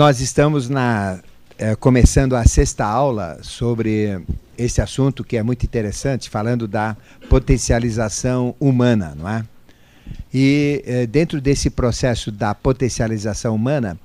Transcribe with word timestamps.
Nós 0.00 0.20
estamos 0.20 0.68
na, 0.68 1.18
é, 1.58 1.74
começando 1.74 2.36
a 2.36 2.44
sexta 2.44 2.84
aula 2.84 3.40
sobre 3.42 4.24
esse 4.56 4.80
assunto 4.80 5.24
que 5.24 5.36
é 5.36 5.42
muito 5.42 5.64
interessante, 5.64 6.30
falando 6.30 6.68
da 6.68 6.96
potencialização 7.28 8.54
humana, 8.60 9.12
não 9.18 9.28
é? 9.28 9.44
E 10.32 10.84
é, 10.86 11.04
dentro 11.04 11.40
desse 11.40 11.68
processo 11.68 12.30
da 12.30 12.54
potencialização 12.54 13.56
humana, 13.56 13.98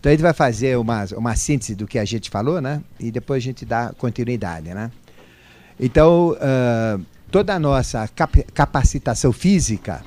então 0.00 0.10
a 0.10 0.12
gente 0.12 0.20
vai 0.20 0.32
fazer 0.32 0.76
uma, 0.76 1.04
uma 1.16 1.36
síntese 1.36 1.76
do 1.76 1.86
que 1.86 2.00
a 2.00 2.04
gente 2.04 2.28
falou, 2.28 2.60
né? 2.60 2.82
E 2.98 3.12
depois 3.12 3.40
a 3.40 3.44
gente 3.44 3.64
dá 3.64 3.94
continuidade, 3.96 4.74
né? 4.74 4.90
Então, 5.78 6.30
uh, 6.30 7.06
toda 7.30 7.54
a 7.54 7.58
nossa 7.60 8.08
cap 8.08 8.42
capacitação 8.52 9.32
física, 9.32 10.02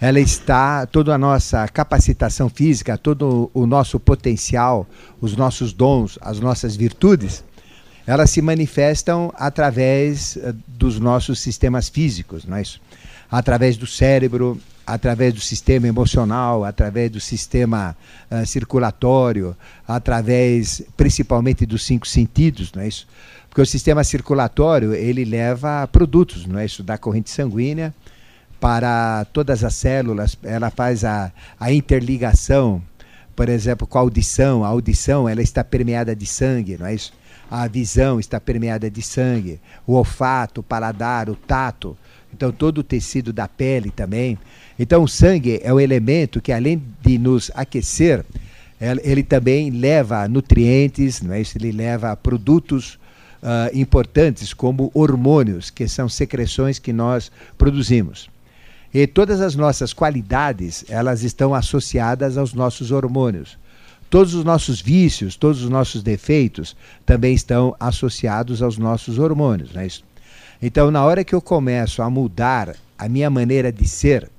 ela 0.00 0.20
está, 0.20 0.86
toda 0.86 1.14
a 1.14 1.18
nossa 1.18 1.66
capacitação 1.68 2.48
física, 2.48 2.98
todo 2.98 3.50
o 3.54 3.66
nosso 3.66 4.00
potencial, 4.00 4.86
os 5.20 5.36
nossos 5.36 5.72
dons, 5.72 6.18
as 6.20 6.40
nossas 6.40 6.74
virtudes, 6.76 7.44
elas 8.06 8.30
se 8.30 8.42
manifestam 8.42 9.32
através 9.36 10.36
uh, 10.36 10.54
dos 10.66 10.98
nossos 10.98 11.38
sistemas 11.38 11.88
físicos, 11.88 12.44
não 12.44 12.56
é 12.56 12.62
isso? 12.62 12.80
Através 13.30 13.76
do 13.76 13.86
cérebro, 13.86 14.60
através 14.86 15.32
do 15.32 15.40
sistema 15.40 15.88
emocional, 15.88 16.64
através 16.64 17.10
do 17.10 17.20
sistema 17.20 17.96
uh, 18.30 18.44
circulatório, 18.44 19.56
através 19.88 20.82
principalmente 20.96 21.64
dos 21.64 21.84
cinco 21.84 22.06
sentidos, 22.06 22.72
não 22.72 22.82
é 22.82 22.88
isso? 22.88 23.06
Porque 23.48 23.62
o 23.62 23.66
sistema 23.66 24.02
circulatório, 24.02 24.92
ele 24.92 25.24
leva 25.24 25.86
produtos, 25.86 26.44
não 26.44 26.58
é 26.58 26.66
isso, 26.66 26.82
da 26.82 26.98
corrente 26.98 27.30
sanguínea 27.30 27.94
para 28.64 29.26
todas 29.26 29.62
as 29.62 29.74
células, 29.74 30.38
ela 30.42 30.70
faz 30.70 31.04
a, 31.04 31.30
a 31.60 31.70
interligação, 31.70 32.80
por 33.36 33.50
exemplo, 33.50 33.86
com 33.86 33.98
a 33.98 34.00
audição, 34.00 34.64
a 34.64 34.68
audição, 34.68 35.28
ela 35.28 35.42
está 35.42 35.62
permeada 35.62 36.16
de 36.16 36.24
sangue, 36.24 36.78
não 36.78 36.86
é 36.86 36.94
isso? 36.94 37.12
A 37.50 37.68
visão 37.68 38.18
está 38.18 38.40
permeada 38.40 38.90
de 38.90 39.02
sangue, 39.02 39.60
o 39.86 39.92
olfato, 39.92 40.62
o 40.62 40.64
paladar, 40.64 41.28
o 41.28 41.36
tato, 41.36 41.94
então 42.32 42.50
todo 42.50 42.78
o 42.78 42.82
tecido 42.82 43.34
da 43.34 43.46
pele 43.46 43.90
também. 43.90 44.38
Então 44.78 45.02
o 45.02 45.08
sangue 45.08 45.60
é 45.62 45.70
o 45.70 45.78
elemento 45.78 46.40
que 46.40 46.50
além 46.50 46.82
de 47.02 47.18
nos 47.18 47.50
aquecer, 47.54 48.24
ele 48.80 49.22
também 49.22 49.68
leva 49.68 50.26
nutrientes, 50.26 51.20
não 51.20 51.34
é 51.34 51.42
isso? 51.42 51.58
Ele 51.58 51.70
leva 51.70 52.16
produtos 52.16 52.94
uh, 53.42 53.78
importantes 53.78 54.54
como 54.54 54.90
hormônios, 54.94 55.68
que 55.68 55.86
são 55.86 56.08
secreções 56.08 56.78
que 56.78 56.94
nós 56.94 57.30
produzimos. 57.58 58.32
E 58.94 59.08
todas 59.08 59.40
as 59.40 59.56
nossas 59.56 59.92
qualidades, 59.92 60.84
elas 60.88 61.24
estão 61.24 61.52
associadas 61.52 62.38
aos 62.38 62.54
nossos 62.54 62.92
hormônios. 62.92 63.58
Todos 64.08 64.34
os 64.34 64.44
nossos 64.44 64.80
vícios, 64.80 65.34
todos 65.34 65.64
os 65.64 65.68
nossos 65.68 66.00
defeitos 66.00 66.76
também 67.04 67.34
estão 67.34 67.74
associados 67.80 68.62
aos 68.62 68.78
nossos 68.78 69.18
hormônios, 69.18 69.74
é 69.74 69.84
isso? 69.84 70.04
Então, 70.62 70.92
na 70.92 71.04
hora 71.04 71.24
que 71.24 71.34
eu 71.34 71.42
começo 71.42 72.02
a 72.02 72.08
mudar 72.08 72.76
a 72.96 73.08
minha 73.08 73.28
maneira 73.28 73.72
de 73.72 73.88
ser, 73.88 74.30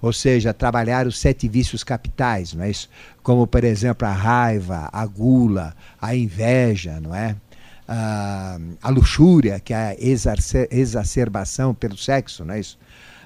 ou 0.00 0.12
seja, 0.12 0.54
trabalhar 0.54 1.08
os 1.08 1.18
sete 1.18 1.48
vícios 1.48 1.82
capitais, 1.82 2.54
não 2.54 2.62
é 2.62 2.70
isso? 2.70 2.88
Como, 3.20 3.48
por 3.48 3.64
exemplo, 3.64 4.06
a 4.06 4.12
raiva, 4.12 4.88
a 4.92 5.04
gula, 5.06 5.74
a 6.00 6.14
inveja, 6.14 7.00
não 7.00 7.12
é? 7.12 7.34
a, 7.86 8.58
a 8.82 8.90
luxúria, 8.90 9.60
que 9.60 9.72
é 9.72 9.76
a 9.76 9.96
exacerbação 10.70 11.74
pelo 11.74 11.96
sexo, 11.96 12.44
não 12.44 12.54
é 12.54 12.60
isso? 12.60 12.78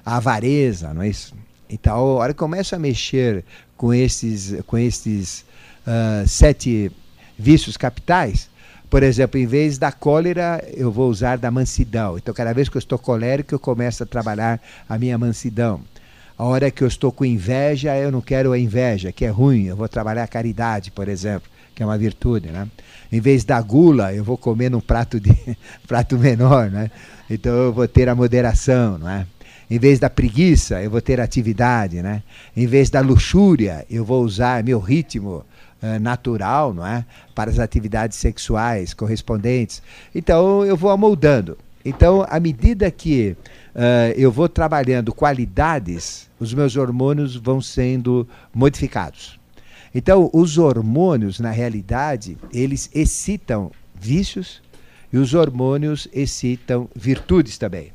A 0.05 0.17
avareza, 0.17 0.93
não 0.93 1.01
é 1.01 1.09
isso? 1.09 1.33
Então, 1.69 1.93
a 1.93 1.99
hora 1.99 2.33
que 2.33 2.39
começa 2.39 2.75
a 2.75 2.79
mexer 2.79 3.43
com 3.77 3.93
esses, 3.93 4.55
com 4.65 4.77
esses 4.77 5.45
uh, 5.85 6.27
sete 6.27 6.91
vícios 7.37 7.77
capitais, 7.77 8.49
por 8.89 9.03
exemplo, 9.03 9.39
em 9.39 9.45
vez 9.45 9.77
da 9.77 9.91
cólera, 9.91 10.63
eu 10.75 10.91
vou 10.91 11.09
usar 11.09 11.37
da 11.37 11.51
mansidão. 11.51 12.17
Então, 12.17 12.33
cada 12.33 12.53
vez 12.53 12.67
que 12.67 12.77
eu 12.77 12.79
estou 12.79 12.97
colérico, 12.97 13.53
eu 13.53 13.59
começo 13.59 14.01
a 14.01 14.05
trabalhar 14.05 14.59
a 14.87 14.97
minha 14.97 15.17
mansidão. 15.17 15.81
A 16.35 16.43
hora 16.43 16.71
que 16.71 16.83
eu 16.83 16.87
estou 16.87 17.11
com 17.11 17.23
inveja, 17.23 17.95
eu 17.97 18.11
não 18.11 18.21
quero 18.21 18.51
a 18.51 18.57
inveja, 18.57 19.11
que 19.11 19.25
é 19.25 19.29
ruim, 19.29 19.65
eu 19.65 19.75
vou 19.75 19.87
trabalhar 19.87 20.23
a 20.23 20.27
caridade, 20.27 20.89
por 20.89 21.07
exemplo 21.07 21.49
que 21.79 21.83
é 21.83 21.85
uma 21.85 21.97
virtude, 21.97 22.49
né? 22.49 22.67
Em 23.09 23.21
vez 23.21 23.45
da 23.45 23.61
gula, 23.61 24.13
eu 24.13 24.21
vou 24.21 24.37
comer 24.37 24.69
num 24.69 24.81
prato 24.81 25.17
de 25.17 25.33
prato 25.87 26.17
menor, 26.17 26.69
né? 26.69 26.91
Então 27.29 27.53
eu 27.53 27.71
vou 27.71 27.87
ter 27.87 28.09
a 28.09 28.15
moderação, 28.15 28.97
não 28.97 29.09
é? 29.09 29.25
Em 29.69 29.77
vez 29.77 29.99
da 29.99 30.09
preguiça, 30.09 30.81
eu 30.81 30.89
vou 30.89 31.01
ter 31.01 31.19
atividade, 31.19 32.01
né? 32.01 32.23
Em 32.57 32.65
vez 32.65 32.89
da 32.89 33.01
luxúria, 33.01 33.85
eu 33.89 34.03
vou 34.03 34.23
usar 34.23 34.63
meu 34.63 34.79
ritmo 34.79 35.45
uh, 35.83 35.99
natural, 35.99 36.73
não 36.73 36.85
é? 36.85 37.05
Para 37.35 37.51
as 37.51 37.59
atividades 37.59 38.17
sexuais 38.17 38.93
correspondentes. 38.93 39.83
Então 40.13 40.65
eu 40.65 40.75
vou 40.75 40.89
amoldando. 40.89 41.55
Então, 41.85 42.25
à 42.27 42.39
medida 42.39 42.89
que 42.91 43.37
uh, 43.75 44.11
eu 44.15 44.31
vou 44.31 44.49
trabalhando 44.49 45.13
qualidades, 45.13 46.27
os 46.39 46.53
meus 46.53 46.75
hormônios 46.75 47.35
vão 47.35 47.61
sendo 47.61 48.27
modificados. 48.53 49.39
Então, 49.93 50.29
os 50.33 50.57
hormônios, 50.57 51.39
na 51.39 51.51
realidade, 51.51 52.37
eles 52.53 52.89
excitam 52.93 53.71
vícios 53.95 54.61
e 55.11 55.17
os 55.17 55.33
hormônios 55.33 56.07
excitam 56.13 56.89
virtudes 56.95 57.57
também. 57.57 57.91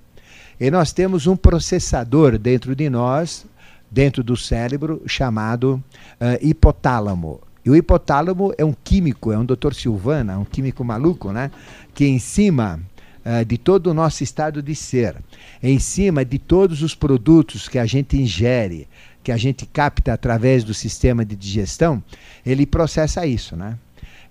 E 0.60 0.70
nós 0.70 0.92
temos 0.92 1.26
um 1.26 1.36
processador 1.36 2.38
dentro 2.38 2.74
de 2.74 2.88
nós, 2.88 3.46
dentro 3.90 4.22
do 4.22 4.36
cérebro, 4.36 5.02
chamado 5.06 5.82
uh, 6.20 6.38
hipotálamo. 6.40 7.40
E 7.64 7.70
o 7.70 7.76
hipotálamo 7.76 8.52
é 8.58 8.64
um 8.64 8.74
químico, 8.84 9.32
é 9.32 9.38
um 9.38 9.44
doutor 9.44 9.74
Silvana, 9.74 10.38
um 10.38 10.44
químico 10.44 10.84
maluco, 10.84 11.32
né? 11.32 11.50
Que 11.94 12.06
em 12.06 12.18
cima 12.18 12.80
uh, 13.24 13.44
de 13.44 13.56
todo 13.56 13.88
o 13.88 13.94
nosso 13.94 14.22
estado 14.22 14.62
de 14.62 14.74
ser, 14.74 15.16
em 15.62 15.78
cima 15.78 16.24
de 16.24 16.38
todos 16.38 16.82
os 16.82 16.94
produtos 16.94 17.68
que 17.68 17.78
a 17.78 17.86
gente 17.86 18.16
ingere, 18.16 18.86
que 19.22 19.32
a 19.32 19.36
gente 19.36 19.64
capta 19.64 20.12
através 20.12 20.62
do 20.62 20.74
sistema 20.74 21.24
de 21.24 21.34
digestão, 21.34 22.02
ele 22.44 22.66
processa 22.66 23.26
isso, 23.26 23.56
né? 23.56 23.78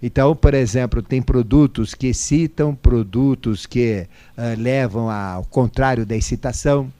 Então, 0.06 0.36
por 0.36 0.53
exemplo, 0.53 1.02
tem 1.02 1.22
produtos 1.22 1.96
que 1.96 2.08
excitam, 2.08 2.75
produtos 2.75 3.66
que 3.66 4.06
uh, 4.38 4.62
levam 4.62 5.09
ao 5.09 5.46
contrário 5.46 6.06
da 6.06 6.14
excitação. 6.14 6.91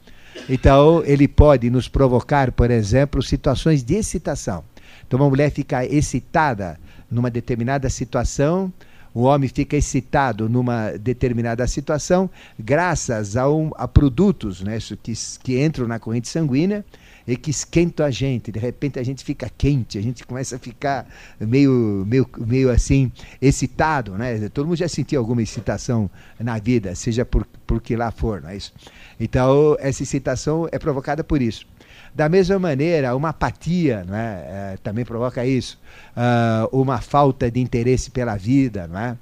Então, 0.48 1.04
ele 1.06 1.28
pode 1.28 1.70
nos 1.70 1.90
provocar, 1.90 2.54
por 2.54 2.72
exemplo, 2.72 3.22
situações 3.22 3.84
de 3.84 3.96
excitação. 3.96 4.64
Então, 5.06 5.20
uma 5.20 5.30
mulher 5.30 5.52
fica 5.52 5.86
excitada 5.86 6.80
numa 7.12 7.30
determinada 7.30 7.90
situação, 7.90 8.72
o 9.14 9.24
homem 9.24 9.50
fica 9.50 9.76
excitado 9.76 10.48
numa 10.48 10.92
determinada 10.92 11.68
situação, 11.68 12.30
graças 12.58 13.36
a, 13.36 13.50
um, 13.50 13.70
a 13.76 13.86
produtos 13.86 14.62
né, 14.62 14.78
que, 15.04 15.14
que 15.44 15.62
entram 15.62 15.90
na 15.90 16.00
corrente 16.00 16.30
sanguínea 16.30 16.86
e 17.28 17.36
que 17.36 17.52
esquenta 17.52 18.06
a 18.06 18.12
gente. 18.12 18.52
De 18.52 18.60
repente 18.60 19.00
a 19.00 19.04
gente 19.04 19.24
fica 19.24 19.50
quente, 19.58 19.98
a 19.98 20.02
gente 20.02 20.26
começa 20.26 20.56
a 20.56 20.60
ficar 20.60 21.08
meio, 21.40 22.06
meio, 22.08 22.28
meio 22.38 22.70
assim, 22.70 23.12
excitado, 23.42 24.14
né? 24.18 24.50
Todo 24.50 24.68
mundo 24.68 24.78
já 24.78 24.88
sentiu 24.88 25.20
alguma 25.20 25.42
excitação 25.42 26.10
na 26.40 26.58
vida, 26.58 26.94
seja 26.96 27.26
por, 27.26 27.46
por 27.66 27.82
que 27.82 27.96
lá 27.96 28.12
for, 28.12 28.42
não 28.42 28.50
é 28.50 28.58
isso? 28.58 28.74
Então, 29.20 29.76
essa 29.80 30.04
excitação 30.04 30.68
é 30.72 30.80
provocada 30.80 31.24
por 31.24 31.42
isso. 31.42 31.66
Da 32.14 32.30
mesma 32.30 32.60
maneira, 32.60 33.16
uma 33.16 33.30
apatia 33.30 34.04
não 34.04 34.16
é? 34.16 34.74
é 34.74 34.78
também 34.84 35.04
provoca 35.04 35.44
isso. 35.46 35.80
Uh, 36.16 36.82
uma 36.82 37.02
falta 37.02 37.50
de 37.50 37.60
interesse 37.60 38.12
pela 38.12 38.36
vida, 38.36 38.88
não 38.88 39.00
é? 39.00 39.18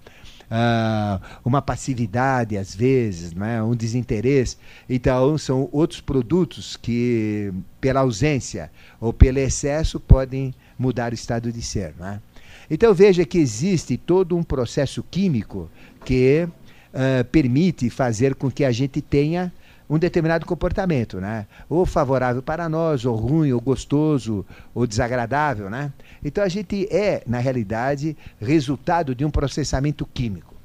Uh, 0.52 1.22
uma 1.46 1.62
passividade 1.62 2.58
às 2.58 2.76
vezes, 2.76 3.34
né, 3.34 3.64
um 3.64 3.74
desinteresse. 3.74 4.58
Então, 4.90 5.38
são 5.38 5.70
outros 5.72 6.02
produtos 6.02 6.76
que, 6.76 7.54
pela 7.80 8.02
ausência 8.02 8.70
ou 9.00 9.14
pelo 9.14 9.40
excesso, 9.40 10.00
podem 10.00 10.54
mudar 10.78 11.12
o 11.12 11.16
estado 11.16 11.52
de 11.52 11.62
ser. 11.62 11.94
Né? 11.98 12.22
Então, 12.70 12.94
veja 12.94 13.26
que 13.26 13.38
existe 13.38 13.98
todo 13.98 14.36
um 14.36 14.44
processo 14.44 15.04
químico 15.10 15.70
que 16.04 16.48
uh, 16.48 17.24
permite 17.32 17.90
fazer 17.90 18.36
com 18.36 18.52
que 18.52 18.66
a 18.66 18.72
gente 18.72 19.02
tenha 19.02 19.52
um 19.92 20.00
determinado 20.00 20.46
comportamento, 20.46 21.20
né? 21.20 21.46
Ou 21.70 21.86
favorável 21.86 22.42
para 22.42 22.70
nós, 22.70 23.04
ou 23.04 23.14
ruim, 23.14 23.52
ou 23.52 23.60
gostoso, 23.60 24.46
ou 24.74 24.88
desagradável, 24.88 25.70
né? 25.70 25.92
Então 26.24 26.42
a 26.42 26.48
gente 26.48 26.88
é, 26.90 27.22
na 27.28 27.40
realidade, 27.40 28.16
resultado 28.40 29.14
de 29.14 29.26
um 29.26 29.30
processamento 29.30 30.08
químico. 30.14 30.56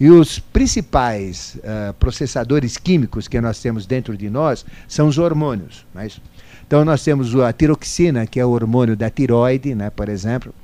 E 0.00 0.08
os 0.08 0.38
principais 0.38 1.56
uh, 1.56 1.92
processadores 1.94 2.78
químicos 2.78 3.28
que 3.28 3.38
nós 3.42 3.60
temos 3.60 3.84
dentro 3.84 4.16
de 4.16 4.30
nós 4.30 4.64
são 4.88 5.06
os 5.06 5.18
hormônios. 5.18 5.84
Mas, 5.92 6.16
é 6.16 6.20
então 6.66 6.82
nós 6.82 7.04
temos 7.04 7.36
a 7.36 7.52
tiroxina, 7.52 8.26
que 8.26 8.40
é 8.40 8.46
o 8.46 8.50
hormônio 8.50 8.96
da 8.96 9.10
tiroide, 9.10 9.74
né, 9.74 9.90
por 9.90 10.08
exemplo. 10.08 10.54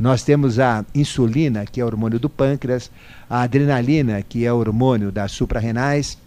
Nós 0.00 0.24
temos 0.24 0.58
a 0.58 0.84
insulina, 0.92 1.64
que 1.64 1.80
é 1.80 1.84
o 1.84 1.86
hormônio 1.86 2.18
do 2.18 2.28
pâncreas, 2.28 2.90
a 3.30 3.42
adrenalina, 3.42 4.20
que 4.20 4.44
é 4.44 4.52
o 4.52 4.56
hormônio 4.56 5.12
das 5.12 5.30
suprarrenais, 5.30 6.18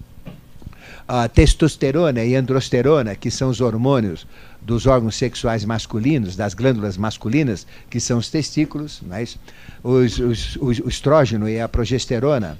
a 1.07 1.27
testosterona 1.27 2.23
e 2.23 2.35
androsterona, 2.35 3.15
que 3.15 3.29
são 3.29 3.49
os 3.49 3.61
hormônios 3.61 4.25
dos 4.61 4.87
órgãos 4.87 5.15
sexuais 5.15 5.63
masculinos, 5.63 6.35
das 6.35 6.53
glândulas 6.53 6.97
masculinas, 6.97 7.67
que 7.89 7.99
são 7.99 8.17
os 8.17 8.29
testículos, 8.29 9.01
mas 9.05 9.37
os, 9.83 10.17
os, 10.17 10.55
os, 10.59 10.79
o 10.79 10.89
estrógeno 10.89 11.47
e 11.47 11.59
a 11.59 11.69
progesterona, 11.69 12.57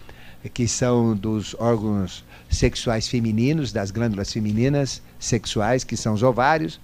que 0.53 0.67
são 0.67 1.15
dos 1.15 1.55
órgãos 1.57 2.23
sexuais 2.49 3.07
femininos, 3.07 3.71
das 3.71 3.89
glândulas 3.89 4.31
femininas 4.31 5.01
sexuais, 5.19 5.83
que 5.83 5.97
são 5.97 6.13
os 6.13 6.21
ovários. 6.21 6.79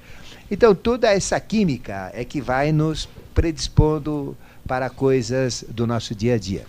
Então, 0.49 0.73
toda 0.73 1.13
essa 1.13 1.39
química 1.39 2.11
é 2.13 2.25
que 2.25 2.41
vai 2.41 2.71
nos 2.71 3.07
predispondo 3.35 4.35
para 4.71 4.89
coisas 4.89 5.65
do 5.67 5.85
nosso 5.85 6.15
dia 6.15 6.35
a 6.35 6.37
dia. 6.37 6.63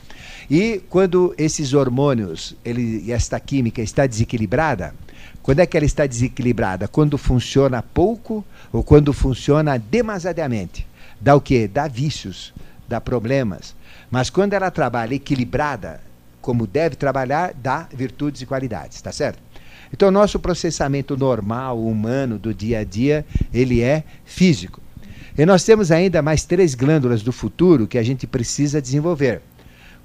E 0.50 0.82
quando 0.90 1.32
esses 1.38 1.72
hormônios, 1.72 2.56
ele, 2.64 3.12
esta 3.12 3.38
química 3.38 3.80
está 3.80 4.08
desequilibrada, 4.08 4.92
quando 5.40 5.60
é 5.60 5.66
que 5.66 5.76
ela 5.76 5.86
está 5.86 6.04
desequilibrada? 6.04 6.88
Quando 6.88 7.16
funciona 7.16 7.80
pouco 7.80 8.44
ou 8.72 8.82
quando 8.82 9.12
funciona 9.12 9.78
demasiadamente. 9.78 10.84
Dá 11.20 11.36
o 11.36 11.40
quê? 11.40 11.68
Dá 11.72 11.86
vícios, 11.86 12.52
dá 12.88 13.00
problemas. 13.00 13.72
Mas 14.10 14.28
quando 14.28 14.54
ela 14.54 14.68
trabalha 14.68 15.14
equilibrada, 15.14 16.00
como 16.40 16.66
deve 16.66 16.96
trabalhar, 16.96 17.54
dá 17.54 17.86
virtudes 17.94 18.42
e 18.42 18.46
qualidades, 18.46 19.00
tá 19.00 19.12
certo? 19.12 19.38
Então, 19.92 20.10
nosso 20.10 20.40
processamento 20.40 21.16
normal, 21.16 21.80
humano, 21.80 22.36
do 22.36 22.52
dia 22.52 22.80
a 22.80 22.84
dia, 22.84 23.24
ele 23.54 23.80
é 23.80 24.02
físico. 24.24 24.80
E 25.36 25.46
nós 25.46 25.64
temos 25.64 25.90
ainda 25.90 26.20
mais 26.20 26.44
três 26.44 26.74
glândulas 26.74 27.22
do 27.22 27.32
futuro 27.32 27.86
que 27.86 27.96
a 27.96 28.02
gente 28.02 28.26
precisa 28.26 28.82
desenvolver. 28.82 29.40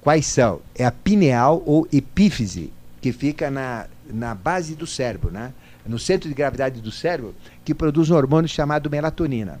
Quais 0.00 0.26
são? 0.26 0.60
É 0.74 0.84
a 0.84 0.90
pineal 0.90 1.62
ou 1.66 1.86
epífise, 1.92 2.72
que 3.00 3.12
fica 3.12 3.50
na, 3.50 3.86
na 4.10 4.34
base 4.34 4.74
do 4.74 4.86
cérebro, 4.86 5.30
né? 5.30 5.52
no 5.86 5.98
centro 5.98 6.28
de 6.28 6.34
gravidade 6.34 6.80
do 6.80 6.90
cérebro, 6.90 7.34
que 7.64 7.74
produz 7.74 8.10
um 8.10 8.14
hormônio 8.14 8.48
chamado 8.48 8.90
melatonina. 8.90 9.60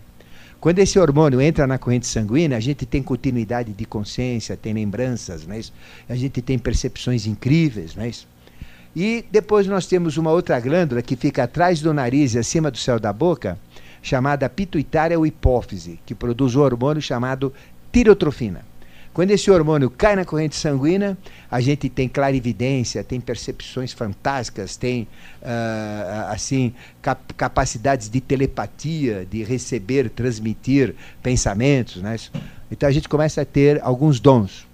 Quando 0.60 0.80
esse 0.80 0.98
hormônio 0.98 1.40
entra 1.40 1.66
na 1.66 1.78
corrente 1.78 2.06
sanguínea, 2.06 2.56
a 2.56 2.60
gente 2.60 2.84
tem 2.84 3.02
continuidade 3.02 3.72
de 3.72 3.84
consciência, 3.84 4.56
tem 4.56 4.72
lembranças, 4.72 5.48
é 5.48 5.58
isso? 5.58 5.72
a 6.08 6.16
gente 6.16 6.42
tem 6.42 6.58
percepções 6.58 7.26
incríveis. 7.26 7.96
É 7.96 8.08
isso? 8.08 8.26
E 8.96 9.24
depois 9.30 9.66
nós 9.66 9.86
temos 9.86 10.16
uma 10.16 10.32
outra 10.32 10.58
glândula 10.58 11.00
que 11.00 11.14
fica 11.14 11.44
atrás 11.44 11.80
do 11.80 11.94
nariz 11.94 12.34
e 12.34 12.38
acima 12.38 12.70
do 12.70 12.78
céu 12.78 12.98
da 12.98 13.12
boca, 13.12 13.56
chamada 14.02 14.48
pituitária 14.48 15.18
ou 15.18 15.26
hipófise, 15.26 15.98
que 16.06 16.14
produz 16.14 16.54
um 16.54 16.60
hormônio 16.60 17.02
chamado 17.02 17.52
tirotrofina. 17.92 18.64
Quando 19.18 19.32
esse 19.32 19.50
hormônio 19.50 19.90
cai 19.90 20.14
na 20.14 20.24
corrente 20.24 20.54
sanguínea, 20.54 21.18
a 21.50 21.60
gente 21.60 21.88
tem 21.88 22.08
clarividência, 22.08 23.02
tem 23.02 23.20
percepções 23.20 23.92
fantásticas, 23.92 24.76
tem 24.76 25.08
uh, 25.42 26.30
assim 26.30 26.72
cap 27.02 27.34
capacidades 27.34 28.08
de 28.08 28.20
telepatia, 28.20 29.26
de 29.28 29.42
receber, 29.42 30.08
transmitir 30.08 30.94
pensamentos, 31.20 32.00
né? 32.00 32.16
Então 32.70 32.88
a 32.88 32.92
gente 32.92 33.08
começa 33.08 33.42
a 33.42 33.44
ter 33.44 33.82
alguns 33.82 34.20
dons. 34.20 34.68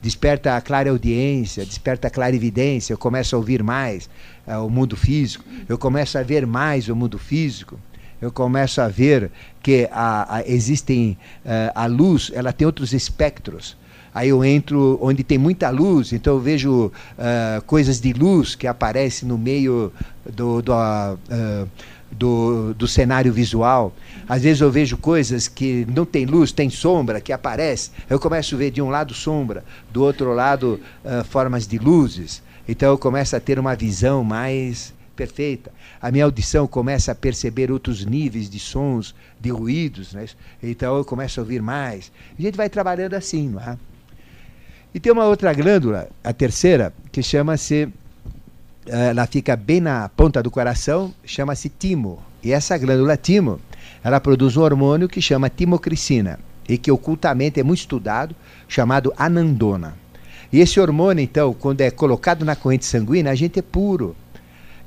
Desperta 0.00 0.56
a 0.56 0.62
clara 0.62 0.88
audiência, 0.88 1.62
desperta 1.62 2.08
a 2.08 2.10
clarividência, 2.10 2.94
eu 2.94 2.98
começo 2.98 3.36
a 3.36 3.38
ouvir 3.38 3.62
mais 3.62 4.08
uh, 4.46 4.64
o 4.64 4.70
mundo 4.70 4.96
físico, 4.96 5.44
eu 5.68 5.76
começo 5.76 6.16
a 6.16 6.22
ver 6.22 6.46
mais 6.46 6.88
o 6.88 6.96
mundo 6.96 7.18
físico 7.18 7.78
eu 8.20 8.30
começo 8.30 8.80
a 8.80 8.88
ver 8.88 9.30
que 9.62 9.88
a, 9.90 10.36
a 10.36 10.48
existem 10.48 11.16
uh, 11.44 11.72
a 11.74 11.86
luz, 11.86 12.30
ela 12.34 12.52
tem 12.52 12.66
outros 12.66 12.92
espectros. 12.92 13.76
Aí 14.12 14.28
eu 14.28 14.44
entro 14.44 14.98
onde 15.00 15.22
tem 15.22 15.38
muita 15.38 15.70
luz, 15.70 16.12
então 16.12 16.34
eu 16.34 16.40
vejo 16.40 16.86
uh, 16.86 17.62
coisas 17.66 18.00
de 18.00 18.12
luz 18.12 18.54
que 18.54 18.66
aparecem 18.66 19.28
no 19.28 19.38
meio 19.38 19.92
do, 20.28 20.60
do, 20.60 20.72
uh, 20.72 21.68
do, 22.10 22.74
do, 22.74 22.88
cenário 22.88 23.32
visual. 23.32 23.94
Às 24.28 24.42
vezes 24.42 24.60
eu 24.60 24.70
vejo 24.70 24.96
coisas 24.96 25.46
que 25.46 25.86
não 25.94 26.04
tem 26.04 26.26
luz, 26.26 26.50
tem 26.50 26.68
sombra 26.68 27.20
que 27.20 27.32
aparece. 27.32 27.90
Eu 28.08 28.18
começo 28.18 28.56
a 28.56 28.58
ver 28.58 28.72
de 28.72 28.82
um 28.82 28.90
lado 28.90 29.14
sombra, 29.14 29.64
do 29.92 30.02
outro 30.02 30.34
lado 30.34 30.80
formas 31.28 31.66
de 31.66 31.78
luzes. 31.78 32.42
Então 32.68 32.88
eu 32.88 32.98
começo 32.98 33.36
a 33.36 33.40
ter 33.40 33.58
uma 33.58 33.76
visão 33.76 34.24
mais 34.24 34.92
perfeita. 35.20 35.70
A 36.00 36.10
minha 36.10 36.24
audição 36.24 36.66
começa 36.66 37.12
a 37.12 37.14
perceber 37.14 37.70
outros 37.70 38.06
níveis 38.06 38.48
de 38.48 38.58
sons, 38.58 39.14
de 39.38 39.50
ruídos, 39.50 40.14
né? 40.14 40.24
então 40.62 40.96
eu 40.96 41.04
começo 41.04 41.38
a 41.38 41.42
ouvir 41.42 41.60
mais. 41.60 42.10
A 42.38 42.40
gente 42.40 42.56
vai 42.56 42.70
trabalhando 42.70 43.12
assim, 43.12 43.50
não 43.50 43.60
é? 43.60 43.76
E 44.94 44.98
tem 44.98 45.12
uma 45.12 45.26
outra 45.26 45.52
glândula, 45.52 46.08
a 46.24 46.32
terceira, 46.32 46.92
que 47.12 47.22
chama-se, 47.22 47.88
eh, 48.86 49.10
ela 49.10 49.26
fica 49.26 49.54
bem 49.54 49.80
na 49.80 50.08
ponta 50.08 50.42
do 50.42 50.50
coração, 50.50 51.14
chama-se 51.22 51.68
timo. 51.68 52.20
E 52.42 52.50
essa 52.50 52.78
glândula 52.78 53.16
timo, 53.16 53.60
ela 54.02 54.18
produz 54.20 54.56
um 54.56 54.62
hormônio 54.62 55.06
que 55.06 55.20
chama 55.20 55.50
timocricina 55.50 56.40
e 56.66 56.78
que 56.78 56.90
ocultamente 56.90 57.60
é 57.60 57.62
muito 57.62 57.80
estudado, 57.80 58.34
chamado 58.66 59.12
anandona. 59.18 59.94
E 60.50 60.60
esse 60.60 60.80
hormônio, 60.80 61.22
então, 61.22 61.52
quando 61.52 61.82
é 61.82 61.90
colocado 61.90 62.44
na 62.44 62.56
corrente 62.56 62.86
sanguínea, 62.86 63.30
a 63.30 63.36
gente 63.36 63.58
é 63.58 63.62
puro 63.62 64.16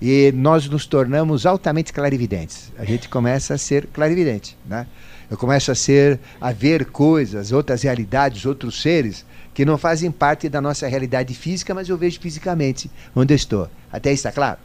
e 0.06 0.34
nós 0.34 0.68
nos 0.68 0.86
tornamos 0.86 1.46
altamente 1.46 1.94
clarividentes. 1.94 2.74
A 2.78 2.84
gente 2.84 3.08
começa 3.08 3.54
a 3.54 3.58
ser 3.58 3.88
clarividente, 3.88 4.58
né? 4.66 4.86
Eu 5.32 5.38
começo 5.38 5.72
a 5.72 5.76
ser 5.76 6.20
a 6.42 6.52
ver 6.52 6.88
coisas, 6.88 7.54
outras 7.54 7.84
realidades, 7.84 8.46
outros 8.46 8.82
seres 8.82 9.26
que 9.54 9.64
não 9.64 9.78
fazem 9.78 10.12
parte 10.12 10.50
da 10.50 10.60
nossa 10.60 10.90
realidade 10.90 11.34
física, 11.34 11.74
mas 11.74 11.88
eu 11.88 11.98
vejo 11.98 12.20
fisicamente 12.20 12.92
onde 13.16 13.34
eu 13.34 13.38
estou. 13.38 13.70
Até 13.90 14.12
está 14.12 14.30
claro? 14.30 14.60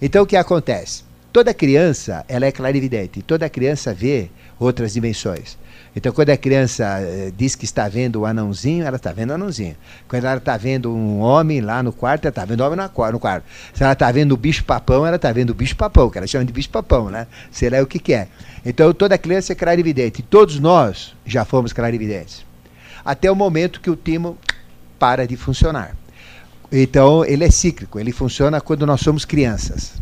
Então 0.00 0.22
o 0.22 0.26
que 0.26 0.36
acontece? 0.36 1.02
Toda 1.32 1.52
criança, 1.52 2.24
ela 2.28 2.46
é 2.46 2.52
clarividente, 2.52 3.22
toda 3.22 3.50
criança 3.50 3.92
vê 3.92 4.30
outras 4.56 4.92
dimensões. 4.92 5.58
Então, 5.94 6.12
quando 6.12 6.30
a 6.30 6.36
criança 6.36 6.84
eh, 7.00 7.32
diz 7.36 7.56
que 7.56 7.64
está 7.64 7.88
vendo 7.88 8.20
o 8.20 8.26
anãozinho, 8.26 8.84
ela 8.84 8.96
está 8.96 9.12
vendo 9.12 9.30
o 9.30 9.34
anãozinho. 9.34 9.76
Quando 10.06 10.24
ela 10.24 10.38
está 10.38 10.56
vendo 10.56 10.94
um 10.94 11.18
homem 11.18 11.60
lá 11.60 11.82
no 11.82 11.92
quarto, 11.92 12.26
ela 12.26 12.30
está 12.30 12.44
vendo 12.44 12.60
o 12.60 12.66
homem 12.66 12.78
no 13.12 13.18
quarto. 13.18 13.44
Se 13.74 13.82
ela 13.82 13.92
está 13.92 14.10
vendo 14.12 14.32
o 14.32 14.36
bicho-papão, 14.36 15.04
ela 15.04 15.16
está 15.16 15.32
vendo 15.32 15.50
o 15.50 15.54
bicho-papão, 15.54 16.08
que 16.08 16.18
ela 16.18 16.26
chama 16.28 16.44
de 16.44 16.52
bicho-papão, 16.52 17.10
né? 17.10 17.26
Sei 17.50 17.68
lá 17.68 17.82
o 17.82 17.86
que, 17.86 17.98
que 17.98 18.14
é. 18.14 18.28
Então, 18.64 18.92
toda 18.94 19.18
criança 19.18 19.52
é 19.52 19.56
clarividente. 19.56 20.22
Todos 20.22 20.60
nós 20.60 21.16
já 21.26 21.44
fomos 21.44 21.72
clarividentes. 21.72 22.44
Até 23.04 23.30
o 23.30 23.34
momento 23.34 23.80
que 23.80 23.90
o 23.90 23.96
timo 23.96 24.38
para 24.96 25.26
de 25.26 25.36
funcionar. 25.36 25.96
Então, 26.70 27.24
ele 27.24 27.42
é 27.42 27.50
cíclico, 27.50 27.98
ele 27.98 28.12
funciona 28.12 28.60
quando 28.60 28.86
nós 28.86 29.00
somos 29.00 29.24
crianças 29.24 29.94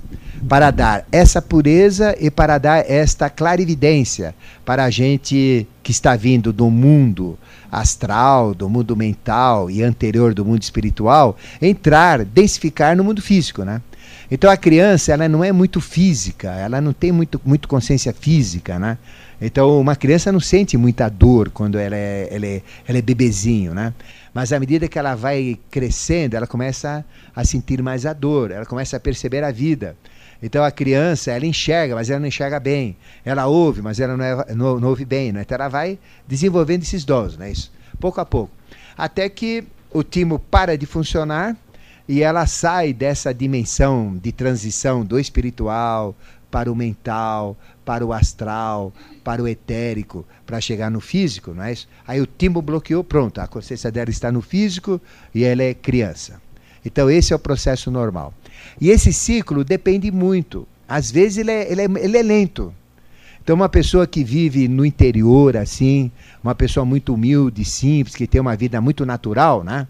para 0.46 0.70
dar 0.70 1.06
essa 1.11 1.40
pureza 1.40 2.14
e 2.20 2.31
para 2.31 2.58
dar 2.58 2.88
esta 2.88 3.29
clarividência 3.31 4.35
para 4.64 4.85
a 4.85 4.90
gente 4.90 5.67
que 5.82 5.90
está 5.90 6.14
vindo 6.14 6.52
do 6.52 6.70
mundo 6.70 7.38
astral, 7.70 8.55
do 8.55 8.69
mundo 8.69 8.96
mental 8.96 9.70
e 9.70 9.82
anterior 9.82 10.34
do 10.34 10.44
mundo 10.44 10.62
espiritual, 10.62 11.36
entrar, 11.60 12.24
densificar 12.24 12.96
no 12.96 13.05
mundo 13.05 13.20
físico, 13.20 13.62
né? 13.62 13.81
Então 14.31 14.51
a 14.51 14.56
criança, 14.56 15.12
ela 15.12 15.27
não 15.29 15.43
é 15.43 15.53
muito 15.53 15.81
física, 15.81 16.51
ela 16.51 16.81
não 16.81 16.93
tem 16.93 17.10
muito, 17.10 17.41
muito 17.44 17.67
consciência 17.67 18.12
física, 18.12 18.79
né? 18.79 18.98
Então 19.41 19.81
uma 19.81 19.96
criança 19.96 20.31
não 20.31 20.41
sente 20.41 20.77
muita 20.77 21.08
dor 21.08 21.51
quando 21.51 21.79
ela 21.79 21.96
é, 21.96 22.29
ela 22.31 22.46
é, 22.46 22.62
ela 22.86 22.98
é 22.98 23.03
bebezinho, 23.03 23.72
né? 23.72 23.94
Mas 24.34 24.53
à 24.53 24.60
medida 24.60 24.86
que 24.89 24.98
ela 24.98 25.15
vai 25.15 25.58
crescendo, 25.70 26.34
ela 26.34 26.46
começa 26.46 27.05
a 27.34 27.44
sentir 27.44 27.82
mais 27.82 28.05
a 28.05 28.12
dor, 28.12 28.51
ela 28.51 28.67
começa 28.67 28.96
a 28.96 29.01
perceber 29.01 29.43
a 29.43 29.51
vida. 29.51 29.96
Então 30.42 30.62
a 30.62 30.70
criança, 30.70 31.32
ela 31.32 31.46
enxerga, 31.46 31.94
mas 31.94 32.10
ela 32.10 32.20
não 32.20 32.28
enxerga 32.28 32.60
bem. 32.60 32.96
Ela 33.24 33.46
ouve, 33.46 33.82
mas 33.82 33.98
ela 33.98 34.16
não, 34.16 34.24
é, 34.24 34.54
não, 34.54 34.78
não 34.78 34.88
ouve 34.88 35.04
bem. 35.04 35.32
Né? 35.32 35.42
Então 35.42 35.56
ela 35.56 35.68
vai 35.68 35.98
desenvolvendo 36.26 36.82
esses 36.82 37.04
dons, 37.04 37.36
né? 37.36 37.50
Isso, 37.50 37.72
pouco 37.98 38.20
a 38.20 38.24
pouco. 38.24 38.52
Até 38.96 39.28
que 39.28 39.64
o 39.92 40.02
timo 40.02 40.38
para 40.38 40.76
de 40.76 40.86
funcionar 40.86 41.56
e 42.08 42.22
ela 42.22 42.46
sai 42.46 42.92
dessa 42.92 43.34
dimensão 43.34 44.16
de 44.16 44.32
transição 44.32 45.04
do 45.04 45.18
espiritual 45.18 46.14
para 46.50 46.72
o 46.72 46.74
mental, 46.74 47.56
para 47.84 48.04
o 48.04 48.12
astral, 48.12 48.92
para 49.22 49.42
o 49.42 49.48
etérico, 49.48 50.24
para 50.46 50.60
chegar 50.60 50.90
no 50.90 51.00
físico, 51.00 51.52
não 51.52 51.64
é 51.64 51.72
isso? 51.72 51.86
Aí 52.06 52.20
o 52.20 52.26
timo 52.26 52.62
bloqueou, 52.62 53.04
pronto, 53.04 53.40
a 53.40 53.46
consciência 53.46 53.90
dela 53.90 54.08
está 54.08 54.32
no 54.32 54.40
físico 54.40 55.00
e 55.34 55.44
ela 55.44 55.62
é 55.62 55.74
criança. 55.74 56.40
Então 56.84 57.10
esse 57.10 57.32
é 57.32 57.36
o 57.36 57.38
processo 57.38 57.90
normal. 57.90 58.32
E 58.81 58.91
esse 58.91 59.12
ciclo 59.12 59.65
depende 59.65 60.10
muito. 60.10 60.67
Às 60.88 61.10
vezes 61.10 61.38
ele 61.38 61.50
é, 61.50 61.70
ele 61.70 61.82
é, 61.82 61.84
ele 61.84 62.19
é 62.19 62.22
lento. 62.22 62.72
Então, 63.43 63.56
uma 63.56 63.69
pessoa 63.69 64.06
que 64.06 64.22
vive 64.22 64.69
no 64.69 64.84
interior, 64.84 65.56
assim, 65.56 66.10
uma 66.44 66.55
pessoa 66.55 66.84
muito 66.84 67.15
humilde, 67.15 67.65
simples, 67.65 68.15
que 68.15 68.27
tem 68.27 68.41
uma 68.41 68.55
vida 68.55 68.79
muito 68.79 69.06
natural, 69.06 69.65
né? 69.65 69.86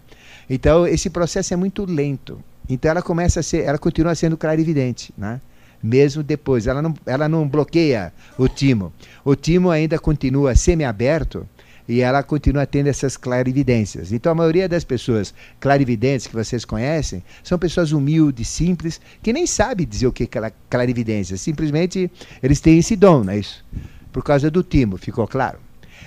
Então, 0.49 0.87
esse 0.87 1.09
processo 1.09 1.53
é 1.53 1.57
muito 1.57 1.83
lento. 1.83 2.41
Então, 2.69 2.89
ela 2.89 3.01
começa 3.01 3.41
a 3.41 3.43
ser, 3.43 3.63
ela 3.63 3.77
continua 3.77 4.15
sendo 4.15 4.37
clarividente, 4.37 5.13
né? 5.17 5.41
Mesmo 5.83 6.23
depois, 6.23 6.67
ela 6.67 6.81
não, 6.81 6.93
ela 7.05 7.27
não 7.27 7.47
bloqueia 7.47 8.13
o 8.37 8.47
timo. 8.47 8.93
O 9.25 9.35
timo 9.35 9.69
ainda 9.69 9.99
continua 9.99 10.55
semi-aberto 10.55 11.45
e 11.89 12.01
ela 12.01 12.21
continua 12.21 12.67
tendo 12.67 12.85
essas 12.85 13.17
clarividências. 13.17 14.11
Então 14.11 14.31
a 14.31 14.35
maioria 14.35 14.69
das 14.69 14.83
pessoas 14.83 15.33
clarividentes 15.59 16.27
que 16.27 16.35
vocês 16.35 16.63
conhecem 16.63 17.23
são 17.43 17.57
pessoas 17.57 17.91
humildes, 17.91 18.47
simples, 18.47 19.01
que 19.23 19.33
nem 19.33 19.47
sabem 19.47 19.87
dizer 19.87 20.05
o 20.05 20.11
que 20.11 20.29
é 20.37 20.51
clarividência. 20.69 21.35
Simplesmente 21.35 22.09
eles 22.43 22.61
têm 22.61 22.77
esse 22.77 22.95
dom, 22.95 23.23
não 23.23 23.33
é 23.33 23.39
isso? 23.39 23.65
Por 24.13 24.23
causa 24.23 24.51
do 24.51 24.61
timo, 24.61 24.97
ficou 24.97 25.27
claro? 25.27 25.57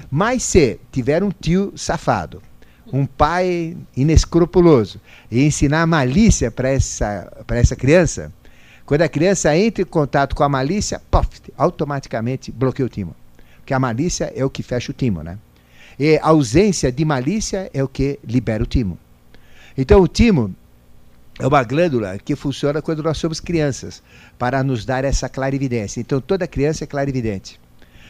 Mas 0.09 0.45
se 0.45 0.79
tiver 0.93 1.25
um 1.25 1.33
tio 1.33 1.73
safado, 1.75 2.41
um 2.93 3.05
pai 3.05 3.77
inescrupuloso 3.97 5.01
e 5.33 5.45
ensinar 5.45 5.85
malícia 5.85 6.49
para 6.49 6.69
essa, 6.69 7.45
essa 7.49 7.75
criança, 7.75 8.33
quando 8.87 9.03
a 9.03 9.09
criança 9.09 9.57
entra 9.57 9.83
em 9.83 9.87
contato 9.87 10.37
com 10.37 10.45
a 10.45 10.49
malícia, 10.49 11.03
puff, 11.11 11.29
automaticamente 11.57 12.53
bloqueia 12.53 12.87
o 12.87 12.89
timo. 12.89 13.17
Porque 13.57 13.75
a 13.75 13.81
malícia 13.81 14.33
é 14.37 14.45
o 14.45 14.51
que 14.51 14.63
fecha 14.63 14.93
o 14.93 14.95
timo, 14.95 15.25
né? 15.25 15.39
E 15.99 16.19
a 16.19 16.29
ausência 16.29 16.91
de 16.91 17.05
malícia 17.05 17.71
é 17.73 17.83
o 17.83 17.89
que 17.89 18.19
libera 18.25 18.63
o 18.63 18.67
timo. 18.67 18.99
Então 19.77 20.01
o 20.01 20.09
timo 20.09 20.55
é 21.39 21.47
uma 21.47 21.63
glândula 21.65 22.19
que 22.19 22.37
funciona 22.37 22.83
quando 22.83 23.03
nós 23.03 23.19
somos 23.19 23.41
crianças, 23.41 24.03
para 24.39 24.63
nos 24.63 24.85
dar 24.85 25.05
essa 25.05 25.29
clarividência. 25.29 26.01
Então 26.01 26.21
toda 26.21 26.47
criança 26.47 26.85
é 26.85 26.87
clarividente. 26.87 27.61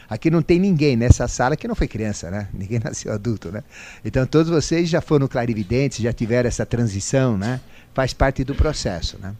Aqui 0.09 0.29
não 0.29 0.41
tem 0.41 0.59
ninguém 0.59 0.95
nessa 0.95 1.27
sala 1.27 1.55
que 1.55 1.67
não 1.67 1.75
foi 1.75 1.87
criança, 1.87 2.29
né? 2.29 2.49
Ninguém 2.53 2.79
nasceu 2.83 3.11
adulto, 3.13 3.51
né? 3.51 3.63
Então 4.03 4.25
todos 4.25 4.51
vocês 4.51 4.89
já 4.89 5.01
foram 5.01 5.27
clarividentes, 5.27 5.99
já 5.99 6.11
tiveram 6.11 6.47
essa 6.47 6.65
transição, 6.65 7.37
né? 7.37 7.61
Faz 7.93 8.13
parte 8.13 8.43
do 8.43 8.53
processo, 8.53 9.17
né? 9.19 9.33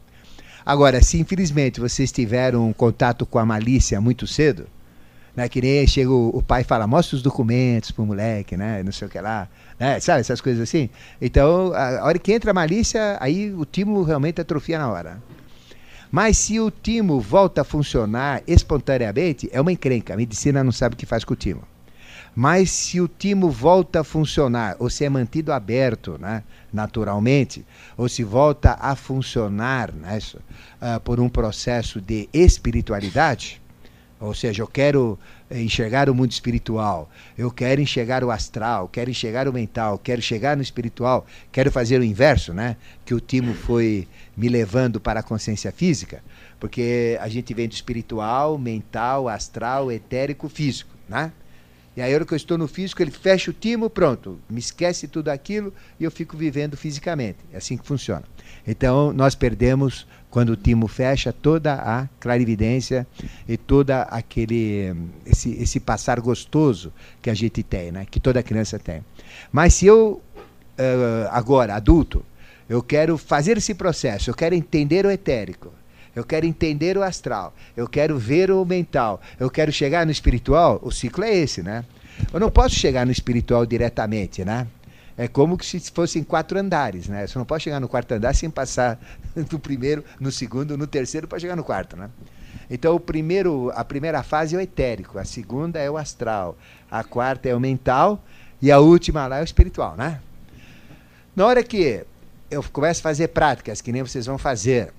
Agora, 0.65 1.03
se 1.03 1.19
infelizmente 1.19 1.81
vocês 1.81 2.11
tiveram 2.11 2.67
um 2.67 2.73
contato 2.73 3.25
com 3.25 3.37
a 3.37 3.45
malícia 3.45 3.99
muito 3.99 4.25
cedo, 4.25 4.65
né? 5.35 5.49
Que 5.49 5.61
nem 5.61 5.87
chega 5.87 6.11
o, 6.11 6.29
o 6.29 6.41
pai 6.41 6.63
fala, 6.63 6.87
mostra 6.87 7.15
os 7.15 7.21
documentos 7.21 7.91
pro 7.91 8.05
moleque, 8.05 8.55
né? 8.55 8.83
Não 8.83 8.91
sei 8.91 9.07
o 9.07 9.11
que 9.11 9.19
lá, 9.19 9.47
né? 9.79 9.99
Sabe 9.99 10.21
essas 10.21 10.41
coisas 10.41 10.61
assim? 10.61 10.89
Então, 11.21 11.73
a 11.73 12.05
hora 12.05 12.19
que 12.19 12.31
entra 12.33 12.51
a 12.51 12.53
malícia, 12.53 13.17
aí 13.19 13.53
o 13.53 13.65
timo 13.65 14.03
realmente 14.03 14.41
atrofia 14.41 14.77
na 14.77 14.89
hora. 14.89 15.21
Mas 16.11 16.37
se 16.37 16.59
o 16.59 16.69
timo 16.69 17.19
volta 17.19 17.61
a 17.61 17.63
funcionar 17.63 18.43
espontaneamente, 18.45 19.49
é 19.51 19.59
uma 19.59 19.71
encrenca. 19.71 20.13
A 20.13 20.17
medicina 20.17 20.63
não 20.63 20.71
sabe 20.71 20.93
o 20.93 20.97
que 20.97 21.07
faz 21.07 21.23
com 21.23 21.33
o 21.33 21.37
timo. 21.37 21.63
Mas 22.35 22.69
se 22.69 23.01
o 23.01 23.07
timo 23.07 23.49
volta 23.49 24.01
a 24.01 24.03
funcionar, 24.03 24.75
ou 24.77 24.89
se 24.89 25.03
é 25.03 25.09
mantido 25.09 25.51
aberto 25.51 26.17
né, 26.19 26.43
naturalmente, 26.71 27.65
ou 27.97 28.07
se 28.07 28.23
volta 28.23 28.77
a 28.79 28.95
funcionar 28.95 29.91
né, 29.91 30.19
uh, 30.81 30.99
por 30.99 31.19
um 31.19 31.29
processo 31.29 31.99
de 31.99 32.29
espiritualidade, 32.31 33.59
ou 34.19 34.33
seja, 34.33 34.61
eu 34.61 34.67
quero 34.67 35.19
enxergar 35.51 36.09
o 36.09 36.15
mundo 36.15 36.31
espiritual, 36.31 37.09
eu 37.37 37.51
quero 37.51 37.81
enxergar 37.81 38.23
o 38.23 38.31
astral, 38.31 38.87
quero 38.87 39.09
enxergar 39.09 39.47
o 39.47 39.53
mental, 39.53 39.97
quero 39.97 40.21
chegar 40.21 40.55
no 40.55 40.63
espiritual, 40.63 41.25
quero 41.51 41.71
fazer 41.71 41.99
o 41.99 42.03
inverso, 42.03 42.53
né? 42.53 42.77
Que 43.05 43.13
o 43.13 43.19
Timo 43.19 43.53
foi 43.53 44.07
me 44.35 44.47
levando 44.47 44.99
para 44.99 45.19
a 45.19 45.23
consciência 45.23 45.71
física, 45.71 46.23
porque 46.59 47.17
a 47.21 47.27
gente 47.27 47.53
vem 47.53 47.67
do 47.67 47.73
espiritual, 47.73 48.57
mental, 48.57 49.27
astral, 49.27 49.91
etérico, 49.91 50.47
físico, 50.47 50.89
né? 51.07 51.31
E 51.95 52.01
aí, 52.01 52.11
a 52.11 52.15
hora 52.15 52.25
que 52.25 52.33
eu 52.33 52.37
estou 52.37 52.57
no 52.57 52.67
físico, 52.67 53.03
ele 53.03 53.11
fecha 53.11 53.51
o 53.51 53.53
timo, 53.53 53.87
pronto, 53.87 54.39
me 54.49 54.59
esquece 54.59 55.07
tudo 55.07 55.29
aquilo 55.29 55.71
e 55.99 56.03
eu 56.03 56.09
fico 56.09 56.35
vivendo 56.35 56.75
fisicamente. 56.75 57.37
É 57.53 57.57
assim 57.57 57.77
que 57.77 57.85
funciona. 57.85 58.23
Então, 58.65 59.13
nós 59.13 59.35
perdemos, 59.35 60.07
quando 60.33 60.49
o 60.49 60.55
timo 60.55 60.87
fecha, 60.87 61.31
toda 61.31 61.75
a 61.75 62.07
clarividência 62.19 63.05
e 63.47 63.55
toda 63.55 64.01
aquele 64.01 64.91
esse, 65.27 65.51
esse 65.61 65.79
passar 65.79 66.19
gostoso 66.19 66.91
que 67.21 67.29
a 67.29 67.35
gente 67.35 67.61
tem, 67.61 67.91
né? 67.91 68.07
que 68.09 68.19
toda 68.19 68.41
criança 68.41 68.79
tem. 68.79 69.05
Mas 69.51 69.75
se 69.75 69.85
eu, 69.85 70.23
uh, 70.79 71.29
agora, 71.29 71.75
adulto, 71.75 72.25
eu 72.67 72.81
quero 72.81 73.15
fazer 73.15 73.57
esse 73.57 73.75
processo, 73.75 74.31
eu 74.31 74.33
quero 74.33 74.55
entender 74.55 75.05
o 75.05 75.11
etérico, 75.11 75.71
eu 76.15 76.23
quero 76.23 76.47
entender 76.47 76.97
o 76.97 77.03
astral, 77.03 77.53
eu 77.77 77.87
quero 77.87 78.17
ver 78.17 78.49
o 78.49 78.65
mental, 78.65 79.21
eu 79.39 79.51
quero 79.51 79.71
chegar 79.71 80.03
no 80.03 80.11
espiritual, 80.11 80.79
o 80.81 80.89
ciclo 80.89 81.23
é 81.25 81.31
esse, 81.31 81.61
né? 81.61 81.85
Eu 82.33 82.39
não 82.39 82.49
posso 82.49 82.73
chegar 82.73 83.05
no 83.05 83.11
espiritual 83.11 83.67
diretamente, 83.67 84.43
né? 84.43 84.65
É 85.17 85.27
como 85.27 85.61
se 85.63 85.79
fossem 85.91 86.23
quatro 86.23 86.57
andares, 86.57 87.07
né? 87.07 87.27
Você 87.27 87.37
não 87.37 87.45
pode 87.45 87.63
chegar 87.63 87.79
no 87.79 87.87
quarto 87.87 88.13
andar 88.13 88.33
sem 88.33 88.49
passar 88.49 88.99
no 89.51 89.59
primeiro, 89.59 90.03
no 90.19 90.31
segundo, 90.31 90.77
no 90.77 90.87
terceiro 90.87 91.27
para 91.27 91.39
chegar 91.39 91.55
no 91.55 91.63
quarto, 91.63 91.95
né? 91.95 92.09
Então, 92.69 92.95
o 92.95 92.99
primeiro, 92.99 93.71
a 93.75 93.83
primeira 93.83 94.23
fase 94.23 94.55
é 94.55 94.57
o 94.57 94.61
etérico, 94.61 95.19
a 95.19 95.25
segunda 95.25 95.79
é 95.79 95.89
o 95.89 95.97
astral, 95.97 96.57
a 96.89 97.03
quarta 97.03 97.49
é 97.49 97.55
o 97.55 97.59
mental 97.59 98.23
e 98.61 98.71
a 98.71 98.79
última 98.79 99.27
lá 99.27 99.37
é 99.37 99.41
o 99.41 99.43
espiritual, 99.43 99.95
né? 99.95 100.19
Na 101.35 101.45
hora 101.45 101.63
que 101.63 102.03
eu 102.49 102.63
começo 102.71 103.01
a 103.01 103.03
fazer 103.03 103.27
práticas, 103.29 103.81
que 103.81 103.91
nem 103.91 104.01
vocês 104.01 104.25
vão 104.25 104.37
fazer, 104.37 104.93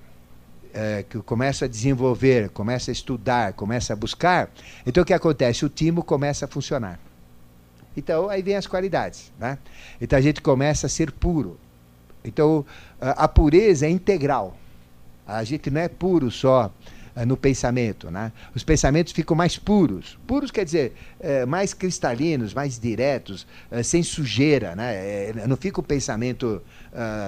é, 0.73 1.03
que 1.09 1.15
eu 1.15 1.23
começo 1.23 1.63
a 1.65 1.67
desenvolver, 1.67 2.49
começo 2.49 2.89
a 2.89 2.93
estudar, 2.93 3.53
começo 3.53 3.91
a 3.91 3.95
buscar, 3.95 4.49
então 4.85 5.03
o 5.03 5.05
que 5.05 5.13
acontece? 5.13 5.65
O 5.65 5.69
timo 5.69 6.03
começa 6.03 6.45
a 6.45 6.47
funcionar. 6.47 6.99
Então 7.95 8.29
aí 8.29 8.41
vem 8.41 8.55
as 8.55 8.67
qualidades. 8.67 9.31
Né? 9.39 9.57
Então 9.99 10.17
a 10.17 10.21
gente 10.21 10.41
começa 10.41 10.87
a 10.87 10.89
ser 10.89 11.11
puro. 11.11 11.57
Então 12.23 12.65
a 12.99 13.27
pureza 13.27 13.85
é 13.85 13.89
integral. 13.89 14.57
A 15.27 15.43
gente 15.43 15.71
não 15.71 15.81
é 15.81 15.87
puro 15.87 16.29
só 16.29 16.71
uh, 17.15 17.25
no 17.25 17.35
pensamento. 17.35 18.11
Né? 18.11 18.31
Os 18.53 18.63
pensamentos 18.63 19.11
ficam 19.11 19.35
mais 19.35 19.57
puros. 19.57 20.19
Puros 20.27 20.51
quer 20.51 20.65
dizer 20.65 20.93
uh, 21.19 21.47
mais 21.47 21.73
cristalinos, 21.73 22.53
mais 22.53 22.79
diretos, 22.79 23.47
uh, 23.71 23.83
sem 23.83 24.03
sujeira. 24.03 24.75
Né? 24.75 25.33
Não 25.47 25.57
fica 25.57 25.79
o 25.79 25.83
pensamento 25.83 26.61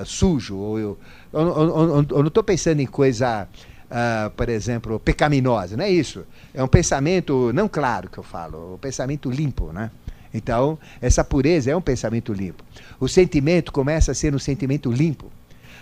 sujo. 0.05 0.57
Ou 0.57 0.79
eu, 0.79 0.97
eu 1.33 2.19
não 2.19 2.27
estou 2.27 2.43
pensando 2.43 2.79
em 2.79 2.87
coisa. 2.87 3.47
Uh, 3.87 4.29
por 4.31 4.49
exemplo, 4.49 4.99
pecaminosa, 4.99 5.77
não 5.77 5.85
é 5.85 5.89
isso. 5.89 6.25
É 6.53 6.61
um 6.61 6.67
pensamento 6.67 7.53
não 7.53 7.69
claro 7.69 8.09
que 8.09 8.17
eu 8.17 8.23
falo, 8.23 8.73
um 8.73 8.77
pensamento 8.77 9.31
limpo, 9.31 9.71
né? 9.71 9.89
Então, 10.33 10.77
essa 11.01 11.23
pureza 11.23 11.71
é 11.71 11.75
um 11.75 11.81
pensamento 11.81 12.33
limpo. 12.33 12.63
O 12.99 13.07
sentimento 13.07 13.71
começa 13.71 14.11
a 14.11 14.15
ser 14.15 14.33
um 14.35 14.39
sentimento 14.39 14.91
limpo. 14.91 15.31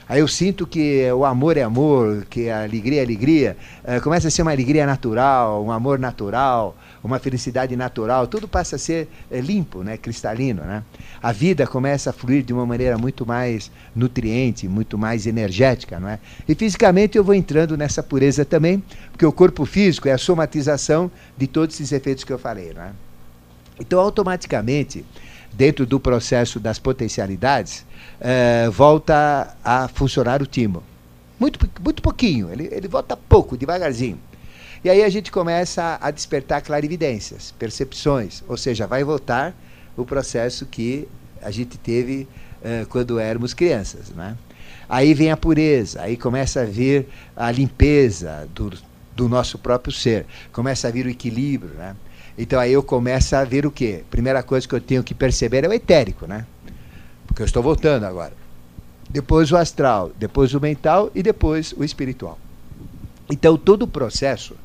Aí 0.08 0.20
eu 0.20 0.28
sinto 0.28 0.68
que 0.68 1.12
o 1.12 1.26
amor 1.26 1.58
é 1.58 1.64
amor, 1.64 2.28
que 2.30 2.48
a 2.48 2.64
alegria 2.64 3.00
é 3.00 3.04
alegria. 3.04 3.58
Uh, 3.84 4.00
começa 4.02 4.28
a 4.28 4.32
ser 4.32 4.44
uma 4.44 4.52
alegria 4.52 4.86
natural, 4.86 5.66
um 5.66 5.72
amor 5.72 5.98
natural, 5.98 6.78
uma 7.04 7.18
felicidade 7.18 7.76
natural. 7.76 8.28
Tudo 8.28 8.48
passa 8.48 8.76
a 8.76 8.80
ser 8.80 9.08
é, 9.32 9.42
limpo, 9.42 9.84
né? 9.84 9.98
cristalino. 9.98 10.62
Né? 10.62 10.84
A 11.24 11.32
vida 11.32 11.66
começa 11.66 12.12
a 12.12 12.14
fluir 12.14 12.44
de 12.44 12.54
uma 12.54 12.68
maneira 12.68 13.00
muito 13.00 13.26
mais 13.26 13.72
nutriente, 13.96 14.68
muito 14.68 14.96
mais 14.96 15.26
energética. 15.26 16.00
Não 16.00 16.10
é? 16.10 16.20
E 16.48 16.54
fisicamente 16.54 17.18
eu 17.18 17.24
vou 17.24 17.34
entrando 17.34 17.76
nessa 17.76 18.04
pureza 18.04 18.46
também, 18.46 18.84
porque 19.12 19.26
o 19.26 19.32
corpo 19.32 19.66
físico 19.66 20.08
é 20.08 20.12
a 20.12 20.20
somatização 20.20 21.10
de 21.36 21.48
todos 21.48 21.76
esses 21.76 21.92
efeitos 21.92 22.24
que 22.24 22.32
eu 22.32 22.38
falei. 22.38 22.74
Não 22.76 22.84
é? 22.84 22.92
Então, 23.80 24.00
automaticamente, 24.00 25.06
dentro 25.54 25.86
do 25.86 26.00
processo 26.00 26.60
das 26.60 26.80
potencialidades, 26.80 27.86
eh, 28.20 28.70
volta 28.72 29.56
a 29.64 29.88
funcionar 29.88 30.42
o 30.42 30.46
timo. 30.46 30.84
Muito, 31.40 31.60
muito 31.82 32.02
pouquinho, 32.02 32.52
ele, 32.52 32.70
ele 32.72 32.88
volta 32.88 33.18
pouco, 33.18 33.58
devagarzinho. 33.58 34.20
E 34.84 34.90
aí 34.90 35.04
a 35.04 35.10
gente 35.10 35.32
começa 35.32 35.98
a 36.00 36.12
despertar 36.12 36.62
clarividências, 36.62 37.54
percepções, 37.58 38.44
ou 38.48 38.56
seja, 38.56 38.86
vai 38.86 39.04
voltar 39.04 39.56
o 39.98 40.06
processo 40.06 40.66
que 40.66 41.08
a 41.42 41.52
gente 41.52 41.78
teve 41.78 42.28
eh, 42.64 42.86
quando 42.90 43.20
éramos 43.20 43.54
crianças. 43.54 44.10
Né? 44.10 44.38
Aí 44.88 45.14
vem 45.14 45.32
a 45.32 45.38
pureza, 45.38 46.02
aí 46.02 46.16
começa 46.16 46.62
a 46.62 46.66
vir 46.66 47.08
a 47.36 47.52
limpeza 47.52 48.48
do, 48.54 48.74
do 49.16 49.28
nosso 49.28 49.58
próprio 49.58 49.92
ser, 49.92 50.26
começa 50.52 50.88
a 50.88 50.92
vir 50.92 51.06
o 51.06 51.10
equilíbrio. 51.10 51.74
Né? 51.74 51.96
Então 52.38 52.60
aí 52.60 52.74
eu 52.74 52.84
começo 52.84 53.36
a 53.36 53.44
ver 53.44 53.66
o 53.66 53.72
quê? 53.72 54.04
Primeira 54.10 54.44
coisa 54.44 54.68
que 54.68 54.76
eu 54.76 54.82
tenho 54.82 55.04
que 55.04 55.14
perceber 55.14 55.64
é 55.64 55.70
o 55.70 55.74
etérico, 55.74 56.28
né? 56.28 56.46
Porque 57.26 57.42
eu 57.42 57.46
estou 57.46 57.64
voltando 57.64 58.06
agora. 58.06 58.34
Depois 59.10 59.52
o 59.52 59.58
astral, 59.58 60.12
depois 60.18 60.54
o 60.54 60.60
mental 60.60 61.10
e 61.16 61.24
depois 61.24 61.74
o 61.78 61.84
espiritual. 61.84 62.38
Então 63.30 63.58
todo 63.58 63.84
o 63.84 63.88
processo 63.88 64.56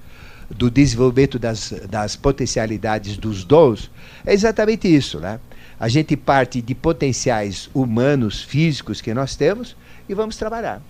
do 0.50 0.70
desenvolvimento 0.70 1.38
das, 1.38 1.72
das 1.88 2.16
potencialidades 2.16 3.16
dos 3.16 3.44
dons 3.44 3.90
é 4.26 4.34
exatamente 4.34 4.92
isso, 4.92 5.20
né? 5.20 5.38
A 5.78 5.88
gente 5.88 6.16
parte 6.16 6.60
de 6.60 6.74
potenciais 6.74 7.70
humanos, 7.72 8.42
físicos 8.42 9.00
que 9.00 9.14
nós 9.14 9.36
temos 9.36 9.76
e 10.08 10.14
vamos 10.14 10.36
trabalhar. 10.36 10.82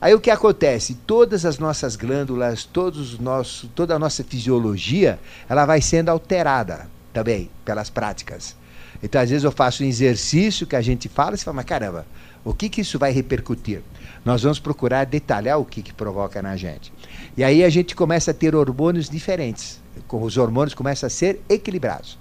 Aí 0.00 0.14
o 0.14 0.20
que 0.20 0.30
acontece? 0.30 0.94
Todas 1.06 1.44
as 1.44 1.58
nossas 1.58 1.94
glândulas, 1.96 2.64
todos 2.64 3.12
os 3.12 3.18
nossos, 3.18 3.68
toda 3.74 3.94
a 3.94 3.98
nossa 3.98 4.24
fisiologia, 4.24 5.18
ela 5.48 5.64
vai 5.64 5.80
sendo 5.80 6.08
alterada 6.08 6.88
também 7.12 7.50
pelas 7.64 7.88
práticas. 7.88 8.56
Então, 9.02 9.20
às 9.20 9.30
vezes, 9.30 9.44
eu 9.44 9.52
faço 9.52 9.82
um 9.82 9.86
exercício 9.86 10.66
que 10.66 10.76
a 10.76 10.80
gente 10.80 11.08
fala 11.08 11.34
e 11.34 11.38
você 11.38 11.44
fala, 11.44 11.56
mas 11.56 11.64
caramba, 11.64 12.06
o 12.44 12.54
que, 12.54 12.68
que 12.68 12.80
isso 12.80 12.98
vai 12.98 13.12
repercutir? 13.12 13.82
Nós 14.24 14.42
vamos 14.42 14.58
procurar 14.58 15.04
detalhar 15.04 15.58
o 15.58 15.64
que, 15.64 15.82
que 15.82 15.92
provoca 15.92 16.40
na 16.40 16.56
gente. 16.56 16.92
E 17.36 17.42
aí 17.42 17.64
a 17.64 17.70
gente 17.70 17.94
começa 17.94 18.30
a 18.30 18.34
ter 18.34 18.54
hormônios 18.54 19.08
diferentes. 19.08 19.80
Os 20.08 20.36
hormônios 20.36 20.74
começam 20.74 21.06
a 21.06 21.10
ser 21.10 21.40
equilibrados. 21.48 22.18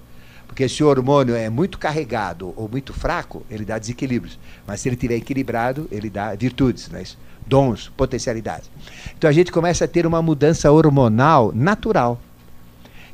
Porque 0.47 0.67
se 0.67 0.83
o 0.83 0.87
hormônio 0.87 1.33
é 1.33 1.49
muito 1.49 1.77
carregado 1.77 2.53
ou 2.57 2.67
muito 2.67 2.93
fraco, 2.93 3.43
ele 3.49 3.63
dá 3.63 3.79
desequilíbrios. 3.79 4.37
Mas 4.67 4.81
se 4.81 4.89
ele 4.89 4.95
estiver 4.95 5.15
equilibrado, 5.15 5.87
ele 5.91 6.09
dá 6.09 6.35
virtudes, 6.35 6.89
né? 6.89 7.03
Dons, 7.45 7.91
potencialidades. 7.95 8.69
Então 9.17 9.29
a 9.29 9.33
gente 9.33 9.51
começa 9.51 9.85
a 9.85 9.87
ter 9.87 10.05
uma 10.05 10.21
mudança 10.21 10.71
hormonal 10.71 11.51
natural. 11.53 12.19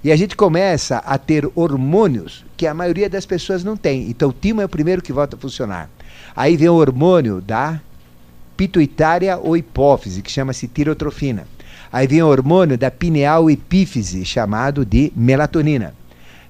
E 0.04 0.12
a 0.12 0.16
gente 0.16 0.36
começa 0.36 0.98
a 0.98 1.18
ter 1.18 1.50
hormônios 1.56 2.46
que 2.56 2.68
a 2.68 2.74
maioria 2.74 3.10
das 3.10 3.26
pessoas 3.26 3.64
não 3.64 3.76
tem. 3.76 4.10
Então 4.10 4.30
o 4.30 4.34
timo 4.34 4.62
é 4.62 4.66
o 4.66 4.70
primeiro 4.70 5.02
que 5.02 5.12
volta 5.12 5.36
a 5.36 5.40
funcionar. 5.40 5.90
Aí 6.36 6.56
vem 6.56 6.70
o 6.70 6.76
hormônio 6.76 7.42
da 7.42 7.82
pituitária 8.56 9.38
ou 9.38 9.58
hipófise, 9.58 10.22
que 10.22 10.32
chama-se 10.32 10.68
tirotrofina. 10.68 11.48
Aí 11.92 12.08
vem 12.08 12.22
o 12.22 12.28
hormônio 12.28 12.78
da 12.78 12.92
pineal 12.92 13.50
epífise, 13.50 14.24
chamado 14.26 14.86
de 14.86 15.12
melatonina. 15.16 15.94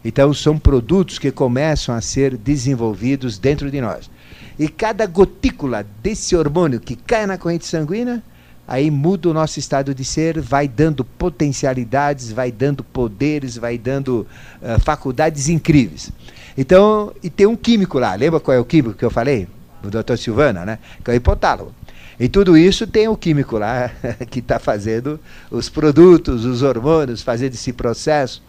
Então 0.04 0.34
são 0.34 0.58
produtos 0.58 1.20
que 1.20 1.32
começam 1.32 1.94
a 1.94 2.02
ser 2.02 2.38
desenvolvidos 2.38 3.38
dentro 3.38 3.70
de 3.70 3.82
nós. 3.82 4.10
E 4.60 4.68
cada 4.68 5.06
gotícula 5.06 5.86
desse 6.02 6.36
hormônio 6.36 6.80
que 6.80 6.96
cai 6.96 7.28
na 7.28 7.38
corrente 7.38 7.66
sanguínea, 7.66 8.24
aí 8.68 8.90
muda 8.90 9.30
o 9.30 9.34
nosso 9.34 9.60
estado 9.60 9.94
de 9.94 10.04
ser, 10.04 10.42
vai 10.42 10.68
dando 10.68 11.06
potencialidades, 11.06 12.32
vai 12.32 12.52
dando 12.52 12.84
poderes, 12.84 13.56
vai 13.56 13.78
dando 13.78 14.26
uh, 14.62 14.80
faculdades 14.80 15.48
incríveis. 15.48 16.12
Então, 16.58 17.14
e 17.22 17.30
tem 17.30 17.46
um 17.46 17.56
químico 17.56 18.00
lá, 18.00 18.16
lembra 18.16 18.40
qual 18.40 18.58
é 18.58 18.60
o 18.60 18.66
químico 18.66 18.98
que 18.98 19.06
eu 19.06 19.12
falei? 19.12 19.48
O 19.84 19.90
doutor 19.90 20.18
Silvana, 20.18 20.66
né? 20.66 20.80
Que 21.04 21.12
é 21.12 21.14
o 21.14 21.18
hipotálamo. 21.18 21.72
E 22.20 22.28
tudo 22.28 22.58
isso 22.58 22.88
tem 22.88 23.08
o 23.08 23.16
químico 23.16 23.60
lá 23.60 23.92
que 24.32 24.40
está 24.40 24.58
fazendo 24.58 25.20
os 25.52 25.70
produtos, 25.70 26.46
os 26.46 26.64
hormônios, 26.64 27.22
fazendo 27.22 27.54
esse 27.54 27.72
processo. 27.72 28.42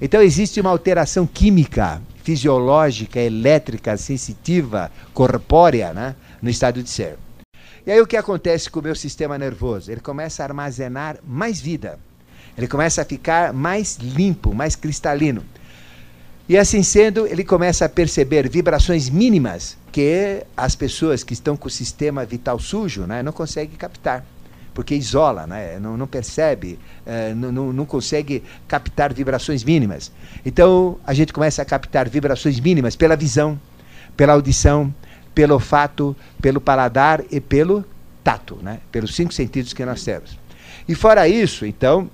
Então 0.00 0.22
existe 0.22 0.60
uma 0.60 0.70
alteração 0.70 1.26
química 1.26 2.00
fisiológica, 2.26 3.20
elétrica, 3.20 3.96
sensitiva, 3.96 4.90
corpórea, 5.14 5.94
né, 5.94 6.16
no 6.42 6.50
estado 6.50 6.82
de 6.82 6.90
ser. 6.90 7.16
E 7.86 7.92
aí 7.92 8.00
o 8.00 8.06
que 8.06 8.16
acontece 8.16 8.68
com 8.68 8.80
o 8.80 8.82
meu 8.82 8.96
sistema 8.96 9.38
nervoso? 9.38 9.92
Ele 9.92 10.00
começa 10.00 10.42
a 10.42 10.46
armazenar 10.46 11.18
mais 11.24 11.60
vida. 11.60 12.00
Ele 12.58 12.66
começa 12.66 13.00
a 13.02 13.04
ficar 13.04 13.52
mais 13.52 13.96
limpo, 13.98 14.52
mais 14.52 14.74
cristalino. 14.74 15.44
E 16.48 16.58
assim 16.58 16.82
sendo, 16.82 17.28
ele 17.28 17.44
começa 17.44 17.84
a 17.84 17.88
perceber 17.88 18.48
vibrações 18.48 19.08
mínimas 19.08 19.78
que 19.92 20.44
as 20.56 20.74
pessoas 20.74 21.22
que 21.22 21.32
estão 21.32 21.56
com 21.56 21.68
o 21.68 21.70
sistema 21.70 22.24
vital 22.24 22.58
sujo 22.58 23.02
né, 23.02 23.22
não 23.22 23.30
conseguem 23.30 23.76
captar 23.76 24.24
porque 24.76 24.94
isola, 24.94 25.46
né? 25.46 25.78
não, 25.80 25.96
não 25.96 26.06
percebe, 26.06 26.78
é, 27.06 27.32
não, 27.32 27.72
não 27.72 27.86
consegue 27.86 28.42
captar 28.68 29.10
vibrações 29.10 29.64
mínimas. 29.64 30.12
Então 30.44 30.98
a 31.06 31.14
gente 31.14 31.32
começa 31.32 31.62
a 31.62 31.64
captar 31.64 32.10
vibrações 32.10 32.60
mínimas 32.60 32.94
pela 32.94 33.16
visão, 33.16 33.58
pela 34.14 34.34
audição, 34.34 34.94
pelo 35.34 35.54
olfato, 35.54 36.14
pelo 36.42 36.60
paladar 36.60 37.24
e 37.30 37.40
pelo 37.40 37.86
tato, 38.22 38.58
né? 38.62 38.80
pelos 38.92 39.16
cinco 39.16 39.32
sentidos 39.32 39.72
que 39.72 39.82
nós 39.82 40.04
temos. 40.04 40.38
E 40.86 40.94
fora 40.94 41.26
isso, 41.26 41.64
então, 41.64 42.10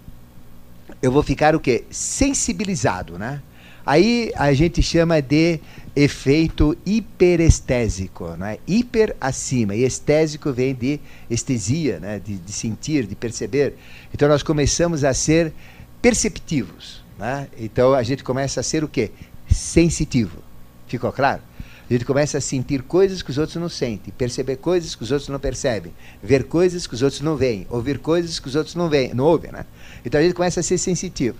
eu 1.02 1.10
vou 1.10 1.24
ficar 1.24 1.56
o 1.56 1.60
quê? 1.60 1.84
Sensibilizado, 1.90 3.18
né? 3.18 3.42
Aí 3.84 4.32
a 4.36 4.52
gente 4.52 4.80
chama 4.80 5.20
de 5.20 5.58
efeito 5.94 6.76
hiperestésico, 6.86 8.28
né? 8.36 8.58
hiper 8.66 9.16
acima, 9.20 9.74
e 9.74 9.84
estésico 9.84 10.52
vem 10.52 10.74
de 10.74 11.00
estesia, 11.28 11.98
né? 11.98 12.20
de, 12.24 12.36
de 12.36 12.52
sentir, 12.52 13.06
de 13.06 13.16
perceber. 13.16 13.74
Então 14.14 14.28
nós 14.28 14.42
começamos 14.42 15.02
a 15.04 15.12
ser 15.12 15.52
perceptivos. 16.00 17.02
Né? 17.18 17.48
Então 17.58 17.92
a 17.92 18.02
gente 18.02 18.22
começa 18.22 18.60
a 18.60 18.62
ser 18.62 18.84
o 18.84 18.88
quê? 18.88 19.10
Sensitivo. 19.50 20.38
Ficou 20.86 21.12
claro? 21.12 21.42
A 21.90 21.92
gente 21.92 22.04
começa 22.04 22.38
a 22.38 22.40
sentir 22.40 22.82
coisas 22.82 23.20
que 23.20 23.30
os 23.30 23.36
outros 23.36 23.56
não 23.56 23.68
sentem, 23.68 24.14
perceber 24.16 24.56
coisas 24.56 24.94
que 24.94 25.02
os 25.02 25.10
outros 25.10 25.28
não 25.28 25.38
percebem, 25.38 25.92
ver 26.22 26.44
coisas 26.44 26.86
que 26.86 26.94
os 26.94 27.02
outros 27.02 27.20
não 27.20 27.36
veem, 27.36 27.66
ouvir 27.68 27.98
coisas 27.98 28.38
que 28.38 28.48
os 28.48 28.54
outros 28.54 28.74
não 28.74 28.88
veem, 28.88 29.12
não 29.12 29.24
ouvem, 29.24 29.52
né? 29.52 29.66
Então 30.02 30.18
a 30.18 30.24
gente 30.24 30.34
começa 30.34 30.60
a 30.60 30.62
ser 30.62 30.78
sensitivo. 30.78 31.36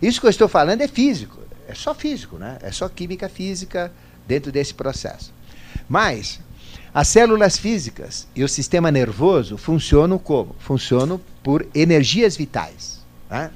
Isso 0.00 0.18
que 0.18 0.26
eu 0.26 0.30
estou 0.30 0.48
falando 0.48 0.80
é 0.80 0.88
físico 0.88 1.41
é 1.68 1.74
só 1.74 1.94
físico, 1.94 2.38
né? 2.38 2.58
é 2.62 2.70
só 2.70 2.88
química 2.88 3.28
física 3.28 3.92
dentro 4.26 4.50
desse 4.52 4.74
processo. 4.74 5.32
Mas 5.88 6.40
as 6.94 7.08
células 7.08 7.56
físicas 7.56 8.26
e 8.36 8.44
o 8.44 8.48
sistema 8.48 8.90
nervoso 8.90 9.56
funcionam 9.56 10.18
como? 10.18 10.54
Funcionam 10.58 11.20
por 11.42 11.66
energias 11.74 12.36
vitais. 12.36 13.00
Né? 13.30 13.50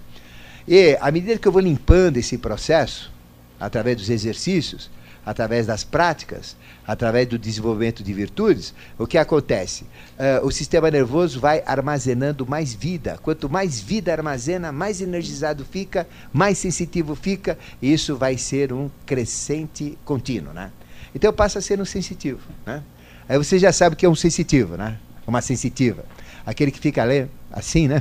E 0.67 0.97
à 1.01 1.11
medida 1.11 1.39
que 1.39 1.47
eu 1.47 1.53
vou 1.53 1.61
limpando 1.61 2.17
esse 2.17 2.39
processo, 2.39 3.13
através 3.61 3.97
dos 3.97 4.11
exercícios, 4.11 4.91
através 5.27 5.67
das 5.67 5.83
práticas, 5.83 6.57
através 6.87 7.27
do 7.27 7.37
desenvolvimento 7.37 8.01
de 8.05 8.13
virtudes, 8.15 8.73
o 8.97 9.09
que 9.09 9.19
acontece? 9.19 9.83
Uh, 9.83 10.47
o 10.47 10.53
sistema 10.53 10.89
nervoso 10.89 11.41
vai 11.41 11.65
armazenando 11.67 12.47
mais 12.47 12.73
vida. 12.73 13.19
Quanto 13.21 13.51
mais 13.51 13.81
vida 13.81 14.13
armazena, 14.13 14.71
mais 14.71 15.01
energizado 15.01 15.65
fica, 15.65 16.07
mais 16.33 16.59
sensitivo 16.59 17.17
fica, 17.17 17.59
e 17.83 17.93
isso 17.93 18.17
vai 18.17 18.39
ser 18.39 18.73
um 18.73 18.89
crescente 19.05 19.99
contínuo. 20.05 20.53
Né? 20.53 20.71
Então 21.13 21.33
passa 21.33 21.59
a 21.59 21.63
ser 21.63 21.81
um 21.81 21.85
sensitivo. 21.85 22.41
Né? 22.65 22.81
Aí 23.29 23.37
você 23.37 23.59
já 23.59 23.73
sabe 23.73 23.97
que 23.97 24.07
é 24.07 24.09
um 24.09 24.15
sensitivo, 24.15 24.77
né? 24.77 24.97
uma 25.27 25.43
sensitiva. 25.43 26.05
Aquele 26.47 26.71
que 26.71 26.79
fica 26.79 27.03
ali, 27.03 27.29
assim, 27.51 27.89
né? 27.89 28.01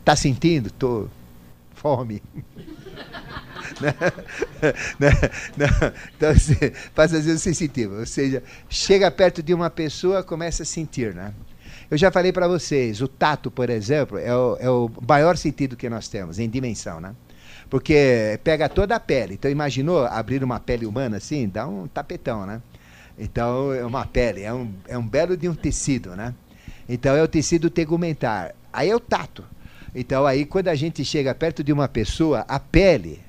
Está 0.00 0.14
sentindo? 0.16 0.70
Tô 0.70 1.08
fome. 1.74 2.22
Né? 4.98 5.68
então, 6.16 6.30
assim, 6.30 6.54
passa 6.94 7.18
a 7.18 7.22
ser 7.22 7.38
sensitivo. 7.38 7.98
Ou 7.98 8.06
seja, 8.06 8.42
chega 8.68 9.10
perto 9.10 9.42
de 9.42 9.54
uma 9.54 9.70
pessoa, 9.70 10.22
começa 10.22 10.62
a 10.62 10.66
sentir. 10.66 11.14
Né? 11.14 11.32
Eu 11.90 11.96
já 11.96 12.10
falei 12.10 12.32
para 12.32 12.48
vocês, 12.48 13.00
o 13.00 13.08
tato, 13.08 13.50
por 13.50 13.70
exemplo, 13.70 14.18
é 14.18 14.34
o, 14.34 14.56
é 14.60 14.70
o 14.70 14.90
maior 15.06 15.36
sentido 15.36 15.76
que 15.76 15.88
nós 15.88 16.08
temos, 16.08 16.38
em 16.38 16.48
dimensão. 16.48 17.00
Né? 17.00 17.14
Porque 17.70 18.38
pega 18.42 18.68
toda 18.68 18.96
a 18.96 19.00
pele. 19.00 19.34
Então, 19.34 19.50
imaginou 19.50 20.04
abrir 20.04 20.42
uma 20.42 20.58
pele 20.58 20.86
humana 20.86 21.18
assim? 21.18 21.48
Dá 21.48 21.66
um 21.66 21.86
tapetão, 21.86 22.46
né? 22.46 22.62
Então, 23.18 23.72
é 23.72 23.84
uma 23.84 24.06
pele, 24.06 24.42
é 24.42 24.54
um, 24.54 24.72
é 24.86 24.96
um 24.96 25.06
belo 25.06 25.36
de 25.36 25.48
um 25.48 25.54
tecido, 25.54 26.14
né? 26.14 26.32
Então, 26.88 27.16
é 27.16 27.22
o 27.22 27.28
tecido 27.28 27.68
tegumentar. 27.68 28.54
Aí 28.72 28.88
é 28.88 28.94
o 28.94 29.00
tato. 29.00 29.44
Então, 29.94 30.24
aí, 30.24 30.46
quando 30.46 30.68
a 30.68 30.74
gente 30.74 31.04
chega 31.04 31.34
perto 31.34 31.64
de 31.64 31.72
uma 31.72 31.88
pessoa, 31.88 32.44
a 32.48 32.60
pele, 32.60 33.20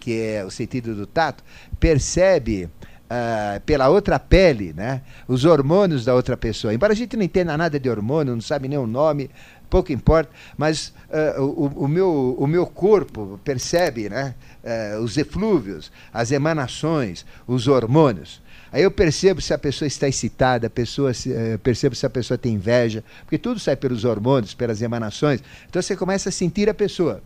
que 0.00 0.20
é 0.20 0.44
o 0.44 0.50
sentido 0.50 0.94
do 0.94 1.06
tato, 1.06 1.44
percebe 1.78 2.64
uh, 3.10 3.60
pela 3.66 3.88
outra 3.88 4.18
pele 4.18 4.72
né, 4.72 5.02
os 5.28 5.44
hormônios 5.44 6.04
da 6.04 6.14
outra 6.14 6.36
pessoa. 6.36 6.72
Embora 6.72 6.92
a 6.92 6.96
gente 6.96 7.16
não 7.16 7.22
entenda 7.24 7.56
nada 7.56 7.78
de 7.78 7.90
hormônio, 7.90 8.34
não 8.34 8.40
sabe 8.40 8.66
nem 8.66 8.78
o 8.78 8.86
nome, 8.86 9.30
pouco 9.68 9.92
importa, 9.92 10.30
mas 10.56 10.92
uh, 11.38 11.42
o, 11.42 11.84
o, 11.84 11.88
meu, 11.88 12.34
o 12.38 12.46
meu 12.46 12.66
corpo 12.66 13.38
percebe 13.44 14.08
né, 14.08 14.34
uh, 14.64 15.00
os 15.00 15.16
eflúvios, 15.16 15.92
as 16.12 16.32
emanações, 16.32 17.24
os 17.46 17.68
hormônios. 17.68 18.42
Aí 18.72 18.82
eu 18.82 18.90
percebo 18.90 19.40
se 19.40 19.52
a 19.52 19.58
pessoa 19.58 19.86
está 19.86 20.06
excitada, 20.06 20.68
a 20.68 20.70
pessoa 20.70 21.14
se, 21.14 21.30
uh, 21.30 21.58
percebo 21.60 21.94
se 21.94 22.04
a 22.04 22.10
pessoa 22.10 22.36
tem 22.36 22.54
inveja, 22.54 23.04
porque 23.22 23.38
tudo 23.38 23.60
sai 23.60 23.76
pelos 23.76 24.04
hormônios, 24.04 24.54
pelas 24.54 24.82
emanações. 24.82 25.42
Então 25.68 25.80
você 25.80 25.96
começa 25.96 26.28
a 26.28 26.32
sentir 26.32 26.68
a 26.68 26.74
pessoa. 26.74 27.22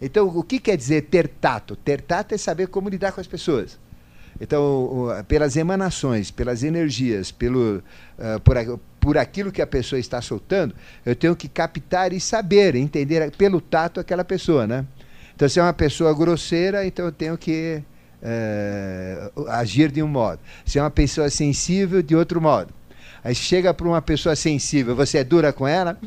Então, 0.00 0.28
o 0.28 0.42
que 0.42 0.60
quer 0.60 0.76
dizer 0.76 1.02
ter 1.02 1.28
tato? 1.28 1.74
Ter 1.76 2.00
tato 2.00 2.34
é 2.34 2.38
saber 2.38 2.68
como 2.68 2.88
lidar 2.88 3.12
com 3.12 3.20
as 3.20 3.26
pessoas. 3.26 3.78
Então, 4.40 5.08
pelas 5.26 5.56
emanações, 5.56 6.30
pelas 6.30 6.62
energias, 6.62 7.32
pelo, 7.32 7.78
uh, 8.18 8.40
por, 8.44 8.80
por 9.00 9.18
aquilo 9.18 9.50
que 9.50 9.60
a 9.60 9.66
pessoa 9.66 9.98
está 9.98 10.22
soltando, 10.22 10.74
eu 11.04 11.16
tenho 11.16 11.34
que 11.34 11.48
captar 11.48 12.12
e 12.12 12.20
saber, 12.20 12.76
entender 12.76 13.32
pelo 13.32 13.60
tato 13.60 13.98
aquela 13.98 14.24
pessoa, 14.24 14.66
né? 14.66 14.86
Então, 15.34 15.48
se 15.48 15.58
é 15.58 15.62
uma 15.62 15.72
pessoa 15.72 16.14
grosseira, 16.14 16.86
então 16.86 17.06
eu 17.06 17.12
tenho 17.12 17.36
que 17.36 17.82
uh, 18.22 19.48
agir 19.48 19.90
de 19.90 20.02
um 20.02 20.08
modo. 20.08 20.40
Se 20.64 20.78
é 20.78 20.82
uma 20.82 20.90
pessoa 20.90 21.28
sensível, 21.30 22.02
de 22.02 22.14
outro 22.14 22.40
modo. 22.40 22.72
Aí 23.22 23.34
chega 23.34 23.74
para 23.74 23.86
uma 23.86 24.00
pessoa 24.00 24.36
sensível, 24.36 24.94
você 24.94 25.18
é 25.18 25.24
dura 25.24 25.52
com 25.52 25.66
ela? 25.66 25.98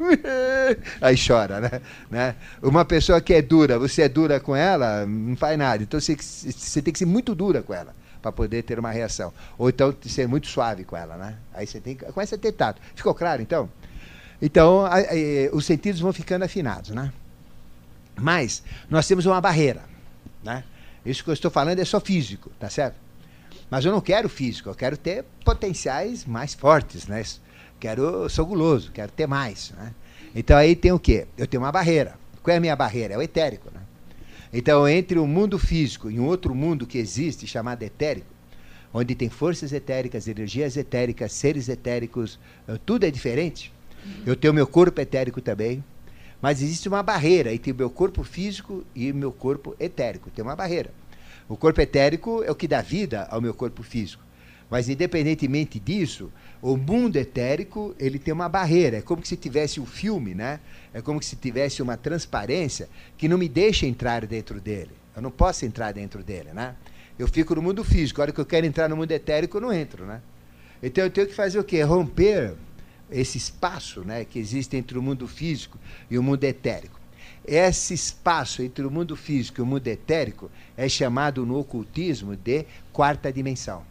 Aí 1.02 1.16
chora, 1.16 1.60
né? 1.60 1.82
né? 2.10 2.36
Uma 2.62 2.86
pessoa 2.86 3.20
que 3.20 3.34
é 3.34 3.42
dura, 3.42 3.78
você 3.78 4.04
é 4.04 4.10
dura 4.10 4.40
com 4.40 4.56
ela, 4.56 5.06
não 5.06 5.36
faz 5.36 5.58
nada. 5.58 5.84
Então 5.84 6.00
você, 6.00 6.16
você 6.16 6.82
tem 6.82 6.92
que 6.92 7.00
ser 7.00 7.06
muito 7.06 7.36
dura 7.36 7.62
com 7.62 7.74
ela 7.74 7.94
para 8.22 8.32
poder 8.32 8.64
ter 8.64 8.80
uma 8.80 8.92
reação. 8.92 9.34
Ou 9.58 9.70
então 9.70 9.94
ser 10.06 10.28
muito 10.28 10.48
suave 10.48 10.84
com 10.84 10.96
ela, 10.96 11.18
né? 11.18 11.36
Aí 11.54 11.68
você 11.68 11.80
tem 11.80 11.96
começa 11.96 12.36
a 12.36 12.38
ter 12.38 12.52
tato. 12.52 12.82
Ficou 12.96 13.14
claro, 13.14 13.42
então? 13.42 13.70
Então, 14.42 14.86
a, 14.86 14.98
a, 14.98 15.56
os 15.56 15.66
sentidos 15.66 16.00
vão 16.00 16.14
ficando 16.14 16.44
afinados, 16.44 16.92
né? 16.92 17.12
Mas 18.20 18.64
nós 18.90 19.08
temos 19.08 19.26
uma 19.26 19.40
barreira, 19.42 19.84
né? 20.44 20.64
Isso 21.06 21.24
que 21.24 21.30
eu 21.30 21.34
estou 21.34 21.50
falando 21.50 21.80
é 21.80 21.86
só 21.86 22.00
físico, 22.00 22.52
tá 22.60 22.70
certo? 22.70 22.96
Mas 23.72 23.86
eu 23.86 23.92
não 23.94 24.02
quero 24.02 24.28
físico, 24.28 24.68
eu 24.68 24.76
quero 24.76 24.98
ter 24.98 25.24
potenciais 25.46 26.26
mais 26.26 26.54
fortes, 26.54 27.08
né? 27.08 27.24
Quero, 27.80 28.30
sou 28.30 28.46
guloso, 28.46 28.92
quero 28.92 29.12
ter 29.14 29.26
mais, 29.26 29.72
né? 29.72 29.94
Então 30.36 30.58
aí 30.58 30.76
tem 30.76 30.92
o 30.92 31.00
quê? 31.00 31.26
Eu 31.38 31.48
tenho 31.48 31.64
uma 31.64 31.72
barreira. 31.72 32.20
Qual 32.44 32.54
é 32.54 32.58
a 32.58 32.62
minha 32.62 32.76
barreira? 32.76 33.14
É 33.14 33.18
o 33.18 33.22
etérico, 33.22 33.72
né? 33.74 33.80
Então, 34.54 34.86
entre 34.86 35.18
o 35.18 35.26
mundo 35.26 35.58
físico 35.58 36.12
e 36.12 36.20
um 36.20 36.26
outro 36.26 36.54
mundo 36.54 36.86
que 36.86 36.98
existe, 36.98 37.48
chamado 37.48 37.82
etérico, 37.84 38.28
onde 38.94 39.16
tem 39.16 39.30
forças 39.30 39.72
etéricas, 39.72 40.28
energias 40.28 40.76
etéricas, 40.76 41.32
seres 41.32 41.70
etéricos, 41.70 42.38
eh, 42.68 42.78
tudo 42.86 43.06
é 43.06 43.12
diferente. 43.12 43.72
Eu 44.26 44.36
tenho 44.36 44.54
meu 44.54 44.68
corpo 44.68 45.00
etérico 45.00 45.40
também, 45.40 45.82
mas 46.42 46.62
existe 46.62 46.90
uma 46.90 47.02
barreira 47.02 47.54
entre 47.54 47.72
o 47.72 47.76
meu 47.76 47.90
corpo 47.90 48.24
físico 48.24 48.84
e 48.94 49.10
o 49.10 49.16
meu 49.16 49.32
corpo 49.32 49.74
etérico. 49.80 50.30
Tem 50.30 50.44
uma 50.44 50.56
barreira. 50.56 50.92
O 51.52 51.58
corpo 51.58 51.82
etérico 51.82 52.42
é 52.44 52.50
o 52.50 52.56
que 52.56 52.66
dá 52.66 52.82
vida 52.82 53.28
ao 53.30 53.42
meu 53.42 53.54
corpo 53.54 53.84
físico. 53.84 54.24
Mas 54.70 54.88
independentemente 54.88 55.82
disso, 55.82 56.32
o 56.62 56.78
mundo 56.78 57.18
etérico 57.18 57.94
ele 58.00 58.18
tem 58.18 58.34
uma 58.34 58.48
barreira. 58.48 59.00
É 59.00 59.02
como 59.02 59.26
se 59.26 59.36
tivesse 59.36 59.78
um 59.78 59.86
filme, 59.86 60.34
né? 60.34 60.62
É 60.94 61.02
como 61.02 61.22
se 61.22 61.36
tivesse 61.36 61.82
uma 61.82 61.98
transparência 61.98 62.88
que 63.18 63.28
não 63.28 63.38
me 63.38 63.50
deixa 63.50 63.86
entrar 63.86 64.26
dentro 64.26 64.62
dele. 64.62 64.92
Eu 65.14 65.22
não 65.22 65.30
posso 65.30 65.66
entrar 65.66 65.92
dentro 65.92 66.24
dele, 66.24 66.54
né? 66.54 66.74
Eu 67.20 67.28
fico 67.28 67.54
no 67.54 67.62
mundo 67.62 67.84
físico. 67.84 68.22
A 68.22 68.24
hora 68.24 68.32
que 68.32 68.40
eu 68.40 68.46
quero 68.46 68.66
entrar 68.66 68.88
no 68.88 68.96
mundo 68.96 69.12
etérico, 69.12 69.58
eu 69.58 69.62
não 69.62 69.74
entro, 69.74 70.06
né? 70.06 70.22
Então 70.82 71.04
eu 71.04 71.10
tenho 71.10 71.28
que 71.28 71.36
fazer 71.36 71.60
o 71.60 71.66
quê? 71.66 71.82
Romper 71.82 72.54
esse 73.12 73.38
espaço, 73.38 74.06
né, 74.06 74.24
que 74.24 74.40
existe 74.40 74.78
entre 74.78 74.98
o 74.98 75.02
mundo 75.02 75.28
físico 75.28 75.78
e 76.10 76.18
o 76.18 76.24
mundo 76.24 76.46
etérico. 76.46 77.01
Esse 77.46 77.94
espaço 77.94 78.62
entre 78.62 78.86
o 78.86 78.92
mundo 78.92 79.16
físico 79.16 79.60
e 79.60 79.64
o 79.64 79.66
mundo 79.66 79.88
etérico 79.88 80.50
é 80.78 80.88
chamado 80.88 81.46
no 81.46 81.58
ocultismo 81.58 82.36
de 82.36 82.66
quarta 82.94 83.32
dimensão. 83.32 83.84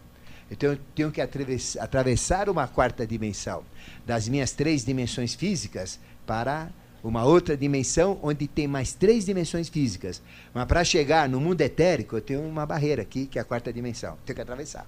Então 0.50 0.72
eu 0.72 0.78
tenho 0.94 1.12
que 1.12 1.20
atravessar 1.20 2.48
uma 2.48 2.66
quarta 2.66 3.06
dimensão 3.06 3.62
das 4.04 4.28
minhas 4.28 4.52
três 4.52 4.84
dimensões 4.84 5.34
físicas 5.34 5.98
para 6.26 6.70
uma 7.02 7.24
outra 7.24 7.56
dimensão 7.56 8.18
onde 8.22 8.46
tem 8.46 8.66
mais 8.66 8.92
três 8.92 9.24
dimensões 9.24 9.68
físicas. 9.68 10.20
Mas 10.52 10.66
para 10.66 10.84
chegar 10.84 11.28
no 11.28 11.40
mundo 11.40 11.60
etérico, 11.60 12.16
eu 12.16 12.20
tenho 12.20 12.42
uma 12.42 12.66
barreira 12.66 13.02
aqui, 13.02 13.26
que 13.26 13.38
é 13.38 13.42
a 13.42 13.44
quarta 13.44 13.72
dimensão. 13.72 14.16
Tenho 14.26 14.36
que 14.36 14.42
atravessar. 14.42 14.86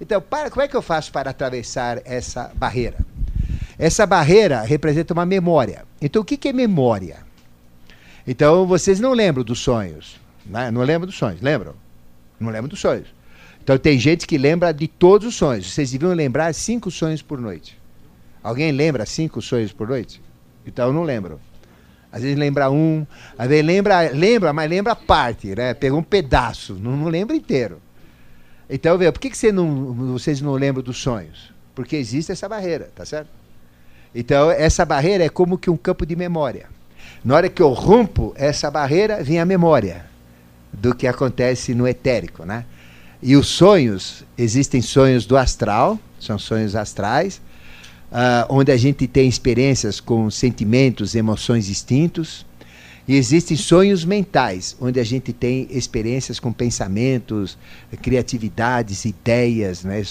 Então, 0.00 0.20
para, 0.20 0.50
como 0.50 0.62
é 0.62 0.68
que 0.68 0.76
eu 0.76 0.82
faço 0.82 1.10
para 1.12 1.30
atravessar 1.30 2.00
essa 2.04 2.52
barreira? 2.54 2.98
Essa 3.78 4.06
barreira 4.06 4.62
representa 4.62 5.12
uma 5.12 5.26
memória. 5.26 5.84
Então, 6.00 6.22
o 6.22 6.24
que, 6.24 6.36
que 6.36 6.48
é 6.48 6.52
memória? 6.52 7.18
Então, 8.26 8.66
vocês 8.66 9.00
não 9.00 9.12
lembram 9.12 9.44
dos 9.44 9.60
sonhos. 9.60 10.20
Né? 10.46 10.70
Não 10.70 10.82
lembram 10.82 11.06
dos 11.06 11.16
sonhos, 11.16 11.40
lembram? 11.40 11.74
Não 12.38 12.50
lembram 12.50 12.68
dos 12.68 12.80
sonhos. 12.80 13.06
Então, 13.62 13.78
tem 13.78 13.98
gente 13.98 14.26
que 14.26 14.36
lembra 14.36 14.72
de 14.72 14.88
todos 14.88 15.28
os 15.28 15.34
sonhos. 15.34 15.72
Vocês 15.72 15.90
deviam 15.90 16.12
lembrar 16.12 16.52
cinco 16.54 16.90
sonhos 16.90 17.22
por 17.22 17.40
noite. 17.40 17.78
Alguém 18.42 18.72
lembra 18.72 19.06
cinco 19.06 19.40
sonhos 19.40 19.72
por 19.72 19.88
noite? 19.88 20.20
Então, 20.66 20.88
eu 20.88 20.92
não 20.92 21.02
lembro. 21.02 21.40
Às 22.14 22.22
vezes 22.22 22.38
lembra 22.38 22.70
um, 22.70 23.04
às 23.36 23.48
vezes 23.48 23.64
lembra, 23.64 24.10
lembra, 24.10 24.52
mas 24.52 24.70
lembra 24.70 24.94
parte, 24.94 25.54
né? 25.54 25.74
Pegou 25.74 25.98
um 25.98 26.02
pedaço, 26.02 26.74
não, 26.74 26.96
não 26.96 27.08
lembra 27.08 27.34
inteiro. 27.34 27.82
Então, 28.70 28.96
vê, 28.96 29.10
por 29.10 29.18
que, 29.18 29.30
que 29.30 29.36
você 29.36 29.50
não, 29.50 29.92
vocês 30.12 30.40
não 30.40 30.52
lembram 30.52 30.82
dos 30.82 30.96
sonhos? 30.96 31.52
Porque 31.74 31.96
existe 31.96 32.30
essa 32.30 32.48
barreira, 32.48 32.90
tá 32.94 33.04
certo? 33.04 33.28
Então, 34.14 34.50
essa 34.50 34.84
barreira 34.84 35.24
é 35.24 35.28
como 35.28 35.58
que 35.58 35.68
um 35.68 35.76
campo 35.76 36.06
de 36.06 36.14
memória. 36.14 36.68
Na 37.24 37.36
hora 37.36 37.48
que 37.48 37.62
eu 37.62 37.70
rompo 37.70 38.34
essa 38.36 38.70
barreira, 38.70 39.24
vem 39.24 39.40
a 39.40 39.46
memória 39.46 40.04
do 40.70 40.94
que 40.94 41.06
acontece 41.06 41.74
no 41.74 41.88
etérico, 41.88 42.44
né? 42.44 42.66
E 43.22 43.34
os 43.34 43.46
sonhos, 43.46 44.22
existem 44.36 44.82
sonhos 44.82 45.24
do 45.24 45.34
astral, 45.34 45.98
são 46.20 46.38
sonhos 46.38 46.76
astrais, 46.76 47.40
uh, 48.12 48.44
onde 48.50 48.70
a 48.70 48.76
gente 48.76 49.06
tem 49.06 49.26
experiências 49.26 50.00
com 50.00 50.30
sentimentos, 50.30 51.14
emoções 51.14 51.64
distintos. 51.64 52.44
E 53.08 53.16
existem 53.16 53.56
sonhos 53.56 54.04
mentais, 54.04 54.76
onde 54.78 55.00
a 55.00 55.04
gente 55.04 55.32
tem 55.32 55.66
experiências 55.70 56.38
com 56.38 56.52
pensamentos, 56.52 57.56
criatividades, 58.02 59.06
ideias, 59.06 59.82
né, 59.82 60.02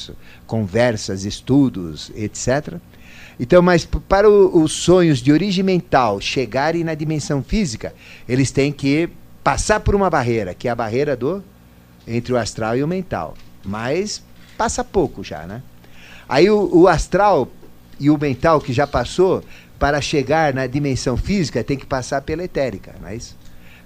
conversas, 0.47 1.25
estudos, 1.25 2.11
etc. 2.15 2.79
Então, 3.43 3.61
mas 3.61 3.83
para 3.83 4.29
os 4.29 4.71
sonhos 4.71 5.19
de 5.19 5.29
origem 5.29 5.65
mental 5.65 6.21
chegarem 6.21 6.81
na 6.81 6.95
dimensão 6.95 7.43
física, 7.43 7.93
eles 8.25 8.51
têm 8.51 8.71
que 8.71 9.09
passar 9.43 9.81
por 9.81 9.93
uma 9.93 10.09
barreira, 10.09 10.53
que 10.53 10.69
é 10.69 10.71
a 10.71 10.75
barreira 10.75 11.13
do 11.13 11.43
entre 12.07 12.31
o 12.31 12.37
astral 12.37 12.77
e 12.77 12.81
o 12.81 12.87
mental. 12.87 13.33
Mas 13.61 14.23
passa 14.57 14.81
pouco 14.81 15.25
já, 15.25 15.45
né? 15.45 15.61
Aí 16.29 16.49
o, 16.49 16.69
o 16.73 16.87
astral 16.87 17.51
e 17.99 18.09
o 18.09 18.17
mental 18.17 18.61
que 18.61 18.71
já 18.71 18.87
passou, 18.87 19.43
para 19.77 19.99
chegar 19.99 20.53
na 20.53 20.65
dimensão 20.65 21.17
física, 21.17 21.61
tem 21.65 21.77
que 21.77 21.85
passar 21.85 22.21
pela 22.21 22.45
etérica, 22.45 22.95
não 23.01 23.09
é 23.09 23.17
isso? 23.17 23.37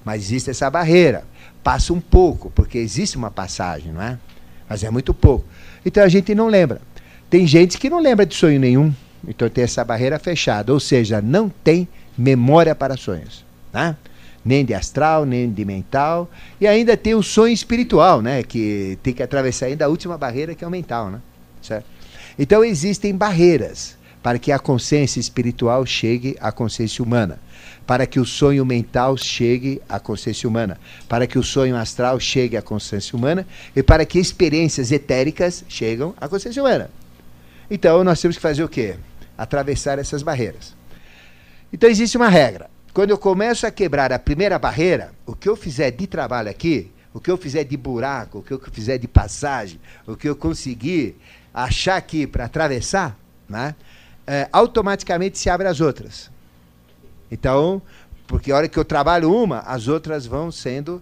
Mas 0.05 0.21
existe 0.21 0.51
essa 0.51 0.69
barreira. 0.69 1.23
Passa 1.63 1.91
um 1.91 1.99
pouco, 1.99 2.51
porque 2.51 2.77
existe 2.77 3.17
uma 3.17 3.31
passagem, 3.31 3.91
não 3.91 4.03
é? 4.03 4.19
Mas 4.69 4.83
é 4.83 4.91
muito 4.91 5.15
pouco. 5.15 5.47
Então 5.83 6.03
a 6.03 6.09
gente 6.09 6.35
não 6.35 6.47
lembra. 6.47 6.79
Tem 7.27 7.47
gente 7.47 7.79
que 7.79 7.89
não 7.89 7.99
lembra 7.99 8.23
de 8.23 8.35
sonho 8.35 8.59
nenhum. 8.59 8.93
Então 9.25 9.49
tem 9.49 9.63
essa 9.63 9.83
barreira 9.85 10.19
fechada, 10.19 10.73
ou 10.73 10.79
seja, 10.79 11.21
não 11.21 11.49
tem 11.49 11.87
memória 12.17 12.75
para 12.75 12.97
sonhos, 12.97 13.45
né? 13.73 13.95
nem 14.43 14.63
de 14.63 14.73
astral, 14.73 15.25
nem 15.25 15.51
de 15.51 15.65
mental, 15.65 16.29
e 16.59 16.65
ainda 16.65 16.95
tem 16.95 17.13
o 17.13 17.21
sonho 17.21 17.53
espiritual, 17.53 18.21
né? 18.21 18.43
que 18.43 18.97
tem 19.03 19.13
que 19.13 19.21
atravessar 19.21 19.65
ainda 19.65 19.85
a 19.85 19.89
última 19.89 20.17
barreira 20.17 20.55
que 20.55 20.63
é 20.63 20.67
o 20.67 20.71
mental. 20.71 21.09
Né? 21.09 21.19
Certo? 21.61 21.85
Então 22.39 22.63
existem 22.63 23.15
barreiras 23.15 23.97
para 24.23 24.39
que 24.39 24.51
a 24.51 24.59
consciência 24.59 25.19
espiritual 25.19 25.85
chegue 25.85 26.35
à 26.39 26.51
consciência 26.51 27.03
humana, 27.03 27.39
para 27.85 28.05
que 28.05 28.19
o 28.19 28.25
sonho 28.25 28.65
mental 28.65 29.17
chegue 29.17 29.81
à 29.87 29.99
consciência 29.99 30.47
humana, 30.47 30.77
para 31.07 31.27
que 31.27 31.39
o 31.39 31.43
sonho 31.43 31.75
astral 31.75 32.19
chegue 32.19 32.57
à 32.57 32.61
consciência 32.61 33.15
humana 33.15 33.45
e 33.75 33.83
para 33.83 34.05
que 34.05 34.19
experiências 34.19 34.91
etéricas 34.91 35.63
cheguem 35.67 36.13
à 36.19 36.27
consciência 36.27 36.61
humana. 36.61 36.89
Então 37.69 38.03
nós 38.03 38.21
temos 38.21 38.37
que 38.37 38.41
fazer 38.41 38.63
o 38.63 38.69
quê? 38.69 38.95
atravessar 39.37 39.99
essas 39.99 40.23
barreiras. 40.23 40.75
Então 41.71 41.89
existe 41.89 42.17
uma 42.17 42.29
regra. 42.29 42.69
Quando 42.93 43.11
eu 43.11 43.17
começo 43.17 43.67
a 43.67 43.71
quebrar 43.71 44.11
a 44.11 44.17
primeira 44.17 44.57
barreira, 44.57 45.11
o 45.25 45.35
que 45.35 45.47
eu 45.47 45.55
fizer 45.55 45.91
de 45.91 46.07
trabalho 46.07 46.49
aqui, 46.49 46.91
o 47.13 47.19
que 47.19 47.29
eu 47.29 47.37
fizer 47.37 47.63
de 47.63 47.77
buraco, 47.77 48.39
o 48.39 48.43
que 48.43 48.51
eu 48.51 48.59
fizer 48.71 48.97
de 48.97 49.07
passagem, 49.07 49.79
o 50.07 50.15
que 50.15 50.27
eu 50.27 50.35
conseguir 50.35 51.15
achar 51.53 51.97
aqui 51.97 52.25
para 52.25 52.45
atravessar, 52.45 53.17
né, 53.47 53.75
é, 54.25 54.49
automaticamente 54.51 55.37
se 55.37 55.49
abre 55.49 55.67
as 55.67 55.79
outras. 55.79 56.31
Então, 57.29 57.81
porque 58.25 58.51
a 58.51 58.55
hora 58.55 58.67
que 58.67 58.77
eu 58.77 58.85
trabalho 58.85 59.31
uma, 59.31 59.59
as 59.59 59.87
outras 59.87 60.25
vão 60.25 60.51
sendo 60.51 61.01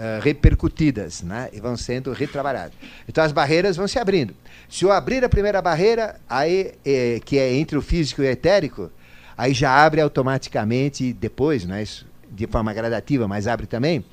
uh, 0.00 0.22
repercutidas 0.22 1.22
né, 1.22 1.50
e 1.52 1.60
vão 1.60 1.76
sendo 1.76 2.12
retrabalhadas. 2.12 2.72
Então 3.06 3.22
as 3.22 3.32
barreiras 3.32 3.76
vão 3.76 3.86
se 3.86 3.98
abrindo. 3.98 4.34
Se 4.68 4.84
eu 4.84 4.90
abrir 4.90 5.22
a 5.22 5.28
primeira 5.28 5.60
barreira, 5.60 6.18
aí, 6.28 6.72
é, 6.84 7.20
que 7.22 7.38
é 7.38 7.52
entre 7.52 7.76
o 7.76 7.82
físico 7.82 8.22
e 8.22 8.26
o 8.26 8.30
etérico, 8.30 8.90
aí 9.36 9.52
já 9.52 9.70
abre 9.84 10.00
automaticamente, 10.00 11.12
depois, 11.12 11.64
né, 11.64 11.84
de 12.30 12.46
forma 12.46 12.72
gradativa, 12.72 13.28
mas 13.28 13.46
abre 13.46 13.66
também, 13.66 14.04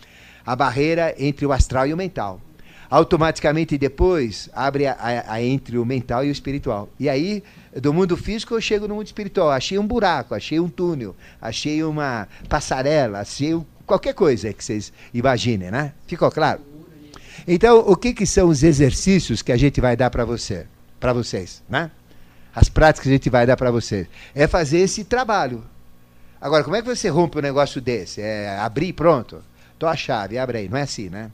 a 0.45 0.56
barreira 0.56 1.15
entre 1.17 1.45
o 1.45 1.52
astral 1.54 1.88
e 1.88 1.93
o 1.93 1.97
mental. 1.97 2.41
Automaticamente 2.89 3.78
depois 3.78 4.50
abre 4.54 4.88
a, 4.88 4.93
a, 4.93 5.34
a 5.34 5.41
entre 5.41 5.78
o 5.78 5.86
mental 5.86 6.23
e 6.23 6.30
o 6.30 6.32
espiritual. 6.32 6.88
E 6.97 7.10
aí, 7.10 7.43
do 7.76 7.93
mundo 7.93 8.15
físico, 8.15 8.54
eu 8.54 8.62
chego 8.62 8.88
no 8.88 8.95
mundo 8.95 9.08
espiritual. 9.08 9.52
Achei 9.52 9.78
um 9.78 9.86
buraco, 9.86 10.34
achei 10.34 10.58
um 10.58 10.69
túnel, 10.69 11.13
achei 11.41 11.84
uma 11.84 12.30
passarela, 12.47 13.19
achei 13.19 13.54
qualquer 13.88 14.13
coisa 14.13 14.54
que 14.54 14.63
vocês 14.63 14.93
imaginem, 15.13 15.71
né? 15.71 15.93
Ficou 16.06 16.30
claro? 16.30 16.62
Então, 17.47 17.80
o 17.80 17.95
que, 17.95 18.13
que 18.13 18.26
são 18.26 18.50
os 18.50 18.62
exercícios 18.62 19.41
que 19.41 19.52
a 19.52 19.58
gente 19.58 19.80
vai 19.80 19.95
dar 19.95 20.10
para 20.10 20.26
você, 20.26 20.67
para 21.00 21.13
vocês, 21.13 21.63
né? 21.69 21.89
As 22.54 22.67
práticas 22.67 23.04
que 23.04 23.10
a 23.10 23.12
gente 23.13 23.30
vai 23.30 23.45
dar 23.45 23.56
para 23.56 23.71
vocês 23.71 24.08
é 24.36 24.47
fazer 24.47 24.80
esse 24.80 25.06
trabalho. 25.06 25.63
Agora, 26.41 26.63
como 26.63 26.76
é 26.76 26.82
que 26.82 26.88
você 26.88 27.08
rompe 27.08 27.38
um 27.38 27.41
negócio 27.41 27.80
desse? 27.80 28.21
É 28.21 28.58
abrir 28.60 28.93
pronto? 28.93 29.41
Tô 29.80 29.88
a 29.88 29.95
chave, 29.95 30.38
abre 30.38 30.60
aí. 30.60 30.69
Não 30.69 30.78
é 30.78 30.82
assim, 30.82 31.10
né? 31.10 31.32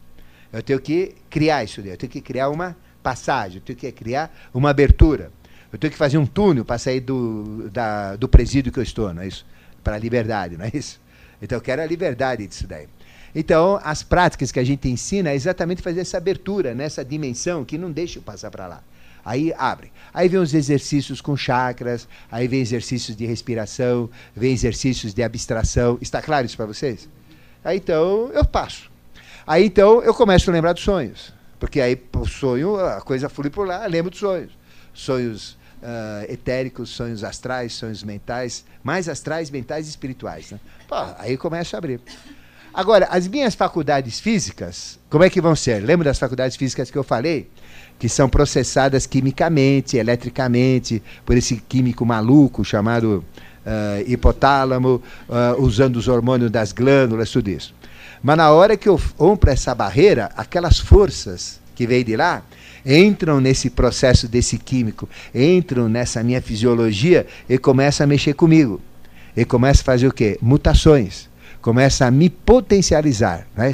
Eu 0.51 0.61
tenho 0.61 0.79
que 0.79 1.15
criar 1.29 1.63
isso. 1.63 1.81
Eu 1.81 1.97
tenho 1.97 2.11
que 2.11 2.21
criar 2.21 2.49
uma 2.49 2.75
passagem. 3.01 3.57
Eu 3.57 3.61
tenho 3.61 3.79
que 3.79 3.91
criar 3.91 4.33
uma 4.53 4.69
abertura. 4.69 5.31
Eu 5.71 5.79
tenho 5.79 5.91
que 5.91 5.97
fazer 5.97 6.17
um 6.17 6.25
túnel 6.25 6.63
para 6.63 6.77
sair 6.77 6.99
do, 6.99 7.69
da, 7.69 8.15
do 8.15 8.29
presídio 8.29 8.71
que 8.71 8.79
eu 8.79 8.83
estou, 8.83 9.13
não 9.13 9.23
é 9.23 9.27
isso? 9.27 9.45
Para 9.83 9.95
a 9.95 9.99
liberdade, 9.99 10.55
não 10.55 10.65
é 10.65 10.71
isso? 10.73 11.01
Então 11.43 11.57
eu 11.57 11.61
quero 11.61 11.81
a 11.81 11.85
liberdade 11.85 12.47
disso 12.47 12.65
daí. 12.65 12.87
Então, 13.35 13.79
as 13.83 14.01
práticas 14.01 14.51
que 14.51 14.59
a 14.59 14.63
gente 14.63 14.87
ensina 14.87 15.31
é 15.31 15.35
exatamente 15.35 15.81
fazer 15.81 15.99
essa 15.99 16.17
abertura 16.17 16.73
nessa 16.73 17.03
dimensão 17.03 17.65
que 17.65 17.77
não 17.77 17.91
deixa 17.91 18.19
eu 18.19 18.23
passar 18.23 18.49
para 18.49 18.65
lá. 18.65 18.83
Aí 19.25 19.53
abre. 19.57 19.91
Aí 20.13 20.29
vem 20.29 20.39
os 20.39 20.53
exercícios 20.53 21.19
com 21.19 21.35
chakras, 21.35 22.07
aí 22.31 22.47
vem 22.47 22.61
exercícios 22.61 23.15
de 23.15 23.25
respiração, 23.25 24.09
vem 24.35 24.53
exercícios 24.53 25.13
de 25.13 25.21
abstração. 25.21 25.97
Está 26.01 26.21
claro 26.21 26.45
isso 26.45 26.55
para 26.55 26.65
vocês? 26.65 27.09
Aí 27.63 27.77
então 27.77 28.29
eu 28.33 28.45
passo. 28.45 28.89
Aí 29.45 29.65
então 29.65 30.01
eu 30.01 30.13
começo 30.13 30.49
a 30.49 30.53
lembrar 30.53 30.73
dos 30.73 30.83
sonhos. 30.83 31.33
Porque 31.59 31.81
aí 31.81 32.01
o 32.13 32.25
sonho, 32.25 32.77
a 32.77 33.01
coisa 33.01 33.27
flui 33.27 33.49
por 33.49 33.67
lá, 33.67 33.85
lembro 33.85 34.11
dos 34.11 34.19
sonhos. 34.19 34.51
Sonhos 34.93 35.57
uh, 35.83 36.31
etéricos, 36.31 36.89
sonhos 36.89 37.23
astrais, 37.23 37.73
sonhos 37.73 38.03
mentais, 38.03 38.65
mais 38.83 39.09
astrais, 39.09 39.49
mentais 39.49 39.85
e 39.85 39.89
espirituais. 39.89 40.51
Né? 40.51 40.59
Pô, 40.87 40.95
aí 41.19 41.37
começa 41.37 41.75
a 41.75 41.79
abrir. 41.79 41.99
Agora, 42.73 43.07
as 43.11 43.27
minhas 43.27 43.53
faculdades 43.53 44.19
físicas, 44.19 44.97
como 45.09 45.23
é 45.23 45.29
que 45.29 45.39
vão 45.39 45.55
ser? 45.55 45.83
Lembra 45.83 46.05
das 46.05 46.17
faculdades 46.17 46.57
físicas 46.57 46.89
que 46.89 46.97
eu 46.97 47.03
falei? 47.03 47.47
Que 47.99 48.09
são 48.09 48.27
processadas 48.27 49.05
quimicamente, 49.05 49.97
eletricamente, 49.97 51.03
por 51.23 51.37
esse 51.37 51.57
químico 51.57 52.03
maluco 52.03 52.65
chamado 52.65 53.23
uh, 53.63 54.03
hipotálamo, 54.07 55.03
uh, 55.29 55.61
usando 55.61 55.97
os 55.97 56.07
hormônios 56.07 56.49
das 56.49 56.71
glândulas, 56.71 57.29
tudo 57.29 57.49
isso. 57.51 57.75
Mas 58.23 58.37
na 58.37 58.51
hora 58.51 58.75
que 58.75 58.89
eu 58.89 58.99
rompo 59.19 59.47
essa 59.49 59.75
barreira, 59.75 60.31
aquelas 60.35 60.79
forças 60.79 61.59
que 61.75 61.85
veio 61.85 62.03
de 62.03 62.15
lá 62.15 62.41
entram 62.85 63.39
nesse 63.39 63.69
processo 63.69 64.27
desse 64.27 64.57
químico, 64.57 65.07
entram 65.33 65.87
nessa 65.87 66.23
minha 66.23 66.41
fisiologia 66.41 67.25
e 67.47 67.57
começam 67.57 68.03
a 68.03 68.07
mexer 68.07 68.33
comigo. 68.33 68.81
E 69.35 69.45
começam 69.45 69.81
a 69.81 69.85
fazer 69.85 70.07
o 70.07 70.13
quê? 70.13 70.37
Mutações. 70.41 71.29
Começa 71.61 72.05
a 72.05 72.11
me 72.11 72.29
potencializar. 72.29 73.47
Não 73.55 73.63
é? 73.63 73.73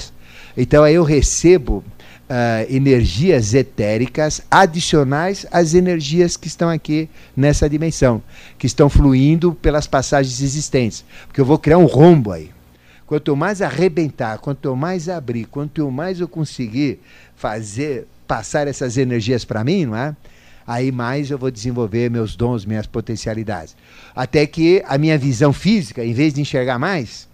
Então 0.55 0.83
aí 0.83 0.95
eu 0.95 1.03
recebo 1.03 1.83
Uh, 2.29 2.61
energias 2.71 3.55
etéricas 3.55 4.43
adicionais 4.51 5.47
às 5.49 5.73
energias 5.73 6.37
que 6.37 6.45
estão 6.45 6.69
aqui 6.69 7.09
nessa 7.35 7.67
dimensão, 7.67 8.21
que 8.55 8.67
estão 8.67 8.87
fluindo 8.87 9.55
pelas 9.55 9.87
passagens 9.87 10.39
existentes. 10.39 11.03
Porque 11.25 11.41
eu 11.41 11.45
vou 11.45 11.57
criar 11.57 11.79
um 11.79 11.87
rombo 11.87 12.31
aí. 12.31 12.51
Quanto 13.07 13.35
mais 13.35 13.63
arrebentar, 13.63 14.37
quanto 14.37 14.75
mais 14.75 15.09
abrir, 15.09 15.45
quanto 15.45 15.89
mais 15.89 16.19
eu 16.19 16.27
conseguir 16.27 16.99
fazer 17.35 18.05
passar 18.29 18.67
essas 18.67 18.95
energias 18.95 19.43
para 19.43 19.63
mim, 19.63 19.87
não 19.87 19.95
é? 19.95 20.15
Aí 20.67 20.91
mais 20.91 21.31
eu 21.31 21.37
vou 21.39 21.49
desenvolver 21.49 22.11
meus 22.11 22.35
dons, 22.35 22.63
minhas 22.63 22.85
potencialidades. 22.85 23.75
Até 24.15 24.45
que 24.45 24.83
a 24.87 24.99
minha 24.99 25.17
visão 25.17 25.51
física, 25.51 26.05
em 26.05 26.13
vez 26.13 26.31
de 26.35 26.39
enxergar 26.39 26.77
mais, 26.77 27.27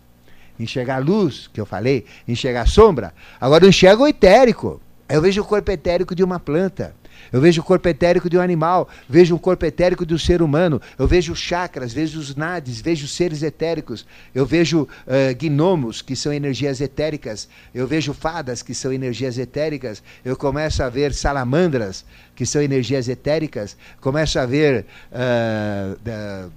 enxergar 0.58 1.00
luz, 1.00 1.50
que 1.54 1.60
eu 1.60 1.66
falei, 1.66 2.06
enxergar 2.26 2.66
sombra, 2.66 3.14
agora 3.42 3.66
eu 3.66 3.70
enxergo 3.70 4.04
o 4.04 4.08
etérico. 4.08 4.80
Eu 5.10 5.22
vejo 5.22 5.42
o 5.42 5.46
corpo 5.46 5.70
etérico 5.70 6.16
de 6.16 6.24
uma 6.24 6.40
planta. 6.40 6.96
Eu 7.36 7.42
vejo 7.42 7.60
o 7.60 7.66
corpo 7.66 7.90
etérico 7.90 8.30
de 8.30 8.38
um 8.38 8.40
animal, 8.40 8.88
vejo 9.10 9.36
o 9.36 9.40
corpo 9.40 9.66
etérico 9.66 10.06
do 10.06 10.18
ser 10.18 10.42
humano, 10.42 10.82
eu 10.98 11.06
vejo 11.06 11.36
chakras, 11.36 11.92
vejo 11.92 12.18
os 12.18 12.34
nadis, 12.34 12.80
vejo 12.80 13.10
seres 13.10 13.44
etéricos, 13.44 14.06
eu 14.34 14.46
vejo 14.46 14.84
uh, 14.84 14.88
gnomos, 15.38 16.02
que 16.02 16.16
são 16.16 16.32
energias 16.32 16.80
etéricas, 16.80 17.50
eu 17.74 17.86
vejo 17.86 18.14
fadas, 18.14 18.62
que 18.62 18.74
são 18.74 18.94
energias 18.94 19.38
etéricas, 19.38 20.02
eu 20.24 20.38
começo 20.38 20.82
a 20.82 20.88
ver 20.88 21.14
salamandras, 21.14 22.06
que 22.34 22.46
são 22.46 22.62
energias 22.62 23.10
etéricas, 23.10 23.76
começo 24.00 24.40
a 24.40 24.46
ver. 24.46 24.86
Uh, 25.12 26.48
uh, 26.48 26.52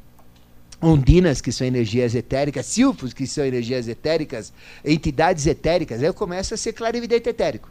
ondinas, 0.81 1.41
que 1.41 1.51
são 1.51 1.67
energias 1.67 2.14
etéricas, 2.14 2.64
silfos, 2.67 3.12
que 3.12 3.27
são 3.27 3.45
energias 3.45 3.88
etéricas, 3.88 4.53
entidades 4.85 5.45
etéricas, 5.45 5.99
aí 5.99 6.07
eu 6.07 6.14
começo 6.14 6.55
a 6.55 6.57
ser 6.57 6.73
clarividente 6.73 7.29
etérico. 7.29 7.69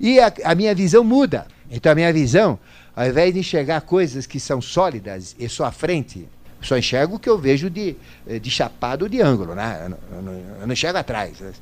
E 0.00 0.18
a, 0.18 0.32
a 0.44 0.54
minha 0.54 0.74
visão 0.74 1.04
muda. 1.04 1.46
Então 1.70 1.92
a 1.92 1.94
minha 1.94 2.12
visão, 2.12 2.58
ao 2.94 3.06
invés 3.06 3.32
de 3.34 3.40
enxergar 3.40 3.80
coisas 3.82 4.26
que 4.26 4.38
são 4.38 4.60
sólidas 4.60 5.34
e 5.38 5.48
só 5.48 5.64
à 5.64 5.72
frente, 5.72 6.28
só 6.60 6.76
enxergo 6.76 7.16
o 7.16 7.18
que 7.18 7.28
eu 7.28 7.38
vejo 7.38 7.68
de, 7.68 7.96
de 8.40 8.50
chapado 8.50 9.08
de 9.08 9.20
ângulo, 9.20 9.54
né? 9.54 9.82
Eu 9.84 10.22
não, 10.22 10.32
eu 10.60 10.66
não, 10.66 10.72
enxergo 10.72 10.98
atrás. 10.98 11.38
Né? 11.40 11.52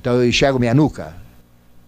Então 0.00 0.14
eu 0.14 0.28
enxergo 0.28 0.58
minha 0.58 0.74
nuca. 0.74 1.14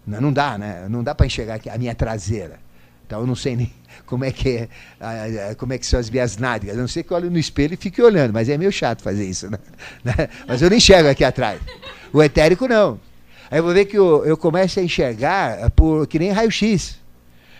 Não, 0.06 0.20
não 0.20 0.32
dá, 0.32 0.58
né? 0.58 0.86
Não 0.88 1.02
dá 1.02 1.14
para 1.14 1.26
enxergar 1.26 1.60
a 1.70 1.78
minha 1.78 1.94
traseira. 1.94 2.58
Então 3.06 3.20
eu 3.20 3.26
não 3.26 3.34
sei 3.34 3.56
nem 3.56 3.72
como 4.04 4.24
é 4.24 4.32
que 4.32 4.68
é, 5.00 5.54
como 5.54 5.72
é 5.72 5.78
que 5.78 5.86
são 5.86 5.98
as 5.98 6.10
minhas 6.10 6.36
nádegas. 6.36 6.76
A 6.76 6.80
não 6.80 6.88
sei 6.88 7.02
que 7.02 7.10
eu 7.10 7.16
olho 7.16 7.30
no 7.30 7.38
espelho 7.38 7.74
e 7.74 7.76
fique 7.76 8.02
olhando, 8.02 8.32
mas 8.32 8.48
é 8.48 8.58
meio 8.58 8.72
chato 8.72 9.02
fazer 9.02 9.24
isso, 9.24 9.48
né? 9.50 9.58
Mas 10.46 10.60
eu 10.60 10.68
não 10.68 10.76
enxergo 10.76 11.08
aqui 11.08 11.24
atrás. 11.24 11.60
O 12.12 12.22
etérico 12.22 12.66
não. 12.66 13.00
Aí 13.50 13.58
eu 13.58 13.62
vou 13.62 13.72
ver 13.72 13.86
que 13.86 13.96
eu, 13.96 14.26
eu 14.26 14.36
começo 14.36 14.78
a 14.78 14.82
enxergar 14.82 15.70
por 15.70 16.06
que 16.06 16.18
nem 16.18 16.30
raio-x. 16.30 16.98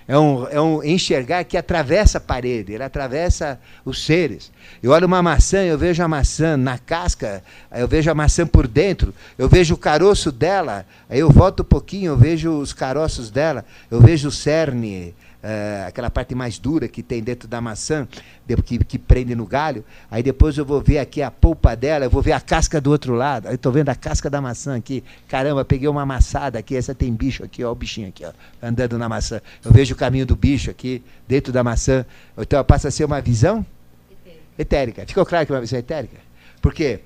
É 0.09 0.19
um, 0.19 0.49
é 0.49 0.59
um 0.59 0.83
enxergar 0.83 1.45
que 1.45 1.55
atravessa 1.55 2.17
a 2.17 2.21
parede, 2.21 2.73
ele 2.73 2.83
atravessa 2.83 3.61
os 3.85 4.07
seres. 4.07 4.51
Eu 4.83 4.93
olho 4.93 5.07
uma 5.07 5.23
maçã, 5.23 5.63
eu 5.63 5.77
vejo 5.77 6.03
a 6.03 6.09
maçã 6.09 6.57
na 6.57 6.79
casca, 6.79 7.45
eu 7.71 7.87
vejo 7.87 8.11
a 8.11 8.15
maçã 8.15 8.47
por 8.47 8.67
dentro, 8.67 9.15
eu 9.37 9.51
vejo 9.51 9.75
o 9.75 9.79
caroço 9.79 10.33
dela, 10.33 10.87
aí 11.11 11.19
eu 11.19 11.31
volto 11.31 11.61
um 11.61 11.65
pouquinho, 11.65 12.13
eu 12.13 12.17
vejo 12.17 12.51
os 12.59 12.73
caroços 12.73 13.31
dela, 13.31 13.67
eu 13.91 14.01
vejo 14.01 14.29
o 14.29 14.33
cerne, 14.33 15.15
uh, 15.43 15.89
aquela 15.89 16.11
parte 16.11 16.35
mais 16.35 16.59
dura 16.59 16.89
que 16.89 17.03
tem 17.03 17.23
dentro 17.23 17.49
da 17.49 17.61
maçã, 17.61 18.07
que, 18.65 18.79
que 18.79 18.99
prende 18.99 19.35
no 19.35 19.47
galho. 19.47 19.85
Aí 20.11 20.23
depois 20.23 20.57
eu 20.57 20.65
vou 20.65 20.81
ver 20.81 20.99
aqui 20.99 21.23
a 21.23 21.31
polpa 21.31 21.75
dela, 21.75 22.05
eu 22.05 22.11
vou 22.11 22.23
ver 22.23 22.33
a 22.33 22.41
casca 22.41 22.81
do 22.81 22.91
outro 22.91 23.15
lado. 23.15 23.49
Aí 23.49 23.55
estou 23.55 23.73
vendo 23.73 23.89
a 23.89 23.95
casca 23.95 24.29
da 24.29 24.41
maçã 24.41 24.77
aqui. 24.77 25.03
Caramba, 25.27 25.65
peguei 25.65 25.89
uma 25.89 26.03
amassada 26.03 26.59
aqui, 26.59 26.77
essa 26.77 26.95
tem 26.95 27.13
bicho 27.13 27.45
aqui, 27.45 27.65
ó, 27.65 27.73
o 27.73 27.75
bichinho 27.75 28.09
aqui, 28.09 28.25
ó, 28.25 28.33
andando 28.63 28.99
na 28.99 29.09
maçã. 29.09 29.41
Eu 29.65 29.73
vejo 29.73 29.95
o 29.95 29.97
caminho 29.97 30.27
do 30.27 30.37
bicho 30.37 30.71
aqui, 30.71 31.03
dentro 31.27 31.53
da 31.53 31.63
maçã. 31.63 32.05
Então 32.37 32.63
passa 32.65 32.89
a 32.89 32.91
ser 32.91 33.05
uma 33.05 33.21
visão 33.21 33.65
etérica. 34.21 34.43
etérica. 34.59 35.07
Ficou 35.07 35.25
claro 35.25 35.47
que 35.47 35.53
é 35.53 35.55
uma 35.55 35.61
visão 35.61 35.79
etérica? 35.79 36.17
Porque 36.61 37.01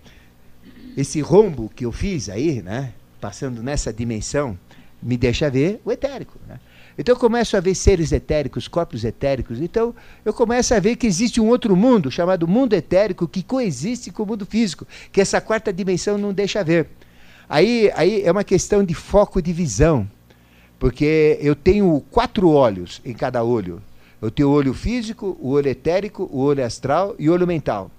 esse 0.96 1.20
rombo 1.20 1.70
que 1.74 1.84
eu 1.84 1.92
fiz 1.92 2.28
aí, 2.28 2.62
né, 2.62 2.92
passando 3.20 3.62
nessa 3.62 3.92
dimensão, 3.92 4.58
me 5.02 5.16
deixa 5.16 5.50
ver 5.50 5.80
o 5.84 5.92
etérico. 5.92 6.38
Né? 6.46 6.60
Então 6.96 7.14
eu 7.14 7.18
começo 7.18 7.56
a 7.56 7.60
ver 7.60 7.74
seres 7.74 8.12
etéricos, 8.12 8.68
corpos 8.68 9.04
etéricos. 9.04 9.60
Então 9.60 9.94
eu 10.24 10.32
começo 10.32 10.74
a 10.74 10.80
ver 10.80 10.96
que 10.96 11.06
existe 11.06 11.40
um 11.40 11.48
outro 11.48 11.74
mundo, 11.74 12.10
chamado 12.10 12.46
mundo 12.46 12.74
etérico, 12.74 13.26
que 13.26 13.42
coexiste 13.42 14.10
com 14.10 14.22
o 14.22 14.26
mundo 14.26 14.44
físico, 14.44 14.86
que 15.10 15.20
essa 15.20 15.40
quarta 15.40 15.72
dimensão 15.72 16.18
não 16.18 16.32
deixa 16.32 16.62
ver. 16.62 16.88
Aí, 17.48 17.90
aí 17.94 18.22
é 18.22 18.30
uma 18.30 18.44
questão 18.44 18.84
de 18.84 18.94
foco 18.94 19.40
de 19.42 19.52
visão, 19.52 20.08
porque 20.78 21.38
eu 21.40 21.54
tenho 21.54 22.02
quatro 22.10 22.48
olhos 22.48 23.00
em 23.04 23.12
cada 23.12 23.42
olho. 23.42 23.82
Eu 24.20 24.30
tenho 24.30 24.48
o 24.48 24.52
olho 24.52 24.72
físico, 24.72 25.36
o 25.40 25.50
olho 25.50 25.68
etérico, 25.68 26.28
o 26.30 26.40
olho 26.40 26.64
astral 26.64 27.16
e 27.18 27.28
o 27.28 27.32
olho 27.32 27.46
mental. 27.46 27.90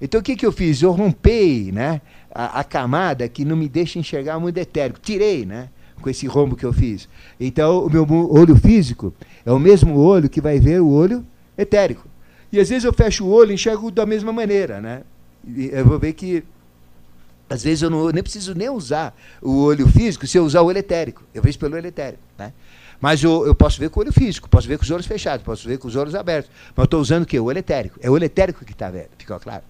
Então 0.00 0.20
o 0.20 0.22
que, 0.22 0.36
que 0.36 0.44
eu 0.44 0.52
fiz? 0.52 0.82
Eu 0.82 0.92
rompei 0.92 1.70
né, 1.72 2.00
a, 2.34 2.60
a 2.60 2.64
camada 2.64 3.28
que 3.28 3.44
não 3.44 3.56
me 3.56 3.68
deixa 3.68 3.98
enxergar 3.98 4.36
o 4.36 4.40
mundo 4.40 4.58
etérico. 4.58 4.98
Tirei, 5.00 5.44
né? 5.44 5.68
Com 5.98 6.10
esse 6.10 6.26
rombo 6.26 6.56
que 6.56 6.64
eu 6.64 6.72
fiz. 6.72 7.08
Então, 7.38 7.86
o 7.86 7.90
meu 7.90 8.06
olho 8.30 8.56
físico 8.56 9.12
é 9.44 9.52
o 9.52 9.58
mesmo 9.58 9.98
olho 9.98 10.28
que 10.28 10.40
vai 10.40 10.58
ver 10.58 10.80
o 10.80 10.88
olho 10.88 11.24
etérico. 11.56 12.06
E 12.52 12.58
às 12.58 12.68
vezes 12.68 12.84
eu 12.84 12.92
fecho 12.92 13.24
o 13.24 13.30
olho 13.30 13.50
e 13.50 13.54
enxergo 13.54 13.90
da 13.90 14.06
mesma 14.06 14.32
maneira, 14.32 14.80
né? 14.80 15.02
E 15.46 15.70
eu 15.72 15.84
vou 15.84 15.98
ver 15.98 16.12
que 16.14 16.42
às 17.48 17.62
vezes 17.62 17.82
eu 17.82 17.90
não 17.90 18.08
nem 18.10 18.22
preciso 18.22 18.54
nem 18.54 18.68
usar 18.68 19.16
o 19.40 19.62
olho 19.62 19.88
físico 19.88 20.26
se 20.26 20.36
eu 20.36 20.44
usar 20.44 20.62
o 20.62 20.66
olho 20.66 20.78
etérico. 20.78 21.22
Eu 21.34 21.42
vejo 21.42 21.58
pelo 21.58 21.76
olho 21.76 21.86
etérico, 21.86 22.22
né? 22.38 22.52
Mas 23.00 23.22
eu, 23.22 23.46
eu 23.46 23.54
posso 23.54 23.78
ver 23.78 23.90
com 23.90 24.00
o 24.00 24.02
olho 24.02 24.12
físico, 24.12 24.48
posso 24.48 24.66
ver 24.66 24.76
com 24.76 24.84
os 24.84 24.90
olhos 24.90 25.06
fechados, 25.06 25.44
posso 25.44 25.68
ver 25.68 25.78
com 25.78 25.86
os 25.86 25.94
olhos 25.94 26.14
abertos. 26.14 26.50
Mas 26.70 26.78
eu 26.78 26.84
estou 26.84 27.00
usando 27.00 27.22
o 27.22 27.26
quê? 27.26 27.38
O 27.38 27.44
olho 27.44 27.58
etérico. 27.58 27.98
É 28.02 28.10
o 28.10 28.12
olho 28.12 28.24
etérico 28.24 28.64
que 28.64 28.72
está 28.72 28.90
vendo, 28.90 29.10
ficou 29.16 29.38
claro? 29.38 29.62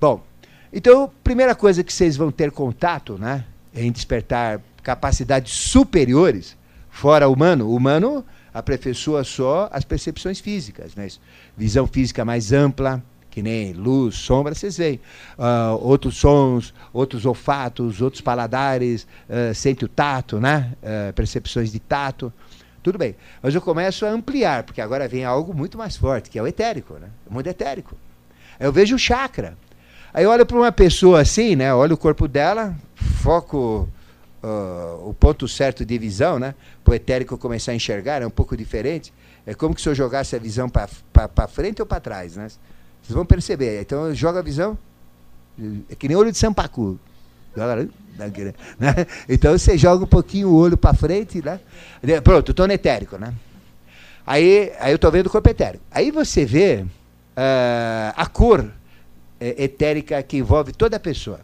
Bom, 0.00 0.24
então, 0.72 1.10
primeira 1.22 1.54
coisa 1.54 1.84
que 1.84 1.92
vocês 1.92 2.16
vão 2.16 2.32
ter 2.32 2.50
contato, 2.50 3.18
né? 3.18 3.44
Em 3.74 3.92
despertar 3.92 4.60
capacidades 4.82 5.52
superiores, 5.52 6.56
fora 6.90 7.28
humano. 7.28 7.74
Humano 7.74 8.24
aperfeiçoa 8.52 9.24
só 9.24 9.68
as 9.72 9.84
percepções 9.84 10.40
físicas, 10.40 10.94
né? 10.94 11.08
visão 11.56 11.86
física 11.86 12.24
mais 12.24 12.52
ampla, 12.52 13.02
que 13.30 13.42
nem 13.42 13.72
luz, 13.72 14.16
sombra, 14.16 14.54
vocês 14.54 14.76
veem. 14.76 15.00
Uh, 15.38 15.78
outros 15.80 16.18
sons, 16.18 16.74
outros 16.92 17.24
olfatos, 17.24 18.02
outros 18.02 18.20
paladares, 18.20 19.06
uh, 19.28 19.54
sente 19.54 19.86
o 19.86 19.88
tato, 19.88 20.38
né? 20.38 20.74
Uh, 20.82 21.12
percepções 21.14 21.72
de 21.72 21.80
tato. 21.80 22.30
Tudo 22.82 22.98
bem. 22.98 23.16
Mas 23.42 23.54
eu 23.54 23.62
começo 23.62 24.04
a 24.04 24.10
ampliar, 24.10 24.64
porque 24.64 24.82
agora 24.82 25.08
vem 25.08 25.24
algo 25.24 25.54
muito 25.54 25.78
mais 25.78 25.96
forte, 25.96 26.28
que 26.28 26.38
é 26.38 26.42
o 26.42 26.46
etérico, 26.46 26.94
né? 26.94 27.08
o 27.26 27.32
mundo 27.32 27.46
etérico. 27.46 27.96
Eu 28.60 28.70
vejo 28.70 28.96
o 28.96 28.98
chakra. 28.98 29.56
Aí 30.12 30.24
eu 30.24 30.30
olho 30.30 30.44
para 30.44 30.58
uma 30.58 30.72
pessoa 30.72 31.22
assim, 31.22 31.56
né? 31.56 31.72
Olho 31.72 31.94
o 31.94 31.98
corpo 31.98 32.28
dela, 32.28 32.76
foco 32.94 33.88
uh, 34.42 35.08
o 35.08 35.14
ponto 35.14 35.46
certo 35.46 35.84
de 35.84 35.98
visão, 35.98 36.38
né? 36.38 36.54
Para 36.84 36.92
o 36.92 36.94
etérico 36.94 37.38
começar 37.38 37.72
a 37.72 37.74
enxergar, 37.74 38.22
é 38.22 38.26
um 38.26 38.30
pouco 38.30 38.56
diferente. 38.56 39.12
É 39.46 39.54
como 39.54 39.78
se 39.78 39.88
eu 39.88 39.94
jogasse 39.94 40.36
a 40.36 40.38
visão 40.38 40.68
para 40.68 41.48
frente 41.48 41.80
ou 41.80 41.86
para 41.86 42.00
trás, 42.00 42.36
né? 42.36 42.48
Vocês 43.02 43.14
vão 43.14 43.26
perceber. 43.26 43.80
Então, 43.80 44.14
joga 44.14 44.38
a 44.38 44.42
visão, 44.42 44.78
é 45.90 45.94
que 45.94 46.08
nem 46.08 46.16
olho 46.16 46.30
de 46.30 46.38
sampacu. 46.38 46.98
Joga, 47.56 47.88
né? 48.78 48.94
Então, 49.28 49.56
você 49.56 49.76
joga 49.76 50.04
um 50.04 50.08
pouquinho 50.08 50.48
o 50.48 50.54
olho 50.54 50.76
para 50.76 50.94
frente, 50.94 51.42
né? 51.42 51.60
Pronto, 52.22 52.50
estou 52.50 52.66
no 52.66 52.72
etérico, 52.72 53.18
né? 53.18 53.34
Aí, 54.26 54.72
aí 54.78 54.92
eu 54.92 54.96
estou 54.96 55.10
vendo 55.10 55.26
o 55.26 55.30
corpo 55.30 55.48
etérico. 55.48 55.84
Aí 55.90 56.10
você 56.10 56.44
vê 56.44 56.84
uh, 56.84 58.12
a 58.14 58.26
cor 58.26 58.70
é, 59.40 59.64
etérica 59.64 60.22
que 60.22 60.36
envolve 60.36 60.72
toda 60.72 60.96
a 60.96 61.00
pessoa. 61.00 61.40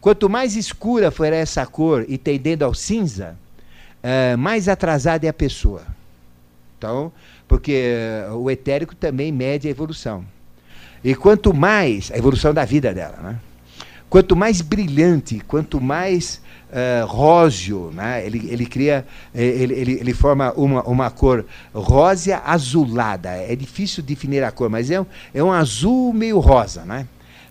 Quanto 0.00 0.28
mais 0.28 0.54
escura 0.54 1.10
for 1.10 1.32
essa 1.32 1.66
cor 1.66 2.04
e 2.08 2.16
tendendo 2.16 2.62
ao 2.62 2.72
cinza, 2.72 3.36
uh, 4.02 4.38
mais 4.38 4.68
atrasada 4.68 5.26
é 5.26 5.28
a 5.28 5.32
pessoa. 5.32 5.82
Então, 6.76 7.12
porque 7.48 7.84
uh, 8.30 8.34
o 8.34 8.50
etérico 8.50 8.94
também 8.94 9.32
mede 9.32 9.66
a 9.66 9.70
evolução. 9.70 10.24
E 11.02 11.14
quanto 11.14 11.52
mais, 11.52 12.10
a 12.12 12.18
evolução 12.18 12.54
da 12.54 12.64
vida 12.64 12.94
dela, 12.94 13.18
né? 13.22 13.38
quanto 14.08 14.34
mais 14.36 14.60
brilhante, 14.60 15.40
quanto 15.46 15.80
mais 15.80 16.40
uh, 16.70 17.06
róseo, 17.06 17.90
né? 17.92 18.24
ele, 18.24 18.48
ele 18.50 18.66
cria, 18.66 19.04
ele, 19.34 19.74
ele, 19.74 19.92
ele 20.00 20.14
forma 20.14 20.52
uma, 20.52 20.82
uma 20.84 21.10
cor 21.10 21.44
rósea 21.74 22.40
azulada. 22.44 23.30
É 23.30 23.54
difícil 23.56 24.02
definir 24.02 24.44
a 24.44 24.52
cor, 24.52 24.70
mas 24.70 24.90
é 24.90 25.00
um, 25.00 25.06
é 25.34 25.42
um 25.42 25.52
azul 25.52 26.12
meio 26.12 26.38
rosa, 26.38 26.84
né? 26.84 27.06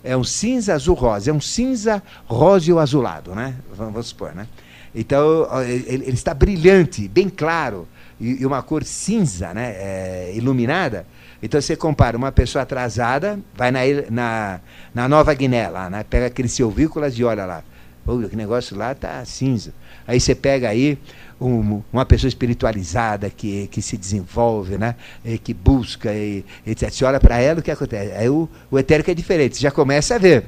É 0.07 0.15
um 0.15 0.23
cinza 0.23 0.73
azul 0.73 0.95
rosa, 0.95 1.29
é 1.29 1.33
um 1.33 1.41
cinza 1.41 2.01
róseo 2.25 2.79
azulado, 2.79 3.35
né? 3.35 3.55
Vamos, 3.75 3.93
vamos 3.93 4.07
supor, 4.07 4.33
né? 4.33 4.47
Então 4.95 5.47
ele, 5.63 5.85
ele, 6.05 6.13
está 6.13 6.33
brilhante, 6.33 7.07
bem 7.07 7.29
claro 7.29 7.87
e, 8.19 8.41
e 8.41 8.45
uma 8.45 8.63
cor 8.63 8.83
cinza, 8.83 9.53
né? 9.53 9.75
É, 9.77 10.31
iluminada. 10.33 11.05
Então 11.43 11.61
você 11.61 11.75
compara 11.75 12.17
uma 12.17 12.31
pessoa 12.31 12.63
atrasada, 12.63 13.39
vai 13.53 13.69
na, 13.69 13.79
na, 14.09 14.59
na 14.93 15.07
Nova 15.07 15.33
Guiné 15.33 15.69
lá, 15.69 15.89
né? 15.89 16.03
Pega 16.03 16.27
aqueles 16.27 16.51
silvícolas 16.51 17.13
e 17.17 17.23
olha 17.23 17.45
lá 17.45 17.63
Pô, 18.07 18.17
que 18.19 18.37
negócio 18.37 18.77
lá 18.77 18.95
tá 18.95 19.23
cinza. 19.25 19.73
Aí 20.07 20.17
você 20.17 20.33
pega 20.33 20.69
aí 20.69 20.97
um, 21.41 21.81
uma 21.91 22.05
pessoa 22.05 22.29
espiritualizada 22.29 23.29
que, 23.29 23.67
que 23.67 23.81
se 23.81 23.97
desenvolve, 23.97 24.77
né? 24.77 24.95
E 25.25 25.37
que 25.37 25.53
busca, 25.53 26.13
e, 26.13 26.45
etc. 26.65 26.89
Você 26.89 27.03
olha 27.03 27.19
para 27.19 27.37
ela, 27.37 27.59
o 27.59 27.61
que 27.61 27.69
acontece? 27.69 28.13
Aí 28.13 28.29
o, 28.29 28.47
o 28.71 28.79
etérico 28.79 29.11
é 29.11 29.13
diferente, 29.13 29.57
você 29.57 29.61
já 29.63 29.71
começa 29.71 30.15
a 30.15 30.17
ver. 30.17 30.45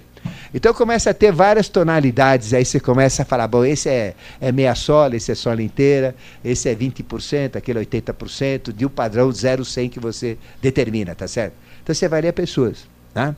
Então 0.53 0.73
começa 0.73 1.09
a 1.09 1.13
ter 1.13 1.33
várias 1.33 1.67
tonalidades, 1.67 2.53
aí 2.53 2.63
você 2.63 2.79
começa 2.79 3.23
a 3.23 3.25
falar, 3.25 3.49
bom, 3.49 3.65
esse 3.65 3.89
é, 3.89 4.15
é 4.39 4.53
meia 4.53 4.73
sola, 4.73 5.17
esse 5.17 5.29
é 5.29 5.35
sola 5.35 5.61
inteira, 5.61 6.15
esse 6.41 6.69
é 6.69 6.73
20%, 6.73 7.57
aquele 7.57 7.79
é 7.79 7.83
80%, 7.83 8.71
de 8.71 8.85
um 8.85 8.89
padrão 8.89 9.29
0, 9.29 9.65
100 9.65 9.89
que 9.89 9.99
você 9.99 10.37
determina, 10.61 11.13
tá 11.13 11.27
certo? 11.27 11.55
Então 11.83 11.93
você 11.93 12.07
varia 12.07 12.31
pessoas, 12.31 12.87
tá? 13.13 13.35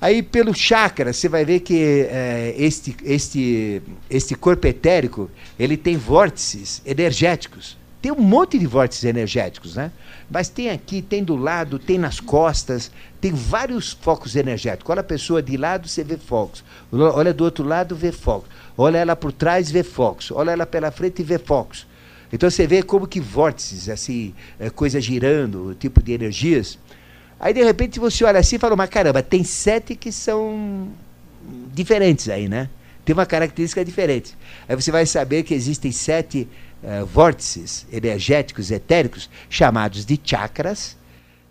Aí, 0.00 0.22
pelo 0.22 0.52
chakra, 0.54 1.12
você 1.12 1.28
vai 1.28 1.44
ver 1.44 1.60
que 1.60 2.06
é, 2.10 2.54
este, 2.58 2.94
este, 3.02 3.82
este 4.10 4.34
corpo 4.34 4.66
etérico 4.66 5.30
ele 5.58 5.76
tem 5.76 5.96
vórtices 5.96 6.82
energéticos. 6.84 7.78
Tem 8.02 8.12
um 8.12 8.20
monte 8.20 8.58
de 8.58 8.66
vórtices 8.66 9.04
energéticos, 9.04 9.74
né? 9.74 9.90
Mas 10.30 10.50
tem 10.50 10.70
aqui, 10.70 11.00
tem 11.00 11.24
do 11.24 11.34
lado, 11.34 11.78
tem 11.78 11.96
nas 11.96 12.20
costas, 12.20 12.90
tem 13.20 13.32
vários 13.32 13.92
focos 13.92 14.36
energéticos. 14.36 14.90
Olha 14.90 15.00
a 15.00 15.04
pessoa 15.04 15.42
de 15.42 15.56
lado, 15.56 15.88
você 15.88 16.04
vê 16.04 16.18
focos. 16.18 16.62
Olha 16.92 17.32
do 17.32 17.42
outro 17.42 17.64
lado, 17.64 17.96
vê 17.96 18.12
focos. 18.12 18.50
Olha 18.76 18.98
ela 18.98 19.16
por 19.16 19.32
trás, 19.32 19.70
vê 19.70 19.82
focos. 19.82 20.30
Olha 20.30 20.50
ela 20.50 20.66
pela 20.66 20.90
frente 20.90 21.22
vê 21.22 21.38
focos. 21.38 21.86
Então 22.30 22.50
você 22.50 22.66
vê 22.66 22.82
como 22.82 23.06
que 23.06 23.18
vórtices, 23.18 23.88
assim, 23.88 24.34
é, 24.58 24.68
coisa 24.68 25.00
girando, 25.00 25.74
tipo 25.78 26.02
de 26.02 26.12
energias 26.12 26.78
Aí 27.38 27.52
de 27.52 27.62
repente 27.62 28.00
você 28.00 28.24
olha 28.24 28.40
assim 28.40 28.56
e 28.56 28.58
fala, 28.58 28.76
mas 28.76 28.88
caramba, 28.88 29.22
tem 29.22 29.44
sete 29.44 29.94
que 29.94 30.10
são 30.10 30.88
diferentes 31.72 32.28
aí, 32.28 32.48
né? 32.48 32.68
Tem 33.04 33.14
uma 33.14 33.26
característica 33.26 33.84
diferente. 33.84 34.36
Aí 34.68 34.74
você 34.74 34.90
vai 34.90 35.06
saber 35.06 35.42
que 35.42 35.54
existem 35.54 35.92
sete 35.92 36.48
uh, 36.82 37.06
vórtices 37.06 37.86
energéticos, 37.92 38.70
etéricos, 38.70 39.30
chamados 39.48 40.04
de 40.04 40.18
chakras, 40.22 40.95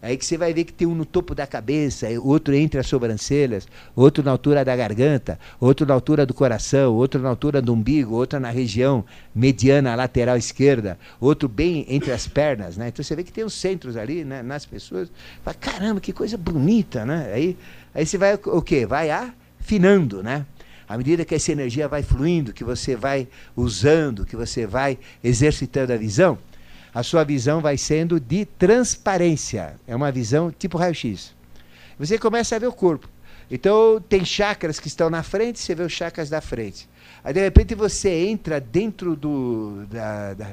Aí 0.05 0.17
que 0.17 0.23
você 0.23 0.37
vai 0.37 0.53
ver 0.53 0.65
que 0.65 0.71
tem 0.71 0.87
um 0.87 0.93
no 0.93 1.03
topo 1.03 1.33
da 1.33 1.47
cabeça, 1.47 2.07
outro 2.21 2.53
entre 2.53 2.79
as 2.79 2.85
sobrancelhas, 2.85 3.67
outro 3.95 4.23
na 4.23 4.29
altura 4.29 4.63
da 4.63 4.75
garganta, 4.75 5.39
outro 5.59 5.83
na 5.83 5.95
altura 5.95 6.27
do 6.27 6.33
coração, 6.33 6.93
outro 6.93 7.19
na 7.19 7.29
altura 7.29 7.59
do 7.59 7.73
umbigo, 7.73 8.13
outro 8.13 8.39
na 8.39 8.51
região 8.51 9.03
mediana 9.33 9.95
lateral 9.95 10.37
esquerda, 10.37 10.99
outro 11.19 11.49
bem 11.49 11.87
entre 11.89 12.11
as 12.11 12.27
pernas, 12.27 12.77
né? 12.77 12.89
Então 12.89 13.03
você 13.03 13.15
vê 13.15 13.23
que 13.23 13.31
tem 13.31 13.43
os 13.43 13.55
centros 13.55 13.97
ali, 13.97 14.23
né, 14.23 14.43
nas 14.43 14.63
pessoas. 14.63 15.11
Fala, 15.43 15.57
caramba, 15.59 15.99
que 15.99 16.13
coisa 16.13 16.37
bonita, 16.37 17.03
né? 17.03 17.31
Aí, 17.33 17.57
aí 17.91 18.05
você 18.05 18.15
vai 18.15 18.35
o 18.35 18.61
quê? 18.61 18.85
Vai 18.85 19.09
afinando, 19.09 20.21
né? 20.21 20.45
À 20.87 20.99
medida 20.99 21.25
que 21.25 21.33
essa 21.33 21.51
energia 21.51 21.87
vai 21.87 22.03
fluindo, 22.03 22.53
que 22.53 22.63
você 22.63 22.95
vai 22.95 23.27
usando, 23.55 24.23
que 24.23 24.35
você 24.35 24.67
vai 24.67 24.99
exercitando 25.23 25.93
a 25.93 25.97
visão, 25.97 26.37
a 26.95 27.03
sua 27.03 27.25
visão 27.25 27.59
vai 27.59 27.77
sendo 27.77 28.21
de 28.21 28.45
transparência. 28.45 29.75
É 29.85 29.93
uma 29.93 30.13
visão 30.13 30.49
tipo 30.49 30.77
raio-x. 30.77 31.35
Você 31.99 32.17
começa 32.17 32.55
a 32.55 32.59
ver 32.59 32.67
o 32.67 32.71
corpo. 32.71 33.09
Então, 33.51 34.01
tem 34.07 34.23
chakras 34.23 34.79
que 34.79 34.87
estão 34.87 35.09
na 35.09 35.21
frente, 35.21 35.59
você 35.59 35.75
vê 35.75 35.83
os 35.83 35.91
chakras 35.91 36.29
da 36.29 36.39
frente. 36.39 36.87
Aí, 37.21 37.33
de 37.33 37.41
repente, 37.41 37.75
você 37.75 38.09
entra 38.25 38.61
dentro, 38.61 39.13
do, 39.13 39.85
da, 39.91 40.33
da, 40.35 40.47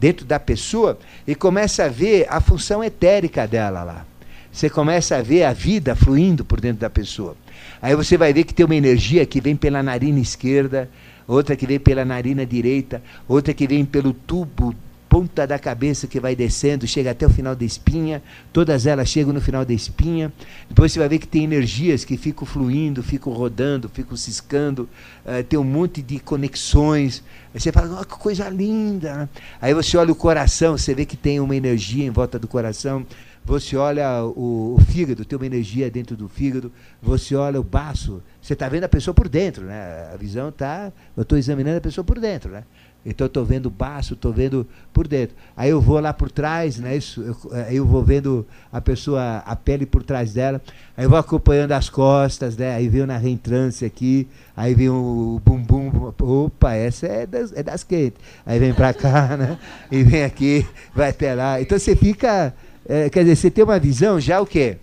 dentro 0.00 0.26
da 0.26 0.40
pessoa 0.40 0.98
e 1.24 1.36
começa 1.36 1.84
a 1.84 1.88
ver 1.88 2.26
a 2.28 2.40
função 2.40 2.82
etérica 2.82 3.46
dela 3.46 3.84
lá. 3.84 4.04
Você 4.52 4.68
começa 4.68 5.16
a 5.16 5.22
ver 5.22 5.44
a 5.44 5.52
vida 5.52 5.94
fluindo 5.94 6.44
por 6.44 6.60
dentro 6.60 6.80
da 6.80 6.90
pessoa. 6.90 7.36
Aí 7.80 7.94
você 7.94 8.16
vai 8.16 8.32
ver 8.32 8.42
que 8.42 8.52
tem 8.52 8.66
uma 8.66 8.74
energia 8.74 9.24
que 9.24 9.40
vem 9.40 9.54
pela 9.54 9.80
narina 9.80 10.18
esquerda, 10.18 10.90
outra 11.26 11.54
que 11.54 11.66
vem 11.68 11.78
pela 11.78 12.04
narina 12.04 12.44
direita, 12.44 13.00
outra 13.28 13.54
que 13.54 13.66
vem 13.68 13.84
pelo 13.84 14.12
tubo 14.12 14.74
ponta 15.08 15.46
da 15.46 15.58
cabeça 15.58 16.06
que 16.06 16.20
vai 16.20 16.36
descendo, 16.36 16.86
chega 16.86 17.10
até 17.10 17.26
o 17.26 17.30
final 17.30 17.56
da 17.56 17.64
espinha, 17.64 18.22
todas 18.52 18.86
elas 18.86 19.08
chegam 19.08 19.32
no 19.32 19.40
final 19.40 19.64
da 19.64 19.72
espinha. 19.72 20.32
Depois 20.68 20.92
você 20.92 20.98
vai 20.98 21.08
ver 21.08 21.18
que 21.18 21.26
tem 21.26 21.44
energias 21.44 22.04
que 22.04 22.16
ficam 22.16 22.46
fluindo, 22.46 23.02
ficam 23.02 23.32
rodando, 23.32 23.88
ficam 23.88 24.16
ciscando, 24.16 24.88
uh, 25.24 25.42
tem 25.48 25.58
um 25.58 25.64
monte 25.64 26.02
de 26.02 26.18
conexões. 26.18 27.22
Aí 27.54 27.60
você 27.60 27.72
fala, 27.72 28.00
oh, 28.00 28.04
que 28.04 28.18
coisa 28.18 28.48
linda. 28.48 29.28
Aí 29.60 29.72
você 29.72 29.96
olha 29.96 30.12
o 30.12 30.16
coração, 30.16 30.76
você 30.76 30.94
vê 30.94 31.06
que 31.06 31.16
tem 31.16 31.40
uma 31.40 31.56
energia 31.56 32.04
em 32.04 32.10
volta 32.10 32.38
do 32.38 32.46
coração. 32.46 33.06
Você 33.48 33.78
olha 33.78 34.22
o, 34.24 34.76
o 34.76 34.80
fígado, 34.92 35.24
tem 35.24 35.34
uma 35.34 35.46
energia 35.46 35.90
dentro 35.90 36.14
do 36.14 36.28
fígado. 36.28 36.70
Você 37.00 37.34
olha 37.34 37.58
o 37.58 37.64
baço, 37.64 38.22
você 38.42 38.52
está 38.52 38.68
vendo 38.68 38.84
a 38.84 38.88
pessoa 38.90 39.14
por 39.14 39.26
dentro, 39.26 39.64
né? 39.64 40.10
A 40.12 40.16
visão 40.18 40.50
está. 40.50 40.92
Eu 41.16 41.22
estou 41.22 41.38
examinando 41.38 41.78
a 41.78 41.80
pessoa 41.80 42.04
por 42.04 42.20
dentro, 42.20 42.50
né? 42.50 42.64
Então 43.08 43.24
eu 43.24 43.28
estou 43.28 43.42
vendo 43.42 43.66
o 43.66 44.00
estou 44.00 44.32
vendo 44.34 44.66
por 44.92 45.08
dentro. 45.08 45.34
Aí 45.56 45.70
eu 45.70 45.80
vou 45.80 45.98
lá 45.98 46.12
por 46.12 46.30
trás, 46.30 46.78
né? 46.78 46.94
Isso, 46.94 47.22
eu, 47.22 47.36
aí 47.54 47.76
eu 47.76 47.86
vou 47.86 48.04
vendo 48.04 48.46
a 48.70 48.82
pessoa, 48.82 49.38
a 49.46 49.56
pele 49.56 49.86
por 49.86 50.02
trás 50.02 50.34
dela. 50.34 50.60
Aí 50.94 51.06
eu 51.06 51.08
vou 51.08 51.18
acompanhando 51.18 51.72
as 51.72 51.88
costas, 51.88 52.54
né? 52.54 52.74
Aí 52.74 52.86
vem 52.86 53.06
na 53.06 53.16
reentrância 53.16 53.86
aqui, 53.86 54.28
aí 54.54 54.74
vem 54.74 54.90
o 54.90 55.40
bumbum. 55.42 56.12
Opa, 56.20 56.74
essa 56.74 57.06
é 57.06 57.26
das, 57.26 57.50
é 57.54 57.62
das 57.62 57.82
quentes. 57.82 58.20
Aí 58.44 58.58
vem 58.58 58.74
para 58.74 58.92
cá, 58.92 59.36
né? 59.40 59.58
E 59.90 60.02
vem 60.02 60.22
aqui, 60.22 60.66
vai 60.94 61.08
até 61.08 61.34
lá. 61.34 61.62
Então 61.62 61.78
você 61.78 61.96
fica. 61.96 62.54
É, 62.86 63.08
quer 63.08 63.20
dizer, 63.20 63.36
você 63.36 63.50
tem 63.50 63.64
uma 63.64 63.78
visão 63.78 64.20
já 64.20 64.38
o 64.38 64.44
quê? 64.44 64.76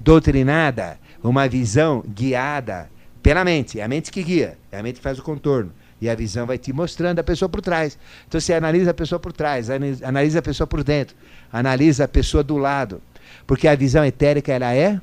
Doutrinada, 0.00 0.98
uma 1.22 1.46
visão 1.46 2.02
guiada 2.08 2.88
pela 3.22 3.44
mente. 3.44 3.78
É 3.78 3.82
a 3.82 3.88
mente 3.88 4.10
que 4.10 4.22
guia, 4.22 4.56
é 4.72 4.78
a 4.78 4.82
mente 4.82 4.96
que 4.96 5.02
faz 5.02 5.18
o 5.18 5.22
contorno. 5.22 5.70
E 6.00 6.08
a 6.08 6.14
visão 6.14 6.46
vai 6.46 6.58
te 6.58 6.72
mostrando 6.72 7.18
a 7.18 7.24
pessoa 7.24 7.48
por 7.48 7.60
trás. 7.60 7.98
Então 8.26 8.40
você 8.40 8.54
analisa 8.54 8.92
a 8.92 8.94
pessoa 8.94 9.18
por 9.18 9.32
trás, 9.32 9.68
analisa 10.02 10.38
a 10.38 10.42
pessoa 10.42 10.66
por 10.66 10.84
dentro, 10.84 11.16
analisa 11.52 12.04
a 12.04 12.08
pessoa 12.08 12.42
do 12.42 12.56
lado. 12.56 13.00
Porque 13.46 13.66
a 13.66 13.74
visão 13.74 14.04
etérica 14.04 14.52
ela 14.52 14.74
é 14.74 15.00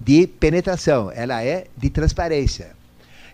de 0.00 0.26
penetração, 0.26 1.10
ela 1.14 1.42
é 1.42 1.66
de 1.76 1.90
transparência. 1.90 2.72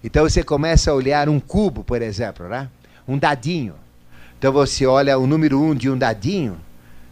Então 0.05 0.23
você 0.29 0.43
começa 0.43 0.91
a 0.91 0.95
olhar 0.95 1.29
um 1.29 1.41
cubo, 1.41 1.83
por 1.83 2.01
exemplo, 2.03 2.49
né? 2.49 2.69
um 3.07 3.19
dadinho. 3.19 3.75
Então 4.39 4.53
você 4.53 4.87
olha 4.87 5.19
o 5.19 5.27
número 5.27 5.61
um 5.61 5.75
de 5.75 5.91
um 5.91 5.99
dadinho, 5.99 6.59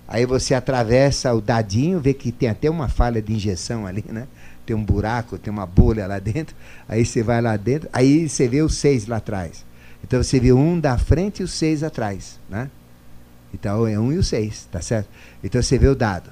aí 0.07 0.25
você 0.25 0.55
atravessa 0.55 1.35
o 1.35 1.41
dadinho, 1.41 2.01
vê 2.01 2.15
que 2.15 2.33
tem 2.33 2.49
até 2.49 2.71
uma 2.71 2.89
falha 2.89 3.21
de 3.21 3.33
injeção 3.33 3.87
ali, 3.87 4.05
né? 4.09 4.27
Tem 4.69 4.77
um 4.77 4.85
buraco, 4.85 5.39
tem 5.39 5.51
uma 5.51 5.65
bolha 5.65 6.07
lá 6.07 6.19
dentro, 6.19 6.55
aí 6.87 7.03
você 7.03 7.23
vai 7.23 7.41
lá 7.41 7.57
dentro, 7.57 7.89
aí 7.91 8.29
você 8.29 8.47
vê 8.47 8.61
os 8.61 8.75
seis 8.75 9.07
lá 9.07 9.17
atrás. 9.17 9.65
Então 10.05 10.23
você 10.23 10.39
vê 10.39 10.53
um 10.53 10.79
da 10.79 10.99
frente 10.99 11.41
e 11.41 11.43
os 11.43 11.53
seis 11.53 11.83
atrás, 11.83 12.39
né? 12.51 12.71
Então 13.53 13.87
é 13.87 13.99
um 13.99 14.13
e 14.13 14.19
o 14.19 14.23
seis, 14.23 14.69
tá 14.71 14.83
certo? 14.83 15.09
Então 15.43 15.63
você 15.63 15.79
vê 15.79 15.89
o 15.89 15.95
dado. 15.95 16.31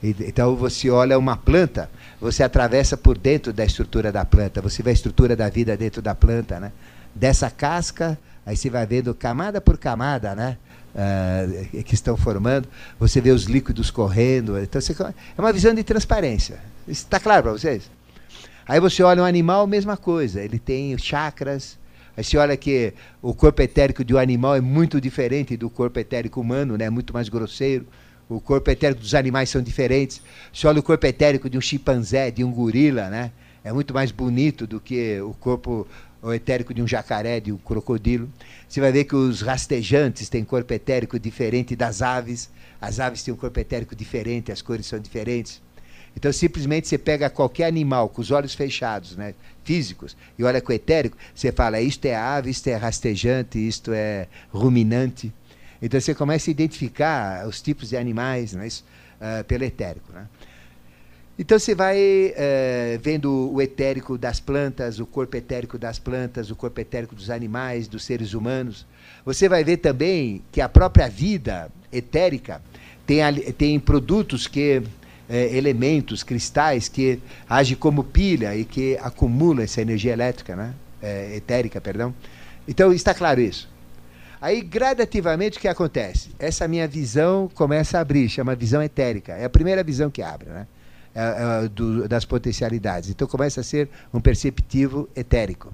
Então 0.00 0.54
você 0.54 0.90
olha 0.90 1.18
uma 1.18 1.36
planta, 1.36 1.90
você 2.20 2.44
atravessa 2.44 2.96
por 2.96 3.18
dentro 3.18 3.52
da 3.52 3.64
estrutura 3.64 4.12
da 4.12 4.24
planta, 4.24 4.62
você 4.62 4.80
vê 4.80 4.90
a 4.90 4.92
estrutura 4.92 5.34
da 5.34 5.48
vida 5.48 5.76
dentro 5.76 6.00
da 6.00 6.14
planta, 6.14 6.60
né? 6.60 6.70
Dessa 7.12 7.50
casca, 7.50 8.16
aí 8.46 8.56
você 8.56 8.70
vai 8.70 8.86
vendo 8.86 9.12
camada 9.12 9.60
por 9.60 9.76
camada, 9.76 10.36
né? 10.36 10.56
Uh, 10.94 11.82
que 11.84 11.94
estão 11.94 12.18
formando, 12.18 12.68
você 13.00 13.18
vê 13.18 13.30
os 13.30 13.44
líquidos 13.44 13.90
correndo. 13.90 14.58
Então 14.58 14.78
você, 14.78 14.92
é 15.02 15.40
uma 15.40 15.52
visão 15.52 15.74
de 15.74 15.82
transparência. 15.82 16.58
Está 16.86 17.18
claro 17.18 17.44
para 17.44 17.52
vocês? 17.52 17.90
Aí 18.68 18.78
você 18.78 19.02
olha 19.02 19.22
um 19.22 19.24
animal, 19.24 19.66
mesma 19.66 19.96
coisa. 19.96 20.42
Ele 20.42 20.58
tem 20.58 20.96
chakras. 20.98 21.78
Aí 22.16 22.22
você 22.22 22.36
olha 22.36 22.56
que 22.56 22.92
o 23.22 23.34
corpo 23.34 23.62
etérico 23.62 24.04
de 24.04 24.14
um 24.14 24.18
animal 24.18 24.54
é 24.54 24.60
muito 24.60 25.00
diferente 25.00 25.56
do 25.56 25.70
corpo 25.70 25.98
etérico 25.98 26.40
humano, 26.40 26.76
né? 26.76 26.90
Muito 26.90 27.12
mais 27.14 27.28
grosseiro. 27.28 27.86
O 28.28 28.40
corpo 28.40 28.70
etérico 28.70 29.00
dos 29.00 29.14
animais 29.14 29.50
são 29.50 29.62
diferentes. 29.62 30.20
Você 30.52 30.66
olha 30.66 30.80
o 30.80 30.82
corpo 30.82 31.06
etérico 31.06 31.48
de 31.48 31.58
um 31.58 31.60
chimpanzé, 31.60 32.30
de 32.30 32.44
um 32.44 32.52
gorila, 32.52 33.08
né? 33.08 33.32
É 33.64 33.72
muito 33.72 33.94
mais 33.94 34.10
bonito 34.10 34.66
do 34.66 34.80
que 34.80 35.20
o 35.20 35.34
corpo 35.34 35.86
o 36.22 36.32
etérico 36.32 36.72
de 36.72 36.80
um 36.80 36.86
jacaré, 36.86 37.40
de 37.40 37.52
um 37.52 37.56
crocodilo. 37.56 38.30
Você 38.68 38.80
vai 38.80 38.92
ver 38.92 39.04
que 39.04 39.16
os 39.16 39.42
rastejantes 39.42 40.28
têm 40.28 40.44
corpo 40.44 40.72
etérico 40.72 41.18
diferente 41.18 41.74
das 41.74 42.00
aves. 42.00 42.48
As 42.80 43.00
aves 43.00 43.22
têm 43.22 43.34
um 43.34 43.36
corpo 43.36 43.58
etérico 43.58 43.96
diferente, 43.96 44.52
as 44.52 44.62
cores 44.62 44.86
são 44.86 45.00
diferentes. 45.00 45.60
Então, 46.16 46.32
simplesmente 46.32 46.86
você 46.86 46.98
pega 46.98 47.28
qualquer 47.30 47.66
animal 47.66 48.08
com 48.08 48.20
os 48.20 48.30
olhos 48.30 48.54
fechados, 48.54 49.16
né, 49.16 49.34
físicos, 49.64 50.16
e 50.38 50.44
olha 50.44 50.60
com 50.60 50.70
o 50.70 50.74
etérico, 50.74 51.16
você 51.34 51.50
fala, 51.50 51.80
isto 51.80 52.04
é 52.04 52.14
ave, 52.14 52.50
isto 52.50 52.68
é 52.68 52.76
rastejante, 52.76 53.58
isto 53.58 53.92
é 53.92 54.28
ruminante. 54.50 55.32
Então, 55.80 56.00
você 56.00 56.14
começa 56.14 56.50
a 56.50 56.52
identificar 56.52 57.46
os 57.48 57.60
tipos 57.60 57.88
de 57.88 57.96
animais 57.96 58.52
né, 58.52 58.66
isso, 58.66 58.84
uh, 59.20 59.42
pelo 59.44 59.64
etérico. 59.64 60.12
Né? 60.12 60.26
Então, 61.38 61.58
você 61.58 61.74
vai 61.74 61.96
uh, 61.98 62.98
vendo 63.00 63.50
o 63.52 63.60
etérico 63.60 64.18
das 64.18 64.38
plantas, 64.38 65.00
o 65.00 65.06
corpo 65.06 65.36
etérico 65.36 65.78
das 65.78 65.98
plantas, 65.98 66.50
o 66.50 66.56
corpo 66.56 66.78
etérico 66.80 67.14
dos 67.14 67.30
animais, 67.30 67.88
dos 67.88 68.04
seres 68.04 68.34
humanos. 68.34 68.86
Você 69.24 69.48
vai 69.48 69.64
ver 69.64 69.78
também 69.78 70.42
que 70.52 70.60
a 70.60 70.68
própria 70.68 71.08
vida 71.08 71.70
etérica 71.90 72.60
tem, 73.06 73.22
tem 73.52 73.80
produtos 73.80 74.46
que 74.46 74.82
é, 75.28 75.56
elementos, 75.56 76.22
cristais 76.22 76.88
que 76.88 77.18
agem 77.48 77.76
como 77.76 78.04
pilha 78.04 78.54
e 78.54 78.64
que 78.64 78.98
acumulam 79.00 79.64
essa 79.64 79.80
energia 79.80 80.12
elétrica, 80.12 80.54
né? 80.54 80.74
É, 81.00 81.34
etérica, 81.34 81.80
perdão. 81.80 82.14
Então 82.68 82.92
está 82.92 83.14
claro 83.14 83.40
isso. 83.40 83.70
Aí, 84.40 84.60
gradativamente, 84.60 85.56
o 85.56 85.60
que 85.60 85.68
acontece? 85.68 86.30
Essa 86.38 86.68
minha 86.68 86.86
visão 86.86 87.48
começa 87.54 87.96
a 87.96 88.00
abrir, 88.00 88.28
chama 88.28 88.54
visão 88.54 88.82
etérica. 88.82 89.32
É 89.32 89.44
a 89.44 89.50
primeira 89.50 89.82
visão 89.82 90.10
que 90.10 90.20
abre, 90.20 90.50
né? 90.50 90.66
É, 91.14 91.64
é, 91.64 91.68
do, 91.68 92.08
das 92.08 92.24
potencialidades. 92.24 93.10
Então 93.10 93.28
começa 93.28 93.60
a 93.60 93.64
ser 93.64 93.88
um 94.14 94.20
perceptivo 94.20 95.08
etérico. 95.14 95.70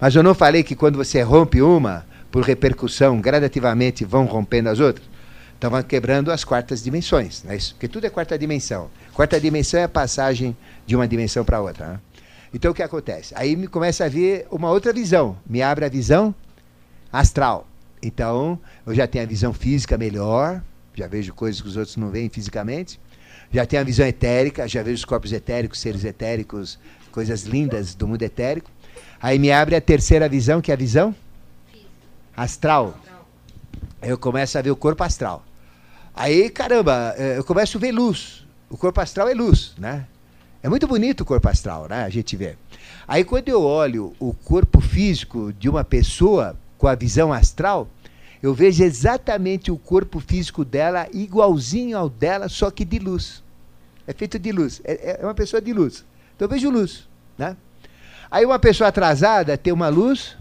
Mas 0.00 0.14
eu 0.14 0.22
não 0.22 0.34
falei 0.34 0.62
que 0.62 0.74
quando 0.74 0.96
você 0.96 1.20
rompe 1.20 1.60
uma, 1.60 2.06
por 2.30 2.42
repercussão, 2.42 3.20
gradativamente 3.20 4.06
vão 4.06 4.24
rompendo 4.24 4.70
as 4.70 4.80
outras? 4.80 5.06
estavam 5.60 5.82
quebrando 5.82 6.32
as 6.32 6.42
quartas 6.42 6.82
dimensões, 6.82 7.44
não 7.44 7.52
é 7.52 7.56
isso? 7.56 7.74
Porque 7.74 7.86
tudo 7.86 8.06
é 8.06 8.10
quarta 8.10 8.38
dimensão. 8.38 8.90
Quarta 9.12 9.38
dimensão 9.38 9.78
é 9.78 9.84
a 9.84 9.88
passagem 9.88 10.56
de 10.86 10.96
uma 10.96 11.06
dimensão 11.06 11.44
para 11.44 11.60
outra. 11.60 11.86
Né? 11.86 12.00
Então 12.54 12.70
o 12.70 12.74
que 12.74 12.82
acontece? 12.82 13.34
Aí 13.36 13.54
me 13.54 13.66
começa 13.66 14.06
a 14.06 14.08
vir 14.08 14.46
uma 14.50 14.70
outra 14.70 14.90
visão, 14.90 15.36
me 15.46 15.60
abre 15.60 15.84
a 15.84 15.88
visão 15.90 16.34
astral. 17.12 17.68
Então 18.02 18.58
eu 18.86 18.94
já 18.94 19.06
tenho 19.06 19.22
a 19.22 19.26
visão 19.26 19.52
física 19.52 19.98
melhor, 19.98 20.62
já 20.94 21.06
vejo 21.06 21.34
coisas 21.34 21.60
que 21.60 21.68
os 21.68 21.76
outros 21.76 21.98
não 21.98 22.08
veem 22.10 22.30
fisicamente. 22.30 22.98
Já 23.52 23.66
tenho 23.66 23.82
a 23.82 23.84
visão 23.84 24.06
etérica, 24.06 24.68
já 24.68 24.82
vejo 24.82 24.96
os 24.96 25.04
corpos 25.04 25.32
etéricos, 25.32 25.80
seres 25.80 26.04
etéricos, 26.04 26.78
coisas 27.10 27.42
lindas 27.42 27.94
do 27.94 28.06
mundo 28.06 28.22
etérico. 28.22 28.70
Aí 29.20 29.38
me 29.38 29.50
abre 29.50 29.74
a 29.74 29.80
terceira 29.80 30.28
visão, 30.28 30.60
que 30.60 30.70
é 30.70 30.74
a 30.74 30.76
visão 30.76 31.14
astral. 32.36 32.96
Eu 34.00 34.16
começo 34.16 34.56
a 34.56 34.62
ver 34.62 34.70
o 34.70 34.76
corpo 34.76 35.02
astral. 35.02 35.44
Aí, 36.14 36.48
caramba, 36.48 37.14
é, 37.18 37.38
eu 37.38 37.44
começo 37.44 37.76
a 37.76 37.80
ver 37.80 37.92
luz. 37.92 38.46
O 38.68 38.76
corpo 38.76 39.00
astral 39.00 39.28
é 39.28 39.34
luz, 39.34 39.74
né? 39.76 40.06
É 40.62 40.68
muito 40.68 40.86
bonito 40.86 41.22
o 41.22 41.24
corpo 41.24 41.48
astral, 41.48 41.88
né? 41.88 42.04
A 42.04 42.08
gente 42.08 42.36
vê. 42.36 42.56
Aí 43.08 43.24
quando 43.24 43.48
eu 43.48 43.62
olho 43.62 44.14
o 44.20 44.32
corpo 44.32 44.80
físico 44.80 45.52
de 45.52 45.68
uma 45.68 45.82
pessoa 45.82 46.56
com 46.78 46.86
a 46.86 46.94
visão 46.94 47.32
astral, 47.32 47.88
eu 48.42 48.54
vejo 48.54 48.82
exatamente 48.82 49.70
o 49.70 49.76
corpo 49.76 50.18
físico 50.18 50.64
dela 50.64 51.08
igualzinho 51.12 51.96
ao 51.96 52.08
dela, 52.08 52.48
só 52.48 52.70
que 52.70 52.84
de 52.84 52.98
luz. 52.98 53.42
É 54.06 54.12
feito 54.12 54.38
de 54.38 54.50
luz. 54.50 54.80
É, 54.84 55.20
é 55.20 55.24
uma 55.24 55.34
pessoa 55.34 55.60
de 55.60 55.72
luz. 55.72 56.04
Então 56.34 56.46
eu 56.46 56.50
vejo 56.50 56.70
luz, 56.70 57.06
né? 57.36 57.56
Aí 58.30 58.46
uma 58.46 58.58
pessoa 58.58 58.88
atrasada 58.88 59.58
tem 59.58 59.72
uma 59.72 59.88
luz 59.88 60.36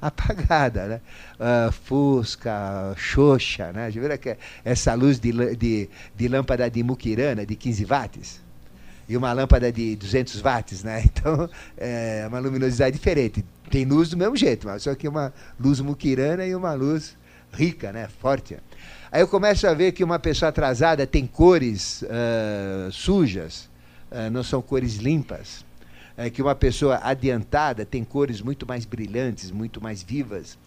apagada, 0.00 0.86
né? 0.86 1.00
Uh, 1.38 1.70
Fusca, 1.70 2.92
Xoxa, 2.96 3.72
né? 3.72 3.88
Já 3.90 4.00
viram 4.00 4.18
que 4.18 4.36
essa 4.64 4.94
luz 4.94 5.20
de, 5.20 5.54
de, 5.54 5.88
de 6.16 6.28
lâmpada 6.28 6.68
de 6.68 6.82
muquirana 6.82 7.46
de 7.46 7.54
15 7.54 7.84
watts? 7.84 8.40
E 9.08 9.16
uma 9.16 9.32
lâmpada 9.32 9.70
de 9.70 9.94
200 9.94 10.40
watts, 10.40 10.82
né? 10.82 11.04
Então, 11.06 11.48
é 11.76 12.24
uma 12.28 12.40
luminosidade 12.40 12.96
diferente. 12.96 13.44
Tem 13.72 13.86
luz 13.86 14.10
do 14.10 14.18
mesmo 14.18 14.36
jeito, 14.36 14.66
mas 14.66 14.82
só 14.82 14.94
que 14.94 15.08
uma 15.08 15.32
luz 15.58 15.80
muquirana 15.80 16.44
e 16.44 16.54
uma 16.54 16.74
luz 16.74 17.16
rica, 17.50 17.90
né? 17.90 18.06
Forte. 18.20 18.58
Aí 19.10 19.22
eu 19.22 19.26
começo 19.26 19.66
a 19.66 19.72
ver 19.72 19.92
que 19.92 20.04
uma 20.04 20.18
pessoa 20.18 20.50
atrasada 20.50 21.06
tem 21.06 21.26
cores 21.26 22.02
uh, 22.02 22.92
sujas, 22.92 23.70
uh, 24.10 24.30
não 24.30 24.42
são 24.42 24.60
cores 24.60 24.96
limpas 24.96 25.64
é, 26.16 26.28
que 26.28 26.42
uma 26.42 26.54
pessoa 26.54 27.00
adiantada 27.02 27.86
tem 27.86 28.04
cores 28.04 28.42
muito 28.42 28.66
mais 28.66 28.84
brilhantes, 28.84 29.50
muito 29.50 29.82
mais 29.82 30.02
vivas. 30.02 30.58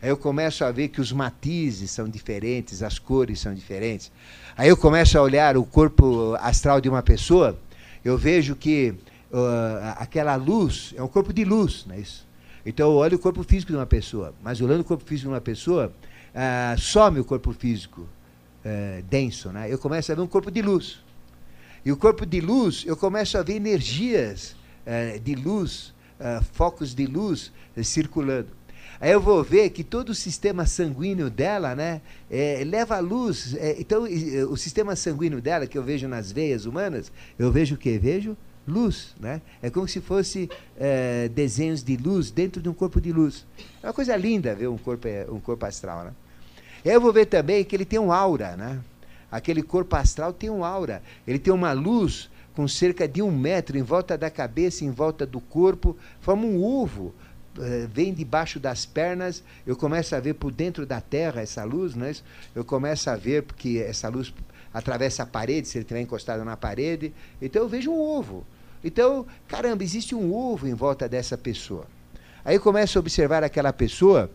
Aí 0.00 0.08
eu 0.08 0.16
começo 0.16 0.64
a 0.64 0.70
ver 0.70 0.88
que 0.88 1.00
os 1.00 1.12
matizes 1.12 1.90
são 1.90 2.08
diferentes, 2.08 2.80
as 2.80 2.98
cores 2.98 3.40
são 3.40 3.52
diferentes. 3.52 4.12
Aí 4.56 4.68
eu 4.68 4.76
começo 4.76 5.18
a 5.18 5.22
olhar 5.22 5.56
o 5.56 5.64
corpo 5.64 6.36
astral 6.40 6.80
de 6.80 6.88
uma 6.88 7.02
pessoa, 7.02 7.58
eu 8.04 8.16
vejo 8.16 8.54
que 8.54 8.94
uh, 9.32 9.94
aquela 9.96 10.36
luz 10.36 10.94
é 10.96 11.02
um 11.02 11.08
corpo 11.08 11.32
de 11.32 11.44
luz, 11.44 11.84
não 11.86 11.96
é 11.96 12.00
isso? 12.00 12.31
Então 12.64 12.90
eu 12.90 12.96
olho 12.96 13.16
o 13.16 13.20
corpo 13.20 13.42
físico 13.42 13.72
de 13.72 13.76
uma 13.76 13.86
pessoa, 13.86 14.34
mas 14.42 14.60
olhando 14.60 14.80
o 14.80 14.84
corpo 14.84 15.04
físico 15.04 15.28
de 15.28 15.34
uma 15.34 15.40
pessoa, 15.40 15.92
uh, 16.34 16.78
some 16.80 17.18
o 17.18 17.24
corpo 17.24 17.52
físico 17.52 18.02
uh, 18.02 19.02
denso, 19.10 19.50
né? 19.50 19.72
Eu 19.72 19.78
começo 19.78 20.12
a 20.12 20.14
ver 20.14 20.20
um 20.20 20.26
corpo 20.26 20.50
de 20.50 20.62
luz. 20.62 21.02
E 21.84 21.90
o 21.90 21.96
corpo 21.96 22.24
de 22.24 22.40
luz, 22.40 22.84
eu 22.86 22.96
começo 22.96 23.36
a 23.36 23.42
ver 23.42 23.54
energias 23.54 24.54
eh, 24.86 25.18
de 25.18 25.34
luz, 25.34 25.92
eh, 26.18 26.40
focos 26.52 26.94
de 26.94 27.06
luz 27.06 27.52
eh, 27.76 27.82
circulando. 27.82 28.48
Aí 29.00 29.10
eu 29.10 29.20
vou 29.20 29.42
ver 29.42 29.70
que 29.70 29.82
todo 29.82 30.10
o 30.10 30.14
sistema 30.14 30.64
sanguíneo 30.64 31.28
dela, 31.28 31.74
né, 31.74 32.00
é, 32.30 32.62
leva 32.64 32.96
a 32.96 33.00
luz. 33.00 33.56
É, 33.56 33.80
então, 33.80 34.04
o 34.48 34.56
sistema 34.56 34.94
sanguíneo 34.94 35.40
dela, 35.40 35.66
que 35.66 35.76
eu 35.76 35.82
vejo 35.82 36.06
nas 36.06 36.30
veias 36.30 36.66
humanas, 36.66 37.10
eu 37.36 37.50
vejo 37.50 37.74
o 37.74 37.78
quê? 37.78 37.98
Vejo 37.98 38.36
luz, 38.66 39.14
né? 39.18 39.40
É 39.60 39.70
como 39.70 39.88
se 39.88 40.00
fosse 40.00 40.48
é, 40.78 41.28
desenhos 41.28 41.82
de 41.82 41.96
luz 41.96 42.30
dentro 42.30 42.62
de 42.62 42.68
um 42.68 42.74
corpo 42.74 43.00
de 43.00 43.12
luz. 43.12 43.46
É 43.82 43.86
uma 43.86 43.92
coisa 43.92 44.16
linda 44.16 44.54
ver 44.54 44.68
um 44.68 44.78
corpo, 44.78 45.08
um 45.30 45.40
corpo 45.40 45.66
astral, 45.66 46.04
né? 46.04 46.12
Eu 46.84 47.00
vou 47.00 47.12
ver 47.12 47.26
também 47.26 47.64
que 47.64 47.76
ele 47.76 47.84
tem 47.84 47.98
um 47.98 48.12
aura, 48.12 48.56
né? 48.56 48.80
Aquele 49.30 49.62
corpo 49.62 49.96
astral 49.96 50.32
tem 50.32 50.50
um 50.50 50.64
aura. 50.64 51.02
Ele 51.26 51.38
tem 51.38 51.52
uma 51.52 51.72
luz 51.72 52.28
com 52.54 52.68
cerca 52.68 53.08
de 53.08 53.22
um 53.22 53.30
metro 53.30 53.78
em 53.78 53.82
volta 53.82 54.18
da 54.18 54.30
cabeça, 54.30 54.84
em 54.84 54.90
volta 54.90 55.24
do 55.24 55.40
corpo, 55.40 55.96
forma 56.20 56.44
um 56.44 56.62
ovo. 56.62 57.14
Uh, 57.56 57.86
vem 57.88 58.14
debaixo 58.14 58.58
das 58.58 58.86
pernas, 58.86 59.44
eu 59.66 59.76
começo 59.76 60.16
a 60.16 60.20
ver 60.20 60.32
por 60.34 60.50
dentro 60.50 60.86
da 60.86 61.02
terra 61.02 61.42
essa 61.42 61.62
luz, 61.64 61.94
né? 61.94 62.14
eu 62.54 62.64
começo 62.64 63.10
a 63.10 63.16
ver 63.16 63.42
porque 63.42 63.84
essa 63.86 64.08
luz 64.08 64.32
atravessa 64.72 65.24
a 65.24 65.26
parede, 65.26 65.68
se 65.68 65.76
ele 65.76 65.82
estiver 65.82 66.00
encostado 66.00 66.46
na 66.46 66.56
parede, 66.56 67.12
então 67.42 67.60
eu 67.60 67.68
vejo 67.68 67.90
um 67.90 68.00
ovo. 68.00 68.46
Então, 68.84 69.26
caramba, 69.48 69.82
existe 69.82 70.14
um 70.14 70.34
ovo 70.34 70.66
em 70.66 70.74
volta 70.74 71.08
dessa 71.08 71.38
pessoa. 71.38 71.86
Aí 72.44 72.56
eu 72.56 72.60
começo 72.60 72.98
a 72.98 73.00
observar 73.00 73.44
aquela 73.44 73.72
pessoa 73.72 74.30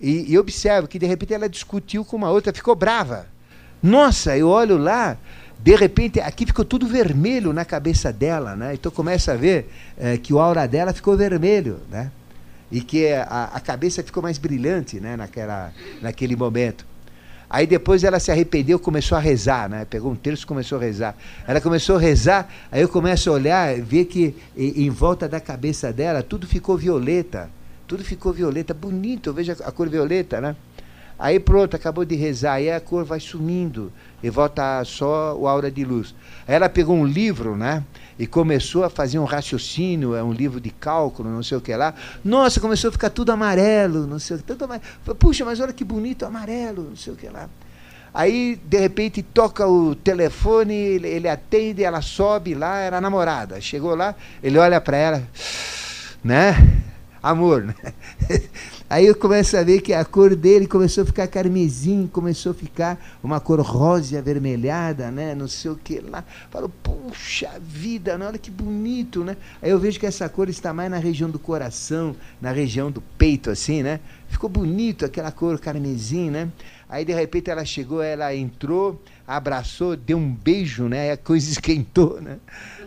e, 0.00 0.32
e 0.32 0.38
observo 0.38 0.88
que 0.88 0.98
de 0.98 1.06
repente 1.06 1.34
ela 1.34 1.48
discutiu 1.48 2.04
com 2.04 2.16
uma 2.16 2.30
outra, 2.30 2.52
ficou 2.52 2.74
brava. 2.74 3.26
Nossa, 3.82 4.36
eu 4.36 4.48
olho 4.48 4.78
lá, 4.78 5.16
de 5.58 5.74
repente 5.76 6.20
aqui 6.20 6.46
ficou 6.46 6.64
tudo 6.64 6.86
vermelho 6.86 7.52
na 7.52 7.64
cabeça 7.64 8.12
dela, 8.12 8.56
né? 8.56 8.74
Então 8.74 8.90
começa 8.90 9.32
a 9.32 9.36
ver 9.36 9.70
é, 9.98 10.16
que 10.16 10.32
o 10.32 10.38
aura 10.38 10.66
dela 10.66 10.92
ficou 10.94 11.16
vermelho, 11.16 11.80
né? 11.90 12.10
E 12.72 12.80
que 12.80 13.12
a, 13.12 13.50
a 13.52 13.60
cabeça 13.60 14.02
ficou 14.02 14.22
mais 14.22 14.38
brilhante, 14.38 15.00
né? 15.00 15.16
Naquela, 15.16 15.72
naquele 16.00 16.36
momento. 16.36 16.86
Aí 17.50 17.66
depois 17.66 18.04
ela 18.04 18.20
se 18.20 18.30
arrependeu, 18.30 18.78
começou 18.78 19.18
a 19.18 19.20
rezar, 19.20 19.68
né? 19.68 19.84
Pegou 19.84 20.12
um 20.12 20.14
terço 20.14 20.44
e 20.44 20.46
começou 20.46 20.78
a 20.78 20.80
rezar. 20.80 21.16
Ela 21.48 21.60
começou 21.60 21.96
a 21.96 21.98
rezar, 21.98 22.48
aí 22.70 22.80
eu 22.80 22.88
começo 22.88 23.28
a 23.28 23.32
olhar, 23.32 23.74
ver 23.80 24.04
que 24.04 24.36
em, 24.56 24.88
volta 24.88 25.28
da 25.28 25.40
cabeça 25.40 25.92
dela 25.92 26.22
tudo 26.22 26.46
ficou 26.46 26.78
violeta. 26.78 27.50
Tudo 27.88 28.04
ficou 28.04 28.32
violeta, 28.32 28.72
bonito, 28.72 29.30
eu 29.30 29.34
vejo 29.34 29.50
a, 29.50 29.66
a 29.66 29.72
cor 29.72 29.88
violeta, 29.88 30.40
né? 30.40 30.54
Aí 31.20 31.38
pronto, 31.38 31.76
acabou 31.76 32.02
de 32.02 32.14
rezar, 32.14 32.54
aí 32.54 32.70
a 32.70 32.80
cor 32.80 33.04
vai 33.04 33.20
sumindo 33.20 33.92
e 34.22 34.30
volta 34.30 34.82
só 34.86 35.36
o 35.36 35.46
aura 35.46 35.70
de 35.70 35.84
luz. 35.84 36.14
Aí 36.48 36.54
ela 36.54 36.66
pegou 36.66 36.96
um 36.96 37.04
livro, 37.04 37.54
né? 37.54 37.84
E 38.18 38.26
começou 38.26 38.84
a 38.84 38.90
fazer 38.90 39.18
um 39.18 39.24
raciocínio, 39.24 40.14
é 40.14 40.22
um 40.22 40.32
livro 40.32 40.58
de 40.58 40.70
cálculo, 40.70 41.28
não 41.28 41.42
sei 41.42 41.58
o 41.58 41.60
que 41.60 41.76
lá. 41.76 41.94
Nossa, 42.24 42.58
começou 42.58 42.88
a 42.88 42.92
ficar 42.92 43.10
tudo 43.10 43.32
amarelo, 43.32 44.06
não 44.06 44.18
sei 44.18 44.38
o 44.38 44.42
que. 44.42 44.50
Amarelo. 44.64 45.14
Puxa, 45.18 45.44
mas 45.44 45.60
olha 45.60 45.74
que 45.74 45.84
bonito, 45.84 46.24
amarelo, 46.24 46.84
não 46.88 46.96
sei 46.96 47.12
o 47.12 47.16
que 47.16 47.28
lá. 47.28 47.50
Aí, 48.14 48.58
de 48.64 48.78
repente, 48.78 49.22
toca 49.22 49.66
o 49.68 49.94
telefone, 49.94 50.74
ele, 50.74 51.06
ele 51.06 51.28
atende, 51.28 51.84
ela 51.84 52.00
sobe 52.00 52.54
lá, 52.54 52.78
era 52.78 52.96
a 52.96 53.00
namorada. 53.00 53.60
Chegou 53.60 53.94
lá, 53.94 54.14
ele 54.42 54.56
olha 54.56 54.80
para 54.80 54.96
ela, 54.96 55.22
né? 56.24 56.82
Amor, 57.22 57.62
né? 57.62 57.74
Aí 58.90 59.06
eu 59.06 59.14
começo 59.14 59.56
a 59.56 59.62
ver 59.62 59.82
que 59.82 59.92
a 59.92 60.04
cor 60.04 60.34
dele 60.34 60.66
começou 60.66 61.04
a 61.04 61.06
ficar 61.06 61.28
carmesim, 61.28 62.10
começou 62.12 62.50
a 62.50 62.54
ficar 62.56 62.98
uma 63.22 63.38
cor 63.38 63.60
rosa 63.60 64.18
avermelhada, 64.18 65.12
né? 65.12 65.32
Não 65.32 65.46
sei 65.46 65.70
o 65.70 65.76
que 65.76 66.00
lá. 66.00 66.24
Falo, 66.50 66.68
puxa 66.68 67.52
vida, 67.60 68.18
né? 68.18 68.26
olha 68.26 68.36
que 68.36 68.50
bonito, 68.50 69.22
né? 69.22 69.36
Aí 69.62 69.70
eu 69.70 69.78
vejo 69.78 70.00
que 70.00 70.06
essa 70.06 70.28
cor 70.28 70.48
está 70.48 70.72
mais 70.72 70.90
na 70.90 70.98
região 70.98 71.30
do 71.30 71.38
coração, 71.38 72.16
na 72.40 72.50
região 72.50 72.90
do 72.90 73.00
peito, 73.00 73.48
assim, 73.48 73.80
né? 73.80 74.00
Ficou 74.28 74.50
bonito 74.50 75.04
aquela 75.04 75.30
cor 75.30 75.56
carmesim, 75.60 76.28
né? 76.28 76.48
Aí 76.88 77.04
de 77.04 77.12
repente 77.12 77.48
ela 77.48 77.64
chegou, 77.64 78.02
ela 78.02 78.34
entrou, 78.34 79.00
abraçou, 79.24 79.96
deu 79.96 80.18
um 80.18 80.34
beijo, 80.34 80.88
né? 80.88 81.12
A 81.12 81.16
coisa 81.16 81.46
esquentou, 81.52 82.20
né? 82.20 82.38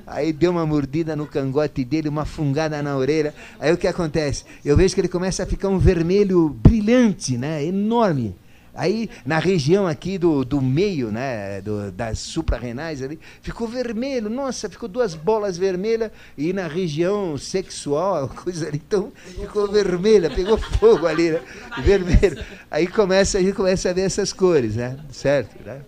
Aí 0.05 0.33
deu 0.33 0.51
uma 0.51 0.65
mordida 0.65 1.15
no 1.15 1.25
cangote 1.25 1.83
dele, 1.83 2.09
uma 2.09 2.25
fungada 2.25 2.81
na 2.81 2.95
orelha. 2.97 3.33
Aí 3.59 3.71
o 3.71 3.77
que 3.77 3.87
acontece? 3.87 4.43
Eu 4.63 4.75
vejo 4.75 4.93
que 4.93 5.01
ele 5.01 5.07
começa 5.07 5.43
a 5.43 5.45
ficar 5.45 5.69
um 5.69 5.77
vermelho 5.77 6.49
brilhante, 6.49 7.37
né? 7.37 7.63
Enorme. 7.63 8.35
Aí, 8.75 9.07
na 9.23 9.37
região 9.37 9.85
aqui 9.85 10.17
do, 10.17 10.43
do 10.43 10.59
meio, 10.59 11.11
né, 11.11 11.61
do, 11.61 11.91
das 11.91 12.17
suprarrenais 12.17 13.03
ali, 13.03 13.19
ficou 13.39 13.67
vermelho. 13.67 14.31
Nossa, 14.31 14.67
ficou 14.67 14.89
duas 14.89 15.13
bolas 15.13 15.59
vermelhas. 15.59 16.09
E 16.35 16.51
na 16.53 16.67
região 16.67 17.37
sexual, 17.37 18.27
coisa 18.43 18.67
ali, 18.67 18.81
então, 18.83 19.11
ficou 19.39 19.71
vermelha, 19.71 20.29
pegou 20.29 20.57
fogo 20.57 21.05
ali, 21.05 21.31
né? 21.31 21.41
Vermelho. 21.83 22.43
Aí 22.71 22.87
começa, 22.87 23.37
a 23.37 23.41
gente 23.41 23.53
começa 23.53 23.91
a 23.91 23.93
ver 23.93 24.01
essas 24.01 24.33
cores, 24.33 24.75
né? 24.75 24.97
Certo? 25.11 25.55
Né? 25.63 25.81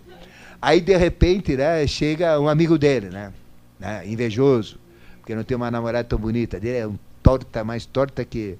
Aí, 0.62 0.80
de 0.80 0.96
repente, 0.96 1.56
né, 1.56 1.84
chega 1.88 2.38
um 2.38 2.48
amigo 2.48 2.78
dele, 2.78 3.08
né? 3.08 3.32
Né? 3.78 4.06
Invejoso, 4.06 4.78
porque 5.18 5.34
não 5.34 5.44
tem 5.44 5.56
uma 5.56 5.70
namorada 5.70 6.08
tão 6.08 6.18
bonita. 6.18 6.58
Dele 6.60 6.78
é 6.78 6.86
um 6.86 6.98
torta, 7.22 7.64
mais 7.64 7.86
torta 7.86 8.24
que, 8.24 8.58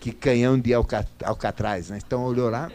que 0.00 0.12
canhão 0.12 0.58
de 0.58 0.72
alcatraz, 0.74 1.90
né? 1.90 1.98
Então, 2.04 2.22
olhou 2.24 2.50
lá 2.50 2.70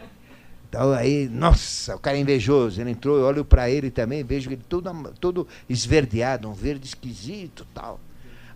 então 0.75 0.91
aí, 0.91 1.29
nossa, 1.29 1.95
o 1.95 1.99
cara 1.99 2.17
é 2.17 2.19
invejoso. 2.19 2.81
Ele 2.81 2.91
entrou, 2.91 3.17
eu 3.17 3.23
olho 3.23 3.45
para 3.45 3.69
ele 3.69 3.89
também, 3.89 4.25
vejo 4.25 4.49
ele 4.49 4.61
todo, 4.67 4.91
todo 5.21 5.47
esverdeado, 5.69 6.49
um 6.49 6.53
verde 6.53 6.85
esquisito 6.85 7.65
tal. 7.73 7.97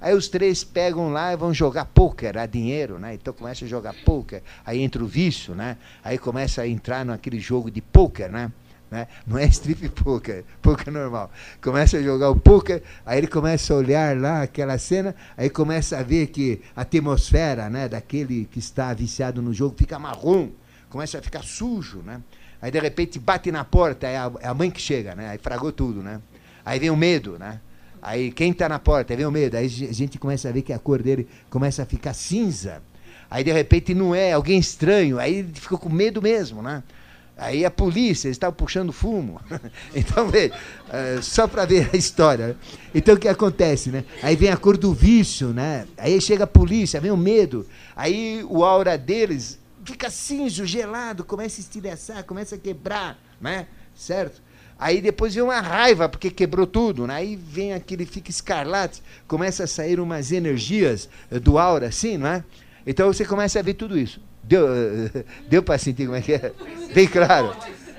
Aí 0.01 0.13
os 0.13 0.27
três 0.27 0.61
pegam 0.61 1.13
lá 1.13 1.31
e 1.31 1.37
vão 1.37 1.53
jogar 1.53 1.85
pôquer, 1.85 2.37
a 2.37 2.45
dinheiro, 2.45 2.99
né? 2.99 3.13
Então 3.13 3.33
começa 3.33 3.63
a 3.63 3.67
jogar 3.69 3.93
pôquer, 4.03 4.43
aí 4.65 4.81
entra 4.81 5.01
o 5.01 5.07
vício, 5.07 5.55
né? 5.55 5.77
Aí 6.03 6.17
começa 6.17 6.61
a 6.61 6.67
entrar 6.67 7.05
naquele 7.05 7.39
jogo 7.39 7.71
de 7.71 7.79
pôquer, 7.81 8.29
né? 8.29 8.51
Né? 8.89 9.07
Não 9.25 9.37
é 9.37 9.45
strip 9.45 9.89
poker, 9.89 10.43
poker 10.61 10.91
normal. 10.91 11.31
Começa 11.61 11.97
a 11.97 12.01
jogar 12.01 12.29
o 12.29 12.35
poker, 12.35 12.81
aí 13.05 13.17
ele 13.17 13.27
começa 13.27 13.73
a 13.73 13.77
olhar 13.77 14.17
lá 14.17 14.43
aquela 14.43 14.77
cena, 14.77 15.15
aí 15.37 15.49
começa 15.49 15.97
a 15.97 16.03
ver 16.03 16.27
que 16.27 16.61
a 16.75 16.81
atmosfera, 16.81 17.69
né, 17.69 17.87
daquele 17.87 18.45
que 18.51 18.59
está 18.59 18.93
viciado 18.93 19.41
no 19.41 19.53
jogo 19.53 19.75
fica 19.77 19.99
marrom 19.99 20.49
começa 20.89 21.19
a 21.19 21.21
ficar 21.21 21.43
sujo, 21.43 21.99
né? 21.99 22.21
Aí 22.61 22.71
de 22.71 22.79
repente 22.79 23.19
bate 23.19 23.51
na 23.51 23.63
porta, 23.63 24.07
é 24.07 24.17
a, 24.17 24.31
é 24.41 24.47
a 24.47 24.53
mãe 24.53 24.69
que 24.69 24.81
chega, 24.81 25.15
né? 25.15 25.29
Aí 25.29 25.37
fragou 25.37 25.71
tudo, 25.71 26.01
né? 26.01 26.19
Aí 26.65 26.79
vem 26.79 26.89
o 26.89 26.97
medo, 26.97 27.37
né? 27.39 27.61
Aí 28.01 28.31
quem 28.31 28.51
está 28.51 28.67
na 28.67 28.79
porta, 28.79 29.13
aí 29.13 29.17
vem 29.17 29.25
o 29.25 29.31
medo, 29.31 29.55
aí 29.55 29.65
a 29.65 29.93
gente 29.93 30.17
começa 30.17 30.49
a 30.49 30.51
ver 30.51 30.61
que 30.61 30.73
a 30.73 30.79
cor 30.79 31.01
dele 31.01 31.27
começa 31.49 31.83
a 31.83 31.85
ficar 31.85 32.13
cinza. 32.13 32.81
Aí 33.29 33.43
de 33.43 33.51
repente 33.51 33.93
não 33.93 34.13
é 34.15 34.33
alguém 34.33 34.59
estranho, 34.59 35.19
aí 35.19 35.35
ele 35.35 35.53
ficou 35.53 35.77
com 35.77 35.89
medo 35.89 36.21
mesmo, 36.21 36.61
né? 36.61 36.83
Aí 37.39 37.63
a 37.63 37.71
polícia, 37.71 38.27
eles 38.27 38.35
estavam 38.35 38.55
puxando 38.55 38.91
fumo. 38.91 39.39
então, 39.95 40.27
veja, 40.27 40.53
uh, 40.53 41.23
só 41.23 41.47
para 41.47 41.65
ver 41.65 41.89
a 41.93 41.95
história. 41.95 42.57
Então, 42.93 43.15
o 43.15 43.17
que 43.17 43.29
acontece, 43.29 43.89
né? 43.89 44.03
Aí 44.21 44.35
vem 44.35 44.49
a 44.49 44.57
cor 44.57 44.75
do 44.77 44.93
vício, 44.93 45.47
né? 45.49 45.87
Aí 45.97 46.19
chega 46.19 46.43
a 46.43 46.47
polícia, 46.47 46.99
vem 46.99 47.11
o 47.11 47.17
medo. 47.17 47.65
Aí 47.95 48.45
o 48.49 48.63
aura 48.63 48.97
deles 48.97 49.57
fica 49.85 50.09
cinzo, 50.09 50.65
gelado, 50.65 51.23
começa 51.23 51.59
a 51.59 51.63
estilhaçar, 51.63 52.23
começa 52.25 52.55
a 52.55 52.57
quebrar, 52.57 53.17
né? 53.39 53.67
Certo? 53.95 54.41
Aí 54.77 55.01
depois 55.01 55.33
vem 55.33 55.43
uma 55.43 55.59
raiva, 55.59 56.07
porque 56.07 56.29
quebrou 56.29 56.67
tudo, 56.67 57.07
né? 57.07 57.15
Aí 57.15 57.35
vem 57.35 57.73
aquele, 57.73 58.05
fica 58.05 58.29
escarlate, 58.29 59.01
começa 59.27 59.63
a 59.63 59.67
sair 59.67 59.99
umas 59.99 60.31
energias 60.31 61.09
do 61.41 61.57
aura, 61.57 61.87
assim, 61.87 62.17
não 62.17 62.27
é? 62.27 62.43
Então 62.85 63.11
você 63.11 63.25
começa 63.25 63.59
a 63.59 63.61
ver 63.61 63.73
tudo 63.73 63.97
isso. 63.97 64.21
Deu, 64.49 64.67
deu 65.47 65.61
para 65.61 65.77
sentir 65.77 66.07
como 66.07 66.17
é 66.17 66.21
que 66.21 66.33
é? 66.33 66.51
Bem 66.91 67.07
claro. 67.07 67.55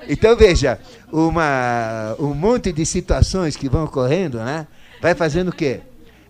Então 0.08 0.34
veja, 0.36 0.80
uma, 1.12 2.16
um 2.18 2.34
monte 2.34 2.72
de 2.72 2.84
situações 2.84 3.54
que 3.54 3.68
vão 3.68 3.84
ocorrendo, 3.84 4.38
né? 4.38 4.66
Vai 5.00 5.14
fazendo 5.14 5.50
o 5.50 5.52
quê? 5.52 5.80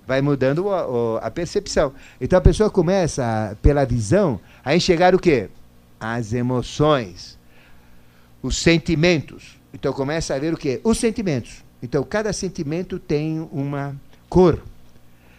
Vai 0.07 0.21
mudando 0.21 0.68
a, 0.68 1.27
a 1.27 1.31
percepção. 1.31 1.95
Então 2.21 2.39
a 2.39 2.43
pessoa 2.43 2.68
começa, 2.68 3.57
pela 3.62 3.87
visão, 3.87 4.39
a 4.62 4.77
enxergar 4.77 5.14
o 5.14 5.18
quê? 5.18 5.49
As 5.99 6.35
emoções, 6.35 7.39
os 8.43 8.59
sentimentos. 8.59 9.59
Então 9.73 9.91
começa 9.91 10.35
a 10.35 10.39
ver 10.39 10.53
o 10.53 10.57
quê? 10.59 10.83
Os 10.85 10.99
sentimentos. 10.99 11.64
Então 11.83 12.05
cada 12.05 12.31
sentimento 12.35 12.99
tem 12.99 13.49
uma 13.51 13.97
cor. 14.29 14.62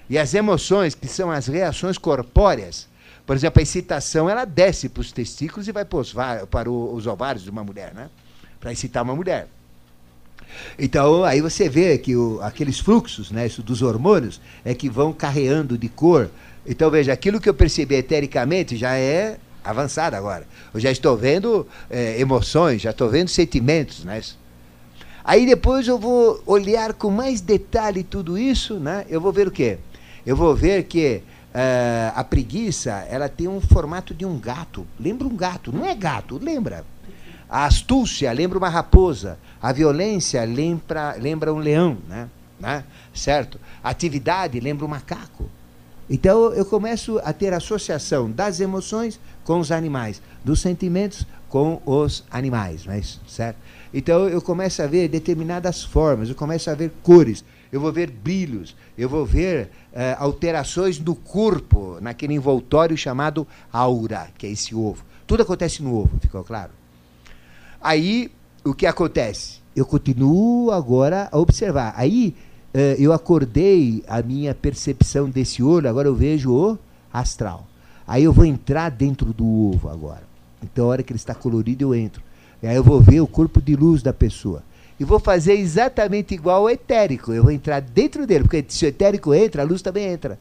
E 0.10 0.18
as 0.18 0.34
emoções, 0.34 0.96
que 0.96 1.08
são 1.08 1.30
as 1.30 1.46
reações 1.46 2.00
corpóreas, 2.00 2.90
por 3.26 3.36
exemplo, 3.36 3.60
a 3.60 3.64
excitação, 3.64 4.30
ela 4.30 4.46
desce 4.46 4.90
para 4.90 5.02
os 5.02 5.12
testículos 5.12 5.68
e 5.68 5.72
vai 5.72 5.86
para 5.86 6.70
os, 6.70 7.08
ovários 7.08 7.44
de 7.44 7.50
uma 7.50 7.64
mulher, 7.64 7.94
né? 7.94 8.10
Para 8.60 8.72
excitar 8.72 9.04
uma 9.04 9.16
mulher. 9.16 9.48
Então, 10.78 11.24
aí 11.24 11.40
você 11.40 11.70
vê 11.70 11.98
que 11.98 12.16
o, 12.16 12.42
aqueles 12.42 12.80
fluxos 12.80 13.32
né, 13.32 13.48
dos 13.64 13.82
hormônios 13.82 14.42
é 14.66 14.74
que 14.74 14.90
vão 14.90 15.14
carreando 15.14 15.78
de 15.78 15.88
cor 15.88 16.30
então 16.66 16.92
veja, 16.92 17.12
aquilo 17.12 17.40
que 17.40 17.50
eu 17.50 17.54
percebi 17.54 17.96
etericamente 17.96 18.76
já 18.76 18.96
é 18.96 19.38
avançado 19.64 20.16
agora. 20.16 20.48
Eu 20.74 20.80
já 20.80 20.92
estou 20.92 21.18
vendo 21.18 21.68
é, 21.90 22.20
emoções, 22.20 22.82
já 22.82 22.92
estou 22.92 23.10
vendo 23.10 23.30
sentimentos, 23.30 24.04
né? 24.04 24.22
Aí 25.24 25.46
depois 25.46 25.88
eu 25.88 26.00
vou 26.00 26.42
olhar 26.46 26.94
com 26.94 27.12
mais 27.12 27.42
detalhe 27.42 28.04
tudo 28.04 28.38
isso, 28.38 28.76
né? 28.76 29.06
Eu 29.10 29.22
vou 29.22 29.32
ver 29.32 29.48
o 29.48 29.52
quê? 29.52 29.78
Eu 30.26 30.36
vou 30.36 30.56
ver 30.56 30.84
que 30.84 31.22
uh, 31.54 32.14
a 32.16 32.24
preguiça, 32.24 32.92
ela 33.10 33.30
tem 33.30 33.48
um 33.48 33.62
formato 33.62 34.14
de 34.14 34.26
um 34.26 34.40
gato. 34.40 34.86
Lembra 35.00 35.28
um 35.28 35.36
gato? 35.36 35.72
Não 35.72 35.86
é 35.86 35.94
gato, 35.96 36.40
lembra? 36.42 36.86
A 37.50 37.66
astúcia 37.66 38.32
lembra 38.32 38.58
uma 38.58 38.70
raposa. 38.70 39.38
A 39.62 39.72
violência 39.72 40.44
lembra, 40.44 41.16
lembra 41.20 41.54
um 41.54 41.60
leão, 41.60 41.98
né? 42.08 42.30
né? 42.60 42.84
Certo? 43.14 43.60
A 43.84 43.90
atividade 43.90 44.60
lembra 44.60 44.86
um 44.86 44.90
macaco. 44.90 45.50
Então 46.10 46.54
eu 46.54 46.66
começo 46.66 47.20
a 47.24 47.32
ter 47.32 47.54
associação 47.54 48.30
das 48.30 48.60
emoções 48.60 49.20
com 49.46 49.60
os 49.60 49.72
animais, 49.72 50.22
dos 50.44 50.60
sentimentos 50.60 51.26
com 51.48 51.82
os 51.86 52.24
animais, 52.30 52.86
não 52.86 52.94
é 52.94 53.02
certo? 53.28 53.58
Então 53.94 54.28
eu 54.28 54.42
começo 54.42 54.82
a 54.82 54.88
ver 54.88 55.08
determinadas 55.08 55.84
formas, 55.84 56.30
eu 56.30 56.36
começo 56.36 56.70
a 56.70 56.76
ver 56.76 56.92
cores, 57.02 57.44
eu 57.72 57.80
vou 57.80 57.92
ver 57.92 58.12
brilhos, 58.12 58.76
eu 58.98 59.08
vou 59.08 59.26
ver 59.26 59.70
uh, 59.94 60.18
alterações 60.18 60.98
do 60.98 61.16
corpo 61.16 61.98
naquele 62.02 62.34
envoltório 62.34 62.98
chamado 62.98 63.48
aura, 63.72 64.30
que 64.38 64.46
é 64.46 64.50
esse 64.50 64.76
ovo. 64.76 65.04
Tudo 65.26 65.44
acontece 65.44 65.82
no 65.82 65.96
ovo, 65.96 66.20
ficou 66.20 66.44
claro? 66.44 66.72
Aí 67.82 68.32
o 68.64 68.74
que 68.74 68.86
acontece? 68.86 69.60
Eu 69.76 69.86
continuo 69.86 70.72
agora 70.72 71.30
a 71.32 71.40
observar. 71.40 71.94
Aí 71.96 72.36
uh, 72.74 72.78
eu 73.00 73.14
acordei 73.14 74.04
a 74.08 74.22
minha 74.22 74.54
percepção 74.54 75.30
desse 75.30 75.64
olho, 75.64 75.90
agora 75.90 76.08
eu 76.08 76.16
vejo 76.16 76.52
o 76.52 76.78
astral. 77.12 77.68
Aí 78.06 78.24
eu 78.26 78.34
vou 78.34 78.44
entrar 78.44 78.90
dentro 78.90 79.32
do 79.32 79.46
ovo 79.46 79.88
agora. 79.88 80.24
Então, 80.62 80.86
a 80.86 80.90
hora 80.90 81.04
que 81.04 81.12
ele 81.12 81.18
está 81.18 81.34
colorido, 81.34 81.84
eu 81.84 81.96
entro. 81.96 82.22
Aí 82.62 82.76
eu 82.76 82.84
vou 82.84 83.00
ver 83.02 83.22
o 83.22 83.28
corpo 83.28 83.62
de 83.62 83.76
luz 83.76 84.04
da 84.04 84.14
pessoa. 84.14 84.64
E 85.02 85.04
vou 85.04 85.20
fazer 85.20 85.54
exatamente 85.54 86.36
igual 86.36 86.62
ao 86.62 86.70
etérico. 86.70 87.34
Eu 87.34 87.42
vou 87.42 87.52
entrar 87.52 87.80
dentro 87.82 88.28
dele, 88.28 88.44
porque 88.44 88.64
se 88.68 88.86
o 88.86 88.88
etérico 88.88 89.34
entra, 89.34 89.64
a 89.64 89.66
luz 89.66 89.82
também 89.82 90.06
entra. 90.06 90.38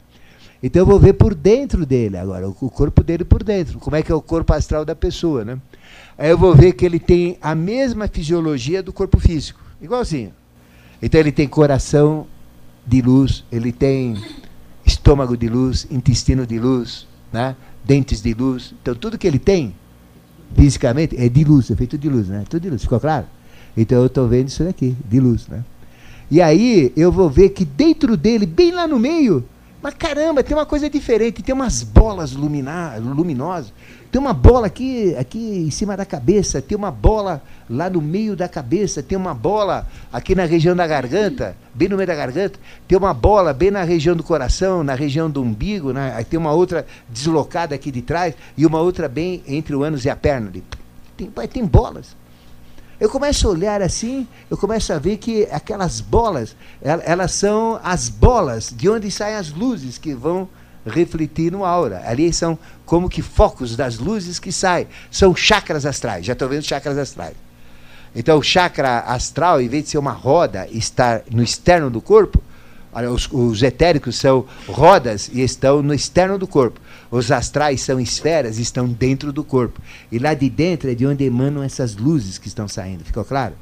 Então 0.61 0.83
eu 0.83 0.85
vou 0.85 0.99
ver 0.99 1.13
por 1.13 1.33
dentro 1.33 1.83
dele 1.83 2.15
agora, 2.15 2.47
o 2.47 2.69
corpo 2.69 3.03
dele 3.03 3.25
por 3.25 3.41
dentro. 3.41 3.79
Como 3.79 3.95
é 3.95 4.03
que 4.03 4.11
é 4.11 4.13
o 4.13 4.21
corpo 4.21 4.53
astral 4.53 4.85
da 4.85 4.93
pessoa, 4.93 5.43
né? 5.43 5.57
Aí 6.15 6.29
eu 6.29 6.37
vou 6.37 6.53
ver 6.53 6.73
que 6.73 6.85
ele 6.85 6.99
tem 6.99 7.39
a 7.41 7.55
mesma 7.55 8.07
fisiologia 8.07 8.83
do 8.83 8.93
corpo 8.93 9.19
físico, 9.19 9.59
igualzinho. 9.81 10.31
Então 11.01 11.19
ele 11.19 11.31
tem 11.31 11.47
coração 11.47 12.27
de 12.85 13.01
luz, 13.01 13.43
ele 13.51 13.71
tem 13.71 14.15
estômago 14.85 15.35
de 15.35 15.49
luz, 15.49 15.87
intestino 15.89 16.45
de 16.45 16.59
luz, 16.59 17.07
né? 17.33 17.55
dentes 17.83 18.21
de 18.21 18.31
luz. 18.35 18.75
Então 18.79 18.93
tudo 18.93 19.17
que 19.17 19.25
ele 19.25 19.39
tem 19.39 19.73
fisicamente 20.55 21.17
é 21.17 21.27
de 21.27 21.43
luz, 21.43 21.71
é 21.71 21.75
feito 21.75 21.97
de 21.97 22.07
luz, 22.07 22.27
né? 22.27 22.43
Tudo 22.47 22.61
de 22.61 22.69
luz, 22.69 22.83
ficou 22.83 22.99
claro? 22.99 23.25
Então 23.75 23.99
eu 23.99 24.07
estou 24.07 24.27
vendo 24.27 24.47
isso 24.47 24.63
daqui, 24.63 24.95
de 25.05 25.19
luz, 25.19 25.47
né? 25.47 25.63
E 26.29 26.41
aí 26.41 26.93
eu 26.95 27.11
vou 27.11 27.29
ver 27.29 27.49
que 27.49 27.65
dentro 27.65 28.15
dele, 28.15 28.45
bem 28.45 28.71
lá 28.71 28.87
no 28.87 28.97
meio, 28.97 29.43
mas 29.81 29.95
caramba, 29.95 30.43
tem 30.43 30.55
uma 30.55 30.65
coisa 30.65 30.89
diferente, 30.89 31.41
tem 31.41 31.55
umas 31.55 31.81
bolas 31.81 32.33
luminosas. 32.33 33.73
Tem 34.11 34.19
uma 34.19 34.33
bola 34.33 34.67
aqui, 34.67 35.15
aqui 35.15 35.39
em 35.39 35.71
cima 35.71 35.95
da 35.95 36.05
cabeça, 36.05 36.61
tem 36.61 36.77
uma 36.77 36.91
bola 36.91 37.41
lá 37.69 37.89
no 37.89 38.01
meio 38.01 38.35
da 38.35 38.47
cabeça, 38.47 39.01
tem 39.01 39.17
uma 39.17 39.33
bola 39.33 39.87
aqui 40.11 40.35
na 40.35 40.43
região 40.43 40.75
da 40.75 40.85
garganta, 40.85 41.55
bem 41.73 41.87
no 41.87 41.95
meio 41.95 42.07
da 42.07 42.13
garganta, 42.13 42.59
tem 42.87 42.97
uma 42.97 43.13
bola 43.13 43.53
bem 43.53 43.71
na 43.71 43.83
região 43.83 44.13
do 44.13 44.21
coração, 44.21 44.83
na 44.83 44.95
região 44.95 45.29
do 45.29 45.41
umbigo, 45.41 45.93
né? 45.93 46.13
aí 46.13 46.25
tem 46.25 46.37
uma 46.37 46.51
outra 46.51 46.85
deslocada 47.07 47.73
aqui 47.73 47.89
de 47.89 48.01
trás 48.01 48.35
e 48.57 48.65
uma 48.65 48.81
outra 48.81 49.07
bem 49.07 49.41
entre 49.47 49.73
o 49.73 49.81
ânus 49.81 50.03
e 50.03 50.09
a 50.09 50.15
perna. 50.15 50.51
Tem, 51.15 51.31
tem 51.47 51.65
bolas. 51.65 52.20
Eu 53.01 53.09
começo 53.09 53.47
a 53.47 53.49
olhar 53.49 53.81
assim, 53.81 54.27
eu 54.47 54.55
começo 54.55 54.93
a 54.93 54.99
ver 54.99 55.17
que 55.17 55.47
aquelas 55.51 55.99
bolas, 55.99 56.55
elas 56.83 57.31
são 57.31 57.79
as 57.83 58.07
bolas 58.07 58.71
de 58.71 58.87
onde 58.87 59.09
saem 59.09 59.37
as 59.37 59.49
luzes 59.49 59.97
que 59.97 60.13
vão 60.13 60.47
refletir 60.85 61.51
no 61.51 61.65
aura. 61.65 62.03
Ali 62.05 62.31
são 62.31 62.59
como 62.85 63.09
que 63.09 63.23
focos 63.23 63.75
das 63.75 63.97
luzes 63.97 64.37
que 64.37 64.51
saem. 64.51 64.87
São 65.09 65.35
chakras 65.35 65.83
astrais. 65.83 66.23
Já 66.27 66.33
estou 66.33 66.47
vendo 66.47 66.61
chakras 66.61 66.95
astrais. 66.95 67.33
Então, 68.15 68.37
o 68.37 68.43
chakra 68.43 68.99
astral, 68.99 69.59
em 69.59 69.67
vez 69.67 69.85
de 69.85 69.89
ser 69.89 69.97
uma 69.97 70.11
roda, 70.11 70.67
estar 70.71 71.23
no 71.31 71.41
externo 71.41 71.89
do 71.89 72.01
corpo, 72.01 72.39
os, 72.93 73.29
os 73.31 73.63
etéricos 73.63 74.17
são 74.17 74.45
rodas 74.67 75.29
e 75.33 75.41
estão 75.41 75.81
no 75.81 75.93
externo 75.93 76.37
do 76.37 76.47
corpo. 76.47 76.79
Os 77.09 77.31
astrais 77.31 77.81
são 77.81 77.99
esferas 77.99 78.57
e 78.57 78.61
estão 78.61 78.87
dentro 78.87 79.31
do 79.31 79.43
corpo. 79.43 79.81
E 80.11 80.19
lá 80.19 80.33
de 80.33 80.49
dentro 80.49 80.89
é 80.89 80.95
de 80.95 81.05
onde 81.05 81.23
emanam 81.23 81.63
essas 81.63 81.95
luzes 81.95 82.37
que 82.37 82.47
estão 82.47 82.67
saindo. 82.67 83.03
Ficou 83.03 83.23
claro? 83.23 83.55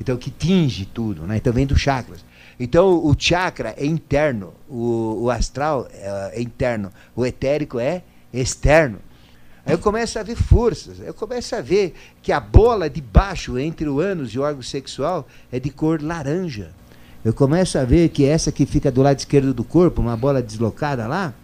Então, 0.00 0.16
que 0.16 0.30
tinge 0.30 0.84
tudo. 0.86 1.22
Né? 1.22 1.36
Então, 1.36 1.52
vem 1.52 1.66
dos 1.66 1.80
chakras. 1.80 2.24
Então, 2.58 3.04
o 3.04 3.14
chakra 3.18 3.74
é 3.76 3.84
interno, 3.84 4.54
o, 4.68 5.24
o 5.24 5.30
astral 5.30 5.86
é, 5.92 6.32
é 6.34 6.40
interno, 6.40 6.90
o 7.14 7.24
etérico 7.24 7.78
é 7.78 8.02
externo. 8.32 8.98
Aí 9.64 9.74
eu 9.74 9.78
começo 9.78 10.18
a 10.18 10.22
ver 10.22 10.36
forças, 10.36 11.00
eu 11.00 11.12
começo 11.12 11.54
a 11.56 11.60
ver 11.60 11.92
que 12.22 12.30
a 12.30 12.38
bola 12.38 12.88
de 12.88 13.00
baixo 13.00 13.58
entre 13.58 13.88
o 13.88 13.98
ânus 13.98 14.30
e 14.30 14.38
o 14.38 14.42
órgão 14.42 14.62
sexual 14.62 15.26
é 15.50 15.58
de 15.58 15.70
cor 15.70 16.00
laranja. 16.00 16.72
Eu 17.26 17.34
começo 17.34 17.76
a 17.76 17.84
ver 17.84 18.10
que 18.10 18.24
essa 18.24 18.52
que 18.52 18.64
fica 18.64 18.88
do 18.88 19.02
lado 19.02 19.18
esquerdo 19.18 19.52
do 19.52 19.64
corpo, 19.64 20.00
uma 20.00 20.16
bola 20.16 20.40
deslocada 20.40 21.08
lá, 21.08 21.34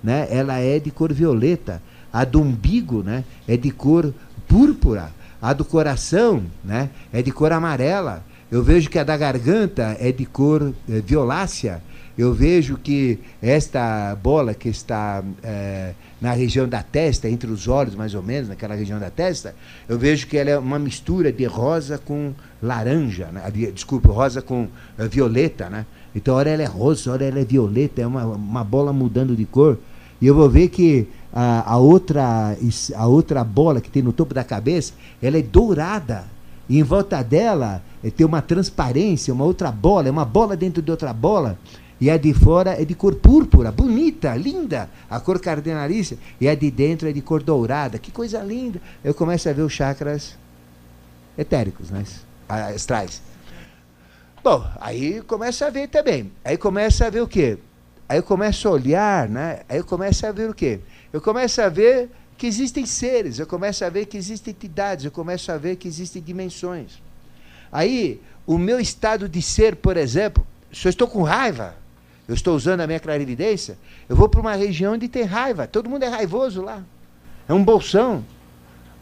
né, 0.00 0.28
ela 0.30 0.60
é 0.60 0.78
de 0.78 0.92
cor 0.92 1.12
violeta. 1.12 1.82
A 2.12 2.24
do 2.24 2.40
umbigo 2.40 3.02
né, 3.02 3.24
é 3.48 3.56
de 3.56 3.72
cor 3.72 4.14
púrpura. 4.46 5.10
A 5.42 5.52
do 5.52 5.64
coração 5.64 6.44
né, 6.64 6.88
é 7.12 7.20
de 7.20 7.32
cor 7.32 7.50
amarela. 7.50 8.24
Eu 8.48 8.62
vejo 8.62 8.88
que 8.88 8.96
a 8.96 9.02
da 9.02 9.16
garganta 9.16 9.96
é 9.98 10.12
de 10.12 10.24
cor 10.24 10.72
é, 10.88 11.00
violácea. 11.00 11.82
Eu 12.16 12.32
vejo 12.32 12.76
que 12.76 13.18
esta 13.42 14.16
bola 14.22 14.54
que 14.54 14.68
está 14.68 15.20
é, 15.42 15.94
na 16.20 16.32
região 16.32 16.68
da 16.68 16.80
testa, 16.80 17.28
entre 17.28 17.50
os 17.50 17.66
olhos 17.66 17.96
mais 17.96 18.14
ou 18.14 18.22
menos, 18.22 18.48
naquela 18.48 18.76
região 18.76 19.00
da 19.00 19.10
testa, 19.10 19.56
eu 19.88 19.98
vejo 19.98 20.28
que 20.28 20.38
ela 20.38 20.50
é 20.50 20.56
uma 20.56 20.78
mistura 20.78 21.32
de 21.32 21.44
rosa 21.44 21.98
com 21.98 22.32
laranja, 22.64 23.26
né? 23.26 23.42
desculpa, 23.72 24.10
rosa 24.10 24.40
com 24.40 24.64
uh, 24.64 25.08
violeta, 25.10 25.68
né? 25.68 25.86
Então, 26.14 26.34
hora 26.34 26.50
ela 26.50 26.62
é 26.62 26.66
rosa, 26.66 27.12
hora 27.12 27.24
ela 27.24 27.40
é 27.40 27.44
violeta, 27.44 28.00
é 28.00 28.06
uma, 28.06 28.24
uma 28.24 28.64
bola 28.64 28.92
mudando 28.92 29.36
de 29.36 29.44
cor. 29.44 29.78
E 30.20 30.26
eu 30.26 30.34
vou 30.34 30.48
ver 30.48 30.68
que 30.68 31.06
a, 31.32 31.72
a, 31.72 31.76
outra, 31.76 32.56
a 32.96 33.06
outra 33.06 33.42
bola 33.42 33.80
que 33.80 33.90
tem 33.90 34.02
no 34.02 34.12
topo 34.12 34.32
da 34.32 34.44
cabeça, 34.44 34.92
ela 35.20 35.38
é 35.38 35.42
dourada. 35.42 36.24
E 36.68 36.78
em 36.78 36.82
volta 36.82 37.22
dela 37.22 37.82
é, 38.02 38.10
tem 38.10 38.24
uma 38.24 38.40
transparência, 38.40 39.34
uma 39.34 39.44
outra 39.44 39.70
bola, 39.70 40.08
é 40.08 40.10
uma 40.10 40.24
bola 40.24 40.56
dentro 40.56 40.80
de 40.80 40.90
outra 40.90 41.12
bola. 41.12 41.58
E 42.00 42.10
a 42.10 42.16
de 42.16 42.32
fora 42.32 42.80
é 42.80 42.84
de 42.84 42.94
cor 42.94 43.14
púrpura, 43.16 43.70
bonita, 43.70 44.34
linda, 44.34 44.88
a 45.10 45.20
cor 45.20 45.40
cardenalícia. 45.40 46.16
E 46.40 46.48
a 46.48 46.54
de 46.54 46.70
dentro 46.70 47.08
é 47.08 47.12
de 47.12 47.20
cor 47.20 47.42
dourada, 47.42 47.98
que 47.98 48.10
coisa 48.10 48.42
linda. 48.42 48.80
Eu 49.02 49.14
começo 49.14 49.48
a 49.48 49.52
ver 49.52 49.62
os 49.62 49.72
chakras 49.72 50.36
etéricos, 51.36 51.90
né? 51.90 52.04
Astrais. 52.48 53.22
Bom, 54.42 54.66
aí 54.80 55.22
começa 55.22 55.66
a 55.66 55.70
ver 55.70 55.88
também. 55.88 56.30
Aí 56.44 56.56
começa 56.56 57.06
a 57.06 57.10
ver 57.10 57.22
o 57.22 57.28
quê? 57.28 57.58
Aí 58.08 58.18
eu 58.18 58.22
começo 58.22 58.68
a 58.68 58.70
olhar, 58.70 59.28
né? 59.28 59.60
Aí 59.68 59.78
eu 59.78 59.84
começo 59.84 60.26
a 60.26 60.32
ver 60.32 60.50
o 60.50 60.54
quê? 60.54 60.80
Eu 61.12 61.20
começo 61.20 61.62
a 61.62 61.68
ver 61.68 62.10
que 62.36 62.46
existem 62.46 62.84
seres, 62.84 63.38
eu 63.38 63.46
começo 63.46 63.84
a 63.84 63.88
ver 63.88 64.06
que 64.06 64.16
existem 64.16 64.52
entidades, 64.52 65.04
eu 65.04 65.10
começo 65.10 65.50
a 65.50 65.56
ver 65.56 65.76
que 65.76 65.88
existem 65.88 66.22
dimensões. 66.22 67.02
Aí, 67.72 68.20
o 68.46 68.58
meu 68.58 68.78
estado 68.78 69.28
de 69.28 69.40
ser, 69.40 69.76
por 69.76 69.96
exemplo, 69.96 70.46
se 70.72 70.86
eu 70.86 70.90
estou 70.90 71.08
com 71.08 71.22
raiva, 71.22 71.74
eu 72.28 72.34
estou 72.34 72.54
usando 72.54 72.80
a 72.80 72.86
minha 72.86 73.00
clarividência, 73.00 73.78
eu 74.08 74.16
vou 74.16 74.28
para 74.28 74.40
uma 74.40 74.54
região 74.54 74.94
onde 74.94 75.08
tem 75.08 75.22
raiva, 75.22 75.66
todo 75.66 75.88
mundo 75.88 76.02
é 76.02 76.08
raivoso 76.08 76.60
lá. 76.60 76.82
É 77.48 77.54
um 77.54 77.64
bolsão. 77.64 78.24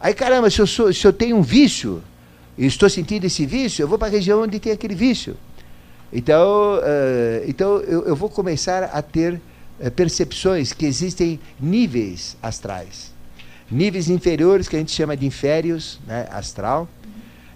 Aí, 0.01 0.15
caramba, 0.15 0.51
se 0.51 0.61
eu, 0.61 0.67
sou, 0.67 0.93
se 0.93 1.07
eu 1.07 1.13
tenho 1.13 1.37
um 1.37 1.43
vício, 1.43 2.03
estou 2.69 2.89
sentindo 2.89 3.25
esse 3.25 3.45
vício, 3.47 3.83
eu 3.83 3.89
vou 3.89 3.99
para 3.99 4.09
a 4.09 4.11
região 4.11 4.43
onde 4.43 4.61
tem 4.61 4.73
aquele 4.73 4.95
vício. 4.95 5.37
Então, 6.13 6.77
uh, 6.77 7.49
então 7.49 7.79
eu, 7.79 8.05
eu, 8.05 8.15
vou 8.15 8.29
começar 8.29 8.85
a 8.85 9.01
ter 9.01 9.41
uh, 9.81 9.91
percepções 9.91 10.73
que 10.73 10.85
existem 10.85 11.41
níveis 11.59 12.37
astrais. 12.43 13.13
Níveis 13.71 14.11
inferiores, 14.11 14.69
que 14.69 14.77
a 14.77 14.79
gente 14.79 14.93
chama 14.93 15.17
de 15.17 15.25
inférios, 15.25 15.99
né, 16.07 16.29
astral. 16.31 16.87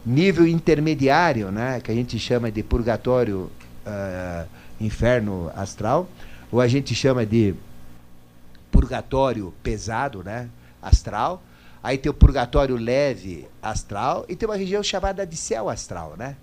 Nível 0.04 0.46
intermediário, 0.46 1.50
né, 1.50 1.80
que 1.80 1.90
a 1.90 1.94
gente 1.94 2.18
chama 2.18 2.50
de 2.50 2.62
purgatório, 2.62 3.50
uh, 3.86 4.48
inferno 4.80 5.50
astral. 5.54 6.09
Ou 6.50 6.61
a 6.61 6.66
gente 6.66 6.94
chama 6.94 7.26
de 7.26 7.54
purgatório 8.70 9.52
pesado, 9.62 10.24
né, 10.24 10.48
astral. 10.80 11.42
Aí 11.87 11.97
tem 11.97 12.11
o 12.11 12.12
purgatório 12.12 12.74
leve 12.74 13.47
astral 13.62 14.26
e 14.28 14.34
tem 14.34 14.49
uma 14.49 14.57
região 14.57 14.82
chamada 14.82 15.24
de 15.24 15.37
céu 15.37 15.68
astral, 15.68 16.16
né? 16.18 16.34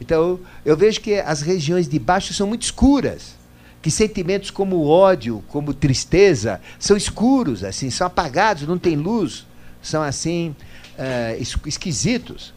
Então, 0.00 0.40
eu 0.64 0.76
vejo 0.76 1.00
que 1.00 1.14
as 1.14 1.42
regiões 1.42 1.88
de 1.88 1.96
baixo 1.96 2.34
são 2.34 2.44
muito 2.44 2.62
escuras 2.62 3.36
que 3.80 3.88
sentimentos 3.88 4.50
como 4.50 4.84
ódio, 4.84 5.44
como 5.46 5.72
tristeza, 5.72 6.60
são 6.76 6.96
escuros, 6.96 7.62
assim, 7.62 7.88
são 7.88 8.04
apagados, 8.04 8.66
não 8.66 8.78
tem 8.78 8.96
luz, 8.96 9.46
são 9.80 10.02
assim 10.02 10.56
uh, 10.98 11.68
esquisitos. 11.68 12.52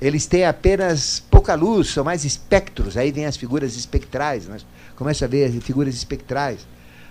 Eles 0.00 0.24
têm 0.24 0.46
apenas 0.46 1.22
pouca 1.30 1.54
luz, 1.54 1.88
são 1.88 2.02
mais 2.02 2.24
espectros. 2.24 2.96
Aí 2.96 3.12
vem 3.12 3.26
as 3.26 3.36
figuras 3.36 3.76
espectrais, 3.76 4.46
né? 4.46 4.56
começa 4.96 5.26
a 5.26 5.28
ver 5.28 5.54
as 5.54 5.62
figuras 5.62 5.94
espectrais. 5.94 6.66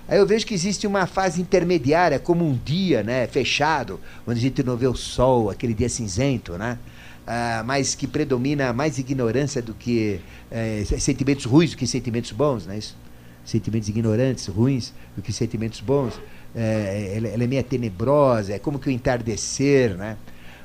Aí 0.08 0.18
eu 0.18 0.28
vejo 0.28 0.46
que 0.46 0.54
existe 0.54 0.86
uma 0.86 1.06
fase 1.06 1.42
intermediária, 1.42 2.20
como 2.20 2.46
um 2.46 2.54
dia, 2.54 3.04
né, 3.04 3.26
fechado, 3.28 4.00
onde 4.28 4.40
a 4.40 4.42
gente 4.42 4.62
não 4.64 4.76
vê 4.76 4.88
o 4.88 4.96
sol, 4.96 5.50
aquele 5.50 5.74
dia 5.74 5.90
cinzento, 5.90 6.58
né? 6.58 6.78
Uh, 7.26 7.64
mas 7.64 7.96
que 7.96 8.06
predomina 8.06 8.74
mais 8.74 9.00
ignorância 9.00 9.62
do 9.62 9.74
que 9.74 10.20
uh, 10.52 11.00
sentimentos 11.00 11.46
ruins 11.46 11.72
do 11.72 11.78
que 11.78 11.88
sentimentos 11.88 12.32
bons, 12.34 12.66
né? 12.66 12.78
Isso? 12.78 12.98
sentimentos 13.46 13.90
ignorantes, 13.90 14.48
ruins, 14.48 14.94
do 15.16 15.22
que 15.22 15.32
sentimentos 15.32 15.80
bons. 15.82 16.20
É, 16.56 17.14
ela, 17.18 17.28
ela, 17.28 17.44
é 17.44 17.48
meio 17.48 17.64
tenebrosa, 17.64 18.54
é 18.54 18.60
como 18.60 18.80
que 18.80 18.88
o 18.88 18.92
entardecer, 18.92 19.96
né? 19.98 20.18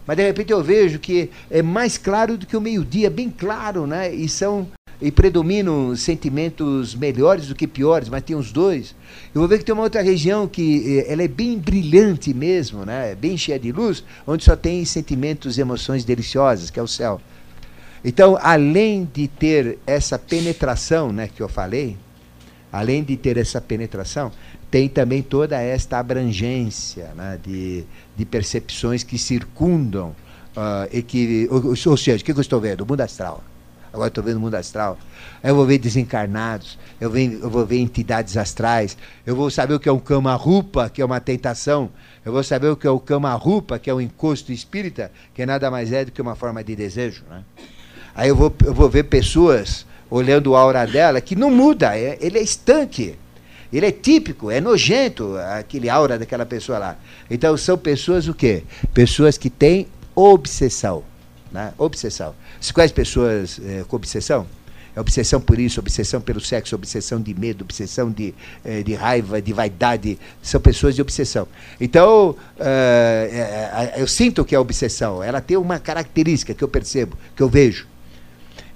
Mas 0.07 0.17
de 0.17 0.23
repente 0.23 0.53
eu 0.53 0.63
vejo 0.63 0.99
que 0.99 1.31
é 1.51 1.61
mais 1.61 1.99
claro 1.99 2.39
do 2.39 2.47
que 2.47 2.57
o 2.57 2.61
meio-dia, 2.61 3.11
bem 3.11 3.31
claro, 3.31 3.87
né? 3.87 4.13
E 4.13 4.29
são 4.29 4.67
e 5.01 5.13
predominam 5.13 5.95
sentimentos 5.95 6.95
melhores 6.95 7.47
do 7.47 7.55
que 7.55 7.67
piores, 7.67 8.09
mas 8.09 8.23
tem 8.23 8.35
os 8.35 8.51
dois. 8.51 8.95
Eu 9.35 9.41
vou 9.41 9.49
ver 9.49 9.59
que 9.59 9.65
tem 9.65 9.73
uma 9.73 9.85
outra 9.85 10.03
região 10.03 10.49
que 10.49 10.99
eh, 10.99 11.13
ela 11.13 11.23
é 11.23 11.29
bem 11.29 11.57
brilhante 11.57 12.35
mesmo, 12.35 12.85
né? 12.85 13.15
Bem 13.15 13.37
cheia 13.37 13.59
de 13.59 13.71
luz, 13.71 14.03
onde 14.27 14.45
só 14.45 14.57
tem 14.57 14.85
sentimentos 14.85 15.57
e 15.57 15.61
emoções 15.61 16.05
deliciosas, 16.05 16.71
que 16.71 16.81
é 16.81 16.83
o 16.83 16.89
céu. 16.89 17.21
Então, 18.05 18.39
além 18.41 19.09
de 19.13 19.29
ter 19.29 19.79
essa 19.87 20.19
penetração, 20.19 21.13
né, 21.13 21.29
que 21.29 21.43
eu 21.43 21.49
falei, 21.49 21.97
além 22.73 23.03
de 23.03 23.17
ter 23.17 23.37
essa 23.37 23.61
penetração, 23.61 24.31
tem 24.71 24.89
também 24.89 25.23
toda 25.23 25.61
esta 25.61 25.99
abrangência 25.99 27.11
né, 27.17 27.39
de, 27.43 27.85
de 28.17 28.25
percepções 28.25 29.03
que 29.03 29.19
circundam, 29.19 30.15
uh, 30.57 30.89
e 30.93 31.03
que, 31.03 31.49
ou, 31.51 31.69
ou 31.69 31.97
seja, 31.97 32.21
o 32.21 32.25
que 32.25 32.33
eu 32.33 32.41
estou 32.41 32.61
vendo? 32.61 32.83
O 32.83 32.87
mundo 32.87 33.01
astral. 33.01 33.43
Agora 33.93 34.09
estou 34.09 34.23
vendo 34.23 34.37
o 34.37 34.41
mundo 34.41 34.55
astral. 34.55 34.99
Eu 35.43 35.55
vou 35.55 35.65
ver 35.65 35.79
desencarnados, 35.79 36.79
eu, 37.01 37.17
eu 37.17 37.51
vou 37.51 37.65
ver 37.65 37.79
entidades 37.79 38.37
astrais, 38.37 38.97
eu 39.27 39.35
vou 39.35 39.51
saber 39.51 39.75
o 39.75 39.81
que 39.81 39.89
é 39.89 39.93
um 39.93 39.99
cama-rupa, 39.99 40.91
que 40.91 41.01
é 41.01 41.05
uma 41.05 41.21
tentação, 41.21 41.91
eu 42.25 42.33
vou 42.33 42.43
saber 42.43 42.69
o 42.69 42.77
que 42.77 42.87
é 42.87 42.91
o 42.91 43.01
cama-rupa, 43.01 43.79
que 43.79 43.89
é 43.89 43.95
um 43.95 44.01
encosto 44.01 44.53
espírita, 44.53 45.11
que 45.35 45.45
nada 45.47 45.71
mais 45.71 45.93
é 45.93 46.05
do 46.05 46.13
que 46.13 46.21
uma 46.21 46.35
forma 46.35 46.63
de 46.63 46.77
desejo. 46.77 47.25
Né? 47.31 47.43
Aí 48.15 48.29
eu 48.29 48.37
vou, 48.37 48.55
eu 48.65 48.75
vou 48.75 48.89
ver 48.89 49.05
pessoas 49.05 49.87
olhando 50.11 50.55
a 50.55 50.61
aura 50.61 50.87
dela, 50.87 51.21
que 51.21 51.37
não 51.37 51.51
muda, 51.51 51.97
é, 51.97 52.19
ele 52.21 52.39
é 52.39 52.43
estanque. 52.43 53.17
Ele 53.73 53.85
é 53.85 53.93
típico, 53.93 54.51
é 54.51 54.61
nojento 54.61 55.37
aquele 55.59 55.91
aura 55.91 56.19
daquela 56.19 56.47
pessoa 56.47 56.79
lá. 56.79 56.97
Então 57.31 57.55
são 57.57 57.77
pessoas 57.77 58.27
o 58.27 58.33
quê? 58.33 58.63
Pessoas 58.95 59.37
que 59.37 59.51
têm 59.51 59.87
obsessão. 60.15 61.05
Né? 61.51 61.73
Obsessão. 61.79 62.35
Conhece 62.73 62.93
pessoas 62.93 63.61
é, 63.65 63.85
com 63.87 63.97
obsessão? 63.97 64.47
É 64.99 65.01
obsessão 65.01 65.41
por 65.41 65.61
isso, 65.61 65.79
obsessão 65.79 66.21
pelo 66.21 66.41
sexo, 66.41 66.75
obsessão 66.75 67.21
de 67.21 67.33
medo, 67.33 67.63
obsessão 67.63 68.11
de, 68.11 68.35
é, 68.65 68.83
de 68.83 68.95
raiva, 68.95 69.41
de 69.41 69.53
vaidade. 69.53 70.19
São 70.43 70.61
pessoas 70.61 70.97
de 70.97 71.01
obsessão. 71.01 71.47
Então, 71.81 72.31
uh, 72.31 73.97
eu 73.97 74.09
sinto 74.09 74.45
que 74.45 74.57
é 74.57 74.59
obsessão. 74.59 75.23
Ela 75.23 75.41
tem 75.41 75.57
uma 75.57 75.79
característica 75.79 76.53
que 76.53 76.65
eu 76.65 76.69
percebo, 76.69 77.17
que 77.37 77.43
eu 77.43 77.49
vejo. 77.49 77.87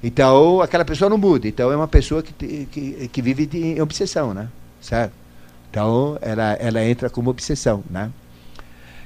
Então, 0.00 0.60
aquela 0.60 0.84
pessoa 0.84 1.08
não 1.10 1.18
muda. 1.18 1.48
Então, 1.48 1.72
é 1.72 1.76
uma 1.76 1.88
pessoa 1.88 2.22
que, 2.22 2.66
que, 2.66 3.08
que 3.08 3.22
vive 3.22 3.44
de 3.44 3.80
obsessão, 3.80 4.32
né? 4.32 4.48
Certo? 4.80 5.12
Então, 5.70 6.18
ela, 6.20 6.52
ela 6.52 6.84
entra 6.84 7.10
como 7.10 7.30
obsessão, 7.30 7.82
né? 7.90 8.12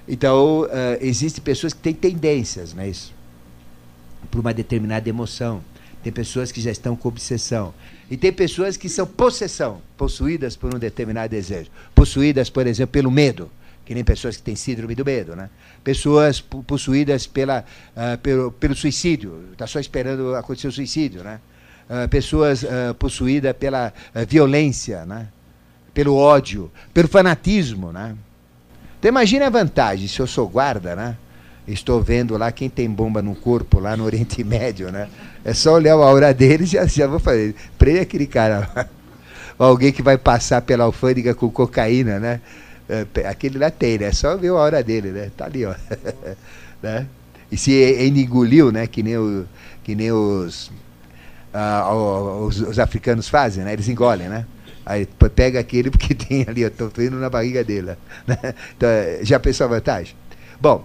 Então, 0.07 0.62
uh, 0.62 0.69
existem 1.01 1.43
pessoas 1.43 1.73
que 1.73 1.81
têm 1.81 1.95
tendências, 1.95 2.75
né? 2.75 2.89
Isso, 2.89 3.14
para 4.31 4.41
uma 4.41 4.53
determinada 4.53 5.09
emoção. 5.09 5.62
tem 6.03 6.12
pessoas 6.12 6.53
que 6.53 6.61
já 6.61 6.71
estão 6.71 6.95
com 6.95 7.09
obsessão. 7.09 7.75
E 8.09 8.17
tem 8.17 8.33
pessoas 8.33 8.77
que 8.77 8.89
são 8.89 9.07
possessão, 9.07 9.83
possuídas 9.97 10.57
por 10.57 10.73
um 10.73 10.79
determinado 10.79 11.31
desejo. 11.31 11.69
Possuídas, 11.95 12.49
por 12.49 12.67
exemplo, 12.67 12.93
pelo 12.93 13.11
medo, 13.11 13.51
que 13.85 13.93
nem 13.93 14.05
pessoas 14.05 14.37
que 14.37 14.43
têm 14.43 14.55
síndrome 14.55 14.95
do 14.95 15.05
medo. 15.05 15.35
Né? 15.35 15.51
Pessoas 15.83 16.41
possuídas 16.41 17.27
pela, 17.27 17.64
uh, 17.97 18.19
pelo, 18.19 18.53
pelo 18.53 18.77
suicídio, 18.77 19.49
está 19.53 19.67
só 19.67 19.81
esperando 19.81 20.35
acontecer 20.37 20.69
o 20.69 20.73
suicídio. 20.73 21.25
Né? 21.25 21.41
Uh, 21.91 22.09
pessoas 22.09 22.62
uh, 22.62 22.95
possuídas 22.97 23.57
pela 23.57 23.93
violência, 24.29 25.05
né? 25.05 25.29
pelo 25.93 26.14
ódio, 26.14 26.71
pelo 26.95 27.09
fanatismo. 27.09 27.91
Né? 27.91 28.14
Então 28.99 29.09
imagine 29.09 29.45
a 29.45 29.51
vantagem, 29.51 30.07
se 30.07 30.21
eu 30.21 30.27
sou 30.27 30.49
guarda, 30.49 30.95
né? 30.95 31.17
Estou 31.67 32.03
vendo 32.03 32.37
lá 32.37 32.53
quem 32.53 32.69
tem 32.69 32.89
bomba 32.89 33.21
no 33.21 33.35
corpo 33.35 33.81
lá 33.81 33.97
no 33.97 34.05
Oriente 34.05 34.43
Médio, 34.45 34.91
né? 34.91 35.09
É 35.45 35.53
só 35.55 35.75
olhar 35.75 35.95
a 35.95 36.05
aura 36.05 36.33
deles 36.33 36.69
e 36.69 36.73
já, 36.73 36.87
já 36.87 37.07
vou 37.07 37.19
fazer. 37.19 37.55
Prende 37.79 38.01
aquele 38.01 38.27
cara 38.27 38.71
lá. 38.75 38.89
Alguém 39.59 39.93
que 39.93 40.03
vai 40.03 40.19
passar 40.19 40.61
pela 40.62 40.85
alfândega 40.85 41.35
com 41.35 41.51
cocaína, 41.51 42.19
né? 42.19 42.41
É, 42.89 43.27
aquele 43.27 43.59
lá 43.59 43.71
tem, 43.71 43.99
né? 43.99 44.07
É 44.07 44.12
só 44.12 44.37
ver 44.37 44.49
a 44.49 44.55
hora 44.55 44.83
dele, 44.83 45.11
né? 45.11 45.31
Tá 45.37 45.47
ali, 45.47 45.64
ó. 45.64 45.75
né? 46.83 47.07
E 47.51 47.57
se 47.57 47.73
engoliu, 48.09 48.71
né? 48.71 48.87
Que 48.87 49.03
nem, 49.03 49.17
o, 49.17 49.47
que 49.83 49.95
nem 49.95 50.12
os, 50.12 50.71
ah, 51.55 51.93
os, 51.95 52.61
os, 52.61 52.79
africanos 52.79 53.29
fazem, 53.29 53.64
né? 53.64 53.73
Eles 53.73 53.89
engolem, 53.89 54.29
né? 54.29 54.47
Aí 54.85 55.07
pega 55.35 55.59
aquele 55.59 55.91
porque 55.91 56.14
tem 56.14 56.45
ali, 56.47 56.62
eu 56.62 56.71
tô 56.71 56.89
vendo 56.89 57.17
na 57.17 57.31
barriga 57.31 57.64
dele. 57.64 57.97
Né? 58.27 58.55
Então, 58.77 58.89
já 59.23 59.41
pensou 59.41 59.64
a 59.64 59.71
vantagem? 59.71 60.14
Bom, 60.61 60.85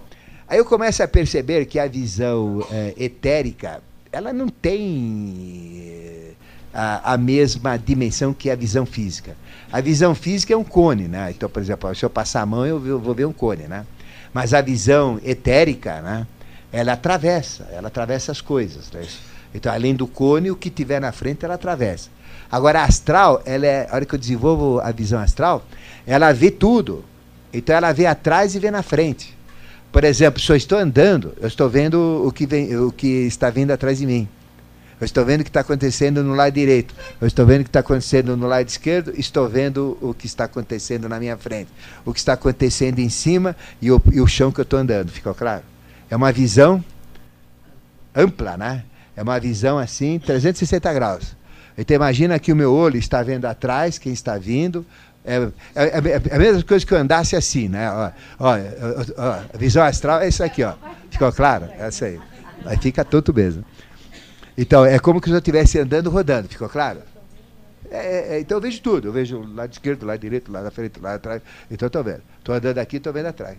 Aí 0.52 0.58
eu 0.58 0.66
começo 0.66 1.02
a 1.02 1.08
perceber 1.08 1.64
que 1.64 1.78
a 1.78 1.86
visão 1.86 2.62
é, 2.70 2.92
etérica, 2.98 3.82
ela 4.12 4.34
não 4.34 4.50
tem 4.50 5.82
eh, 5.82 6.32
a, 6.74 7.14
a, 7.14 7.16
mesma 7.16 7.78
dimensão 7.78 8.34
que 8.34 8.50
a 8.50 8.54
visão 8.54 8.84
física. 8.84 9.34
A 9.72 9.80
visão 9.80 10.14
física 10.14 10.52
é 10.52 10.56
um 10.56 10.62
cone, 10.62 11.08
né? 11.08 11.30
Então, 11.30 11.48
por 11.48 11.58
exemplo, 11.58 11.94
se 11.94 12.04
eu 12.04 12.10
passar 12.10 12.42
a 12.42 12.44
mão, 12.44 12.66
eu 12.66 13.00
vou 13.00 13.14
ver 13.14 13.24
um 13.24 13.32
cone, 13.32 13.62
né? 13.62 13.86
Mas 14.30 14.52
a 14.52 14.60
visão 14.60 15.18
etérica, 15.24 16.02
né? 16.02 16.26
Ela 16.70 16.92
atravessa, 16.92 17.66
ela 17.72 17.88
atravessa 17.88 18.30
as 18.30 18.42
coisas. 18.42 18.90
Né? 18.90 19.06
Então, 19.54 19.72
além 19.72 19.94
do 19.94 20.06
cone, 20.06 20.50
o 20.50 20.56
que 20.56 20.68
tiver 20.68 21.00
na 21.00 21.12
frente, 21.12 21.46
ela 21.46 21.54
atravessa. 21.54 22.10
Agora, 22.50 22.82
a 22.82 22.84
astral, 22.84 23.40
ela 23.46 23.66
é, 23.66 23.88
a 23.90 23.94
hora 23.94 24.04
que 24.04 24.14
eu 24.14 24.18
desenvolvo 24.18 24.80
a 24.80 24.92
visão 24.92 25.18
astral, 25.18 25.64
ela 26.06 26.30
vê 26.30 26.50
tudo. 26.50 27.02
Então, 27.54 27.74
ela 27.74 27.90
vê 27.90 28.04
atrás 28.04 28.54
e 28.54 28.58
vê 28.58 28.70
na 28.70 28.82
frente. 28.82 29.40
Por 29.92 30.04
exemplo, 30.04 30.40
se 30.40 30.50
eu 30.50 30.56
estou 30.56 30.78
andando, 30.78 31.34
eu 31.38 31.46
estou 31.46 31.68
vendo 31.68 32.26
o 32.26 32.32
que, 32.32 32.46
vem, 32.46 32.74
o 32.76 32.90
que 32.90 33.26
está 33.26 33.50
vindo 33.50 33.70
atrás 33.70 33.98
de 33.98 34.06
mim. 34.06 34.26
Eu 34.98 35.04
estou 35.04 35.24
vendo 35.24 35.40
o 35.40 35.44
que 35.44 35.50
está 35.50 35.60
acontecendo 35.60 36.22
no 36.22 36.34
lado 36.34 36.54
direito. 36.54 36.94
Eu 37.20 37.26
estou 37.26 37.44
vendo 37.44 37.60
o 37.60 37.64
que 37.64 37.68
está 37.68 37.80
acontecendo 37.80 38.36
no 38.36 38.46
lado 38.46 38.66
esquerdo. 38.66 39.12
Estou 39.18 39.48
vendo 39.48 39.98
o 40.00 40.14
que 40.14 40.26
está 40.26 40.44
acontecendo 40.44 41.08
na 41.08 41.18
minha 41.18 41.36
frente. 41.36 41.70
O 42.04 42.12
que 42.12 42.20
está 42.20 42.32
acontecendo 42.32 43.00
em 43.00 43.08
cima 43.08 43.54
e 43.82 43.90
o, 43.90 44.00
e 44.10 44.20
o 44.20 44.26
chão 44.26 44.50
que 44.50 44.60
eu 44.60 44.62
estou 44.62 44.78
andando. 44.78 45.10
Ficou 45.10 45.34
claro? 45.34 45.62
É 46.08 46.16
uma 46.16 46.32
visão 46.32 46.82
ampla, 48.14 48.56
né? 48.56 48.84
É 49.14 49.22
uma 49.22 49.38
visão 49.38 49.78
assim, 49.78 50.18
360 50.18 50.92
graus. 50.92 51.36
Então 51.76 51.94
imagina 51.94 52.38
que 52.38 52.52
o 52.52 52.56
meu 52.56 52.72
olho 52.72 52.96
está 52.96 53.22
vendo 53.22 53.46
atrás, 53.46 53.98
quem 53.98 54.12
está 54.12 54.38
vindo, 54.38 54.86
é, 55.24 55.36
é, 55.74 55.84
é, 55.84 56.22
é, 56.30 56.34
a 56.34 56.38
mesma 56.38 56.62
coisa 56.62 56.84
que 56.84 56.92
eu 56.92 56.98
andasse 56.98 57.36
assim, 57.36 57.68
né? 57.68 57.90
Ó, 57.90 58.10
ó, 58.40 58.56
ó, 59.16 59.42
a 59.54 59.56
visão 59.56 59.82
astral 59.84 60.20
é 60.20 60.28
isso 60.28 60.42
aqui, 60.42 60.62
ó. 60.64 60.74
Ficou 61.10 61.32
claro? 61.32 61.68
É 61.78 61.88
isso 61.88 62.04
aí. 62.04 62.20
Aí 62.64 62.76
fica 62.76 63.04
tudo 63.04 63.32
mesmo. 63.32 63.64
Então, 64.56 64.84
é 64.84 64.98
como 64.98 65.20
se 65.24 65.30
eu 65.30 65.38
estivesse 65.38 65.78
andando 65.78 66.10
rodando, 66.10 66.48
ficou 66.48 66.68
claro? 66.68 67.00
É, 67.90 68.36
é, 68.36 68.40
então 68.40 68.58
eu 68.58 68.62
vejo 68.62 68.80
tudo. 68.80 69.08
Eu 69.08 69.12
vejo 69.12 69.42
lado 69.54 69.72
esquerdo, 69.72 70.06
lado 70.06 70.18
direito, 70.18 70.50
lado 70.50 70.64
da 70.64 70.70
frente, 70.70 70.98
lado 71.00 71.16
atrás. 71.16 71.42
Então 71.70 71.86
estou 71.86 72.02
vendo. 72.02 72.22
Estou 72.38 72.54
andando 72.54 72.78
aqui, 72.78 72.96
estou 72.96 73.12
vendo 73.12 73.26
atrás. 73.26 73.58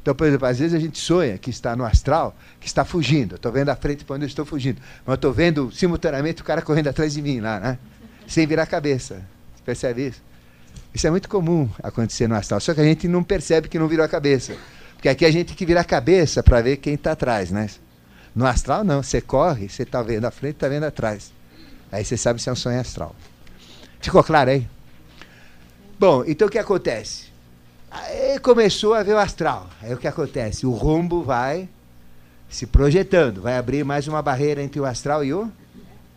Então, 0.00 0.14
por 0.14 0.26
exemplo, 0.26 0.46
às 0.46 0.58
vezes 0.58 0.74
a 0.74 0.80
gente 0.80 0.98
sonha 0.98 1.38
que 1.38 1.48
está 1.48 1.76
no 1.76 1.84
astral, 1.84 2.36
que 2.60 2.66
está 2.66 2.84
fugindo. 2.84 3.36
Estou 3.36 3.52
vendo 3.52 3.68
a 3.68 3.76
frente 3.76 4.04
para 4.04 4.16
onde 4.16 4.24
eu 4.24 4.28
estou 4.28 4.44
fugindo. 4.44 4.80
Mas 5.06 5.14
estou 5.14 5.32
vendo 5.32 5.70
simultaneamente 5.70 6.42
o 6.42 6.44
cara 6.44 6.60
correndo 6.60 6.88
atrás 6.88 7.14
de 7.14 7.22
mim 7.22 7.40
lá, 7.40 7.60
né? 7.60 7.78
Sem 8.26 8.46
virar 8.46 8.64
a 8.64 8.66
cabeça. 8.66 9.22
Você 9.54 9.62
percebe 9.64 10.08
isso? 10.08 10.20
Isso 10.94 11.06
é 11.06 11.10
muito 11.10 11.28
comum 11.28 11.68
acontecer 11.82 12.28
no 12.28 12.34
astral, 12.34 12.60
só 12.60 12.74
que 12.74 12.80
a 12.80 12.84
gente 12.84 13.08
não 13.08 13.22
percebe 13.24 13.68
que 13.68 13.78
não 13.78 13.88
virou 13.88 14.04
a 14.04 14.08
cabeça. 14.08 14.54
Porque 14.94 15.08
aqui 15.08 15.24
a 15.24 15.30
gente 15.30 15.48
tem 15.48 15.56
que 15.56 15.66
virar 15.66 15.80
a 15.80 15.84
cabeça 15.84 16.42
para 16.42 16.60
ver 16.60 16.76
quem 16.76 16.94
está 16.94 17.12
atrás, 17.12 17.50
né? 17.50 17.68
No 18.34 18.46
astral 18.46 18.84
não, 18.84 19.02
você 19.02 19.20
corre, 19.20 19.68
você 19.68 19.82
está 19.82 20.02
vendo 20.02 20.24
a 20.26 20.30
frente, 20.30 20.54
está 20.54 20.68
vendo 20.68 20.84
atrás. 20.84 21.32
Aí 21.90 22.04
você 22.04 22.16
sabe 22.16 22.40
se 22.40 22.48
é 22.48 22.52
um 22.52 22.56
sonho 22.56 22.80
astral. 22.80 23.14
Ficou 24.00 24.22
claro 24.22 24.50
aí? 24.50 24.66
Bom, 25.98 26.24
então 26.26 26.48
o 26.48 26.50
que 26.50 26.58
acontece? 26.58 27.32
Aí 27.90 28.38
começou 28.38 28.94
a 28.94 29.02
ver 29.02 29.14
o 29.14 29.18
astral. 29.18 29.68
Aí 29.82 29.92
o 29.92 29.98
que 29.98 30.08
acontece? 30.08 30.66
O 30.66 30.70
rombo 30.70 31.22
vai 31.22 31.68
se 32.48 32.66
projetando, 32.66 33.42
vai 33.42 33.56
abrir 33.56 33.84
mais 33.84 34.06
uma 34.06 34.22
barreira 34.22 34.62
entre 34.62 34.80
o 34.80 34.84
astral 34.84 35.24
e 35.24 35.32
o 35.32 35.50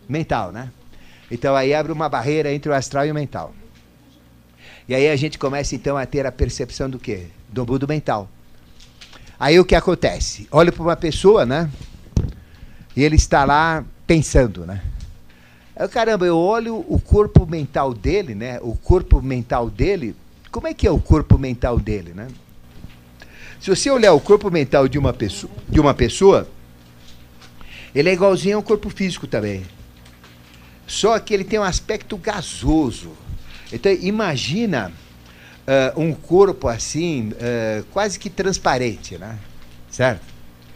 mental, 0.08 0.52
né? 0.52 0.70
Então 1.30 1.56
aí 1.56 1.74
abre 1.74 1.92
uma 1.92 2.08
barreira 2.08 2.52
entre 2.52 2.70
o 2.70 2.74
astral 2.74 3.06
e 3.06 3.10
o 3.10 3.14
mental. 3.14 3.54
E 4.88 4.94
aí 4.94 5.08
a 5.08 5.16
gente 5.16 5.38
começa 5.38 5.74
então 5.74 5.96
a 5.96 6.06
ter 6.06 6.26
a 6.26 6.32
percepção 6.32 6.88
do 6.88 6.98
quê? 6.98 7.26
Do 7.48 7.66
mundo 7.66 7.88
mental. 7.88 8.28
Aí 9.38 9.58
o 9.58 9.64
que 9.64 9.74
acontece? 9.74 10.46
Olho 10.50 10.72
para 10.72 10.82
uma 10.82 10.96
pessoa, 10.96 11.44
né? 11.44 11.70
E 12.94 13.02
ele 13.02 13.16
está 13.16 13.44
lá 13.44 13.84
pensando, 14.06 14.64
né? 14.64 14.80
Aí, 15.74 15.86
caramba, 15.88 16.24
eu 16.24 16.38
olho 16.38 16.84
o 16.88 16.98
corpo 16.98 17.44
mental 17.44 17.92
dele, 17.92 18.34
né? 18.34 18.58
O 18.62 18.74
corpo 18.76 19.20
mental 19.20 19.68
dele, 19.68 20.16
como 20.50 20.66
é 20.66 20.72
que 20.72 20.86
é 20.86 20.90
o 20.90 20.98
corpo 20.98 21.36
mental 21.36 21.78
dele, 21.78 22.14
né? 22.14 22.28
Se 23.60 23.68
você 23.68 23.90
olhar 23.90 24.12
o 24.12 24.20
corpo 24.20 24.50
mental 24.50 24.88
de 24.88 24.98
uma 24.98 25.12
pessoa, 25.12 25.52
de 25.68 25.80
uma 25.80 25.92
pessoa, 25.92 26.48
ele 27.94 28.08
é 28.08 28.12
igualzinho 28.12 28.56
ao 28.56 28.62
corpo 28.62 28.88
físico 28.88 29.26
também. 29.26 29.64
Só 30.86 31.18
que 31.18 31.34
ele 31.34 31.44
tem 31.44 31.58
um 31.58 31.64
aspecto 31.64 32.16
gasoso. 32.16 33.10
Então, 33.76 33.92
imagina 33.92 34.90
uh, 35.66 36.00
um 36.00 36.12
corpo 36.12 36.66
assim, 36.66 37.28
uh, 37.30 37.84
quase 37.92 38.18
que 38.18 38.30
transparente, 38.30 39.18
né? 39.18 39.38
Certo? 39.90 40.22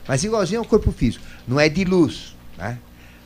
Mas 0.07 0.23
igualzinho 0.23 0.61
ao 0.61 0.67
corpo 0.67 0.93
físico. 0.93 1.25
Não 1.49 1.59
é 1.59 1.69
de 1.69 1.85
luz, 1.85 2.37
né? 2.59 2.79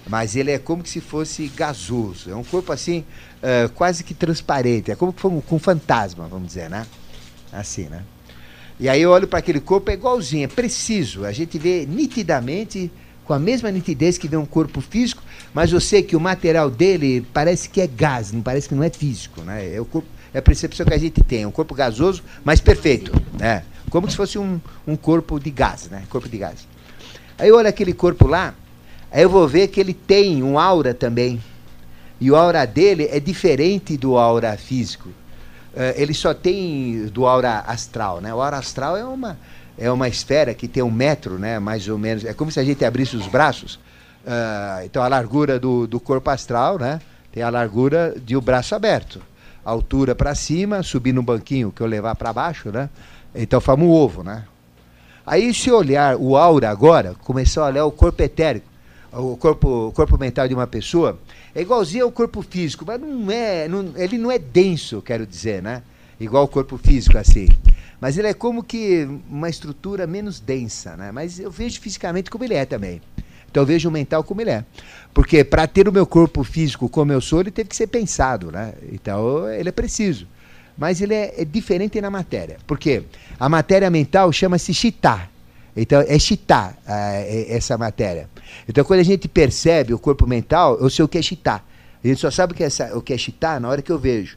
Mas 0.06 0.36
ele 0.36 0.50
é 0.50 0.58
como 0.58 0.86
se 0.86 1.00
fosse 1.00 1.48
gasoso. 1.48 2.30
É 2.30 2.36
um 2.36 2.44
corpo 2.44 2.72
assim, 2.72 3.04
uh, 3.42 3.68
quase 3.70 4.04
que 4.04 4.14
transparente. 4.14 4.92
É 4.92 4.94
como 4.94 5.12
com, 5.12 5.40
com 5.40 5.58
fantasma, 5.58 6.28
vamos 6.28 6.48
dizer, 6.48 6.70
né? 6.70 6.86
Assim, 7.52 7.84
né? 7.84 8.02
E 8.78 8.88
aí 8.88 9.02
eu 9.02 9.10
olho 9.10 9.26
para 9.26 9.38
aquele 9.40 9.60
corpo, 9.60 9.90
é 9.90 9.94
igualzinho, 9.94 10.44
é 10.44 10.48
preciso. 10.48 11.24
A 11.24 11.32
gente 11.32 11.58
vê 11.58 11.86
nitidamente 11.86 12.90
com 13.24 13.32
a 13.32 13.38
mesma 13.38 13.70
nitidez 13.70 14.18
que 14.18 14.28
vê 14.28 14.36
um 14.36 14.44
corpo 14.44 14.80
físico, 14.80 15.22
mas 15.52 15.72
eu 15.72 15.80
sei 15.80 16.02
que 16.02 16.14
o 16.14 16.20
material 16.20 16.70
dele 16.70 17.26
parece 17.32 17.68
que 17.68 17.80
é 17.80 17.86
gás, 17.86 18.32
não 18.32 18.42
parece 18.42 18.68
que 18.68 18.74
não 18.74 18.82
é 18.82 18.90
físico, 18.90 19.40
né? 19.42 19.74
É 19.74 19.80
o 19.80 19.84
corpo, 19.84 20.08
é 20.32 20.38
a 20.38 20.42
percepção 20.42 20.84
que 20.84 20.94
a 20.94 20.98
gente 20.98 21.22
tem, 21.22 21.42
é 21.42 21.46
um 21.46 21.50
corpo 21.50 21.74
gasoso, 21.74 22.22
mas 22.44 22.60
perfeito, 22.60 23.12
né? 23.38 23.64
Como 23.88 24.10
se 24.10 24.16
fosse 24.16 24.38
um, 24.38 24.60
um 24.86 24.96
corpo 24.96 25.38
de 25.40 25.50
gás, 25.50 25.88
né? 25.88 26.04
Corpo 26.10 26.28
de 26.28 26.36
gás. 26.36 26.66
Aí 27.38 27.48
eu 27.48 27.56
olho 27.56 27.68
aquele 27.68 27.92
corpo 27.92 28.26
lá, 28.26 28.54
aí 29.10 29.22
eu 29.22 29.30
vou 29.30 29.48
ver 29.48 29.68
que 29.68 29.80
ele 29.80 29.94
tem 29.94 30.42
um 30.42 30.58
aura 30.58 30.92
também. 30.92 31.42
E 32.20 32.30
o 32.30 32.36
aura 32.36 32.64
dele 32.64 33.08
é 33.10 33.18
diferente 33.18 33.96
do 33.96 34.16
aura 34.16 34.56
físico. 34.56 35.08
Uh, 35.08 35.92
ele 35.96 36.14
só 36.14 36.32
tem 36.32 37.06
do 37.06 37.26
aura 37.26 37.60
astral, 37.66 38.20
né? 38.20 38.32
O 38.32 38.40
aura 38.40 38.58
astral 38.58 38.96
é 38.96 39.04
uma 39.04 39.36
é 39.78 39.90
uma 39.90 40.08
esfera 40.08 40.54
que 40.54 40.68
tem 40.68 40.82
um 40.82 40.90
metro, 40.90 41.38
né, 41.38 41.58
mais 41.58 41.88
ou 41.88 41.98
menos. 41.98 42.24
É 42.24 42.32
como 42.32 42.50
se 42.50 42.60
a 42.60 42.64
gente 42.64 42.84
abrisse 42.84 43.16
os 43.16 43.26
braços. 43.26 43.74
Uh, 44.24 44.84
então 44.84 45.02
a 45.02 45.08
largura 45.08 45.58
do, 45.58 45.86
do 45.86 46.00
corpo 46.00 46.30
astral, 46.30 46.78
né, 46.78 47.00
tem 47.32 47.42
a 47.42 47.50
largura 47.50 48.14
de 48.16 48.36
o 48.36 48.40
braço 48.40 48.74
aberto. 48.74 49.20
Altura 49.64 50.14
para 50.14 50.34
cima, 50.34 50.82
subir 50.82 51.12
no 51.12 51.22
banquinho 51.22 51.72
que 51.72 51.80
eu 51.80 51.86
levar 51.86 52.14
para 52.14 52.32
baixo, 52.32 52.70
né? 52.70 52.88
Então 53.34 53.60
faz 53.60 53.78
um 53.78 53.90
ovo, 53.90 54.22
né? 54.22 54.44
Aí 55.26 55.52
se 55.54 55.70
olhar 55.70 56.16
o 56.16 56.36
aura 56.36 56.70
agora, 56.70 57.14
começar 57.24 57.62
a 57.62 57.66
olhar 57.66 57.84
o 57.86 57.90
corpo 57.90 58.22
etérico, 58.22 58.66
o 59.10 59.36
corpo, 59.36 59.88
o 59.88 59.92
corpo 59.92 60.18
mental 60.18 60.46
de 60.46 60.54
uma 60.54 60.66
pessoa, 60.66 61.18
é 61.54 61.62
igualzinho 61.62 62.04
ao 62.04 62.12
corpo 62.12 62.42
físico, 62.42 62.84
mas 62.86 63.00
não 63.00 63.30
é, 63.30 63.66
não, 63.66 63.92
ele 63.96 64.18
não 64.18 64.30
é 64.30 64.38
denso, 64.38 65.00
quero 65.00 65.26
dizer, 65.26 65.62
né? 65.62 65.82
Igual 66.18 66.44
o 66.44 66.48
corpo 66.48 66.78
físico 66.78 67.18
assim. 67.18 67.48
Mas 68.00 68.18
ele 68.18 68.28
é 68.28 68.34
como 68.34 68.62
que 68.62 69.08
uma 69.28 69.48
estrutura 69.48 70.06
menos 70.06 70.40
densa, 70.40 70.96
né? 70.96 71.10
Mas 71.10 71.38
eu 71.38 71.50
vejo 71.50 71.80
fisicamente 71.80 72.30
como 72.30 72.44
ele 72.44 72.54
é 72.54 72.64
também. 72.64 73.00
Então 73.50 73.62
eu 73.62 73.66
vejo 73.66 73.88
o 73.88 73.92
mental 73.92 74.22
como 74.24 74.40
ele 74.40 74.50
é. 74.50 74.64
Porque 75.12 75.44
para 75.44 75.66
ter 75.66 75.88
o 75.88 75.92
meu 75.92 76.06
corpo 76.06 76.42
físico 76.42 76.88
como 76.88 77.12
eu 77.12 77.20
sou, 77.20 77.40
ele 77.40 77.50
teve 77.50 77.68
que 77.68 77.76
ser 77.76 77.86
pensado, 77.86 78.50
né? 78.50 78.74
Então 78.92 79.48
ele 79.48 79.68
é 79.68 79.72
preciso. 79.72 80.26
Mas 80.76 81.00
ele 81.00 81.14
é, 81.14 81.34
é 81.38 81.44
diferente 81.44 82.00
na 82.00 82.10
matéria. 82.10 82.58
Por 82.66 82.78
quê? 82.78 83.04
A 83.38 83.48
matéria 83.48 83.88
mental 83.90 84.32
chama-se 84.32 84.74
chitá. 84.74 85.28
Então, 85.76 86.04
é 86.06 86.18
chitar 86.18 86.72
uh, 86.86 87.46
essa 87.48 87.76
matéria. 87.76 88.28
Então, 88.68 88.84
quando 88.84 89.00
a 89.00 89.04
gente 89.04 89.26
percebe 89.26 89.92
o 89.92 89.98
corpo 89.98 90.26
mental, 90.26 90.78
eu 90.80 90.88
sei 90.88 91.04
o 91.04 91.08
que 91.08 91.18
é 91.18 91.22
chitar. 91.22 91.66
A 92.02 92.06
gente 92.06 92.20
só 92.20 92.30
sabe 92.30 92.52
o 92.52 92.56
que 92.56 92.62
é, 92.62 92.68
o 92.94 93.00
que 93.00 93.12
é 93.12 93.18
chitar 93.18 93.60
na 93.60 93.68
hora 93.68 93.82
que 93.82 93.90
eu 93.90 93.98
vejo. 93.98 94.36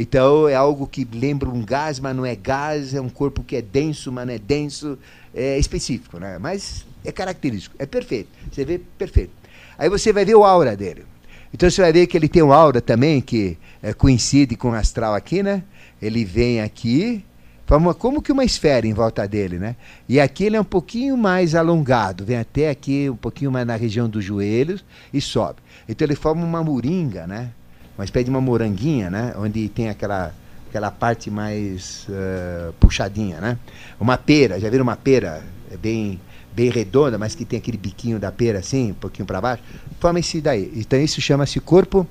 Então, 0.00 0.48
é 0.48 0.54
algo 0.54 0.86
que 0.86 1.04
lembra 1.12 1.48
um 1.48 1.64
gás, 1.64 1.98
mas 1.98 2.14
não 2.14 2.24
é 2.24 2.36
gás, 2.36 2.94
é 2.94 3.00
um 3.00 3.08
corpo 3.08 3.42
que 3.42 3.56
é 3.56 3.60
denso, 3.60 4.12
mas 4.12 4.28
não 4.28 4.32
é 4.32 4.38
denso, 4.38 4.96
é 5.34 5.58
específico, 5.58 6.20
né? 6.20 6.38
Mas 6.38 6.86
é 7.04 7.10
característico, 7.10 7.74
é 7.80 7.84
perfeito. 7.84 8.28
Você 8.48 8.64
vê 8.64 8.78
perfeito. 8.78 9.32
Aí 9.76 9.88
você 9.88 10.12
vai 10.12 10.24
ver 10.24 10.36
o 10.36 10.44
aura 10.44 10.76
dele. 10.76 11.04
Então 11.52 11.68
você 11.68 11.82
vai 11.82 11.92
ver 11.92 12.06
que 12.06 12.16
ele 12.16 12.28
tem 12.28 12.44
um 12.44 12.52
aura 12.52 12.80
também 12.80 13.20
que 13.20 13.58
é, 13.82 13.92
coincide 13.92 14.54
com 14.54 14.70
o 14.70 14.74
astral 14.74 15.16
aqui, 15.16 15.42
né? 15.42 15.64
Ele 16.00 16.24
vem 16.24 16.60
aqui, 16.60 17.24
forma 17.66 17.92
como 17.92 18.22
que 18.22 18.30
uma 18.30 18.44
esfera 18.44 18.86
em 18.86 18.92
volta 18.92 19.26
dele, 19.26 19.58
né? 19.58 19.74
E 20.08 20.20
aqui 20.20 20.44
ele 20.44 20.54
é 20.54 20.60
um 20.60 20.64
pouquinho 20.64 21.16
mais 21.16 21.56
alongado, 21.56 22.24
vem 22.24 22.36
até 22.36 22.70
aqui 22.70 23.10
um 23.10 23.16
pouquinho 23.16 23.50
mais 23.50 23.66
na 23.66 23.74
região 23.74 24.08
dos 24.08 24.24
joelhos 24.24 24.84
e 25.12 25.20
sobe. 25.20 25.58
Então 25.88 26.06
ele 26.06 26.14
forma 26.14 26.44
uma 26.44 26.62
moringa, 26.62 27.26
né? 27.26 27.50
Uma 27.98 28.04
espécie 28.04 28.24
de 28.24 28.30
uma 28.30 28.40
moranguinha, 28.40 29.10
né? 29.10 29.34
Onde 29.36 29.68
tem 29.68 29.88
aquela 29.88 30.32
aquela 30.68 30.90
parte 30.90 31.30
mais 31.30 32.06
uh, 32.08 32.72
puxadinha, 32.74 33.40
né? 33.40 33.58
Uma 33.98 34.16
pera, 34.16 34.60
já 34.60 34.70
viram 34.70 34.84
uma 34.84 34.96
pera? 34.96 35.42
É 35.70 35.76
bem 35.76 36.20
bem 36.52 36.70
redonda, 36.70 37.18
mas 37.18 37.34
que 37.34 37.44
tem 37.44 37.58
aquele 37.58 37.76
biquinho 37.76 38.18
da 38.18 38.32
pera 38.32 38.58
assim, 38.58 38.90
um 38.90 38.94
pouquinho 38.94 39.26
para 39.26 39.40
baixo, 39.40 39.62
forma 40.00 40.18
esse 40.18 40.40
daí. 40.40 40.72
Então 40.74 40.98
isso 41.00 41.20
chama-se 41.20 41.60
corpo 41.60 42.06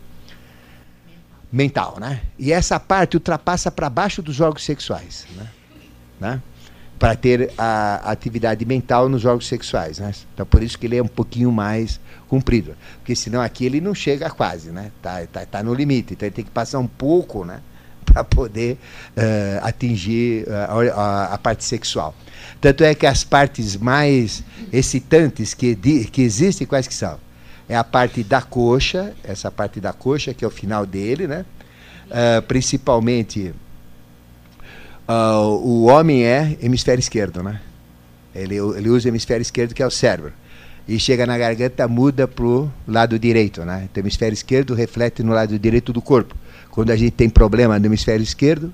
mental, 1.51 1.97
né? 1.99 2.21
E 2.37 2.51
essa 2.51 2.79
parte 2.79 3.15
ultrapassa 3.17 3.71
para 3.71 3.89
baixo 3.89 4.21
dos 4.21 4.39
órgãos 4.39 4.63
sexuais, 4.63 5.25
né? 5.35 5.47
né? 6.19 6.41
Para 6.99 7.15
ter 7.15 7.51
a 7.57 8.11
atividade 8.11 8.65
mental 8.65 9.07
nos 9.07 9.23
órgãos 9.23 9.47
sexuais, 9.47 9.99
né? 9.99 10.11
Então 10.33 10.45
por 10.45 10.63
isso 10.63 10.77
que 10.79 10.87
ele 10.87 10.97
é 10.97 11.03
um 11.03 11.07
pouquinho 11.07 11.51
mais 11.51 11.99
comprido, 12.27 12.75
porque 12.99 13.15
senão 13.15 13.41
aqui 13.41 13.65
ele 13.65 13.79
não 13.79 13.93
chega 13.93 14.29
quase, 14.29 14.71
né? 14.71 14.91
Tá, 15.01 15.25
tá, 15.31 15.45
tá 15.45 15.63
no 15.63 15.73
limite, 15.73 16.13
então 16.13 16.27
ele 16.27 16.35
tem 16.35 16.45
que 16.45 16.51
passar 16.51 16.79
um 16.79 16.87
pouco, 16.87 17.45
né? 17.45 17.61
Para 18.07 18.23
poder 18.23 18.77
uh, 19.17 19.65
atingir 19.65 20.47
uh, 20.47 20.91
a, 20.95 21.33
a 21.33 21.37
parte 21.37 21.63
sexual. 21.63 22.15
Tanto 22.59 22.83
é 22.83 22.95
que 22.95 23.05
as 23.05 23.23
partes 23.23 23.75
mais 23.75 24.43
excitantes 24.71 25.53
que, 25.53 25.75
que 25.75 26.21
existem, 26.21 26.65
quais 26.65 26.87
que 26.87 26.93
são? 26.93 27.19
É 27.69 27.75
a 27.75 27.83
parte 27.83 28.23
da 28.23 28.41
coxa, 28.41 29.13
essa 29.23 29.51
parte 29.51 29.79
da 29.79 29.91
coxa, 29.91 30.33
que 30.33 30.43
é 30.43 30.47
o 30.47 30.51
final 30.51 30.85
dele, 30.85 31.27
né? 31.27 31.45
Uh, 32.07 32.41
principalmente 32.43 33.53
uh, 35.07 35.47
o 35.63 35.85
homem 35.85 36.23
é 36.23 36.57
hemisfério 36.61 36.99
esquerdo, 36.99 37.41
né? 37.41 37.61
Ele, 38.35 38.55
ele 38.55 38.89
usa 38.89 39.07
o 39.07 39.11
hemisfério 39.11 39.41
esquerdo, 39.41 39.73
que 39.73 39.81
é 39.81 39.87
o 39.87 39.91
cérebro. 39.91 40.33
E 40.87 40.99
chega 40.99 41.25
na 41.25 41.37
garganta, 41.37 41.87
muda 41.87 42.27
para 42.27 42.45
o 42.45 42.71
lado 42.87 43.17
direito, 43.19 43.65
né? 43.65 43.87
Então, 43.91 44.01
o 44.01 44.05
hemisfério 44.05 44.33
esquerdo 44.33 44.73
reflete 44.73 45.23
no 45.23 45.33
lado 45.33 45.57
direito 45.57 45.91
do 45.91 46.01
corpo. 46.01 46.35
Quando 46.71 46.91
a 46.91 46.95
gente 46.95 47.11
tem 47.11 47.29
problema 47.29 47.79
no 47.79 47.85
hemisfério 47.87 48.23
esquerdo, 48.23 48.71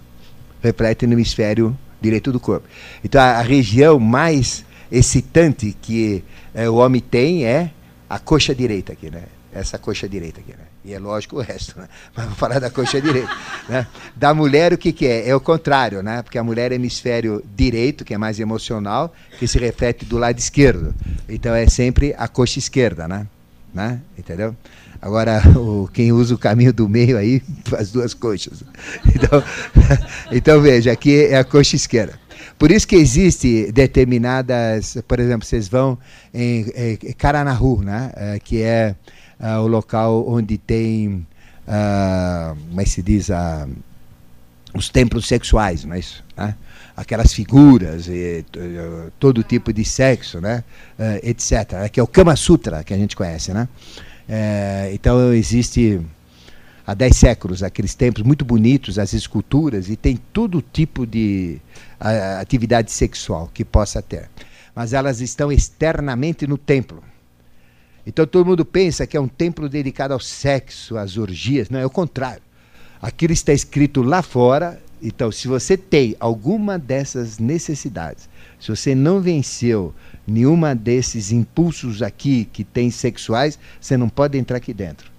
reflete 0.61 1.07
no 1.07 1.13
hemisfério 1.13 1.77
direito 2.03 2.31
do 2.31 2.39
corpo. 2.39 2.67
Então 3.03 3.21
a, 3.21 3.39
a 3.39 3.41
região 3.41 3.99
mais 3.99 4.65
excitante 4.91 5.75
que 5.81 6.23
é, 6.53 6.69
o 6.69 6.75
homem 6.75 7.01
tem 7.01 7.45
é 7.45 7.71
a 8.09 8.19
coxa 8.19 8.53
direita 8.53 8.93
aqui, 8.93 9.09
né? 9.09 9.23
Essa 9.51 9.77
coxa 9.77 10.07
direita 10.07 10.41
aqui, 10.41 10.51
né? 10.51 10.65
E 10.85 10.93
é 10.93 10.99
lógico 10.99 11.37
o 11.37 11.41
resto, 11.41 11.79
né? 11.79 11.87
Mas 12.15 12.25
vou 12.25 12.35
falar 12.35 12.59
da 12.59 12.69
coxa 12.69 13.01
direita. 13.01 13.29
Né? 13.69 13.87
Da 14.13 14.33
mulher, 14.33 14.73
o 14.73 14.77
que, 14.77 14.91
que 14.91 15.07
é? 15.07 15.29
É 15.29 15.33
o 15.33 15.39
contrário, 15.39 16.03
né? 16.03 16.21
Porque 16.21 16.37
a 16.37 16.43
mulher 16.43 16.73
é 16.73 16.75
hemisfério 16.75 17.41
direito, 17.55 18.03
que 18.03 18.13
é 18.13 18.17
mais 18.17 18.37
emocional, 18.37 19.13
que 19.39 19.47
se 19.47 19.57
reflete 19.57 20.03
do 20.03 20.17
lado 20.17 20.37
esquerdo. 20.37 20.93
Então 21.29 21.55
é 21.55 21.65
sempre 21.69 22.13
a 22.17 22.27
coxa 22.27 22.59
esquerda, 22.59 23.07
né? 23.07 23.25
né? 23.73 24.01
Entendeu? 24.17 24.53
Agora, 25.01 25.41
o, 25.57 25.89
quem 25.93 26.11
usa 26.11 26.35
o 26.35 26.37
caminho 26.37 26.73
do 26.73 26.87
meio 26.87 27.17
aí, 27.17 27.41
as 27.77 27.91
duas 27.91 28.13
coxas. 28.13 28.63
Então, 29.15 29.43
então, 30.31 30.61
veja, 30.61 30.91
aqui 30.91 31.25
é 31.25 31.37
a 31.37 31.43
coxa 31.43 31.77
esquerda. 31.77 32.19
Por 32.57 32.71
isso 32.71 32.87
que 32.87 32.95
existe 32.95 33.71
determinadas, 33.71 34.97
por 35.07 35.19
exemplo, 35.19 35.45
vocês 35.45 35.67
vão 35.67 35.97
em, 36.33 36.65
em 36.75 36.97
né? 37.83 38.11
É, 38.15 38.39
que 38.39 38.61
é 38.61 38.95
uh, 39.39 39.59
o 39.61 39.67
local 39.67 40.27
onde 40.27 40.57
tem, 40.57 41.25
uh, 41.67 42.55
como 42.69 42.81
é 42.81 42.85
se 42.85 43.01
diz, 43.01 43.29
uh, 43.29 43.69
os 44.73 44.89
templos 44.89 45.27
sexuais, 45.27 45.83
não 45.85 45.95
é 45.95 45.99
isso? 45.99 46.23
Né? 46.35 46.55
Aquelas 46.95 47.33
figuras, 47.33 48.07
e, 48.07 48.45
todo 49.19 49.43
tipo 49.43 49.71
de 49.73 49.83
sexo, 49.83 50.39
né? 50.39 50.63
Uh, 50.97 51.27
etc. 51.27 51.89
Que 51.91 51.99
é 51.99 52.03
o 52.03 52.07
Kama 52.07 52.35
Sutra 52.35 52.83
que 52.83 52.93
a 52.93 52.97
gente 52.97 53.15
conhece, 53.15 53.53
né? 53.53 53.67
É, 54.27 54.91
então 54.93 55.33
existe 55.33 55.99
há 56.85 56.93
10 56.93 57.15
séculos 57.15 57.63
aqueles 57.63 57.93
templos 57.93 58.25
muito 58.25 58.45
bonitos, 58.45 58.99
as 58.99 59.13
esculturas, 59.13 59.89
e 59.89 59.95
tem 59.95 60.17
todo 60.31 60.61
tipo 60.61 61.05
de 61.05 61.59
atividade 62.39 62.91
sexual 62.91 63.49
que 63.53 63.63
possa 63.63 64.01
ter. 64.01 64.29
Mas 64.75 64.93
elas 64.93 65.21
estão 65.21 65.51
externamente 65.51 66.47
no 66.47 66.57
templo. 66.57 67.03
Então 68.05 68.25
todo 68.25 68.45
mundo 68.45 68.65
pensa 68.65 69.07
que 69.07 69.15
é 69.15 69.19
um 69.19 69.27
templo 69.27 69.69
dedicado 69.69 70.13
ao 70.13 70.19
sexo, 70.19 70.97
às 70.97 71.17
orgias. 71.17 71.69
Não, 71.69 71.79
é 71.79 71.85
o 71.85 71.89
contrário. 71.89 72.41
Aquilo 73.01 73.33
está 73.33 73.53
escrito 73.53 74.01
lá 74.01 74.21
fora. 74.21 74.81
Então, 75.01 75.29
se 75.29 75.49
você 75.49 75.75
tem 75.75 76.15
alguma 76.17 76.79
dessas 76.79 77.37
necessidades, 77.37 78.29
se 78.57 78.69
você 78.69 78.95
não 78.95 79.19
venceu 79.19 79.93
nenhuma 80.25 80.73
desses 80.73 81.31
impulsos 81.31 82.01
aqui 82.01 82.47
que 82.53 82.63
tem 82.63 82.89
sexuais, 82.89 83.59
você 83.81 83.97
não 83.97 84.07
pode 84.07 84.37
entrar 84.37 84.57
aqui 84.57 84.73
dentro. 84.73 85.11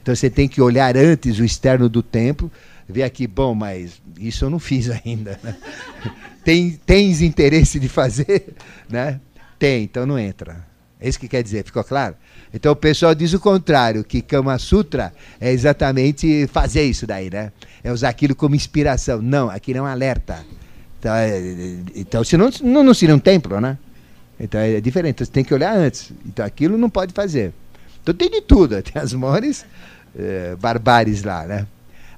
Então 0.00 0.14
você 0.14 0.30
tem 0.30 0.46
que 0.46 0.60
olhar 0.60 0.96
antes 0.96 1.38
o 1.38 1.44
externo 1.44 1.88
do 1.88 2.02
templo, 2.02 2.52
ver 2.88 3.02
aqui, 3.02 3.26
bom, 3.26 3.54
mas 3.54 4.00
isso 4.20 4.44
eu 4.44 4.50
não 4.50 4.58
fiz 4.58 4.90
ainda. 4.90 5.40
Né? 5.42 5.56
Tem, 6.44 6.78
tens 6.84 7.22
interesse 7.22 7.80
de 7.80 7.88
fazer? 7.88 8.54
Né? 8.86 9.18
Tem, 9.58 9.82
então 9.82 10.04
não 10.04 10.18
entra. 10.18 10.62
É 11.04 11.08
isso 11.10 11.20
que 11.20 11.28
quer 11.28 11.42
dizer, 11.42 11.62
ficou 11.64 11.84
claro? 11.84 12.16
Então 12.52 12.72
o 12.72 12.76
pessoal 12.76 13.14
diz 13.14 13.34
o 13.34 13.38
contrário, 13.38 14.02
que 14.02 14.22
Kama 14.22 14.58
Sutra 14.58 15.12
é 15.38 15.52
exatamente 15.52 16.46
fazer 16.46 16.84
isso 16.84 17.06
daí, 17.06 17.28
né? 17.28 17.52
É 17.82 17.92
usar 17.92 18.08
aquilo 18.08 18.34
como 18.34 18.54
inspiração. 18.54 19.20
Não, 19.20 19.50
aquilo 19.50 19.80
é 19.80 19.82
um 19.82 19.86
alerta. 19.86 20.42
Então, 20.98 21.14
é, 21.14 21.42
então 21.94 22.24
senão 22.24 22.48
não, 22.62 22.82
não 22.82 22.94
seria 22.94 23.14
um 23.14 23.18
templo, 23.18 23.60
né? 23.60 23.76
Então 24.40 24.58
é 24.58 24.80
diferente, 24.80 25.16
então, 25.16 25.26
você 25.26 25.30
tem 25.30 25.44
que 25.44 25.52
olhar 25.52 25.76
antes. 25.76 26.10
Então 26.24 26.42
aquilo 26.42 26.78
não 26.78 26.88
pode 26.88 27.12
fazer. 27.12 27.52
Então 28.02 28.14
tem 28.14 28.30
de 28.30 28.40
tudo, 28.40 28.80
tem 28.80 29.02
as 29.02 29.12
maiores 29.12 29.66
é, 30.18 30.56
barbares 30.56 31.22
lá, 31.22 31.44
né? 31.44 31.66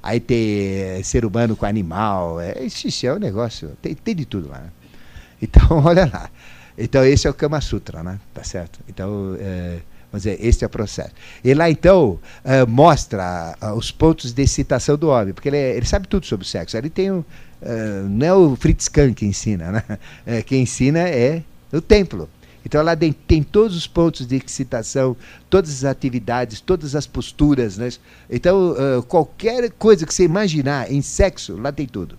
Aí 0.01 0.21
tem 0.21 0.79
é, 0.79 1.01
ser 1.03 1.25
humano 1.25 1.57
com 1.57 1.67
animal, 1.67 2.41
é, 2.41 2.63
isso 2.63 3.05
é 3.05 3.13
um 3.13 3.19
negócio, 3.19 3.77
tem, 3.83 3.97
tem 3.97 4.15
de 4.15 4.27
tudo 4.27 4.49
lá. 4.49 4.59
Né? 4.59 4.71
Então, 5.43 5.67
olha 5.85 6.07
lá. 6.07 6.31
Então 6.79 7.05
esse 7.05 7.27
é 7.27 7.31
o 7.31 7.35
Kama 7.35 7.61
Sutra, 7.61 8.03
né? 8.03 8.19
Tá 8.35 8.45
certo? 8.45 8.81
Então, 8.89 9.37
é, 9.39 9.79
vamos 10.13 10.25
dizer, 10.25 10.39
esse 10.41 10.65
é 10.65 10.67
o 10.67 10.71
processo. 10.71 11.13
E 11.43 11.55
lá 11.55 11.71
então 11.71 12.19
uh, 12.45 12.67
mostra 12.69 13.57
uh, 13.63 13.73
os 13.73 13.91
pontos 13.91 14.33
de 14.33 14.43
excitação 14.43 14.97
do 14.97 15.09
homem, 15.09 15.33
porque 15.33 15.49
ele, 15.49 15.57
é, 15.57 15.77
ele 15.77 15.87
sabe 15.87 16.07
tudo 16.09 16.27
sobre 16.27 16.45
o 16.45 16.49
sexo. 16.49 16.77
Ele 16.77 16.91
tem 16.91 17.11
um, 17.11 17.19
uh, 17.19 17.25
não 18.09 18.27
é 18.27 18.35
o 18.35 18.57
Fritz 18.57 18.89
Kahn 18.89 19.15
que 19.15 19.25
ensina, 19.25 19.73
né? 19.73 19.83
É, 20.27 20.43
quem 20.43 20.63
ensina 20.63 21.01
é 21.01 21.43
o 21.73 21.81
templo. 21.81 22.29
Então 22.65 22.83
lá 22.83 22.97
tem, 22.97 23.13
tem, 23.13 23.45
todos 23.45 23.77
os 23.77 23.87
pontos 23.87 24.27
de 24.27 24.43
excitação, 24.45 25.17
todas 25.49 25.71
as 25.71 25.85
atividades, 25.85 26.61
todas 26.61 26.97
as 26.97 27.07
posturas. 27.07 27.79
Né? 27.79 27.91
Então, 28.29 28.73
uh, 28.73 29.03
qualquer 29.05 29.71
coisa 29.71 30.05
que 30.05 30.13
você 30.13 30.25
imaginar 30.25 30.91
em 30.91 31.01
sexo, 31.01 31.57
lá 31.57 31.71
tem 31.71 31.87
tudo. 31.87 32.19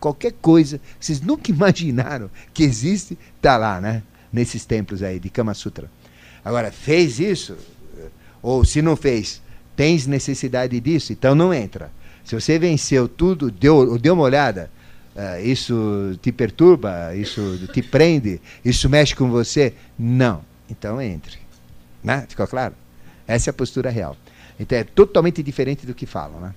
Qualquer 0.00 0.32
coisa 0.40 0.78
que 0.98 1.04
vocês 1.06 1.20
nunca 1.20 1.50
imaginaram 1.50 2.30
que 2.54 2.64
existe, 2.64 3.18
está 3.36 3.56
lá, 3.56 3.80
né? 3.80 4.02
Nesses 4.32 4.64
templos 4.64 5.02
aí 5.02 5.20
de 5.20 5.28
Kama 5.28 5.52
Sutra. 5.54 5.90
Agora, 6.44 6.72
fez 6.72 7.20
isso? 7.20 7.56
Ou 8.42 8.64
se 8.64 8.80
não 8.80 8.96
fez, 8.96 9.42
tens 9.76 10.06
necessidade 10.06 10.80
disso? 10.80 11.12
Então 11.12 11.34
não 11.34 11.52
entra. 11.52 11.92
Se 12.24 12.34
você 12.34 12.58
venceu 12.58 13.08
tudo, 13.08 13.50
deu, 13.50 13.98
deu 13.98 14.14
uma 14.14 14.22
olhada, 14.22 14.70
uh, 15.14 15.44
isso 15.44 16.18
te 16.22 16.32
perturba, 16.32 17.14
isso 17.14 17.58
te 17.72 17.82
prende, 17.82 18.40
isso 18.64 18.88
mexe 18.88 19.14
com 19.14 19.30
você? 19.30 19.74
Não. 19.98 20.42
Então 20.68 21.00
entre. 21.02 21.38
Né? 22.02 22.24
Ficou 22.28 22.46
claro? 22.46 22.74
Essa 23.26 23.50
é 23.50 23.52
a 23.52 23.54
postura 23.54 23.90
real. 23.90 24.16
Então 24.58 24.78
é 24.78 24.84
totalmente 24.84 25.42
diferente 25.42 25.86
do 25.86 25.94
que 25.94 26.06
falam. 26.06 26.40
Né? 26.40 26.54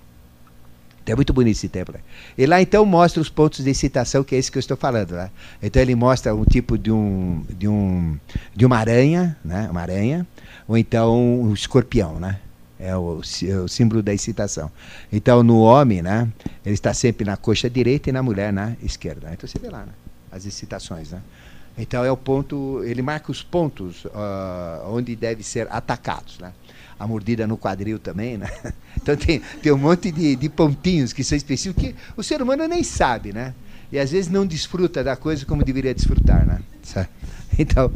É 1.05 1.15
muito 1.15 1.33
bonito 1.33 1.55
esse 1.55 1.67
templo. 1.67 1.95
E 2.37 2.45
lá 2.45 2.61
então 2.61 2.85
mostra 2.85 3.21
os 3.21 3.29
pontos 3.29 3.63
de 3.63 3.69
excitação, 3.69 4.23
que 4.23 4.35
é 4.35 4.37
esse 4.37 4.51
que 4.51 4.57
eu 4.57 4.61
estou 4.61 4.77
falando. 4.77 5.11
Né? 5.11 5.29
Então 5.61 5.81
ele 5.81 5.95
mostra 5.95 6.33
um 6.33 6.45
tipo 6.45 6.77
de, 6.77 6.91
um, 6.91 7.43
de, 7.49 7.67
um, 7.67 8.17
de 8.55 8.65
uma 8.65 8.77
aranha, 8.77 9.37
né? 9.43 9.67
uma 9.69 9.81
aranha, 9.81 10.25
ou 10.67 10.77
então 10.77 11.41
um 11.41 11.53
escorpião. 11.53 12.19
Né? 12.19 12.39
é 12.79 12.95
o, 12.97 13.21
é 13.43 13.55
o, 13.57 13.67
símbolo 13.67 14.01
da 14.01 14.13
excitação. 14.13 14.69
Então, 15.11 15.41
no 15.41 15.59
homem, 15.59 16.01
né, 16.01 16.27
ele 16.65 16.73
está 16.73 16.93
sempre 16.93 17.25
na 17.25 17.37
coxa 17.37 17.69
direita 17.69 18.09
e 18.09 18.11
na 18.11 18.21
mulher 18.21 18.51
na 18.51 18.75
esquerda. 18.83 19.29
Então, 19.31 19.47
você 19.47 19.57
vê 19.57 19.69
lá 19.69 19.85
né, 19.85 19.93
as 20.29 20.45
excitações. 20.45 21.11
Né? 21.11 21.21
Então 21.77 22.03
é 22.03 22.11
o 22.11 22.17
ponto, 22.17 22.83
ele 22.83 23.01
marca 23.01 23.31
os 23.31 23.41
pontos 23.41 24.05
uh, 24.05 24.11
onde 24.87 25.15
deve 25.15 25.43
ser 25.43 25.67
atacados, 25.71 26.37
né? 26.39 26.53
A 26.99 27.07
mordida 27.07 27.45
no 27.47 27.57
quadril 27.57 27.99
também, 27.99 28.37
né? 28.37 28.49
Então 28.95 29.17
tem, 29.17 29.41
tem 29.61 29.69
um 29.69 29.77
monte 29.77 30.11
de, 30.11 30.33
de 30.33 30.47
pontinhos 30.47 31.11
que 31.11 31.25
são 31.25 31.37
específicos 31.37 31.83
que 31.83 31.95
o 32.15 32.23
ser 32.23 32.41
humano 32.41 32.65
nem 32.67 32.83
sabe, 32.83 33.33
né? 33.33 33.53
E 33.91 33.99
às 33.99 34.11
vezes 34.11 34.31
não 34.31 34.45
desfruta 34.45 35.03
da 35.03 35.17
coisa 35.17 35.45
como 35.45 35.61
deveria 35.63 35.93
desfrutar, 35.93 36.45
né? 36.45 36.61
Então, 37.59 37.91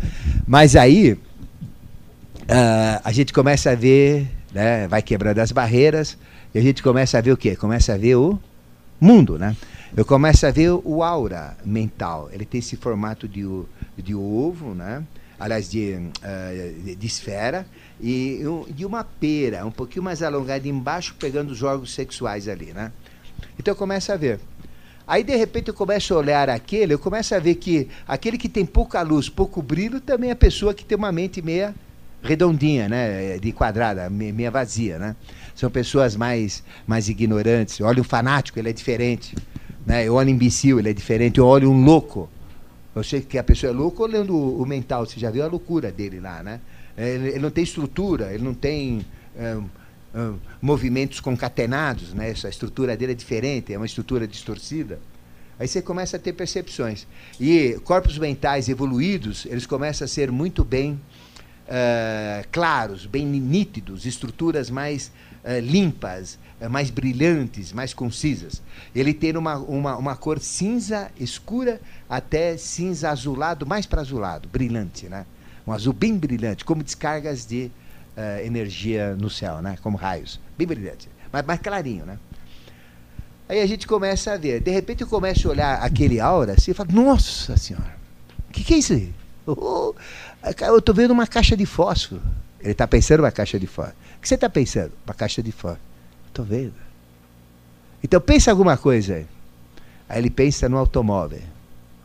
mas 0.46 0.76
aí 0.76 1.14
uh, 1.14 3.02
a 3.04 3.12
gente 3.12 3.34
começa 3.34 3.72
a 3.72 3.76
ver, 3.76 4.28
né? 4.54 4.88
Vai 4.88 5.02
quebrando 5.02 5.40
as 5.40 5.52
barreiras 5.52 6.18
e 6.54 6.60
a 6.60 6.62
gente 6.62 6.84
começa 6.84 7.18
a 7.18 7.22
ver 7.22 7.32
o 7.32 7.38
quê? 7.38 7.56
Começa 7.56 7.94
a 7.94 7.98
ver 7.98 8.16
o 8.16 8.40
mundo, 9.00 9.38
né? 9.38 9.56
Eu 9.96 10.06
começo 10.06 10.46
a 10.46 10.52
ver 10.52 10.72
o 10.72 11.02
aura 11.02 11.58
mental. 11.66 12.30
Ele 12.32 12.46
tem 12.46 12.60
esse 12.60 12.76
formato 12.76 13.28
de, 13.28 13.44
de 13.98 14.14
ovo, 14.14 14.76
né? 14.76 15.04
Aliás, 15.40 15.70
de, 15.70 15.94
uh, 15.94 16.96
de 16.96 17.08
esfera, 17.08 17.66
e 18.02 18.42
de 18.70 18.86
uma 18.86 19.04
pera, 19.04 19.66
um 19.66 19.72
pouquinho 19.72 20.04
mais 20.04 20.22
alongada 20.22 20.68
embaixo, 20.68 21.16
pegando 21.20 21.52
os 21.52 21.64
órgãos 21.64 21.94
sexuais 21.94 22.48
ali. 22.48 22.74
Né? 22.74 22.92
Então 23.60 23.72
eu 23.72 23.76
começo 23.76 24.12
a 24.12 24.16
ver. 24.16 24.40
Aí, 25.08 25.24
de 25.24 25.36
repente, 25.36 25.70
eu 25.70 25.74
começo 25.74 26.14
a 26.14 26.18
olhar 26.18 26.50
aquele, 26.50 26.94
eu 26.94 27.00
começo 27.00 27.34
a 27.34 27.40
ver 27.40 27.56
que 27.56 27.88
aquele 28.06 28.38
que 28.38 28.50
tem 28.50 28.66
pouca 28.66 29.02
luz, 29.02 29.30
pouco 29.30 29.62
brilho, 29.62 30.02
também 30.02 30.30
é 30.30 30.34
a 30.34 30.36
pessoa 30.36 30.74
que 30.74 30.84
tem 30.84 30.98
uma 30.98 31.14
mente 31.14 31.42
meia 31.42 31.74
redondinha, 32.22 32.90
né? 32.90 33.38
De 33.38 33.54
quadrada, 33.54 34.10
meia 34.10 34.52
vazia, 34.52 35.00
né? 35.00 35.16
São 35.56 35.72
pessoas 35.72 36.16
mais, 36.16 36.62
mais 36.86 37.08
ignorantes. 37.08 37.80
Olha 37.80 38.02
o 38.02 38.04
fanático, 38.04 38.60
ele 38.60 38.70
é 38.70 38.74
diferente. 38.74 39.34
Né? 39.86 40.06
Eu 40.06 40.16
olho 40.16 40.30
imbecil, 40.30 40.78
ele 40.78 40.90
é 40.90 40.94
diferente. 40.94 41.38
Eu 41.40 41.46
olho 41.46 41.72
um 41.72 41.84
louco. 41.84 42.30
Eu 42.98 43.04
sei 43.04 43.22
que 43.22 43.38
a 43.38 43.44
pessoa 43.44 43.72
é 43.72 43.74
louca 43.74 44.04
olhando 44.04 44.36
o, 44.36 44.66
mental. 44.66 45.06
Você 45.06 45.20
já 45.20 45.30
viu 45.30 45.44
a 45.44 45.48
loucura 45.48 45.92
dele 45.92 46.20
lá, 46.20 46.42
né? 46.42 46.60
Ele, 46.98 47.30
ele 47.30 47.40
não 47.40 47.52
tem 47.52 47.64
estrutura, 47.64 48.34
ele 48.34 48.44
não 48.44 48.54
tem 48.54 49.06
movimentos 50.62 51.20
concatenados, 51.20 52.14
né? 52.14 52.30
Essa 52.32 52.50
estrutura 52.50 52.98
dele 52.98 53.12
é 53.12 53.16
diferente, 53.16 53.74
é 53.74 53.78
uma 53.78 53.86
estrutura 53.86 54.28
distorcida. 54.28 55.00
Aí 55.60 55.68
você 55.68 55.82
começa 55.82 56.18
a 56.18 56.20
ter 56.20 56.34
percepções. 56.34 57.08
E 57.40 57.80
corpos 57.84 58.18
mentais 58.18 58.70
evoluídos, 58.70 59.46
eles 59.46 59.66
começam 59.66 60.06
a 60.06 60.08
ser 60.08 60.32
muito 60.32 60.64
bem 60.64 61.00
claros, 62.52 63.06
bem 63.06 63.26
nítidos, 63.26 64.06
estruturas 64.06 64.70
mais 64.70 65.12
uh, 65.48 65.60
limpas, 65.60 66.38
uh, 66.62 66.70
mais 66.70 66.90
brilhantes, 66.90 67.72
mais 67.72 67.94
concisas. 67.94 68.62
Ele 68.94 69.14
tem 69.14 69.36
uma, 69.38 69.56
uma, 69.58 69.96
uma 69.96 70.16
cor 70.16 70.40
cinza 70.40 71.10
escura 71.18 71.80
até 72.10 72.58
cinza 72.58 73.10
azulado, 73.10 73.66
mais 73.66 73.86
para 73.86 74.02
azulado, 74.02 74.50
brilhante, 74.50 75.08
né? 75.08 75.26
Um 75.66 75.72
azul 75.72 75.94
bem 75.94 76.18
brilhante, 76.18 76.64
como 76.64 76.84
descargas 76.84 77.46
de 77.46 77.72
energia 78.44 79.16
no 79.16 79.30
céu, 79.30 79.62
né? 79.62 79.78
Como 79.84 79.96
raios, 79.96 80.40
bem 80.58 80.66
brilhante, 80.66 81.08
mas 81.32 81.46
mais 81.46 81.60
clarinho, 81.60 82.04
né? 82.04 82.18
Aí 83.50 83.62
a 83.62 83.66
gente 83.66 83.88
começa 83.88 84.34
a 84.34 84.38
ver. 84.38 84.60
De 84.60 84.72
repente 84.72 85.02
eu 85.02 85.08
começo 85.08 85.48
a 85.48 85.52
olhar 85.52 85.82
aquele 85.82 86.20
aura 86.20 86.54
assim 86.54 86.72
e 86.72 86.74
falo, 86.74 86.92
nossa 86.92 87.56
senhora, 87.56 87.96
o 88.50 88.52
que, 88.52 88.64
que 88.64 88.74
é 88.74 88.78
isso 88.78 88.94
aí? 88.94 89.14
Oh, 89.46 89.94
eu 90.62 90.78
estou 90.80 90.94
vendo 90.94 91.12
uma 91.12 91.26
caixa 91.26 91.56
de 91.56 91.66
fósforo. 91.66 92.22
Ele 92.62 92.72
está 92.72 92.88
pensando 92.88 93.22
uma 93.22 93.32
caixa 93.32 93.60
de 93.60 93.68
fósforo. 93.68 93.98
O 94.18 94.22
que 94.22 94.28
você 94.28 94.36
está 94.36 94.50
pensando? 94.50 94.92
Uma 95.06 95.14
caixa 95.14 95.42
de 95.44 95.52
fósforo. 95.52 95.82
Estou 96.28 96.46
vendo. 96.46 96.74
Então 98.04 98.20
pensa 98.20 98.52
alguma 98.52 98.78
coisa 98.78 99.16
aí. 99.16 99.26
Aí 100.10 100.20
ele 100.20 100.30
pensa 100.30 100.68
no 100.70 100.78
automóvel. 100.78 101.42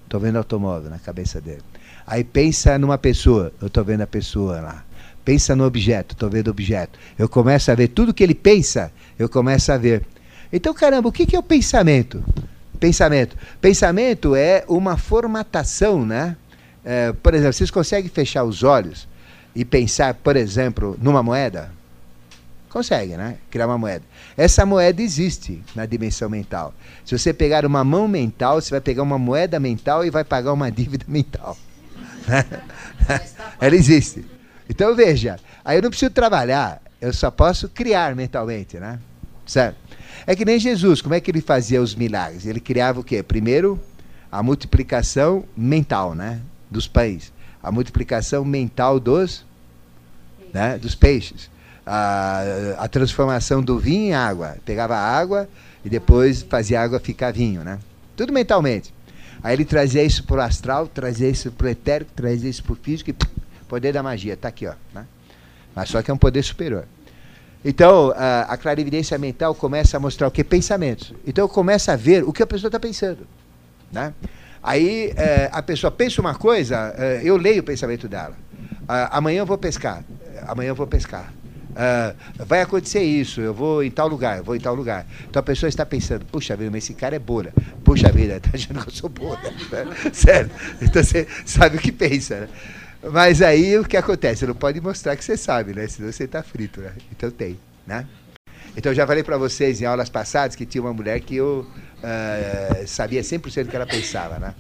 Estou 0.04 0.20
vendo 0.20 0.36
automóvel 0.36 0.90
na 0.90 0.98
cabeça 0.98 1.40
dele. 1.40 1.62
Aí 2.06 2.24
pensa 2.24 2.78
numa 2.78 2.98
pessoa. 2.98 3.52
Eu 3.60 3.68
estou 3.68 3.84
vendo 3.84 4.02
a 4.02 4.06
pessoa 4.06 4.60
lá. 4.60 4.84
Pensa 5.24 5.54
no 5.54 5.64
objeto. 5.64 6.14
Estou 6.14 6.28
vendo 6.28 6.48
o 6.48 6.50
objeto. 6.50 6.98
Eu 7.18 7.28
começo 7.28 7.70
a 7.70 7.74
ver 7.74 7.88
tudo 7.88 8.12
que 8.12 8.22
ele 8.22 8.34
pensa. 8.34 8.92
Eu 9.18 9.28
começo 9.28 9.70
a 9.72 9.76
ver. 9.76 10.04
Então, 10.52 10.74
caramba, 10.74 11.08
o 11.08 11.12
que, 11.12 11.24
que 11.24 11.34
é 11.34 11.38
o 11.38 11.42
pensamento? 11.42 12.22
Pensamento. 12.78 13.36
Pensamento 13.60 14.34
é 14.34 14.64
uma 14.68 14.96
formatação, 14.96 16.04
né? 16.04 16.36
É, 16.84 17.12
por 17.12 17.32
exemplo, 17.32 17.52
vocês 17.52 17.70
conseguem 17.70 18.10
fechar 18.10 18.44
os 18.44 18.62
olhos 18.62 19.08
e 19.54 19.64
pensar, 19.64 20.14
por 20.14 20.36
exemplo, 20.36 20.96
numa 21.00 21.22
moeda? 21.22 21.70
Consegue, 22.68 23.16
né? 23.16 23.36
Criar 23.50 23.66
uma 23.66 23.76
moeda. 23.76 24.02
Essa 24.36 24.64
moeda 24.64 25.02
existe 25.02 25.62
na 25.74 25.84
dimensão 25.84 26.30
mental. 26.30 26.72
Se 27.04 27.16
você 27.16 27.32
pegar 27.32 27.66
uma 27.66 27.84
mão 27.84 28.08
mental, 28.08 28.60
você 28.60 28.70
vai 28.70 28.80
pegar 28.80 29.02
uma 29.02 29.18
moeda 29.18 29.60
mental 29.60 30.04
e 30.04 30.10
vai 30.10 30.24
pagar 30.24 30.52
uma 30.52 30.70
dívida 30.72 31.04
mental. 31.06 31.56
Ela 33.60 33.76
existe. 33.76 34.24
Então 34.70 34.94
veja, 34.96 35.38
aí 35.64 35.76
eu 35.76 35.82
não 35.82 35.90
preciso 35.90 36.10
trabalhar, 36.10 36.80
eu 37.00 37.12
só 37.12 37.30
posso 37.30 37.68
criar 37.68 38.14
mentalmente, 38.14 38.78
né? 38.78 38.98
Certo? 39.44 39.76
É 40.26 40.34
que 40.34 40.44
nem 40.44 40.58
Jesus, 40.58 41.02
como 41.02 41.14
é 41.14 41.20
que 41.20 41.30
ele 41.30 41.42
fazia 41.42 41.82
os 41.82 41.94
milagres? 41.94 42.46
Ele 42.46 42.60
criava 42.60 43.00
o 43.00 43.04
quê? 43.04 43.22
Primeiro, 43.22 43.78
a 44.30 44.42
multiplicação 44.42 45.44
mental, 45.54 46.14
né? 46.14 46.40
dos 46.72 46.88
pães, 46.88 47.32
a 47.62 47.70
multiplicação 47.70 48.44
mental 48.44 48.98
dos, 48.98 49.44
né, 50.52 50.78
dos 50.78 50.94
peixes, 50.94 51.50
a, 51.86 52.42
a 52.78 52.88
transformação 52.88 53.62
do 53.62 53.78
vinho 53.78 54.08
em 54.08 54.14
água. 54.14 54.56
Pegava 54.64 54.96
água 54.96 55.48
e 55.84 55.88
depois 55.88 56.42
fazia 56.42 56.80
água 56.80 56.98
ficar 56.98 57.32
vinho, 57.32 57.62
né? 57.62 57.78
Tudo 58.16 58.32
mentalmente. 58.32 58.92
Aí 59.42 59.54
ele 59.54 59.64
trazia 59.64 60.04
isso 60.04 60.24
para 60.24 60.36
o 60.36 60.40
astral, 60.40 60.86
trazia 60.86 61.28
isso 61.28 61.50
para 61.50 61.66
o 61.66 61.70
etérico, 61.70 62.12
trazia 62.14 62.48
isso 62.48 62.62
para 62.62 62.72
o 62.72 62.76
físico 62.76 63.10
e 63.10 63.16
poder 63.68 63.92
da 63.92 64.02
magia, 64.02 64.34
está 64.34 64.48
aqui, 64.48 64.66
ó. 64.66 64.74
Né? 64.94 65.04
Mas 65.74 65.88
só 65.88 66.00
que 66.02 66.10
é 66.10 66.14
um 66.14 66.18
poder 66.18 66.42
superior. 66.42 66.84
Então, 67.64 68.12
a, 68.16 68.42
a 68.42 68.56
clarividência 68.56 69.16
mental 69.18 69.54
começa 69.54 69.96
a 69.96 70.00
mostrar 70.00 70.28
o 70.28 70.30
que? 70.30 70.44
Pensamentos. 70.44 71.12
Então, 71.26 71.48
começa 71.48 71.92
a 71.92 71.96
ver 71.96 72.22
o 72.24 72.32
que 72.32 72.42
a 72.42 72.46
pessoa 72.46 72.68
está 72.68 72.78
pensando. 72.78 73.26
Né? 73.90 74.12
Aí 74.62 75.12
é, 75.16 75.50
a 75.52 75.62
pessoa 75.62 75.90
pensa 75.90 76.20
uma 76.20 76.34
coisa, 76.34 76.94
é, 76.96 77.20
eu 77.24 77.36
leio 77.36 77.60
o 77.60 77.64
pensamento 77.64 78.06
dela. 78.06 78.36
Ah, 78.88 79.18
amanhã 79.18 79.40
eu 79.40 79.46
vou 79.46 79.58
pescar. 79.58 80.04
Amanhã 80.46 80.68
eu 80.68 80.74
vou 80.74 80.86
pescar. 80.86 81.32
Ah, 81.74 82.14
vai 82.36 82.60
acontecer 82.60 83.02
isso, 83.02 83.40
eu 83.40 83.54
vou 83.54 83.82
em 83.82 83.90
tal 83.90 84.06
lugar, 84.06 84.38
eu 84.38 84.44
vou 84.44 84.54
em 84.54 84.60
tal 84.60 84.74
lugar. 84.74 85.06
Então 85.28 85.40
a 85.40 85.42
pessoa 85.42 85.68
está 85.68 85.84
pensando, 85.84 86.24
puxa 86.26 86.54
vida, 86.56 86.70
mas 86.70 86.84
esse 86.84 86.94
cara 86.94 87.16
é 87.16 87.18
bolha. 87.18 87.52
Puxa 87.84 88.10
vida, 88.12 88.36
está 88.36 88.50
achando 88.54 88.80
que 88.82 88.88
eu 88.88 88.94
sou 88.94 89.10
bolha. 89.10 89.52
Sério. 90.12 90.50
Então 90.80 91.02
você 91.02 91.26
sabe 91.44 91.76
o 91.76 91.80
que 91.80 91.90
pensa, 91.90 92.40
né? 92.40 92.48
Mas 93.10 93.42
aí 93.42 93.76
o 93.78 93.84
que 93.84 93.96
acontece? 93.96 94.40
Você 94.40 94.46
não 94.46 94.54
pode 94.54 94.80
mostrar 94.80 95.16
que 95.16 95.24
você 95.24 95.36
sabe, 95.36 95.74
né? 95.74 95.88
Senão 95.88 96.12
você 96.12 96.24
está 96.24 96.42
frito, 96.42 96.80
né? 96.80 96.92
Então 97.10 97.30
tem, 97.30 97.58
né? 97.86 98.06
Então 98.76 98.92
eu 98.92 98.96
já 98.96 99.06
falei 99.06 99.22
para 99.22 99.36
vocês 99.36 99.80
em 99.80 99.84
aulas 99.84 100.08
passadas 100.08 100.56
que 100.56 100.64
tinha 100.64 100.82
uma 100.82 100.92
mulher 100.92 101.20
que 101.20 101.36
eu 101.36 101.66
uh, 101.98 102.86
sabia 102.86 103.20
100% 103.20 103.64
do 103.64 103.68
que 103.68 103.76
ela 103.76 103.86
pensava, 103.86 104.38
né? 104.38 104.54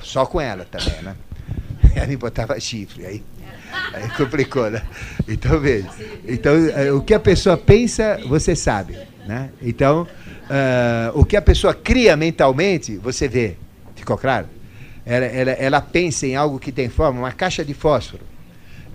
Só 0.00 0.26
com 0.26 0.40
ela 0.40 0.64
também, 0.64 1.02
né? 1.02 1.16
Ela 1.94 2.06
me 2.06 2.16
botava 2.16 2.58
chifre, 2.58 3.04
aí, 3.04 3.22
aí 3.92 4.08
complicou, 4.16 4.70
né? 4.70 4.82
Então, 5.28 5.60
veja. 5.60 5.90
Então, 6.26 6.54
uh, 6.54 6.96
o 6.96 7.02
que 7.02 7.12
a 7.12 7.20
pessoa 7.20 7.56
pensa, 7.56 8.18
você 8.26 8.56
sabe, 8.56 8.96
né? 9.26 9.50
Então, 9.60 10.02
uh, 10.02 11.18
o 11.18 11.24
que 11.24 11.36
a 11.36 11.42
pessoa 11.42 11.74
cria 11.74 12.16
mentalmente, 12.16 12.96
você 12.96 13.28
vê. 13.28 13.56
Ficou 13.94 14.16
claro? 14.16 14.46
Ela, 15.04 15.26
ela, 15.26 15.50
ela 15.50 15.80
pensa 15.80 16.26
em 16.26 16.34
algo 16.34 16.58
que 16.58 16.72
tem 16.72 16.88
forma, 16.88 17.20
uma 17.20 17.32
caixa 17.32 17.64
de 17.64 17.74
fósforo. 17.74 18.31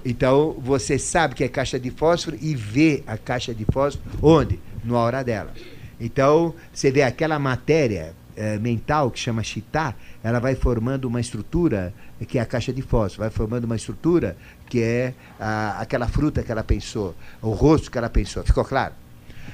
Então, 0.10 0.55
você 0.60 0.97
sabe 0.97 1.36
que 1.36 1.43
é 1.43 1.49
caixa 1.49 1.78
de 1.78 1.91
fósforo 1.91 2.38
e 2.39 2.55
vê 2.55 3.03
a 3.05 3.18
caixa 3.18 3.53
de 3.53 3.66
fósforo 3.66 4.10
onde? 4.22 4.58
No 4.82 4.95
hora 4.95 5.22
dela. 5.22 5.51
Então, 5.99 6.55
você 6.74 6.89
vê 6.89 7.03
aquela 7.03 7.38
matéria 7.38 8.14
é, 8.34 8.58
mental 8.58 9.12
que 9.12 9.20
chama 9.20 9.43
chitá, 9.43 9.93
ela 10.24 10.39
vai 10.39 10.55
formando 10.55 11.10
uma 11.10 11.20
estrutura 11.20 11.93
que 12.26 12.39
é 12.39 12.41
a 12.41 12.45
caixa 12.45 12.72
de 12.72 12.82
fósforo, 12.82 13.24
vai 13.24 13.30
formando 13.30 13.66
uma 13.66 13.76
estrutura 13.76 14.38
que 14.70 14.82
é 14.82 15.14
a, 15.38 15.82
aquela 15.82 16.08
fruta 16.08 16.41
que 16.41 16.53
ela 16.53 16.64
pensou, 16.64 17.14
o 17.41 17.49
rosto 17.49 17.91
que 17.91 17.97
ela 17.97 18.10
pensou. 18.10 18.45
Ficou 18.45 18.64
claro? 18.64 18.93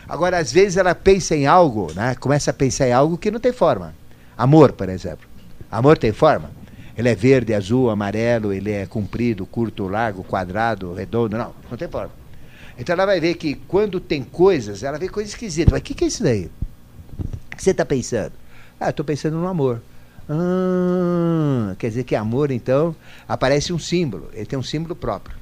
Agora, 0.07 0.37
às 0.37 0.53
vezes 0.53 0.77
ela 0.77 0.93
pensa 0.93 1.35
em 1.35 1.47
algo, 1.47 1.91
né? 1.95 2.13
começa 2.13 2.51
a 2.51 2.53
pensar 2.53 2.87
em 2.87 2.93
algo 2.93 3.17
que 3.17 3.31
não 3.31 3.39
tem 3.39 3.51
forma. 3.51 3.95
Amor, 4.37 4.73
por 4.73 4.87
exemplo. 4.87 5.27
Amor 5.71 5.97
tem 5.97 6.11
forma? 6.11 6.51
Ele 6.97 7.09
é 7.09 7.15
verde, 7.15 7.53
azul, 7.53 7.89
amarelo, 7.89 8.53
ele 8.53 8.71
é 8.71 8.85
comprido, 8.85 9.45
curto, 9.45 9.87
largo, 9.87 10.23
quadrado, 10.23 10.93
redondo. 10.93 11.37
Não, 11.37 11.53
não 11.69 11.77
tem 11.77 11.87
forma. 11.87 12.11
Então 12.77 12.93
ela 12.93 13.05
vai 13.05 13.19
ver 13.19 13.35
que 13.35 13.55
quando 13.55 13.99
tem 13.99 14.23
coisas, 14.23 14.83
ela 14.83 14.97
vê 14.97 15.07
coisas 15.07 15.33
esquisitas. 15.33 15.71
Mas 15.71 15.81
o 15.81 15.83
que, 15.83 15.93
que 15.93 16.03
é 16.03 16.07
isso 16.07 16.23
daí? 16.23 16.49
O 17.51 17.55
que 17.55 17.63
você 17.63 17.71
está 17.71 17.85
pensando? 17.85 18.33
Ah, 18.79 18.89
estou 18.89 19.05
pensando 19.05 19.37
no 19.37 19.47
amor. 19.47 19.81
Ah, 20.29 21.75
quer 21.77 21.89
dizer 21.89 22.03
que 22.03 22.15
amor, 22.15 22.51
então, 22.51 22.95
aparece 23.27 23.73
um 23.73 23.79
símbolo. 23.79 24.29
Ele 24.33 24.45
tem 24.45 24.57
um 24.57 24.63
símbolo 24.63 24.95
próprio. 24.95 25.35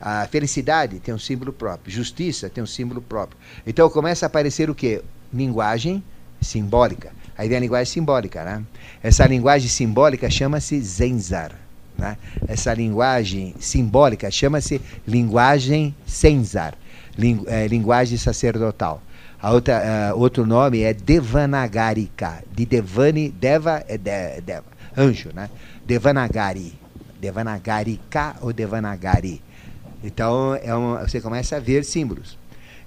A 0.00 0.26
felicidade 0.28 1.00
tem 1.00 1.12
um 1.12 1.18
símbolo 1.18 1.52
próprio. 1.52 1.92
Justiça 1.92 2.48
tem 2.48 2.62
um 2.62 2.66
símbolo 2.66 3.02
próprio. 3.02 3.38
Então 3.66 3.90
começa 3.90 4.26
a 4.26 4.28
aparecer 4.28 4.70
o 4.70 4.74
quê? 4.74 5.02
Linguagem 5.32 6.02
simbólica. 6.40 7.12
Aí 7.38 7.48
vem 7.48 7.56
a 7.56 7.60
linguagem 7.60 7.92
simbólica, 7.92 8.42
né? 8.42 8.64
Essa 9.00 9.24
linguagem 9.24 9.68
simbólica 9.68 10.28
chama-se 10.28 10.80
Zenzar. 10.80 11.52
né? 11.96 12.16
essa 12.46 12.74
linguagem 12.74 13.54
simbólica, 13.60 14.30
chama-se 14.30 14.80
linguagem 15.06 15.94
senzar, 16.06 16.74
ling, 17.16 17.44
é, 17.46 17.66
linguagem 17.68 18.18
sacerdotal. 18.18 19.02
A 19.40 19.52
outra, 19.52 20.12
uh, 20.12 20.18
outro 20.18 20.44
nome 20.44 20.82
é 20.82 20.92
Devanagarika, 20.92 22.42
de 22.52 22.66
Devani, 22.66 23.28
Deva 23.28 23.84
é 23.86 23.96
de, 23.96 24.40
Deva, 24.40 24.64
anjo, 24.96 25.30
né? 25.32 25.48
Devanagari, 25.86 26.74
Devanagarika 27.20 28.34
ou 28.40 28.52
Devanagari. 28.52 29.40
Então 30.02 30.56
é 30.56 30.74
uma, 30.74 31.06
você 31.06 31.20
começa 31.20 31.56
a 31.56 31.60
ver 31.60 31.84
símbolos. 31.84 32.36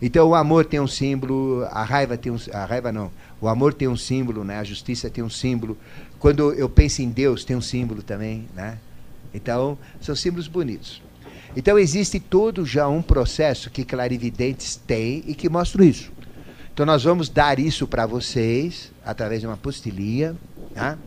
Então 0.01 0.29
o 0.29 0.35
amor 0.35 0.65
tem 0.65 0.79
um 0.79 0.87
símbolo, 0.87 1.63
a 1.69 1.83
raiva 1.83 2.17
tem 2.17 2.31
um, 2.31 2.37
a 2.53 2.65
raiva 2.65 2.91
não, 2.91 3.11
o 3.39 3.47
amor 3.47 3.73
tem 3.73 3.87
um 3.87 3.95
símbolo, 3.95 4.43
né? 4.43 4.57
A 4.57 4.63
justiça 4.63 5.09
tem 5.09 5.23
um 5.23 5.29
símbolo. 5.29 5.77
Quando 6.19 6.53
eu 6.53 6.67
penso 6.67 7.01
em 7.01 7.09
Deus 7.09 7.45
tem 7.45 7.55
um 7.55 7.61
símbolo 7.61 8.01
também, 8.01 8.47
né? 8.55 8.77
Então 9.33 9.77
são 10.01 10.15
símbolos 10.15 10.47
bonitos. 10.47 11.01
Então 11.55 11.77
existe 11.77 12.19
todo 12.19 12.65
já 12.65 12.87
um 12.87 13.01
processo 13.01 13.69
que 13.69 13.83
clarividentes 13.83 14.75
têm 14.75 15.23
e 15.27 15.35
que 15.35 15.49
mostra 15.49 15.85
isso. 15.85 16.11
Então 16.73 16.85
nós 16.85 17.03
vamos 17.03 17.29
dar 17.29 17.59
isso 17.59 17.85
para 17.85 18.05
vocês 18.05 18.91
através 19.05 19.41
de 19.41 19.47
uma 19.47 19.57
postilha. 19.57 20.35
Tá? 20.73 20.97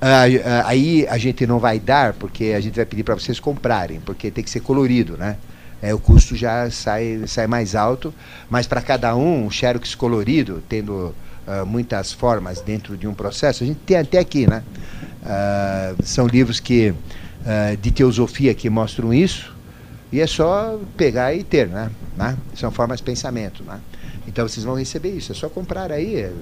Ah, 0.00 0.24
ah, 0.44 0.68
aí 0.68 1.06
a 1.08 1.18
gente 1.18 1.46
não 1.46 1.58
vai 1.58 1.78
dar 1.78 2.14
porque 2.14 2.54
a 2.56 2.60
gente 2.60 2.74
vai 2.74 2.84
pedir 2.84 3.02
para 3.02 3.14
vocês 3.14 3.38
comprarem, 3.38 4.00
porque 4.00 4.30
tem 4.30 4.42
que 4.42 4.50
ser 4.50 4.60
colorido, 4.60 5.16
né? 5.16 5.36
É, 5.82 5.92
o 5.92 5.98
custo 5.98 6.34
já 6.34 6.70
sai, 6.70 7.22
sai 7.26 7.46
mais 7.46 7.74
alto, 7.74 8.12
mas 8.48 8.66
para 8.66 8.80
cada 8.80 9.14
um, 9.14 9.46
o 9.46 9.50
xerox 9.50 9.94
colorido, 9.94 10.62
tendo 10.68 11.14
uh, 11.46 11.66
muitas 11.66 12.12
formas 12.12 12.60
dentro 12.60 12.96
de 12.96 13.06
um 13.06 13.14
processo, 13.14 13.62
a 13.62 13.66
gente 13.66 13.80
tem 13.80 13.98
até 13.98 14.18
aqui, 14.18 14.46
né? 14.46 14.62
Uh, 15.22 16.02
são 16.02 16.26
livros 16.26 16.60
que 16.60 16.90
uh, 16.90 17.76
de 17.76 17.90
teosofia 17.90 18.54
que 18.54 18.70
mostram 18.70 19.12
isso, 19.12 19.54
e 20.10 20.20
é 20.20 20.26
só 20.26 20.78
pegar 20.96 21.34
e 21.34 21.42
ter, 21.42 21.68
né? 21.68 21.90
né? 22.16 22.36
São 22.54 22.70
formas 22.70 22.98
de 22.98 23.04
pensamento, 23.04 23.62
né? 23.64 23.80
Então 24.26 24.46
vocês 24.48 24.64
vão 24.64 24.74
receber 24.74 25.10
isso. 25.10 25.32
É 25.32 25.34
só 25.34 25.48
comprar 25.48 25.92
aí, 25.92 26.16
é, 26.16 26.32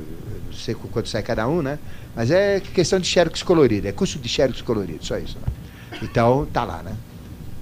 não 0.47 0.53
sei 0.53 0.75
quanto 0.75 1.09
sai 1.09 1.23
cada 1.23 1.49
um, 1.49 1.63
né? 1.63 1.79
Mas 2.15 2.31
é 2.31 2.61
questão 2.61 2.99
de 2.99 3.07
xerox 3.07 3.43
colorido, 3.43 3.89
é 3.89 3.93
custo 3.93 4.19
de 4.19 4.29
xerox 4.29 4.63
colorido, 4.63 5.05
só 5.05 5.19
isso. 5.19 5.39
Né? 5.39 5.53
Então 6.03 6.47
tá 6.53 6.65
lá, 6.65 6.83
né? 6.83 6.93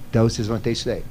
Então 0.09 0.27
vocês 0.29 0.47
vão 0.47 0.59
ter 0.59 0.71
isso 0.71 0.85
daí. 0.85 1.03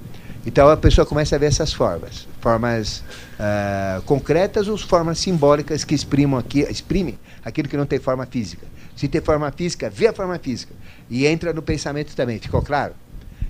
Então 0.45 0.69
a 0.69 0.77
pessoa 0.77 1.07
começa 1.07 1.37
a 1.37 1.39
ver 1.39 1.47
essas 1.47 1.73
formas, 1.73 2.27
formas 2.41 3.05
uh, 3.39 4.03
concretas 4.03 4.67
ou 4.67 4.77
formas 4.77 5.19
simbólicas 5.19 5.85
que 5.85 5.95
exprimam 5.95 6.39
aqui, 6.39 6.61
exprimem 6.63 7.19
aquilo 7.45 7.69
que 7.69 7.77
não 7.77 7.87
tem 7.87 8.01
forma 8.01 8.27
física. 8.27 8.67
Se 8.97 9.07
tem 9.07 9.21
forma 9.21 9.51
física, 9.53 9.89
vê 9.89 10.09
a 10.09 10.13
forma 10.13 10.39
física 10.39 10.75
e 11.09 11.27
entra 11.27 11.53
no 11.53 11.63
pensamento 11.63 12.15
também. 12.17 12.41
Ficou 12.41 12.61
claro? 12.61 12.95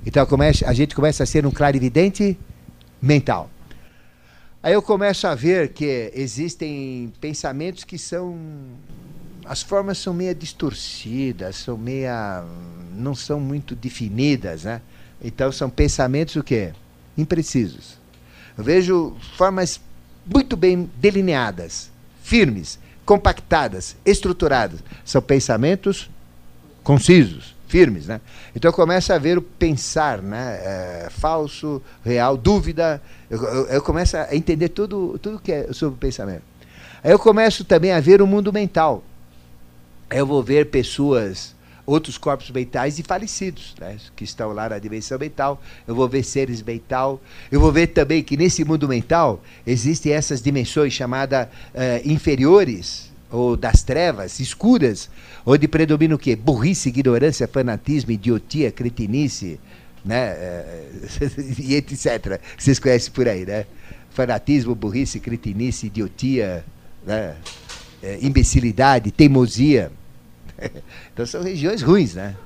Então 0.05 0.25
começa, 0.27 0.69
a 0.69 0.73
gente 0.75 0.95
começa 0.95 1.23
a 1.23 1.27
ser 1.27 1.47
um 1.47 1.51
clarividente 1.51 2.39
mental. 3.01 3.49
Aí 4.63 4.75
eu 4.75 4.83
começo 4.83 5.27
a 5.27 5.35
ver 5.35 5.71
que 5.71 6.13
existem 6.15 7.13
pensamentos 7.21 7.85
que 7.85 7.99
são. 7.99 8.37
As 9.45 9.61
formas 9.61 9.99
são 9.99 10.15
meio 10.15 10.35
distorcidas, 10.35 11.57
são 11.57 11.77
meia. 11.77 12.45
não 12.95 13.15
são 13.15 13.41
muito 13.41 13.75
definidas, 13.75 14.65
né? 14.65 14.81
Então 15.21 15.51
são 15.51 15.69
pensamentos 15.69 16.37
o 16.37 16.45
quê? 16.45 16.73
Imprecisos. 17.17 17.99
Eu 18.57 18.65
vejo 18.65 19.17
formas 19.37 19.81
muito 20.27 20.57
bem 20.57 20.91
delineadas, 20.97 21.91
firmes, 22.23 22.79
compactadas, 23.05 23.97
estruturadas. 24.05 24.81
São 25.05 25.21
pensamentos 25.21 26.11
concisos 26.83 27.55
firmes, 27.73 28.07
né? 28.07 28.21
Então 28.55 28.71
começa 28.71 29.15
a 29.15 29.19
ver 29.19 29.39
o 29.39 29.43
pensar, 29.43 30.21
né? 30.21 30.61
É, 30.63 31.09
falso, 31.11 31.81
real, 32.05 32.37
dúvida. 32.37 33.01
Eu, 33.31 33.43
eu, 33.43 33.67
eu, 33.67 33.83
começo 33.83 34.15
a 34.15 34.37
entender 34.37 34.69
tudo, 34.69 35.19
tudo 35.23 35.39
que 35.39 35.51
é 35.51 35.73
sobre 35.73 35.95
o 35.95 35.99
pensamento. 35.99 36.43
Aí 37.03 37.11
eu 37.11 37.19
começo 37.19 37.65
também 37.65 37.91
a 37.93 37.99
ver 37.99 38.21
o 38.21 38.27
mundo 38.27 38.53
mental. 38.53 39.03
Eu 40.11 40.27
vou 40.27 40.43
ver 40.43 40.67
pessoas, 40.67 41.55
outros 41.85 42.17
corpos 42.17 42.51
mentais 42.51 42.99
e 42.99 43.03
falecidos, 43.03 43.75
né? 43.81 43.97
Que 44.15 44.25
estão 44.25 44.53
lá 44.53 44.69
na 44.69 44.79
dimensão 44.79 45.19
mental. 45.19 45.61
Eu 45.87 45.95
vou 45.95 46.09
ver 46.09 46.23
seres 46.23 46.63
mental. 46.63 47.21
Eu 47.51 47.61
vou 47.61 47.73
ver 47.73 47.89
também 47.89 48.23
que 48.23 48.37
nesse 48.37 48.65
mundo 48.65 48.89
mental 48.89 49.43
existem 49.67 50.13
essas 50.13 50.41
dimensões 50.41 50.93
chamadas 50.93 51.47
uh, 51.47 51.49
inferiores 52.05 53.11
ou 53.31 53.57
das 53.57 53.83
trevas 53.83 54.39
escuras, 54.41 55.09
onde 55.45 55.67
predomina 55.67 56.15
o 56.15 56.19
quê? 56.19 56.37
Burrice, 56.37 56.91
ignorância, 56.91 57.49
fanatismo, 57.49 58.13
idiotia, 58.13 58.71
cretinice, 58.71 59.59
né? 60.05 60.33
Eh, 60.37 60.89
e 61.59 61.75
etc. 61.75 62.41
Vocês 62.59 62.79
conhecem 62.79 63.13
por 63.13 63.27
aí, 63.27 63.47
né? 63.47 63.65
Fanatismo, 64.11 64.75
burrice, 64.75 65.19
cretinice, 65.19 65.87
idiotia, 65.87 66.63
né? 67.07 67.35
É, 68.03 68.19
imbecilidade, 68.21 69.11
teimosia. 69.11 69.91
então 71.13 71.27
são 71.27 71.43
regiões 71.43 71.83
ruins, 71.83 72.15
né? 72.15 72.37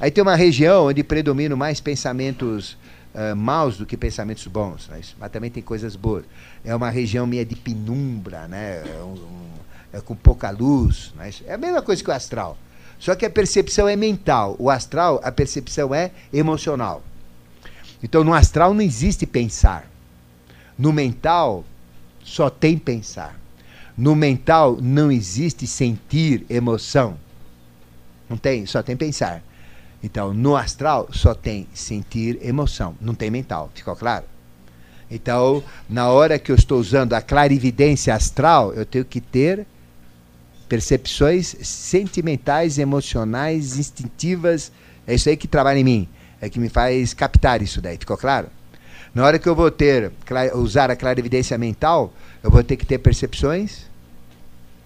Aí 0.00 0.10
tem 0.10 0.22
uma 0.22 0.34
região 0.34 0.86
onde 0.86 1.04
predominam 1.04 1.56
mais 1.56 1.80
pensamentos 1.80 2.76
uh, 3.14 3.36
maus 3.36 3.76
do 3.76 3.86
que 3.86 3.96
pensamentos 3.96 4.46
bons, 4.46 4.88
né? 4.88 5.00
mas 5.18 5.30
também 5.30 5.50
tem 5.50 5.62
coisas 5.62 5.94
boas. 5.94 6.24
É 6.64 6.74
uma 6.74 6.90
região 6.90 7.26
meio 7.26 7.44
de 7.44 7.54
penumbra, 7.54 8.48
né? 8.48 8.82
É 8.84 9.02
um, 9.02 9.14
um 9.14 9.52
é 9.92 10.00
com 10.00 10.16
pouca 10.16 10.50
luz. 10.50 11.12
Né? 11.16 11.30
É 11.46 11.54
a 11.54 11.58
mesma 11.58 11.82
coisa 11.82 12.02
que 12.02 12.10
o 12.10 12.12
astral. 12.12 12.56
Só 12.98 13.14
que 13.14 13.26
a 13.26 13.30
percepção 13.30 13.88
é 13.88 13.96
mental. 13.96 14.56
O 14.58 14.70
astral, 14.70 15.20
a 15.22 15.30
percepção 15.30 15.94
é 15.94 16.10
emocional. 16.32 17.02
Então, 18.02 18.24
no 18.24 18.32
astral 18.32 18.72
não 18.72 18.80
existe 18.80 19.26
pensar. 19.26 19.88
No 20.78 20.92
mental, 20.92 21.64
só 22.24 22.48
tem 22.48 22.78
pensar. 22.78 23.38
No 23.96 24.16
mental 24.16 24.78
não 24.80 25.12
existe 25.12 25.66
sentir 25.66 26.46
emoção. 26.48 27.16
Não 28.32 28.38
tem, 28.38 28.64
só 28.64 28.82
tem 28.82 28.96
pensar. 28.96 29.42
Então, 30.02 30.32
no 30.32 30.56
astral 30.56 31.06
só 31.12 31.34
tem 31.34 31.68
sentir 31.74 32.38
emoção, 32.40 32.96
não 32.98 33.14
tem 33.14 33.30
mental. 33.30 33.70
Ficou 33.74 33.94
claro? 33.94 34.24
Então, 35.10 35.62
na 35.86 36.08
hora 36.08 36.38
que 36.38 36.50
eu 36.50 36.56
estou 36.56 36.80
usando 36.80 37.12
a 37.12 37.20
clarividência 37.20 38.14
astral, 38.14 38.72
eu 38.72 38.86
tenho 38.86 39.04
que 39.04 39.20
ter 39.20 39.66
percepções 40.66 41.54
sentimentais, 41.60 42.78
emocionais, 42.78 43.76
instintivas. 43.76 44.72
É 45.06 45.14
isso 45.14 45.28
aí 45.28 45.36
que 45.36 45.46
trabalha 45.46 45.78
em 45.78 45.84
mim. 45.84 46.08
É 46.40 46.48
que 46.48 46.58
me 46.58 46.70
faz 46.70 47.12
captar 47.12 47.60
isso 47.60 47.82
daí. 47.82 47.98
Ficou 47.98 48.16
claro? 48.16 48.48
Na 49.14 49.26
hora 49.26 49.38
que 49.38 49.46
eu 49.46 49.54
vou 49.54 49.70
ter, 49.70 50.10
usar 50.54 50.90
a 50.90 50.96
clarividência 50.96 51.58
mental, 51.58 52.14
eu 52.42 52.50
vou 52.50 52.64
ter 52.64 52.78
que 52.78 52.86
ter 52.86 52.96
percepções 52.96 53.91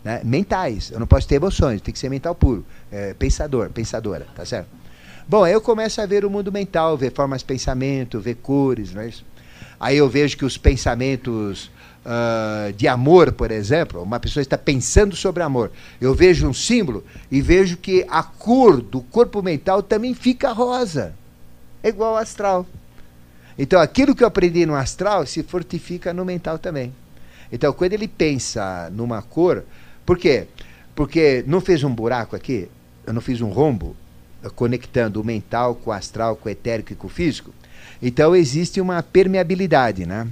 né, 0.06 0.20
mentais. 0.22 0.92
Eu 0.92 1.00
não 1.00 1.06
posso 1.06 1.26
ter 1.26 1.34
emoções, 1.34 1.80
tem 1.80 1.92
que 1.92 1.98
ser 1.98 2.08
mental 2.08 2.32
puro. 2.32 2.64
É, 2.92 3.12
pensador, 3.14 3.68
pensadora, 3.70 4.24
tá 4.36 4.46
certo? 4.46 4.68
Bom, 5.26 5.42
aí 5.42 5.52
eu 5.52 5.60
começo 5.60 6.00
a 6.00 6.06
ver 6.06 6.24
o 6.24 6.30
mundo 6.30 6.52
mental, 6.52 6.96
ver 6.96 7.12
formas 7.12 7.40
de 7.40 7.46
pensamento, 7.46 8.20
ver 8.20 8.36
cores, 8.36 8.94
não 8.94 9.02
é 9.02 9.08
isso? 9.08 9.24
Aí 9.80 9.96
eu 9.96 10.08
vejo 10.08 10.36
que 10.36 10.44
os 10.44 10.56
pensamentos 10.56 11.72
uh, 12.04 12.72
de 12.74 12.86
amor, 12.86 13.32
por 13.32 13.50
exemplo, 13.50 14.00
uma 14.00 14.20
pessoa 14.20 14.40
está 14.40 14.56
pensando 14.56 15.16
sobre 15.16 15.42
amor. 15.42 15.72
Eu 16.00 16.14
vejo 16.14 16.48
um 16.48 16.54
símbolo 16.54 17.04
e 17.28 17.42
vejo 17.42 17.76
que 17.76 18.06
a 18.08 18.22
cor 18.22 18.80
do 18.80 19.00
corpo 19.00 19.42
mental 19.42 19.82
também 19.82 20.14
fica 20.14 20.52
rosa. 20.52 21.14
É 21.82 21.88
igual 21.88 22.12
ao 22.12 22.22
astral. 22.22 22.64
Então 23.58 23.80
aquilo 23.80 24.14
que 24.14 24.22
eu 24.22 24.28
aprendi 24.28 24.64
no 24.64 24.76
astral 24.76 25.26
se 25.26 25.42
fortifica 25.42 26.14
no 26.14 26.24
mental 26.24 26.60
também. 26.60 26.94
Então 27.50 27.72
quando 27.72 27.92
ele 27.92 28.06
pensa 28.06 28.88
numa 28.92 29.20
cor, 29.20 29.64
por 30.06 30.16
quê? 30.16 30.46
Porque 30.94 31.44
não 31.46 31.60
fez 31.60 31.82
um 31.84 31.92
buraco 31.94 32.34
aqui, 32.34 32.68
eu 33.06 33.12
não 33.12 33.20
fiz 33.20 33.40
um 33.40 33.50
rombo 33.50 33.94
conectando 34.54 35.20
o 35.20 35.24
mental 35.24 35.74
com 35.74 35.90
o 35.90 35.92
astral, 35.92 36.36
com 36.36 36.48
o 36.48 36.52
etérico 36.52 36.92
e 36.92 36.96
com 36.96 37.08
o 37.08 37.10
físico. 37.10 37.52
Então 38.00 38.34
existe 38.34 38.80
uma 38.80 39.02
permeabilidade, 39.02 40.06
né? 40.06 40.26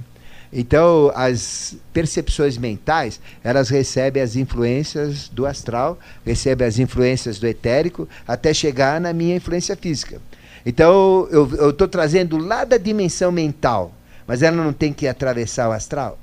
Então, 0.53 1.11
as 1.13 1.75
percepções 1.91 2.57
mentais, 2.57 3.19
elas 3.43 3.67
recebem 3.67 4.23
as 4.23 4.37
influências 4.37 5.27
do 5.27 5.45
astral, 5.45 5.99
recebem 6.25 6.65
as 6.65 6.79
influências 6.79 7.37
do 7.39 7.45
etérico, 7.45 8.07
até 8.25 8.53
chegar 8.53 9.01
na 9.01 9.11
minha 9.11 9.35
influência 9.35 9.75
física. 9.75 10.21
Então, 10.65 11.27
eu 11.29 11.71
estou 11.71 11.89
trazendo 11.89 12.37
lá 12.37 12.63
da 12.63 12.77
dimensão 12.77 13.33
mental, 13.33 13.93
mas 14.25 14.41
ela 14.41 14.55
não 14.55 14.71
tem 14.71 14.93
que 14.93 15.09
atravessar 15.09 15.67
o 15.67 15.73
astral? 15.73 16.17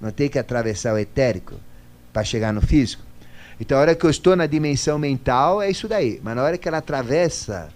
Não 0.00 0.10
tem 0.10 0.30
que 0.30 0.38
atravessar 0.38 0.94
o 0.94 0.98
etérico 0.98 1.54
para 2.16 2.24
chegar 2.24 2.50
no 2.50 2.62
físico? 2.62 3.02
Então, 3.60 3.76
a 3.76 3.82
hora 3.82 3.94
que 3.94 4.06
eu 4.06 4.08
estou 4.08 4.34
na 4.34 4.46
dimensão 4.46 4.98
mental, 4.98 5.60
é 5.60 5.70
isso 5.70 5.86
daí. 5.86 6.18
Mas 6.22 6.34
na 6.34 6.42
hora 6.42 6.56
que 6.56 6.66
ela 6.66 6.78
atravessa 6.78 7.68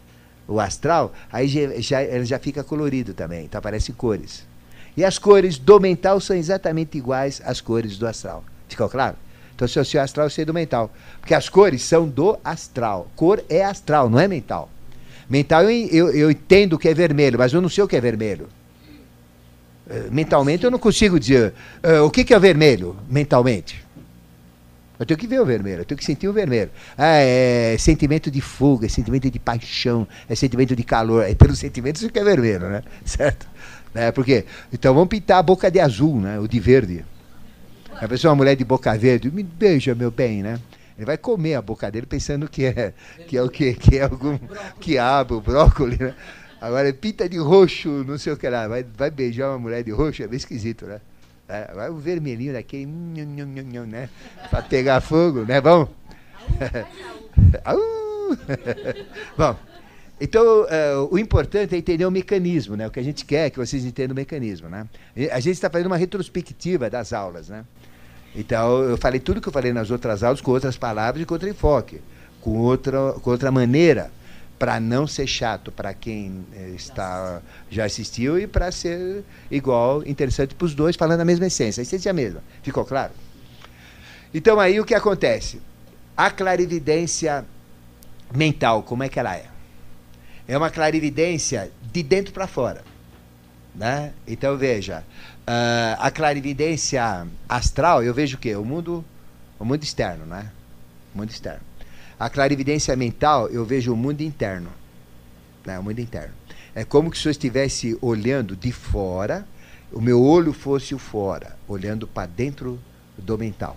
o 0.49 0.59
astral, 0.59 1.13
aí 1.31 1.47
já, 1.47 1.79
já, 1.79 2.01
ela 2.01 2.25
já 2.25 2.39
fica 2.39 2.65
colorido 2.65 3.13
também, 3.13 3.45
então 3.45 3.59
aparecem 3.59 3.95
cores. 3.95 4.47
E 4.97 5.05
as 5.05 5.19
cores 5.19 5.59
do 5.59 5.79
mental 5.79 6.19
são 6.23 6.35
exatamente 6.35 6.97
iguais 6.97 7.43
às 7.45 7.61
cores 7.61 7.99
do 7.99 8.07
astral. 8.07 8.43
Ficou 8.67 8.89
claro? 8.89 9.17
Então, 9.55 9.69
se 9.69 9.79
eu 9.79 9.85
sei 9.85 10.01
astral, 10.01 10.25
eu 10.25 10.31
sei 10.31 10.47
do 10.47 10.55
mental. 10.55 10.91
Porque 11.21 11.35
as 11.35 11.51
cores 11.51 11.83
são 11.83 12.09
do 12.09 12.39
astral. 12.43 13.09
Cor 13.15 13.45
é 13.47 13.63
astral, 13.63 14.09
não 14.09 14.19
é 14.19 14.27
mental. 14.27 14.71
Mental 15.29 15.65
eu, 15.65 15.71
eu, 15.91 16.11
eu 16.13 16.31
entendo 16.31 16.79
que 16.79 16.89
é 16.89 16.95
vermelho, 16.95 17.39
mas 17.39 17.53
eu 17.53 17.61
não 17.61 17.69
sei 17.69 17.85
o 17.85 17.89
que 17.89 17.95
é 17.95 18.01
vermelho. 18.01 18.49
Eh, 19.91 20.09
mentalmente 20.11 20.65
eu 20.65 20.71
não 20.71 20.79
consigo 20.79 21.19
dizer 21.19 21.53
uh, 21.83 22.05
o 22.05 22.11
que, 22.11 22.23
que 22.23 22.33
é 22.33 22.39
vermelho, 22.39 22.97
mentalmente. 23.09 23.85
Eu 25.01 25.07
tenho 25.07 25.19
que 25.19 25.27
ver 25.27 25.41
o 25.41 25.47
vermelho, 25.47 25.81
eu 25.81 25.85
tenho 25.87 25.97
que 25.97 26.05
sentir 26.05 26.29
o 26.29 26.33
vermelho. 26.33 26.71
Ah, 26.97 27.17
é 27.17 27.75
sentimento 27.79 28.31
de 28.31 28.43
fuga, 28.43 28.85
é 28.85 28.89
sentimento 28.91 29.31
de 29.31 29.39
paixão, 29.39 30.07
é 30.29 30.35
sentimento 30.35 30.77
de 30.77 30.85
calor. 30.85 31.25
É 31.25 31.35
pelo 31.35 31.57
sentimento 31.57 31.97
isso 31.97 32.11
que 32.11 32.19
é 32.19 32.23
vermelho, 32.23 32.69
né? 32.69 32.83
Certo? 33.03 33.49
É, 33.95 34.13
porque, 34.13 34.45
então 34.71 34.93
vamos 34.93 35.09
pintar 35.09 35.39
a 35.39 35.43
boca 35.43 35.71
de 35.71 35.81
azul, 35.81 36.21
né? 36.21 36.39
Ou 36.39 36.47
de 36.47 36.61
verde. 36.61 37.03
A 37.99 38.07
pessoa, 38.07 38.33
uma 38.33 38.37
mulher 38.37 38.55
de 38.55 38.63
boca 38.63 38.95
verde, 38.99 39.31
me 39.31 39.43
beija, 39.43 39.95
meu 39.95 40.11
bem, 40.11 40.43
né? 40.43 40.61
Ele 40.99 41.07
vai 41.07 41.17
comer 41.17 41.55
a 41.55 41.63
boca 41.63 41.91
dele 41.91 42.05
pensando 42.05 42.47
que 42.47 42.67
é, 42.67 42.93
que 43.27 43.39
é 43.39 43.43
o 43.43 43.49
quê? 43.49 43.73
Que 43.73 43.97
é 43.97 44.03
algum 44.03 44.39
quiabo, 44.79 45.41
brócolis, 45.41 45.99
né? 45.99 46.15
Agora, 46.61 46.93
pinta 46.93 47.27
de 47.27 47.39
roxo, 47.39 47.89
não 48.07 48.19
sei 48.19 48.35
o 48.35 48.37
que 48.37 48.47
lá. 48.47 48.69
Vai, 48.69 48.85
vai 48.99 49.11
beijar 49.11 49.49
uma 49.49 49.59
mulher 49.59 49.83
de 49.83 49.93
roxo, 49.93 50.23
é 50.23 50.27
bem 50.27 50.37
esquisito, 50.37 50.85
né? 50.85 51.01
É, 51.51 51.91
o 51.91 51.97
vermelhinho 51.97 52.53
daquele, 52.53 52.87
né? 52.87 54.09
Pra 54.49 54.63
pegar 54.63 55.01
fogo, 55.01 55.43
né? 55.43 55.61
Bom? 55.61 55.89
Bom, 59.37 59.57
então 60.21 60.63
uh, 60.63 61.09
o 61.11 61.19
importante 61.19 61.75
é 61.75 61.79
entender 61.79 62.05
o 62.05 62.11
mecanismo, 62.11 62.77
né? 62.77 62.87
O 62.87 62.91
que 62.91 63.01
a 63.01 63.03
gente 63.03 63.25
quer 63.25 63.47
é 63.47 63.51
que 63.51 63.59
vocês 63.59 63.85
entendam 63.85 64.13
o 64.13 64.17
mecanismo, 64.17 64.69
né? 64.69 64.87
A 65.33 65.41
gente 65.41 65.55
está 65.55 65.71
fazendo 65.71 65.87
uma 65.87 65.97
retrospectiva 65.97 66.91
das 66.91 67.13
aulas, 67.13 67.49
né? 67.49 67.65
Então, 68.35 68.83
eu 68.83 68.97
falei 68.97 69.19
tudo 69.19 69.41
que 69.41 69.49
eu 69.49 69.53
falei 69.53 69.73
nas 69.73 69.91
outras 69.91 70.23
aulas 70.23 70.41
com 70.41 70.53
outras 70.53 70.77
palavras 70.77 71.23
e 71.23 71.27
com 71.27 71.35
outro 71.35 71.49
enfoque, 71.49 72.01
com 72.41 72.59
outra, 72.59 73.13
com 73.21 73.31
outra 73.31 73.51
maneira, 73.51 74.13
para 74.61 74.79
não 74.79 75.07
ser 75.07 75.27
chato 75.27 75.73
para 75.73 75.93
quem 75.93 76.47
eh, 76.55 76.75
está 76.77 77.43
já 77.69 77.85
assistiu 77.85 78.39
e 78.39 78.47
para 78.47 78.71
ser 78.71 79.25
igual, 79.51 80.07
interessante 80.07 80.55
para 80.55 80.65
os 80.65 80.75
dois, 80.75 80.95
falando 80.95 81.23
a 81.23 81.25
mesma 81.25 81.47
essência. 81.47 81.81
A 81.81 81.83
essência 81.83 82.09
é 82.09 82.13
a 82.13 82.15
mesma. 82.15 82.41
Ficou 82.63 82.85
claro? 82.85 83.13
Então, 84.33 84.61
aí 84.61 84.79
o 84.79 84.85
que 84.85 84.95
acontece? 84.95 85.61
A 86.17 86.31
clarividência 86.31 87.45
mental, 88.33 88.85
como 88.85 89.03
é 89.03 89.09
que 89.09 89.19
ela 89.19 89.35
é? 89.35 89.47
É 90.47 90.57
uma 90.57 90.71
clarividência 90.71 91.73
de 91.93 92.03
dentro 92.03 92.33
para 92.33 92.47
fora. 92.47 92.85
Né? 93.75 94.13
Então, 94.29 94.57
veja, 94.57 95.05
Uh, 95.51 95.99
a 95.99 96.13
clarividência 96.13 97.27
astral, 97.49 98.05
eu 98.05 98.15
vejo 98.15 98.37
o 98.37 98.39
quê? 98.39 98.55
O 98.55 98.65
mundo, 98.65 99.05
o 99.59 99.65
mundo 99.65 99.83
externo, 99.83 100.25
né? 100.25 100.49
O 101.13 101.19
mundo 101.19 101.31
externo. 101.31 101.63
A 102.21 102.29
clarividência 102.29 102.95
mental, 102.95 103.49
eu 103.49 103.65
vejo 103.65 103.95
o 103.95 103.97
mundo 103.97 104.21
interno. 104.21 104.69
Né? 105.65 105.79
O 105.79 105.83
mundo 105.83 106.01
interno. 106.01 106.35
É 106.75 106.85
como 106.85 107.17
se 107.17 107.27
eu 107.27 107.31
estivesse 107.31 107.97
olhando 108.03 108.55
de 108.55 108.71
fora, 108.71 109.47
o 109.91 110.03
meu 110.03 110.23
olho 110.23 110.53
fosse 110.53 110.95
o 110.95 110.99
fora, 110.99 111.57
olhando 111.67 112.07
para 112.07 112.27
dentro 112.27 112.79
do 113.17 113.39
mental. 113.39 113.75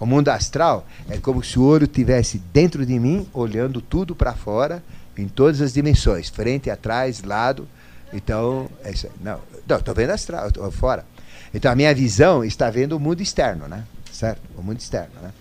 O 0.00 0.06
mundo 0.06 0.30
astral 0.30 0.86
é 1.10 1.18
como 1.18 1.44
se 1.44 1.58
o 1.58 1.62
olho 1.62 1.84
estivesse 1.84 2.38
dentro 2.38 2.86
de 2.86 2.98
mim, 2.98 3.28
olhando 3.34 3.82
tudo 3.82 4.16
para 4.16 4.32
fora, 4.32 4.82
em 5.16 5.28
todas 5.28 5.60
as 5.60 5.74
dimensões, 5.74 6.30
frente, 6.30 6.70
atrás, 6.70 7.22
lado. 7.22 7.68
Então, 8.14 8.70
é. 8.82 8.94
Não, 9.20 9.38
não, 9.68 9.76
estou 9.76 9.94
vendo 9.94 10.10
astral, 10.10 10.50
tô 10.50 10.70
fora. 10.70 11.04
Então 11.52 11.70
a 11.70 11.76
minha 11.76 11.94
visão 11.94 12.42
está 12.42 12.70
vendo 12.70 12.96
o 12.96 13.00
mundo 13.00 13.20
externo, 13.20 13.68
né? 13.68 13.84
Certo? 14.10 14.40
O 14.56 14.62
mundo 14.62 14.80
externo, 14.80 15.12
né? 15.22 15.32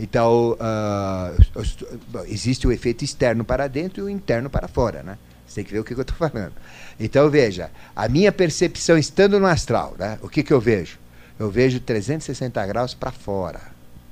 Então 0.00 0.56
uh, 0.58 2.24
existe 2.26 2.66
o 2.66 2.72
efeito 2.72 3.04
externo 3.04 3.44
para 3.44 3.68
dentro 3.68 4.00
e 4.00 4.02
o 4.04 4.08
interno 4.08 4.48
para 4.48 4.66
fora, 4.66 5.02
né? 5.02 5.18
Você 5.46 5.56
tem 5.56 5.64
que 5.64 5.72
ver 5.72 5.80
o 5.80 5.84
que, 5.84 5.92
eu 5.92 6.00
estou 6.00 6.16
falando. 6.16 6.54
Então 6.98 7.28
veja, 7.28 7.70
a 7.94 8.08
minha 8.08 8.32
percepção 8.32 8.96
estando 8.96 9.38
no 9.38 9.46
astral, 9.46 9.94
né? 9.98 10.18
O 10.22 10.28
que, 10.28 10.42
que 10.42 10.54
eu 10.54 10.60
vejo? 10.60 10.98
Eu 11.38 11.50
vejo 11.50 11.78
360 11.80 12.66
graus 12.66 12.94
para 12.94 13.12
fora. 13.12 13.60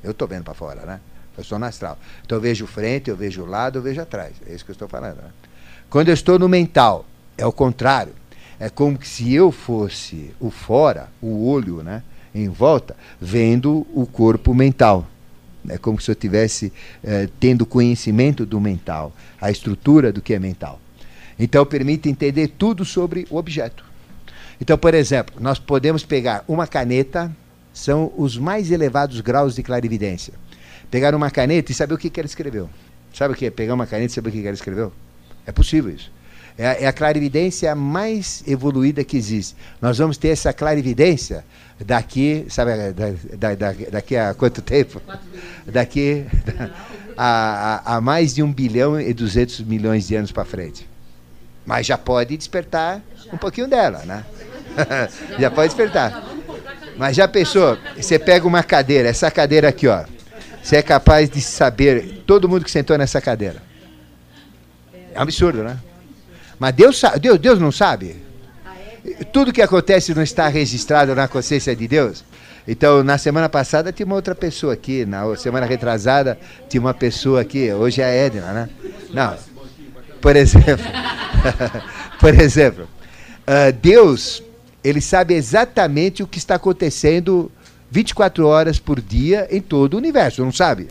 Eu 0.04 0.10
estou 0.10 0.28
vendo 0.28 0.44
para 0.44 0.52
fora, 0.52 0.84
né? 0.84 1.00
Eu 1.36 1.42
estou 1.42 1.58
no 1.58 1.64
astral. 1.64 1.98
Então 2.22 2.36
eu 2.36 2.42
vejo 2.42 2.66
frente, 2.66 3.08
eu 3.08 3.16
vejo 3.16 3.42
o 3.42 3.46
lado, 3.46 3.78
eu 3.78 3.82
vejo 3.82 4.00
atrás. 4.00 4.34
É 4.46 4.52
isso 4.52 4.64
que 4.66 4.70
eu 4.70 4.74
estou 4.74 4.88
falando. 4.88 5.16
Né? 5.16 5.30
Quando 5.88 6.08
eu 6.08 6.14
estou 6.14 6.38
no 6.38 6.50
mental, 6.50 7.06
é 7.38 7.46
o 7.46 7.52
contrário. 7.52 8.12
É 8.60 8.68
como 8.68 9.02
se 9.02 9.32
eu 9.32 9.50
fosse 9.50 10.34
o 10.38 10.50
fora, 10.50 11.08
o 11.22 11.48
olho, 11.48 11.82
né, 11.82 12.02
em 12.34 12.48
volta, 12.48 12.94
vendo 13.18 13.86
o 13.94 14.04
corpo 14.04 14.52
mental. 14.52 15.06
É 15.68 15.78
como 15.78 16.00
se 16.00 16.10
eu 16.10 16.12
estivesse 16.12 16.72
eh, 17.02 17.28
tendo 17.40 17.66
conhecimento 17.66 18.46
do 18.46 18.60
mental, 18.60 19.12
a 19.40 19.50
estrutura 19.50 20.12
do 20.12 20.20
que 20.20 20.34
é 20.34 20.38
mental. 20.38 20.80
Então 21.38 21.64
permite 21.64 22.08
entender 22.08 22.48
tudo 22.58 22.84
sobre 22.84 23.26
o 23.30 23.36
objeto. 23.36 23.84
Então, 24.60 24.76
por 24.76 24.92
exemplo, 24.94 25.36
nós 25.40 25.58
podemos 25.58 26.04
pegar 26.04 26.44
uma 26.48 26.66
caneta, 26.66 27.30
são 27.72 28.12
os 28.16 28.36
mais 28.36 28.70
elevados 28.70 29.20
graus 29.20 29.54
de 29.54 29.62
clarividência. 29.62 30.34
Pegar 30.90 31.14
uma 31.14 31.30
caneta 31.30 31.70
e 31.70 31.74
saber 31.74 31.94
o 31.94 31.98
que, 31.98 32.10
ela 32.18 32.26
escreveu. 32.26 32.68
Sabe 33.14 33.34
o 33.34 33.36
que 33.36 33.46
é? 33.46 33.50
Pegar 33.50 33.74
uma 33.74 33.86
caneta 33.86 34.10
e 34.10 34.14
saber 34.14 34.30
o 34.30 34.32
que, 34.32 34.40
ela 34.40 34.50
escreveu? 34.50 34.92
É 35.46 35.52
possível 35.52 35.94
isso. 35.94 36.10
É 36.58 36.84
é 36.84 36.86
a 36.88 36.92
clarividência 36.92 37.72
mais 37.74 38.42
evoluída 38.46 39.04
que 39.04 39.16
existe. 39.16 39.54
Nós 39.80 39.98
vamos 39.98 40.16
ter 40.16 40.28
essa 40.28 40.52
clarividência 40.52 41.44
daqui, 41.84 42.46
sabe, 42.48 42.92
da, 42.92 43.54
da, 43.54 43.72
daqui 43.90 44.16
a 44.16 44.34
quanto 44.34 44.60
tempo? 44.60 45.00
Daqui 45.66 46.26
a, 47.16 47.82
a, 47.84 47.96
a, 47.96 48.00
mais 48.00 48.34
de 48.34 48.42
um 48.42 48.52
bilhão 48.52 49.00
e 49.00 49.12
duzentos 49.12 49.60
milhões 49.60 50.06
de 50.06 50.16
anos 50.16 50.32
para 50.32 50.44
frente. 50.44 50.88
Mas 51.64 51.86
já 51.86 51.98
pode 51.98 52.36
despertar 52.36 53.00
um 53.32 53.36
pouquinho 53.36 53.68
dela, 53.68 54.02
né? 54.04 54.24
já 55.38 55.50
pode 55.50 55.68
despertar. 55.68 56.24
Mas 56.96 57.16
já 57.16 57.28
pensou? 57.28 57.78
Você 57.96 58.18
pega 58.18 58.46
uma 58.46 58.62
cadeira, 58.62 59.08
essa 59.08 59.30
cadeira 59.30 59.68
aqui, 59.68 59.86
ó. 59.86 60.04
Você 60.62 60.76
é 60.76 60.82
capaz 60.82 61.30
de 61.30 61.40
saber 61.40 62.22
todo 62.26 62.48
mundo 62.48 62.64
que 62.64 62.70
sentou 62.70 62.98
nessa 62.98 63.20
cadeira. 63.20 63.62
É 65.14 65.18
um 65.18 65.22
absurdo, 65.22 65.62
né? 65.62 65.78
Mas 66.58 66.74
Deus, 66.74 67.00
Deus, 67.20 67.38
Deus 67.38 67.58
não 67.58 67.70
sabe? 67.70 68.16
Tudo 69.32 69.52
que 69.52 69.62
acontece 69.62 70.14
não 70.14 70.22
está 70.22 70.48
registrado 70.48 71.14
na 71.14 71.28
consciência 71.28 71.74
de 71.74 71.86
Deus? 71.86 72.24
Então, 72.66 73.02
na 73.02 73.16
semana 73.16 73.48
passada 73.48 73.92
tinha 73.92 74.04
uma 74.04 74.16
outra 74.16 74.34
pessoa 74.34 74.74
aqui, 74.74 75.06
na 75.06 75.34
semana 75.36 75.66
retrasada 75.66 76.38
tinha 76.68 76.80
uma 76.80 76.92
pessoa 76.92 77.40
aqui, 77.40 77.72
hoje 77.72 78.02
é 78.02 78.04
a 78.04 78.08
Edna, 78.08 78.52
né? 78.52 78.68
Não. 79.10 79.36
Por 80.20 80.36
exemplo, 80.36 80.84
por 82.20 82.34
exemplo, 82.34 82.84
uh, 82.84 83.72
Deus, 83.80 84.42
ele 84.84 85.00
sabe 85.00 85.34
exatamente 85.34 86.22
o 86.22 86.26
que 86.26 86.38
está 86.38 86.56
acontecendo 86.56 87.50
24 87.90 88.46
horas 88.46 88.78
por 88.78 89.00
dia 89.00 89.48
em 89.50 89.60
todo 89.60 89.94
o 89.94 89.96
universo, 89.96 90.44
não 90.44 90.52
sabe? 90.52 90.88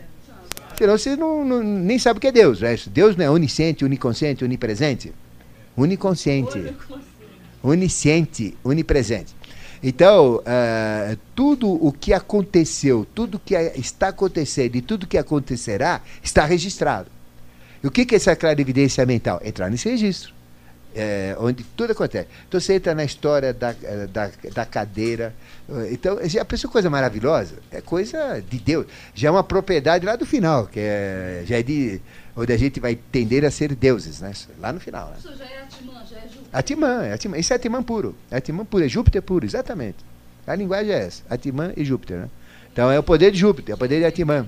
Senão 0.76 0.98
você 0.98 1.14
não, 1.14 1.44
não, 1.44 1.62
nem 1.62 1.98
sabe 1.98 2.18
o 2.18 2.20
que 2.20 2.28
é 2.28 2.32
Deus. 2.32 2.60
Né? 2.60 2.76
Deus 2.86 3.16
não 3.16 3.24
é 3.24 3.30
onisciente, 3.30 3.84
oniconsciente, 3.84 4.44
onipresente 4.44 5.12
uniconsciente, 5.78 6.74
onisciente, 7.62 8.56
onipresente. 8.62 9.38
Então, 9.82 10.36
uh, 10.36 11.18
tudo 11.34 11.72
o 11.84 11.92
que 11.92 12.12
aconteceu, 12.12 13.06
tudo 13.14 13.38
que 13.38 13.54
está 13.54 14.08
acontecendo 14.08 14.76
e 14.76 14.82
tudo 14.82 15.06
que 15.06 15.16
acontecerá 15.16 16.00
está 16.22 16.44
registrado. 16.44 17.08
E 17.82 17.86
o 17.86 17.90
que, 17.90 18.04
que 18.04 18.14
é 18.14 18.16
essa 18.16 18.34
clarividência 18.34 19.06
mental? 19.06 19.40
Entrar 19.44 19.70
nesse 19.70 19.88
registro, 19.88 20.34
é, 20.96 21.36
onde 21.38 21.62
tudo 21.62 21.92
acontece. 21.92 22.26
Então, 22.48 22.60
você 22.60 22.74
entra 22.74 22.92
na 22.92 23.04
história 23.04 23.54
da, 23.54 23.72
eh, 23.80 24.08
da, 24.08 24.30
da 24.52 24.66
cadeira. 24.66 25.32
Então, 25.92 26.18
já 26.24 26.44
pensou 26.44 26.68
coisa 26.68 26.90
maravilhosa? 26.90 27.54
É 27.70 27.80
coisa 27.80 28.42
de 28.50 28.58
Deus. 28.58 28.86
Já 29.14 29.28
é 29.28 29.30
uma 29.30 29.44
propriedade 29.44 30.04
lá 30.04 30.16
do 30.16 30.26
final, 30.26 30.66
que 30.66 30.80
é, 30.80 31.44
já 31.46 31.58
é 31.58 31.62
de 31.62 32.00
onde 32.34 32.52
a 32.52 32.56
gente 32.56 32.80
vai 32.80 32.96
tender 32.96 33.44
a 33.44 33.50
ser 33.50 33.76
deuses, 33.76 34.20
né? 34.20 34.32
Lá 34.58 34.72
no 34.72 34.80
final. 34.80 35.10
Né? 35.10 35.16
Isso 35.18 35.36
já 35.36 35.44
é 35.44 35.68
É. 36.52 36.58
Atimã, 36.58 37.02
é 37.04 37.12
Atimã. 37.12 37.36
Isso 37.36 37.52
é 37.52 37.56
Atimã 37.56 37.82
puro. 37.82 38.14
É 38.30 38.36
Atimã 38.36 38.64
puro, 38.64 38.84
é 38.84 38.88
Júpiter 38.88 39.22
puro, 39.22 39.44
exatamente. 39.44 39.96
A 40.46 40.54
linguagem 40.54 40.92
é 40.92 41.04
essa, 41.04 41.22
Atimã 41.28 41.72
e 41.76 41.84
Júpiter. 41.84 42.18
Né? 42.18 42.28
Então 42.72 42.90
é 42.90 42.98
o 42.98 43.02
poder 43.02 43.30
de 43.30 43.38
Júpiter, 43.38 43.72
é 43.72 43.74
o 43.74 43.78
poder 43.78 43.98
de 43.98 44.04
Atimã. 44.06 44.46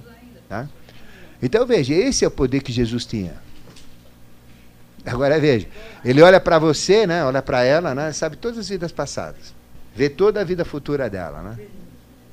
Tá? 0.48 0.68
Então 1.42 1.66
veja, 1.66 1.94
esse 1.94 2.24
é 2.24 2.28
o 2.28 2.30
poder 2.30 2.62
que 2.62 2.72
Jesus 2.72 3.04
tinha. 3.04 3.34
Agora 5.04 5.38
veja, 5.38 5.66
ele 6.04 6.20
olha 6.20 6.40
para 6.40 6.58
você, 6.58 7.06
né? 7.06 7.24
olha 7.24 7.40
para 7.42 7.64
ela, 7.64 7.94
né? 7.94 8.12
sabe 8.12 8.36
todas 8.36 8.58
as 8.58 8.68
vidas 8.68 8.92
passadas, 8.92 9.54
vê 9.94 10.08
toda 10.08 10.40
a 10.40 10.44
vida 10.44 10.64
futura 10.64 11.08
dela. 11.08 11.42
Né? 11.42 11.58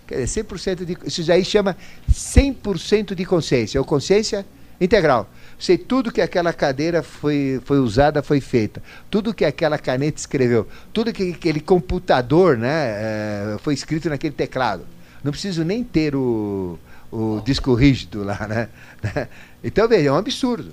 Quer 0.06 0.24
dizer, 0.24 0.44
100% 0.44 0.86
de, 0.86 0.98
isso 1.06 1.32
aí 1.32 1.44
chama 1.44 1.76
100% 2.12 3.14
de 3.14 3.26
consciência, 3.26 3.80
ou 3.80 3.86
consciência 3.86 4.46
integral. 4.80 5.30
Sei 5.60 5.78
tudo 5.78 6.12
que 6.12 6.22
aquela 6.22 6.54
cadeira 6.54 7.02
foi, 7.02 7.60
foi 7.66 7.80
usada, 7.80 8.22
foi 8.22 8.40
feita. 8.40 8.82
Tudo 9.10 9.34
que 9.34 9.44
aquela 9.44 9.78
caneta 9.78 10.20
escreveu. 10.20 10.68
Tudo 10.94 11.12
que 11.12 11.32
aquele 11.32 11.60
computador 11.60 12.58
né, 12.58 12.70
é, 12.70 13.58
foi 13.60 13.74
escrito 13.74 14.08
naquele 14.08 14.36
teclado. 14.36 14.86
Não 15.24 15.32
preciso 15.32 15.64
nem 15.64 15.84
ter 15.84 16.16
o, 16.16 16.78
o 17.12 17.42
disco 17.44 17.74
rígido 17.74 18.24
lá. 18.24 18.48
Né? 18.48 18.70
Então, 19.64 19.88
veja, 19.88 20.10
é 20.10 20.12
um 20.12 20.16
absurdo. 20.16 20.72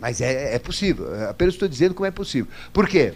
Mas 0.00 0.20
é, 0.20 0.54
é 0.54 0.58
possível. 0.58 1.06
Apenas 1.28 1.54
estou 1.54 1.68
dizendo 1.68 1.94
como 1.94 2.06
é 2.06 2.10
possível. 2.10 2.50
Por 2.72 2.88
quê? 2.88 3.12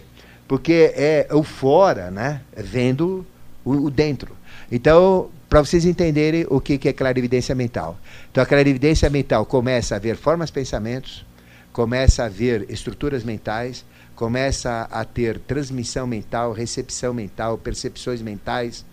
Porque 0.47 0.93
é 0.93 1.27
o 1.31 1.41
fora, 1.41 2.11
né? 2.11 2.41
Vendo 2.55 3.25
o, 3.63 3.85
o 3.85 3.89
dentro. 3.89 4.35
Então, 4.69 5.31
para 5.49 5.61
vocês 5.61 5.83
entenderem 5.83 6.45
o 6.47 6.61
que, 6.61 6.77
que 6.77 6.87
é 6.87 6.93
clarividência 6.93 7.55
mental. 7.55 7.99
Então, 8.31 8.43
a 8.43 8.45
clarividência 8.45 9.09
mental 9.09 9.45
começa 9.45 9.95
a 9.95 9.99
ver 9.99 10.15
formas, 10.15 10.51
pensamentos, 10.51 11.25
começa 11.73 12.23
a 12.25 12.29
ver 12.29 12.67
estruturas 12.69 13.23
mentais, 13.23 13.83
começa 14.15 14.87
a 14.91 15.03
ter 15.03 15.39
transmissão 15.39 16.05
mental, 16.05 16.53
recepção 16.53 17.13
mental, 17.13 17.57
percepções 17.57 18.21
mentais. 18.21 18.85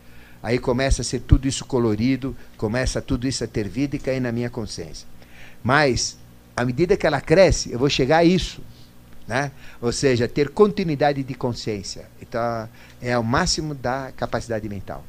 Aí 0.42 0.58
começa 0.58 1.02
a 1.02 1.04
ser 1.04 1.20
tudo 1.20 1.46
isso 1.46 1.64
colorido, 1.66 2.34
começa 2.56 3.02
tudo 3.02 3.28
isso 3.28 3.44
a 3.44 3.46
ter 3.46 3.68
vida 3.68 3.96
e 3.96 3.98
cair 3.98 4.20
na 4.20 4.32
minha 4.32 4.48
consciência. 4.48 5.06
Mas, 5.62 6.16
à 6.56 6.64
medida 6.64 6.96
que 6.96 7.06
ela 7.06 7.20
cresce, 7.20 7.70
eu 7.70 7.78
vou 7.78 7.90
chegar 7.90 8.18
a 8.18 8.24
isso. 8.24 8.62
Né? 9.26 9.50
Ou 9.82 9.92
seja, 9.92 10.28
ter 10.28 10.50
continuidade 10.50 11.22
de 11.22 11.34
consciência. 11.34 12.06
Então, 12.22 12.68
é 13.02 13.18
o 13.18 13.24
máximo 13.24 13.74
da 13.74 14.12
capacidade 14.16 14.68
mental. 14.68 15.04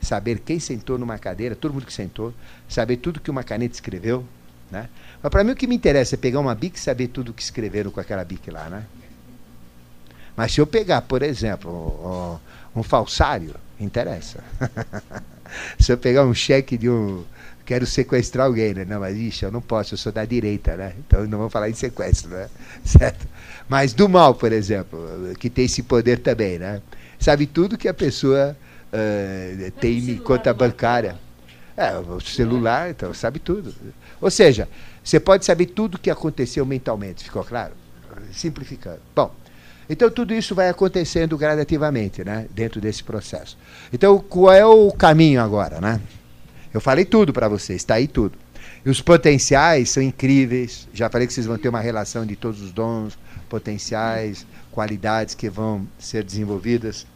Saber 0.00 0.38
quem 0.38 0.60
sentou 0.60 0.96
numa 0.98 1.18
cadeira, 1.18 1.56
todo 1.56 1.74
mundo 1.74 1.86
que 1.86 1.92
sentou, 1.92 2.32
saber 2.68 2.98
tudo 2.98 3.20
que 3.20 3.30
uma 3.30 3.42
caneta 3.42 3.74
escreveu. 3.74 4.24
Né? 4.70 4.88
Mas 5.22 5.30
para 5.30 5.42
mim 5.42 5.52
o 5.52 5.56
que 5.56 5.66
me 5.66 5.74
interessa 5.74 6.14
é 6.14 6.18
pegar 6.18 6.40
uma 6.40 6.54
bic 6.54 6.76
e 6.76 6.80
saber 6.80 7.08
tudo 7.08 7.32
que 7.32 7.42
escreveram 7.42 7.90
com 7.90 8.00
aquela 8.00 8.24
bic 8.24 8.50
lá. 8.50 8.68
Né? 8.68 8.84
Mas 10.36 10.52
se 10.52 10.60
eu 10.60 10.66
pegar, 10.66 11.02
por 11.02 11.22
exemplo, 11.22 12.38
um, 12.74 12.80
um 12.80 12.82
falsário, 12.82 13.54
interessa. 13.80 14.42
se 15.78 15.90
eu 15.90 15.98
pegar 15.98 16.24
um 16.24 16.34
cheque 16.34 16.76
de 16.76 16.88
um, 16.88 17.24
quero 17.68 17.86
sequestrar 17.86 18.46
alguém, 18.46 18.72
né? 18.72 18.84
Não, 18.84 19.00
mas 19.00 19.16
ixi, 19.16 19.44
eu 19.44 19.52
não 19.52 19.60
posso, 19.60 19.94
eu 19.94 19.98
sou 19.98 20.10
da 20.10 20.24
direita, 20.24 20.76
né? 20.76 20.94
Então 20.98 21.26
não 21.26 21.38
vou 21.38 21.50
falar 21.50 21.68
em 21.68 21.74
sequestro, 21.74 22.30
né? 22.30 22.48
Certo? 22.84 23.26
Mas 23.68 23.92
do 23.92 24.08
mal, 24.08 24.34
por 24.34 24.52
exemplo, 24.52 24.98
que 25.38 25.50
tem 25.50 25.66
esse 25.66 25.82
poder 25.82 26.20
também, 26.20 26.58
né? 26.58 26.80
Sabe 27.18 27.46
tudo 27.46 27.76
que 27.76 27.88
a 27.88 27.92
pessoa 27.92 28.56
uh, 28.92 30.22
conta 30.22 30.52
bancária. 30.52 31.16
É, 31.76 31.96
o 31.96 32.20
celular, 32.20 32.90
então, 32.90 33.14
sabe 33.14 33.38
tudo. 33.38 33.72
Ou 34.20 34.30
seja, 34.30 34.68
você 35.02 35.20
pode 35.20 35.44
saber 35.44 35.66
tudo 35.66 35.94
o 35.94 35.98
que 35.98 36.10
aconteceu 36.10 36.66
mentalmente, 36.66 37.22
ficou 37.22 37.44
claro? 37.44 37.72
Simplificando. 38.32 38.98
Bom, 39.14 39.32
então 39.88 40.10
tudo 40.10 40.34
isso 40.34 40.54
vai 40.54 40.68
acontecendo 40.68 41.38
gradativamente, 41.38 42.24
né? 42.24 42.46
Dentro 42.50 42.80
desse 42.80 43.04
processo. 43.04 43.56
Então, 43.92 44.18
qual 44.18 44.52
é 44.52 44.66
o 44.66 44.90
caminho 44.90 45.40
agora, 45.40 45.80
né? 45.80 46.00
Eu 46.74 46.80
falei 46.80 47.04
tudo 47.04 47.32
para 47.32 47.48
vocês, 47.48 47.80
está 47.80 47.94
aí 47.94 48.08
tudo. 48.08 48.36
E 48.84 48.90
os 48.90 49.00
potenciais 49.00 49.90
são 49.90 50.02
incríveis. 50.02 50.88
Já 50.92 51.08
falei 51.08 51.26
que 51.26 51.32
vocês 51.32 51.46
vão 51.46 51.56
ter 51.56 51.68
uma 51.68 51.80
relação 51.80 52.26
de 52.26 52.36
todos 52.36 52.60
os 52.60 52.72
dons, 52.72 53.18
potenciais, 53.48 54.46
qualidades 54.70 55.34
que 55.34 55.48
vão 55.48 55.86
ser 55.98 56.22
desenvolvidas. 56.22 57.06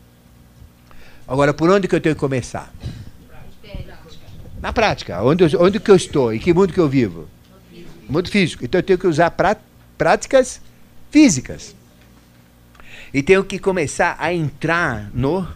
Agora, 1.32 1.54
por 1.54 1.70
onde 1.70 1.88
que 1.88 1.94
eu 1.94 2.00
tenho 2.00 2.14
que 2.14 2.20
começar? 2.20 2.70
Na 4.60 4.70
prática. 4.70 5.22
Onde, 5.22 5.56
onde 5.56 5.80
que 5.80 5.90
eu 5.90 5.96
estou? 5.96 6.30
Em 6.30 6.38
que 6.38 6.52
mundo 6.52 6.74
que 6.74 6.78
eu 6.78 6.90
vivo? 6.90 7.26
Mundo 8.06 8.30
físico. 8.30 8.62
Então 8.62 8.78
eu 8.78 8.82
tenho 8.82 8.98
que 8.98 9.06
usar 9.06 9.30
prá 9.30 9.56
práticas 9.96 10.60
físicas. 11.10 11.74
E 13.14 13.22
tenho 13.22 13.42
que 13.44 13.58
começar 13.58 14.14
a 14.18 14.34
entrar 14.34 15.10
no 15.14 15.48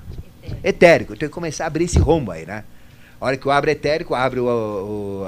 etérico. 0.65 1.13
Eu 1.13 1.19
tenho 1.19 1.29
que 1.31 1.35
começar 1.35 1.65
a 1.65 1.67
abrir 1.67 1.85
esse 1.85 1.99
rombo 1.99 2.31
aí, 2.31 2.47
né? 2.47 2.65
A 3.21 3.27
hora 3.27 3.37
que 3.37 3.45
eu 3.45 3.53
abro 3.53 3.69
etérico, 3.69 4.15
abre 4.15 4.41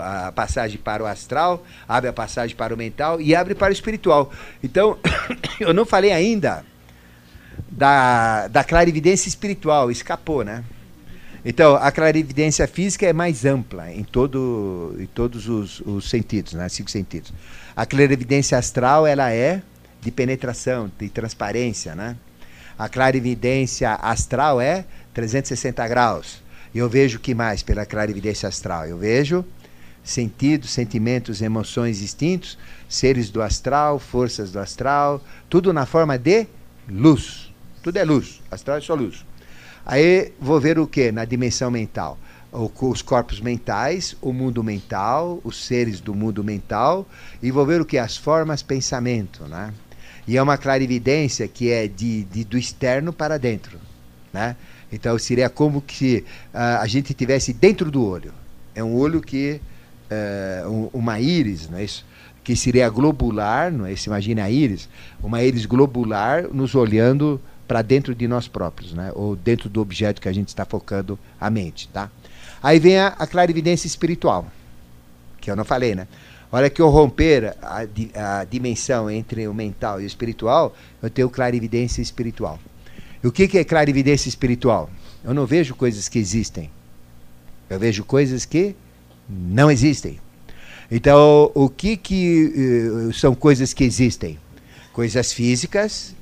a 0.01 0.33
passagem 0.33 0.79
para 0.79 1.03
o 1.03 1.07
astral, 1.07 1.63
abre 1.87 2.09
a 2.09 2.13
passagem 2.13 2.57
para 2.57 2.73
o 2.73 2.77
mental 2.79 3.21
e 3.21 3.35
abre 3.35 3.55
para 3.55 3.69
o 3.69 3.73
espiritual. 3.73 4.33
Então, 4.65 4.97
eu 5.61 5.75
não 5.75 5.85
falei 5.85 6.11
ainda 6.11 6.65
da, 7.79 8.49
da 8.49 8.65
clarividência 8.65 9.29
espiritual, 9.29 9.89
escapou, 9.89 10.43
né? 10.43 10.65
Então, 11.45 11.77
a 11.77 11.93
clarividência 11.93 12.67
física 12.67 13.07
é 13.07 13.13
mais 13.13 13.45
ampla 13.45 13.93
em, 13.93 14.03
todo, 14.03 14.97
em 14.99 15.07
todos 15.07 15.49
os, 15.49 15.81
os 15.83 16.11
sentidos, 16.11 16.55
né? 16.55 16.69
cinco 16.69 16.91
sentidos. 16.91 17.33
A 17.77 17.87
clarividência 17.87 18.59
astral 18.59 19.07
ela 19.07 19.33
é 19.33 19.63
de 20.01 20.11
penetração, 20.11 20.91
de 20.99 21.09
transparência. 21.09 21.95
Né? 21.95 22.17
A 22.77 22.89
clarividência 22.89 23.95
astral 23.95 24.61
é 24.61 24.85
360 25.15 25.87
graus. 25.87 26.43
Eu 26.75 26.89
vejo 26.89 27.19
o 27.19 27.21
que 27.21 27.35
mais 27.35 27.63
pela 27.63 27.87
clarividência 27.87 28.49
astral? 28.49 28.87
Eu 28.87 28.99
vejo 28.99 29.45
sentidos, 30.03 30.71
sentimentos, 30.71 31.41
emoções 31.41 32.01
distintos, 32.01 32.59
seres 32.89 33.31
do 33.31 33.41
astral, 33.41 34.01
forças 34.01 34.51
do 34.51 34.59
astral, 34.59 35.23
tudo 35.49 35.73
na 35.73 35.87
forma 35.87 36.19
de 36.19 36.47
luz. 36.89 37.48
Tudo 37.89 37.97
é 37.97 38.05
luz. 38.05 38.43
Astral 38.51 38.77
é 38.77 38.81
só 38.83 38.95
luz. 38.95 39.25
Aí 39.87 40.33
vou 40.39 40.61
ver 40.61 40.79
o 40.79 40.87
que 40.87 41.11
na 41.11 41.25
dimensão 41.25 41.71
mental? 41.71 42.19
os 42.53 43.01
corpos 43.01 43.41
mentais, 43.41 44.15
o 44.21 44.31
mundo 44.31 44.63
mental, 44.63 45.41
os 45.43 45.65
seres 45.67 45.99
do 45.99 46.15
mundo 46.15 46.45
mental, 46.45 47.07
e 47.43 47.51
vou 47.51 47.65
ver 47.65 47.81
o 47.81 47.87
que? 47.87 47.97
As 47.97 48.15
formas 48.15 48.63
pensamento, 48.63 49.45
né? 49.45 49.73
E 50.27 50.37
é 50.37 50.43
uma 50.43 50.59
clarividência 50.59 51.49
que 51.49 51.71
é 51.71 51.89
de, 51.89 52.25
de 52.25 52.45
do 52.45 52.59
externo 52.59 53.11
para 53.11 53.39
dentro, 53.39 53.79
né? 54.35 54.55
Então 54.93 55.19
seria 55.19 55.49
como 55.49 55.81
que 55.81 56.25
uh, 56.53 56.81
a 56.81 56.87
gente 56.87 57.15
tivesse 57.15 57.55
dentro 57.55 57.91
do 57.91 58.05
olho. 58.05 58.35
É 58.75 58.85
um 58.85 58.95
olho 58.95 59.23
que 59.23 59.63
uh, 60.67 60.91
uma 60.93 61.21
íris, 61.21 61.71
não 61.71 61.79
é 61.79 61.85
isso? 61.85 62.05
Que 62.45 62.55
seria 62.55 62.89
globular, 62.91 63.73
não 63.73 63.87
é? 63.87 63.97
Se 63.97 64.09
imagina 64.09 64.45
a 64.45 64.51
íris, 64.51 64.91
uma 65.23 65.43
íris 65.43 65.65
globular 65.65 66.49
nos 66.53 66.75
olhando 66.75 67.41
para 67.69 67.83
dentro 67.83 68.15
de 68.15 68.27
nós 68.27 68.49
próprios, 68.49 68.95
né? 68.95 69.13
Ou 69.15 69.37
dentro 69.37 69.69
do 69.69 69.83
objeto 69.83 70.21
que 70.21 70.29
a 70.29 70.33
gente 70.33 70.49
está 70.49 70.65
focando 70.65 71.19
a 71.39 71.51
mente, 71.51 71.87
tá? 71.89 72.11
Aí 72.63 72.79
vem 72.79 72.99
a, 72.99 73.09
a 73.09 73.27
clarividência 73.27 73.87
espiritual, 73.87 74.47
que 75.39 75.51
eu 75.51 75.55
não 75.55 75.67
falei, 75.67 75.95
né? 75.95 76.09
A 76.51 76.57
hora 76.57 76.71
que 76.71 76.81
eu 76.81 76.89
romper 76.89 77.55
a, 77.61 77.87
a 78.41 78.45
dimensão 78.45 79.11
entre 79.11 79.47
o 79.47 79.53
mental 79.53 80.01
e 80.01 80.05
o 80.05 80.07
espiritual, 80.07 80.75
eu 81.03 81.11
tenho 81.11 81.29
clarividência 81.29 82.01
espiritual. 82.01 82.59
E 83.23 83.27
o 83.27 83.33
que, 83.33 83.47
que 83.47 83.59
é 83.59 83.65
clarividência 83.65 84.31
espiritual? 84.31 84.89
Eu 85.23 85.35
não 85.35 85.45
vejo 85.45 85.75
coisas 85.75 86.09
que 86.09 86.19
existem. 86.19 86.71
Eu 87.69 87.79
vejo 87.79 88.03
coisas 88.03 88.47
que 88.47 88.75
não 89.29 89.71
existem. 89.71 90.19
Então, 90.91 91.51
o 91.55 91.69
que, 91.69 91.99
que 91.99 93.09
uh, 93.09 93.13
são 93.13 93.35
coisas 93.35 93.75
que 93.75 93.85
existem? 93.85 94.39
Coisas 94.91 95.35
físicas, 95.35 96.15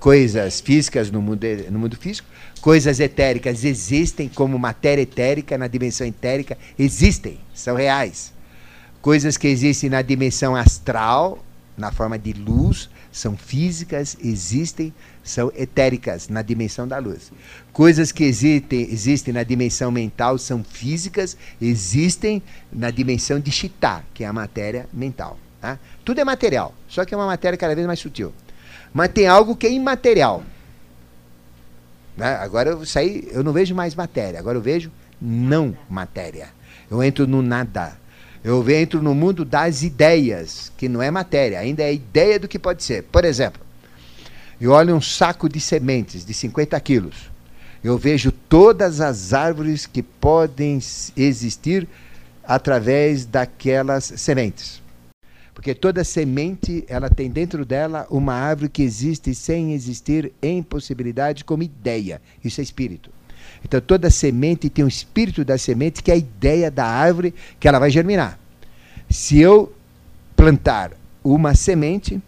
coisas 0.00 0.62
físicas 0.62 1.10
no 1.10 1.20
mundo, 1.20 1.46
no 1.70 1.78
mundo 1.78 1.96
físico, 1.96 2.26
coisas 2.62 2.98
etéricas 2.98 3.62
existem 3.64 4.28
como 4.28 4.58
matéria 4.58 5.02
etérica 5.02 5.58
na 5.58 5.68
dimensão 5.68 6.06
etérica, 6.06 6.56
existem, 6.78 7.38
são 7.54 7.76
reais. 7.76 8.32
Coisas 9.02 9.36
que 9.36 9.46
existem 9.46 9.90
na 9.90 10.00
dimensão 10.00 10.56
astral, 10.56 11.44
na 11.76 11.92
forma 11.92 12.18
de 12.18 12.32
luz, 12.32 12.88
são 13.12 13.36
físicas, 13.36 14.16
existem, 14.22 14.92
são 15.22 15.52
etéricas 15.54 16.28
na 16.28 16.40
dimensão 16.40 16.88
da 16.88 16.98
luz. 16.98 17.30
Coisas 17.72 18.10
que 18.10 18.24
existem, 18.24 18.88
existem 18.90 19.34
na 19.34 19.42
dimensão 19.42 19.90
mental 19.90 20.38
são 20.38 20.64
físicas, 20.64 21.36
existem 21.60 22.42
na 22.72 22.90
dimensão 22.90 23.38
de 23.38 23.50
Chitá, 23.50 24.02
que 24.14 24.24
é 24.24 24.26
a 24.26 24.32
matéria 24.32 24.88
mental. 24.92 25.38
Tá? 25.60 25.78
Tudo 26.04 26.20
é 26.20 26.24
material, 26.24 26.74
só 26.88 27.04
que 27.04 27.12
é 27.12 27.16
uma 27.16 27.26
matéria 27.26 27.58
cada 27.58 27.74
vez 27.74 27.86
mais 27.86 27.98
sutil. 27.98 28.32
Mas 28.92 29.08
tem 29.08 29.26
algo 29.26 29.56
que 29.56 29.66
é 29.66 29.72
imaterial. 29.72 30.42
Né? 32.16 32.34
Agora 32.36 32.70
eu 32.70 32.84
saí, 32.84 33.28
eu 33.30 33.42
não 33.42 33.52
vejo 33.52 33.74
mais 33.74 33.94
matéria, 33.94 34.38
agora 34.38 34.58
eu 34.58 34.62
vejo 34.62 34.90
não 35.20 35.76
matéria. 35.88 36.48
Eu 36.90 37.02
entro 37.02 37.26
no 37.26 37.42
nada. 37.42 37.98
Eu 38.42 38.68
entro 38.70 39.02
no 39.02 39.14
mundo 39.14 39.44
das 39.44 39.82
ideias, 39.82 40.72
que 40.76 40.88
não 40.88 41.02
é 41.02 41.10
matéria, 41.10 41.60
ainda 41.60 41.82
é 41.82 41.92
ideia 41.92 42.38
do 42.38 42.48
que 42.48 42.58
pode 42.58 42.82
ser. 42.82 43.02
Por 43.04 43.24
exemplo, 43.24 43.60
eu 44.60 44.72
olho 44.72 44.94
um 44.94 45.00
saco 45.00 45.48
de 45.48 45.60
sementes 45.60 46.24
de 46.24 46.32
50 46.32 46.78
quilos. 46.80 47.30
Eu 47.82 47.96
vejo 47.96 48.32
todas 48.32 49.00
as 49.00 49.32
árvores 49.32 49.86
que 49.86 50.02
podem 50.02 50.78
existir 51.16 51.86
através 52.44 53.24
daquelas 53.24 54.04
sementes. 54.16 54.79
Porque 55.60 55.74
toda 55.74 56.02
semente, 56.04 56.86
ela 56.88 57.10
tem 57.10 57.28
dentro 57.28 57.66
dela 57.66 58.06
uma 58.10 58.32
árvore 58.32 58.70
que 58.70 58.82
existe 58.82 59.34
sem 59.34 59.74
existir 59.74 60.32
em 60.40 60.62
possibilidade 60.62 61.44
como 61.44 61.62
ideia. 61.62 62.18
Isso 62.42 62.62
é 62.62 62.64
espírito. 62.64 63.10
Então 63.62 63.78
toda 63.78 64.08
semente 64.08 64.70
tem 64.70 64.82
o 64.82 64.88
espírito 64.88 65.44
da 65.44 65.58
semente, 65.58 66.02
que 66.02 66.10
é 66.10 66.14
a 66.14 66.16
ideia 66.16 66.70
da 66.70 66.86
árvore 66.86 67.34
que 67.60 67.68
ela 67.68 67.78
vai 67.78 67.90
germinar. 67.90 68.40
Se 69.10 69.38
eu 69.38 69.70
plantar 70.34 70.92
uma 71.22 71.54
semente, 71.54 72.18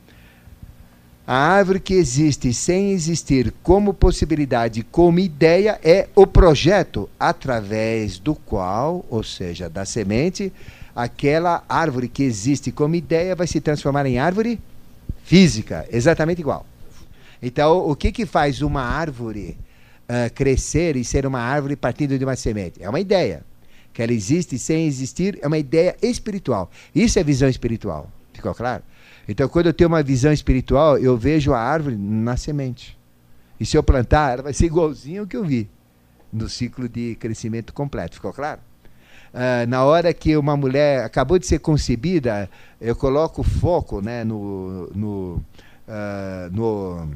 a 1.27 1.35
árvore 1.35 1.81
que 1.81 1.95
existe 1.95 2.53
sem 2.53 2.91
existir 2.91 3.51
como 3.63 3.95
possibilidade, 3.95 4.83
como 4.83 5.19
ideia, 5.19 5.81
é 5.83 6.07
o 6.15 6.27
projeto 6.27 7.09
através 7.19 8.19
do 8.19 8.35
qual, 8.35 9.07
ou 9.09 9.23
seja, 9.23 9.71
da 9.71 9.87
semente, 9.87 10.53
aquela 10.95 11.65
árvore 11.69 12.09
que 12.09 12.23
existe 12.23 12.71
como 12.71 12.95
ideia 12.95 13.35
vai 13.35 13.47
se 13.47 13.61
transformar 13.61 14.07
em 14.07 14.19
árvore 14.19 14.61
Física, 15.25 15.87
exatamente 15.91 16.41
igual. 16.41 16.67
Então, 17.41 17.89
o 17.89 17.97
que, 17.97 18.13
que 18.13 18.27
faz 18.27 18.61
uma 18.61 18.83
árvore 18.83 19.57
uh, 20.03 20.33
crescer 20.35 20.97
e 20.97 21.05
ser 21.05 21.27
uma 21.27 21.41
árvore 21.41 21.77
partindo 21.77 22.19
de 22.19 22.25
uma 22.25 22.37
semente? 22.37 22.83
É 22.83 22.89
uma 22.89 23.01
ideia. 23.01 23.45
Que 23.93 24.03
ela 24.03 24.13
existe 24.13 24.59
sem 24.59 24.87
existir, 24.87 25.39
é 25.43 25.47
uma 25.47 25.59
ideia 25.59 25.97
espiritual. 26.03 26.71
Isso 26.95 27.19
é 27.19 27.25
visão 27.25 27.49
espiritual. 27.49 28.11
Ficou 28.33 28.55
claro? 28.55 28.83
Então, 29.29 29.49
quando 29.49 29.67
eu 29.67 29.75
tenho 29.75 29.89
uma 29.89 30.03
visão 30.03 30.33
espiritual, 30.33 30.99
eu 30.99 31.17
vejo 31.17 31.53
a 31.53 31.61
árvore 31.61 31.97
na 31.97 32.37
semente. 32.37 32.99
E 33.61 33.67
se 33.67 33.77
eu 33.77 33.83
plantar, 33.83 34.33
ela 34.33 34.43
vai 34.43 34.53
ser 34.53 34.67
igualzinho 34.67 35.23
ao 35.23 35.27
que 35.27 35.37
eu 35.37 35.45
vi 35.45 35.69
no 36.33 36.49
ciclo 36.49 36.89
de 36.89 37.15
crescimento 37.17 37.73
completo. 37.73 38.17
Ficou 38.17 38.33
claro? 38.33 38.61
Uh, 39.33 39.67
na 39.67 39.83
hora 39.83 40.13
que 40.13 40.37
uma 40.37 40.57
mulher 40.57 41.05
acabou 41.05 41.39
de 41.39 41.47
ser 41.47 41.59
concebida, 41.59 42.51
eu 42.79 42.95
coloco 42.95 43.43
foco 43.43 44.03
né, 44.03 44.25
no, 44.25 44.91
no, 44.95 45.43
uh, 45.89 46.51
no, 46.53 47.09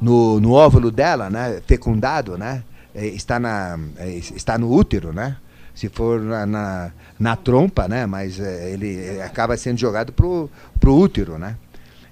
no, 0.00 0.40
no, 0.40 0.52
óvulo 0.52 0.90
dela, 0.90 1.30
né, 1.30 1.62
fecundado, 1.68 2.36
né, 2.36 2.64
é, 2.96 3.06
está, 3.06 3.38
na, 3.38 3.78
é, 3.96 4.08
está 4.08 4.58
no 4.58 4.72
útero, 4.72 5.12
né? 5.12 5.36
Se 5.74 5.90
for 5.90 6.18
na, 6.20 6.46
na, 6.46 6.90
na 7.20 7.36
trompa, 7.36 7.86
né? 7.86 8.06
Mas 8.06 8.40
é, 8.40 8.70
ele 8.70 9.20
acaba 9.20 9.54
sendo 9.58 9.78
jogado 9.78 10.12
pro, 10.14 10.50
pro 10.80 10.96
útero, 10.96 11.38
né? 11.38 11.56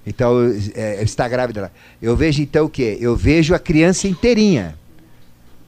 Então, 0.05 0.35
é, 0.75 1.01
está 1.01 1.27
grávida 1.27 1.61
lá. 1.63 1.71
Eu 1.99 2.15
vejo 2.15 2.43
então 2.43 2.65
o 2.65 2.69
quê? 2.69 2.95
Eu 3.01 3.15
vejo 3.15 3.55
a 3.55 3.59
criança 3.59 4.07
inteirinha 4.07 4.75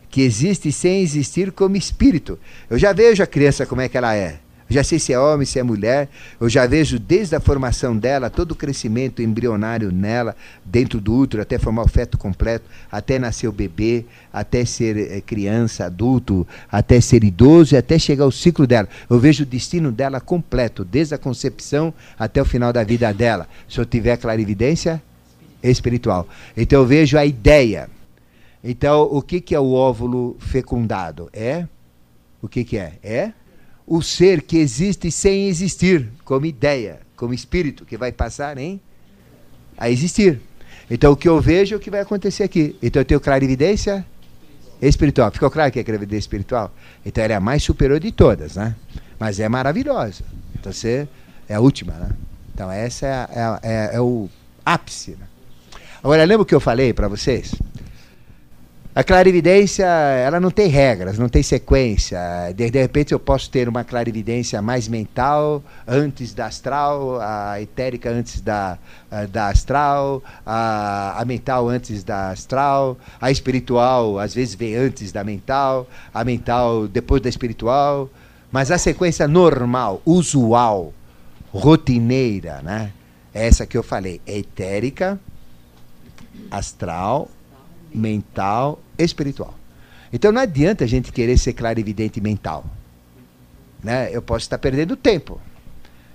que 0.10 0.22
existe 0.22 0.72
sem 0.72 1.02
existir 1.02 1.52
como 1.52 1.76
espírito. 1.76 2.40
Eu 2.70 2.78
já 2.78 2.94
vejo 2.94 3.22
a 3.22 3.28
criança 3.28 3.66
como 3.66 3.82
é 3.82 3.90
que 3.90 3.98
ela 3.98 4.16
é. 4.16 4.40
Eu 4.70 4.74
já 4.74 4.84
sei 4.84 5.00
se 5.00 5.14
é 5.14 5.20
homem, 5.20 5.46
se 5.46 5.58
é 5.60 5.64
mulher. 5.64 6.10
Eu 6.40 6.50
já 6.50 6.68
vejo 6.68 7.00
desde 7.00 7.36
a 7.36 7.40
formação 7.40 7.96
dela, 7.96 8.30
todo 8.30 8.52
o 8.52 8.56
crescimento 8.56 9.22
embrionário 9.22 9.92
nela, 9.92 10.36
dentro 10.66 11.00
do 11.00 11.14
útero, 11.14 11.42
até 11.42 11.58
formar 11.58 11.84
o 11.84 11.88
feto 11.88 12.18
completo, 12.18 12.66
até 12.92 13.18
nascer 13.18 13.48
o 13.48 13.52
bebê, 13.52 14.06
até 14.32 14.66
ser 14.66 14.98
é, 14.98 15.22
criança, 15.22 15.86
adulto, 15.86 16.46
até 16.70 17.00
ser 17.00 17.24
idoso 17.24 17.76
e 17.76 17.78
até 17.78 17.98
chegar 17.98 18.26
ao 18.26 18.32
ciclo 18.32 18.68
dela. 18.68 18.90
Eu 19.10 19.20
vejo 19.20 19.44
o 19.44 19.46
destino 19.46 19.90
dela 19.90 20.20
completo, 20.20 20.84
desde 20.84 21.16
a 21.16 21.18
concepção 21.18 21.94
até 22.20 22.42
o 22.42 22.46
final 22.46 22.74
da 22.74 22.84
vida 22.84 23.12
dela. 23.14 23.48
Se 23.70 23.80
eu 23.80 23.86
tiver 23.86 24.18
clarividência 24.18 25.02
espiritual. 25.64 26.28
Então 26.56 26.82
eu 26.82 26.86
vejo 26.86 27.18
a 27.18 27.26
ideia 27.26 27.90
então, 28.70 29.04
o 29.04 29.22
que, 29.22 29.40
que 29.40 29.56
é 29.56 29.60
o 29.60 29.72
óvulo 29.72 30.36
fecundado? 30.40 31.30
É? 31.32 31.66
O 32.42 32.50
que, 32.50 32.66
que 32.66 32.78
é? 32.78 33.00
É 33.02 33.32
o 33.88 34.02
ser 34.02 34.42
que 34.42 34.58
existe 34.58 35.10
sem 35.10 35.48
existir, 35.48 36.10
como 36.26 36.46
ideia, 36.46 37.00
como 37.16 37.34
espírito, 37.34 37.86
que 37.86 37.96
vai 37.96 38.12
passar 38.12 38.58
em 38.58 38.82
a 39.78 39.90
existir. 39.90 40.42
Então, 40.92 41.14
o 41.14 41.16
que 41.16 41.30
eu 41.30 41.40
vejo 41.40 41.76
é 41.76 41.78
o 41.78 41.80
que 41.80 41.90
vai 41.90 42.02
acontecer 42.02 42.44
aqui. 42.44 42.76
Então, 42.84 43.00
eu 43.00 43.06
tenho 43.06 43.22
clarividência 43.22 44.06
espiritual. 44.82 45.32
Ficou 45.32 45.50
claro 45.50 45.72
que 45.72 45.80
é 45.80 45.84
clarividência 45.86 46.26
espiritual? 46.26 46.74
Então, 47.06 47.24
ela 47.24 47.34
é 47.34 47.36
a 47.38 47.40
mais 47.40 47.64
superior 47.64 48.02
de 48.02 48.12
todas, 48.12 48.58
né? 48.58 48.76
Mas 49.18 49.40
é 49.40 49.48
maravilhosa. 49.48 50.26
Então, 50.60 50.74
você 50.74 51.08
é 51.48 51.56
a 51.56 51.62
última, 51.62 51.94
né? 51.94 52.10
Então, 52.54 52.70
essa 52.70 53.06
é, 53.08 53.12
é, 53.12 53.60
é, 53.64 53.96
é 53.96 54.02
o 54.02 54.28
ápice. 54.66 55.12
Né? 55.12 55.26
Agora, 56.04 56.26
lembra 56.26 56.44
o 56.44 56.46
que 56.46 56.56
eu 56.56 56.60
falei 56.60 56.92
para 56.92 57.08
vocês? 57.08 57.56
A 58.98 59.04
clarividência, 59.04 59.86
ela 59.86 60.40
não 60.40 60.50
tem 60.50 60.70
regras, 60.70 61.20
não 61.20 61.30
tem 61.30 61.44
sequência. 61.44 62.18
De, 62.56 62.68
de 62.72 62.82
repente 62.82 63.14
eu 63.14 63.20
posso 63.20 63.48
ter 63.48 63.70
uma 63.70 63.84
clarividência 63.84 64.60
mais 64.60 64.88
mental 64.88 65.62
antes 65.88 66.34
da 66.34 66.48
astral, 66.48 67.22
a 67.22 67.62
etérica 67.62 68.10
antes 68.10 68.42
da, 68.42 68.80
da 69.30 69.50
astral, 69.50 70.24
a, 70.44 71.14
a 71.16 71.24
mental 71.26 71.70
antes 71.70 72.04
da 72.04 72.32
astral, 72.32 72.98
a 73.22 73.30
espiritual 73.30 74.18
às 74.18 74.34
vezes 74.34 74.56
vem 74.56 74.76
antes 74.76 75.12
da 75.12 75.24
mental, 75.24 75.88
a 76.12 76.24
mental 76.24 76.88
depois 76.88 77.22
da 77.22 77.30
espiritual. 77.30 78.10
Mas 78.52 78.72
a 78.72 78.80
sequência 78.80 79.28
normal, 79.28 80.02
usual, 80.08 80.92
rotineira, 81.52 82.64
né? 82.64 82.92
É 83.32 83.46
essa 83.46 83.64
que 83.68 83.78
eu 83.78 83.84
falei, 83.84 84.20
é 84.26 84.40
etérica, 84.40 85.20
astral, 86.50 87.30
mental 87.94 88.80
espiritual. 88.98 89.54
Então 90.12 90.32
não 90.32 90.42
adianta 90.42 90.84
a 90.84 90.88
gente 90.88 91.12
querer 91.12 91.38
ser 91.38 91.54
clarividente 91.54 92.22
mental. 92.22 92.66
Né? 93.84 94.10
Eu 94.12 94.22
posso 94.22 94.44
estar 94.44 94.58
perdendo 94.58 94.96
tempo. 94.96 95.40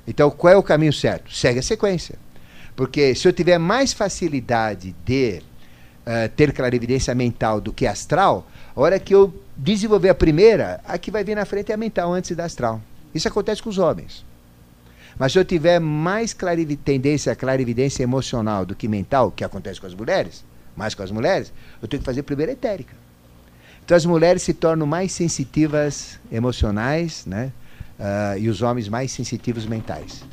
Então 0.07 0.31
qual 0.31 0.53
é 0.53 0.57
o 0.57 0.63
caminho 0.63 0.93
certo? 0.93 1.33
Segue 1.33 1.59
a 1.59 1.63
sequência. 1.63 2.19
Porque 2.75 3.15
se 3.15 3.29
eu 3.29 3.33
tiver 3.33 3.59
mais 3.59 3.93
facilidade 3.93 4.95
de 5.05 5.43
uh, 6.07 6.29
ter 6.35 6.53
clarividência 6.53 7.15
mental 7.15 7.61
do 7.61 7.73
que 7.73 7.87
astral, 7.87 8.47
a 8.75 8.81
hora 8.81 8.99
que 8.99 9.15
eu 9.15 9.33
desenvolver 9.57 10.09
a 10.09 10.15
primeira, 10.15 10.81
a 10.85 10.97
que 10.97 11.11
vai 11.11 11.23
vir 11.23 11.37
na 11.37 11.45
frente 11.45 11.71
é 11.71 11.75
a 11.75 11.79
mental 11.79 12.13
antes 12.13 12.35
da 12.35 12.45
astral. 12.45 12.81
Isso 13.15 13.29
acontece 13.29 13.63
com 13.63 13.69
os 13.69 13.79
homens. 13.79 14.25
Mas 15.19 15.33
se 15.33 15.39
eu 15.39 15.45
tiver 15.45 15.79
mais 15.79 16.35
tendência 16.85 17.33
à 17.33 17.37
clarividência 17.37 18.03
emocional 18.03 18.65
do 18.65 18.75
que 18.75 18.89
mental, 18.89 19.31
que 19.31 19.45
acontece 19.45 19.79
com 19.81 19.87
as 19.87 19.95
mulheres, 19.95 20.43
mais 20.77 20.95
com 20.95 21.03
as 21.03 21.11
mulheres, 21.11 21.53
eu 21.81 21.89
tenho 21.89 22.01
que 22.01 22.07
fazer 22.07 22.23
primeiro 22.23 22.53
etérica. 22.53 22.95
Então 23.85 23.97
as 23.97 24.07
mulheres 24.07 24.43
se 24.43 24.55
tornam 24.55 24.87
mais 24.87 25.13
sensitivas 25.13 26.19
emocionais, 26.31 27.27
né? 27.27 27.53
Uh, 27.99 28.39
e 28.39 28.49
os 28.49 28.63
homens 28.63 28.89
mais 28.89 29.13
sensitivos 29.13 29.67
mentais. 29.67 30.25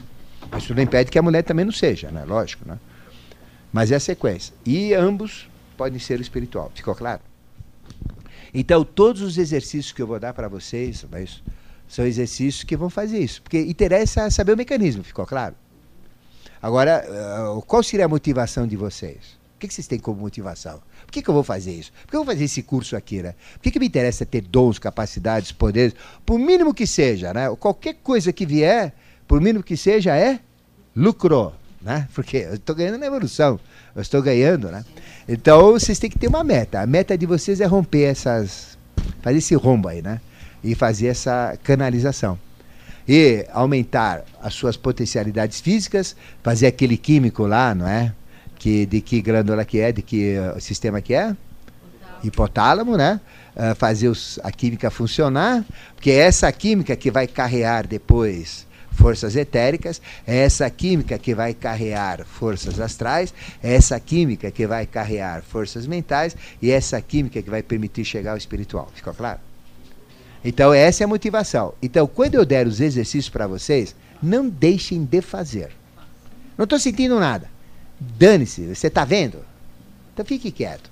Isso 0.57 0.73
não 0.73 0.81
impede 0.81 1.11
que 1.11 1.19
a 1.19 1.21
mulher 1.21 1.43
também 1.43 1.65
não 1.65 1.71
seja, 1.71 2.09
né? 2.09 2.23
Lógico, 2.25 2.67
né? 2.67 2.79
Mas 3.71 3.91
é 3.91 3.95
a 3.95 3.99
sequência. 3.99 4.53
E 4.65 4.93
ambos 4.93 5.47
podem 5.77 5.99
ser 5.99 6.19
espiritual. 6.19 6.71
Ficou 6.73 6.95
claro? 6.95 7.21
Então, 8.53 8.83
todos 8.83 9.21
os 9.21 9.37
exercícios 9.37 9.91
que 9.91 10.01
eu 10.01 10.07
vou 10.07 10.19
dar 10.19 10.33
para 10.33 10.47
vocês 10.47 11.05
mas 11.11 11.43
são 11.87 12.05
exercícios 12.05 12.63
que 12.63 12.75
vão 12.75 12.89
fazer 12.89 13.19
isso. 13.19 13.41
Porque 13.41 13.59
interessa 13.59 14.29
saber 14.29 14.53
o 14.53 14.57
mecanismo, 14.57 15.03
ficou 15.03 15.25
claro? 15.25 15.55
Agora, 16.61 17.05
uh, 17.55 17.61
qual 17.63 17.81
seria 17.81 18.05
a 18.05 18.09
motivação 18.09 18.67
de 18.67 18.75
vocês? 18.75 19.38
O 19.59 19.67
que, 19.67 19.73
vocês 19.73 19.87
têm 19.87 19.99
como 19.99 20.21
motivação? 20.21 20.79
Por 21.05 21.11
que, 21.11 21.21
que 21.21 21.29
eu 21.29 21.33
vou 21.33 21.43
fazer 21.43 21.73
isso? 21.73 21.91
Por 22.05 22.11
que 22.11 22.15
eu 22.15 22.23
vou 22.23 22.33
fazer 22.33 22.45
esse 22.45 22.63
curso 22.63 22.95
aqui, 22.95 23.21
né? 23.21 23.35
Por 23.55 23.63
que, 23.63 23.71
que 23.71 23.79
me 23.79 23.87
interessa 23.87 24.25
ter 24.25 24.39
dons, 24.39 24.79
capacidades, 24.79 25.51
poderes? 25.51 25.93
Por 26.25 26.39
mínimo 26.39 26.73
que 26.73 26.87
seja, 26.87 27.33
né? 27.33 27.53
Qualquer 27.59 27.95
coisa 27.95 28.31
que 28.31 28.45
vier, 28.45 28.93
por 29.27 29.41
mínimo 29.41 29.61
que 29.61 29.75
seja, 29.75 30.15
é 30.15 30.39
lucro, 30.95 31.51
né? 31.81 32.07
Porque 32.15 32.37
eu 32.37 32.53
estou 32.53 32.73
ganhando 32.73 32.99
na 32.99 33.07
evolução, 33.07 33.59
eu 33.93 34.01
estou 34.01 34.21
ganhando, 34.21 34.71
né? 34.71 34.85
Então 35.27 35.73
vocês 35.73 35.99
têm 35.99 36.09
que 36.09 36.17
ter 36.17 36.27
uma 36.27 36.41
meta. 36.41 36.79
A 36.79 36.87
meta 36.87 37.17
de 37.17 37.25
vocês 37.25 37.59
é 37.59 37.65
romper 37.65 38.03
essas, 38.03 38.77
fazer 39.21 39.39
esse 39.39 39.55
rombo 39.55 39.89
aí, 39.89 40.01
né? 40.01 40.21
E 40.63 40.73
fazer 40.73 41.07
essa 41.07 41.59
canalização 41.61 42.39
e 43.05 43.45
aumentar 43.51 44.23
as 44.41 44.53
suas 44.53 44.77
potencialidades 44.77 45.59
físicas, 45.59 46.15
fazer 46.41 46.67
aquele 46.67 46.95
químico 46.95 47.45
lá, 47.45 47.75
não 47.75 47.85
é? 47.85 48.13
Que, 48.59 48.85
de 48.85 49.01
que 49.01 49.21
glândula 49.21 49.65
que 49.65 49.79
é, 49.79 49.91
de 49.91 50.01
que 50.01 50.37
uh, 50.37 50.59
sistema 50.59 51.01
que 51.01 51.13
é? 51.13 51.35
Hipotálamo, 52.23 52.97
né? 52.97 53.19
Uh, 53.55 53.73
fazer 53.75 54.09
os, 54.09 54.37
a 54.43 54.51
química 54.51 54.91
funcionar, 54.91 55.65
porque 55.95 56.11
é 56.11 56.17
essa 56.17 56.51
química 56.51 56.95
que 56.95 57.09
vai 57.09 57.25
carrear 57.25 57.87
depois 57.87 58.67
forças 58.91 59.35
etéricas, 59.37 60.01
é 60.27 60.39
essa 60.39 60.69
química 60.69 61.17
que 61.17 61.33
vai 61.33 61.53
carrear 61.53 62.25
forças 62.25 62.79
astrais, 62.79 63.33
é 63.63 63.73
essa 63.73 63.97
química 63.99 64.51
que 64.51 64.67
vai 64.67 64.85
carrear 64.85 65.41
forças 65.41 65.87
mentais 65.87 66.35
e 66.61 66.69
é 66.69 66.75
essa 66.75 67.01
química 67.01 67.41
que 67.41 67.49
vai 67.49 67.63
permitir 67.63 68.03
chegar 68.03 68.31
ao 68.31 68.37
espiritual. 68.37 68.89
Ficou 68.93 69.13
claro? 69.13 69.39
Então, 70.43 70.73
essa 70.73 71.03
é 71.03 71.05
a 71.05 71.07
motivação. 71.07 71.73
Então, 71.81 72.07
quando 72.07 72.35
eu 72.35 72.45
der 72.45 72.67
os 72.67 72.81
exercícios 72.81 73.29
para 73.29 73.47
vocês, 73.47 73.95
não 74.21 74.49
deixem 74.49 75.03
de 75.03 75.21
fazer. 75.21 75.71
Não 76.57 76.63
estou 76.63 76.79
sentindo 76.79 77.19
nada. 77.19 77.49
Dane-se, 77.99 78.73
você 78.73 78.87
está 78.87 79.03
vendo? 79.03 79.39
Então 80.13 80.25
fique 80.25 80.51
quieto. 80.51 80.89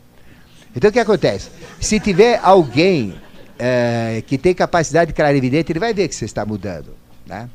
Então 0.75 0.89
o 0.89 0.93
que 0.93 0.99
acontece? 0.99 1.49
Se 1.79 1.99
tiver 1.99 2.39
alguém 2.43 3.15
é, 3.57 4.21
que 4.25 4.38
tem 4.38 4.53
capacidade 4.53 5.11
de 5.11 5.15
clarividente, 5.15 5.71
ele 5.71 5.79
vai 5.79 5.93
ver 5.93 6.07
que 6.07 6.15
você 6.15 6.25
está 6.25 6.45
mudando. 6.45 6.93
Né? 7.25 7.49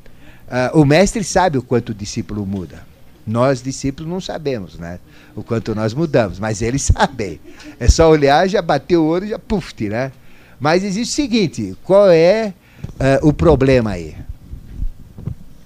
Uh, 0.74 0.80
o 0.80 0.84
mestre 0.84 1.22
sabe 1.22 1.58
o 1.58 1.62
quanto 1.62 1.90
o 1.90 1.94
discípulo 1.94 2.44
muda. 2.44 2.82
Nós, 3.26 3.62
discípulos, 3.62 4.10
não 4.10 4.20
sabemos 4.20 4.78
né? 4.78 4.98
o 5.36 5.42
quanto 5.42 5.74
nós 5.74 5.94
mudamos, 5.94 6.38
mas 6.38 6.60
eles 6.60 6.82
sabem. 6.92 7.40
É 7.78 7.88
só 7.88 8.10
olhar, 8.10 8.48
já 8.48 8.60
bater 8.60 8.96
o 8.96 9.04
olho, 9.04 9.28
já 9.28 9.38
puf, 9.38 9.88
né? 9.88 10.12
Mas 10.58 10.84
existe 10.84 11.12
o 11.12 11.14
seguinte: 11.14 11.76
qual 11.82 12.10
é 12.10 12.52
uh, 12.78 13.26
o 13.26 13.32
problema 13.32 13.92
aí? 13.92 14.16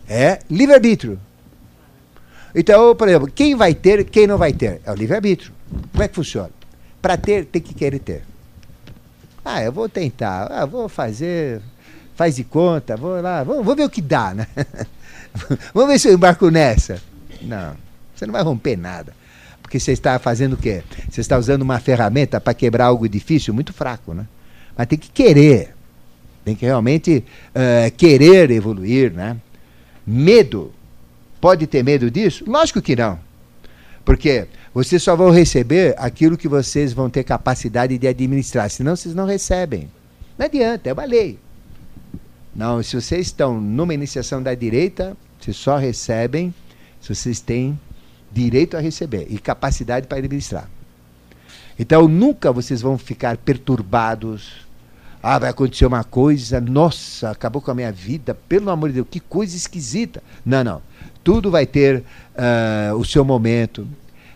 É 0.08 0.38
livre-arbítrio. 0.50 1.18
Então, 2.58 2.96
por 2.96 3.06
exemplo, 3.06 3.30
quem 3.30 3.54
vai 3.54 3.74
ter, 3.74 4.02
quem 4.04 4.26
não 4.26 4.38
vai 4.38 4.54
ter? 4.54 4.80
É 4.86 4.90
o 4.90 4.94
livre-arbítrio. 4.94 5.52
Como 5.92 6.02
é 6.02 6.08
que 6.08 6.14
funciona? 6.14 6.50
Para 7.02 7.18
ter, 7.18 7.44
tem 7.44 7.60
que 7.60 7.74
querer 7.74 7.98
ter. 7.98 8.22
Ah, 9.44 9.62
eu 9.62 9.70
vou 9.70 9.90
tentar, 9.90 10.50
ah, 10.50 10.64
vou 10.64 10.88
fazer, 10.88 11.60
faz 12.16 12.36
de 12.36 12.44
conta, 12.44 12.96
vou 12.96 13.20
lá, 13.20 13.44
vou, 13.44 13.76
ver 13.76 13.84
o 13.84 13.90
que 13.90 14.00
dá, 14.00 14.32
né? 14.32 14.46
Vamos 15.74 15.90
ver 15.90 15.98
se 15.98 16.08
eu 16.08 16.14
embarco 16.14 16.48
nessa. 16.50 17.00
Não. 17.42 17.76
Você 18.14 18.24
não 18.24 18.32
vai 18.32 18.42
romper 18.42 18.76
nada. 18.76 19.14
Porque 19.60 19.78
você 19.78 19.92
está 19.92 20.18
fazendo 20.18 20.54
o 20.54 20.56
quê? 20.56 20.82
Você 21.10 21.20
está 21.20 21.36
usando 21.36 21.60
uma 21.60 21.78
ferramenta 21.78 22.40
para 22.40 22.54
quebrar 22.54 22.86
algo 22.86 23.06
difícil, 23.06 23.52
muito 23.52 23.74
fraco, 23.74 24.14
né? 24.14 24.26
Mas 24.74 24.86
tem 24.86 24.98
que 24.98 25.10
querer. 25.10 25.74
Tem 26.42 26.54
que 26.54 26.64
realmente 26.64 27.22
uh, 27.50 27.90
querer 27.96 28.50
evoluir, 28.50 29.12
né? 29.12 29.36
Medo. 30.06 30.72
Pode 31.40 31.66
ter 31.66 31.82
medo 31.82 32.10
disso? 32.10 32.44
Lógico 32.46 32.80
que 32.82 32.96
não. 32.96 33.18
Porque 34.04 34.46
vocês 34.72 35.02
só 35.02 35.16
vão 35.16 35.30
receber 35.30 35.94
aquilo 35.98 36.36
que 36.36 36.48
vocês 36.48 36.92
vão 36.92 37.10
ter 37.10 37.24
capacidade 37.24 37.98
de 37.98 38.06
administrar, 38.06 38.70
senão 38.70 38.94
vocês 38.94 39.14
não 39.14 39.26
recebem. 39.26 39.90
Não 40.38 40.46
adianta, 40.46 40.88
é 40.88 40.92
uma 40.92 41.04
lei. 41.04 41.38
Não, 42.54 42.82
se 42.82 42.94
vocês 42.94 43.26
estão 43.26 43.60
numa 43.60 43.92
iniciação 43.92 44.42
da 44.42 44.54
direita, 44.54 45.16
vocês 45.40 45.56
só 45.56 45.76
recebem 45.76 46.54
se 47.00 47.14
vocês 47.14 47.40
têm 47.40 47.78
direito 48.32 48.76
a 48.76 48.80
receber 48.80 49.26
e 49.28 49.38
capacidade 49.38 50.06
para 50.06 50.18
administrar. 50.18 50.68
Então 51.78 52.08
nunca 52.08 52.52
vocês 52.52 52.80
vão 52.80 52.96
ficar 52.96 53.36
perturbados. 53.36 54.66
Ah, 55.22 55.38
vai 55.38 55.50
acontecer 55.50 55.86
uma 55.86 56.04
coisa, 56.04 56.60
nossa, 56.60 57.30
acabou 57.30 57.60
com 57.60 57.70
a 57.70 57.74
minha 57.74 57.90
vida, 57.90 58.34
pelo 58.34 58.70
amor 58.70 58.90
de 58.90 58.96
Deus, 58.96 59.08
que 59.10 59.20
coisa 59.20 59.56
esquisita. 59.56 60.22
Não, 60.44 60.62
não. 60.62 60.82
Tudo 61.26 61.50
vai 61.50 61.66
ter 61.66 62.04
uh, 62.36 62.94
o 62.94 63.04
seu 63.04 63.24
momento. 63.24 63.84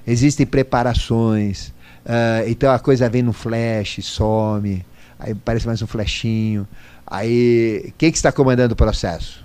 Existem 0.05 0.45
preparações. 0.45 1.69
Uh, 2.05 2.49
então 2.49 2.73
a 2.73 2.81
coisa 2.81 3.09
vem 3.09 3.23
no 3.23 3.33
flash, 3.33 4.01
some, 4.03 4.85
aí 5.17 5.33
parece 5.33 5.67
mais 5.67 5.81
um 5.81 5.87
flechinho. 5.87 6.67
Aí, 7.07 7.93
quem 7.97 8.11
que 8.11 8.17
está 8.17 8.33
comandando 8.33 8.73
o 8.73 8.77
processo? 8.77 9.45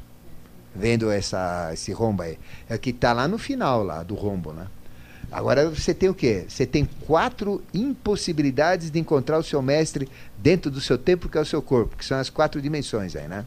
vendo 0.75 1.09
essa, 1.09 1.69
esse 1.73 1.91
rombo 1.91 2.23
aí. 2.23 2.37
É 2.69 2.77
que 2.77 2.89
está 2.89 3.13
lá 3.13 3.27
no 3.27 3.37
final 3.37 3.83
lá 3.83 4.03
do 4.03 4.13
rombo, 4.13 4.51
né? 4.51 4.67
Agora 5.31 5.69
você 5.69 5.93
tem 5.93 6.09
o 6.09 6.13
quê? 6.13 6.45
Você 6.47 6.65
tem 6.65 6.87
quatro 7.07 7.63
impossibilidades 7.73 8.91
de 8.91 8.99
encontrar 8.99 9.37
o 9.37 9.43
seu 9.43 9.61
mestre 9.61 10.07
dentro 10.37 10.69
do 10.69 10.81
seu 10.81 10.97
tempo, 10.97 11.29
que 11.29 11.37
é 11.37 11.41
o 11.41 11.45
seu 11.45 11.61
corpo, 11.61 11.95
que 11.95 12.05
são 12.05 12.17
as 12.19 12.29
quatro 12.29 12.61
dimensões 12.61 13.15
aí, 13.15 13.27
né? 13.27 13.45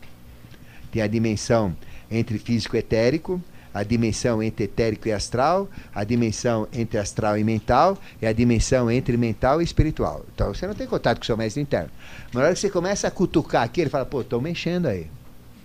Tem 0.91 1.03
a 1.03 1.07
dimensão 1.07 1.77
entre 2.11 2.39
físico 2.39 2.75
e 2.75 2.79
etérico, 2.79 3.41
a 3.73 3.83
dimensão 3.83 4.43
entre 4.43 4.65
etérico 4.65 5.09
e 5.09 5.13
astral, 5.13 5.69
a 5.95 6.05
dimensão 6.05 6.67
entre 6.73 6.99
astral 6.99 7.39
e 7.39 7.45
mental, 7.45 7.99
e 8.21 8.27
a 8.27 8.33
dimensão 8.33 8.91
entre 8.91 9.17
mental 9.17 9.61
e 9.61 9.65
espiritual. 9.65 10.25
Então 10.35 10.53
você 10.53 10.67
não 10.67 10.75
tem 10.75 10.87
contato 10.87 11.19
com 11.19 11.23
o 11.23 11.27
seu 11.27 11.37
mestre 11.37 11.63
interno. 11.63 11.91
Na 12.33 12.43
hora 12.43 12.55
que 12.55 12.61
você 12.61 12.71
começa 12.71 13.09
a 13.09 13.11
cutucar 13.11 13.63
aqui, 13.63 13.81
ele 13.81 13.91
fala, 13.91 14.07
pô, 14.07 14.21
estou 14.21 14.41
mexendo 14.41 14.87
aí. 14.87 15.07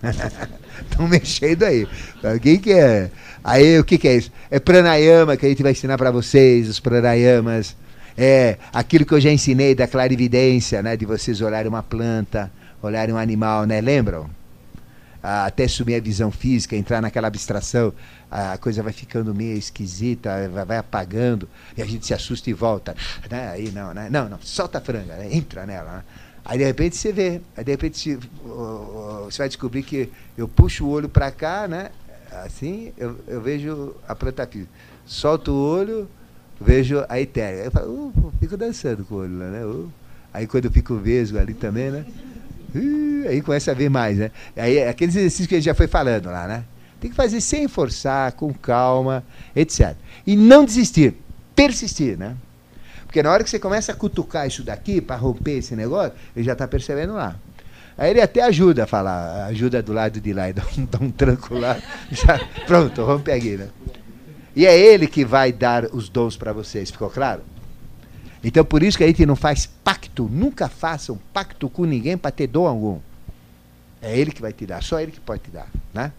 Estão 0.82 1.08
mexendo 1.08 1.62
aí. 1.62 1.86
O 2.22 2.40
que, 2.40 2.58
que 2.58 2.72
é? 2.72 3.10
Aí 3.42 3.78
o 3.78 3.84
que, 3.84 3.96
que 3.96 4.08
é 4.08 4.16
isso? 4.16 4.30
É 4.50 4.58
pranayama 4.58 5.36
que 5.36 5.46
a 5.46 5.48
gente 5.48 5.62
vai 5.62 5.72
ensinar 5.72 5.96
para 5.96 6.10
vocês, 6.10 6.68
os 6.68 6.80
pranayamas. 6.80 7.76
É 8.16 8.58
aquilo 8.72 9.04
que 9.04 9.12
eu 9.12 9.20
já 9.20 9.30
ensinei 9.30 9.74
da 9.74 9.88
clarividência, 9.88 10.82
né? 10.82 10.96
De 10.96 11.04
vocês 11.04 11.40
olharem 11.40 11.68
uma 11.68 11.82
planta, 11.82 12.50
olharem 12.82 13.14
um 13.14 13.18
animal, 13.18 13.64
né? 13.64 13.80
Lembram? 13.80 14.28
Até 15.26 15.66
sumir 15.66 15.94
a 15.94 16.00
visão 16.00 16.30
física, 16.30 16.76
entrar 16.76 17.00
naquela 17.00 17.28
abstração, 17.28 17.94
a 18.30 18.58
coisa 18.58 18.82
vai 18.82 18.92
ficando 18.92 19.34
meio 19.34 19.56
esquisita, 19.56 20.50
vai, 20.66 20.76
apagando, 20.76 21.48
e 21.74 21.80
a 21.80 21.86
gente 21.86 22.04
se 22.04 22.12
assusta 22.12 22.50
e 22.50 22.52
volta. 22.52 22.94
Né? 23.30 23.48
Aí 23.48 23.70
não, 23.70 23.94
né? 23.94 24.08
Não, 24.10 24.28
não, 24.28 24.38
solta 24.42 24.76
a 24.76 24.80
franga, 24.82 25.16
né? 25.16 25.28
entra 25.32 25.64
nela. 25.64 25.92
Né? 25.92 26.04
Aí 26.44 26.58
de 26.58 26.64
repente 26.64 26.94
você 26.96 27.10
vê, 27.10 27.40
aí 27.56 27.64
de 27.64 27.70
repente 27.70 28.18
você 29.24 29.38
vai 29.38 29.48
descobrir 29.48 29.82
que 29.82 30.10
eu 30.36 30.46
puxo 30.46 30.84
o 30.84 30.90
olho 30.90 31.08
para 31.08 31.30
cá, 31.30 31.66
né? 31.66 31.90
Assim, 32.44 32.92
eu, 32.98 33.16
eu 33.26 33.40
vejo 33.40 33.94
a 34.06 34.14
planta 34.14 34.46
física. 34.46 34.70
Solto 35.06 35.52
o 35.52 35.54
olho, 35.54 36.08
vejo 36.60 37.02
a 37.08 37.18
etérea. 37.18 37.64
Eu 37.64 37.70
falo, 37.70 38.08
uh, 38.08 38.32
fico 38.38 38.56
dançando 38.56 39.04
com 39.04 39.14
o 39.14 39.18
olho 39.18 39.38
lá, 39.38 39.46
né? 39.46 39.64
Uh. 39.64 39.90
Aí 40.34 40.46
quando 40.46 40.64
eu 40.64 40.70
fico 40.70 40.96
vesgo 40.96 41.38
ali 41.38 41.54
também, 41.54 41.90
né? 41.90 42.04
Uh, 42.74 43.28
aí 43.28 43.40
começa 43.40 43.70
a 43.70 43.74
ver 43.74 43.88
mais, 43.88 44.18
né? 44.18 44.30
Aí 44.56 44.82
aqueles 44.82 45.14
exercícios 45.14 45.46
que 45.46 45.54
a 45.54 45.58
gente 45.58 45.66
já 45.66 45.74
foi 45.74 45.86
falando 45.86 46.26
lá, 46.26 46.48
né? 46.48 46.64
Tem 47.00 47.10
que 47.10 47.16
fazer 47.16 47.40
sem 47.40 47.68
forçar, 47.68 48.32
com 48.32 48.52
calma, 48.52 49.24
etc. 49.54 49.94
E 50.26 50.34
não 50.36 50.64
desistir, 50.64 51.14
persistir, 51.54 52.18
né? 52.18 52.36
Porque 53.06 53.22
na 53.22 53.30
hora 53.30 53.44
que 53.44 53.50
você 53.50 53.58
começa 53.58 53.92
a 53.92 53.94
cutucar 53.94 54.46
isso 54.46 54.64
daqui 54.64 55.00
para 55.00 55.14
romper 55.14 55.58
esse 55.58 55.76
negócio, 55.76 56.12
ele 56.34 56.44
já 56.44 56.54
está 56.54 56.66
percebendo 56.66 57.12
lá. 57.12 57.36
Aí 57.96 58.10
ele 58.10 58.20
até 58.20 58.42
ajuda 58.42 58.84
a 58.84 58.86
falar, 58.86 59.46
ajuda 59.46 59.80
do 59.80 59.92
lado 59.92 60.20
de 60.20 60.32
lá 60.32 60.50
e 60.50 60.52
dá 60.52 60.64
um, 60.76 60.84
dá 60.84 60.98
um 61.00 61.10
tranco 61.10 61.56
lá. 61.56 61.76
Já, 62.10 62.40
pronto, 62.66 63.04
rompe 63.04 63.30
aqui, 63.30 63.56
né? 63.56 63.68
E 64.56 64.66
é 64.66 64.76
ele 64.76 65.06
que 65.06 65.24
vai 65.24 65.52
dar 65.52 65.84
os 65.86 66.08
dons 66.08 66.36
para 66.36 66.52
vocês, 66.52 66.90
ficou 66.90 67.08
claro? 67.08 67.42
Então 68.44 68.64
por 68.64 68.82
isso 68.82 68.98
que 68.98 69.04
a 69.04 69.06
gente 69.06 69.24
não 69.24 69.34
faz 69.34 69.66
pacto, 69.82 70.28
nunca 70.30 70.68
faça 70.68 71.12
um 71.12 71.18
pacto 71.32 71.68
com 71.70 71.84
ninguém 71.84 72.16
para 72.16 72.30
ter 72.30 72.46
dom 72.46 72.66
algum. 72.66 72.98
É 74.02 74.16
ele 74.16 74.30
que 74.30 74.42
vai 74.42 74.52
te 74.52 74.66
dar, 74.66 74.82
só 74.82 75.00
ele 75.00 75.12
que 75.12 75.20
pode 75.20 75.42
te 75.42 75.50
dar, 75.50 75.68
né? 75.92 76.12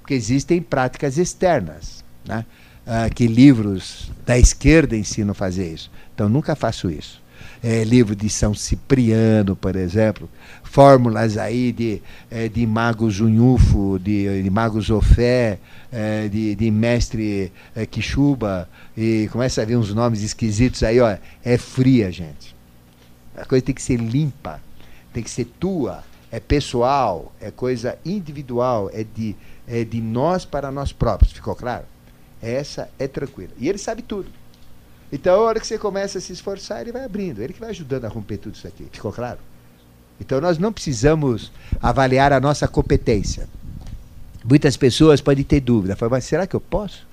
Porque 0.00 0.12
existem 0.12 0.60
práticas 0.60 1.16
externas, 1.16 2.04
né? 2.26 2.44
Ah, 2.86 3.08
que 3.08 3.26
livros 3.26 4.10
da 4.26 4.38
esquerda 4.38 4.94
ensinam 4.94 5.30
a 5.30 5.34
fazer 5.34 5.72
isso. 5.72 5.90
Então 6.14 6.28
nunca 6.28 6.54
faço 6.54 6.90
isso. 6.90 7.22
É, 7.62 7.82
livro 7.82 8.14
de 8.14 8.28
São 8.28 8.52
Cipriano, 8.52 9.56
por 9.56 9.74
exemplo, 9.74 10.28
fórmulas 10.62 11.38
aí 11.38 11.72
de, 11.72 12.02
é, 12.30 12.46
de 12.46 12.66
Mago 12.66 13.10
Zunhufo, 13.10 13.98
de, 13.98 14.42
de 14.42 14.50
Mago 14.50 14.78
Zofé, 14.82 15.58
é, 15.94 16.26
de, 16.26 16.56
de 16.56 16.70
Mestre 16.72 17.52
é, 17.74 17.86
Quixuba, 17.86 18.68
e 18.96 19.28
começa 19.30 19.62
a 19.62 19.64
ver 19.64 19.76
uns 19.76 19.94
nomes 19.94 20.22
esquisitos 20.22 20.82
aí, 20.82 20.98
ó, 20.98 21.16
é 21.44 21.56
fria, 21.56 22.10
gente. 22.10 22.54
A 23.36 23.44
coisa 23.44 23.64
tem 23.64 23.74
que 23.74 23.82
ser 23.82 23.96
limpa, 23.96 24.60
tem 25.12 25.22
que 25.22 25.30
ser 25.30 25.44
tua, 25.44 26.02
é 26.32 26.40
pessoal, 26.40 27.32
é 27.40 27.52
coisa 27.52 27.96
individual, 28.04 28.90
é 28.92 29.04
de, 29.04 29.36
é 29.68 29.84
de 29.84 30.00
nós 30.00 30.44
para 30.44 30.72
nós 30.72 30.92
próprios, 30.92 31.32
ficou 31.32 31.54
claro? 31.54 31.84
Essa 32.42 32.90
é 32.98 33.06
tranquila. 33.06 33.52
E 33.56 33.68
ele 33.68 33.78
sabe 33.78 34.02
tudo. 34.02 34.28
Então, 35.12 35.36
a 35.36 35.44
hora 35.44 35.60
que 35.60 35.66
você 35.66 35.78
começa 35.78 36.18
a 36.18 36.20
se 36.20 36.32
esforçar, 36.32 36.80
ele 36.80 36.90
vai 36.90 37.04
abrindo. 37.04 37.40
Ele 37.40 37.52
que 37.52 37.60
vai 37.60 37.70
ajudando 37.70 38.04
a 38.04 38.08
romper 38.08 38.36
tudo 38.36 38.56
isso 38.56 38.66
aqui. 38.66 38.88
Ficou 38.90 39.12
claro? 39.12 39.38
Então, 40.20 40.40
nós 40.40 40.58
não 40.58 40.72
precisamos 40.72 41.52
avaliar 41.80 42.32
a 42.32 42.40
nossa 42.40 42.66
competência. 42.66 43.48
Muitas 44.44 44.76
pessoas 44.76 45.20
podem 45.20 45.42
ter 45.42 45.60
dúvida. 45.60 45.96
Falam, 45.96 46.10
mas 46.10 46.24
será 46.24 46.46
que 46.46 46.54
eu 46.54 46.60
posso? 46.60 47.06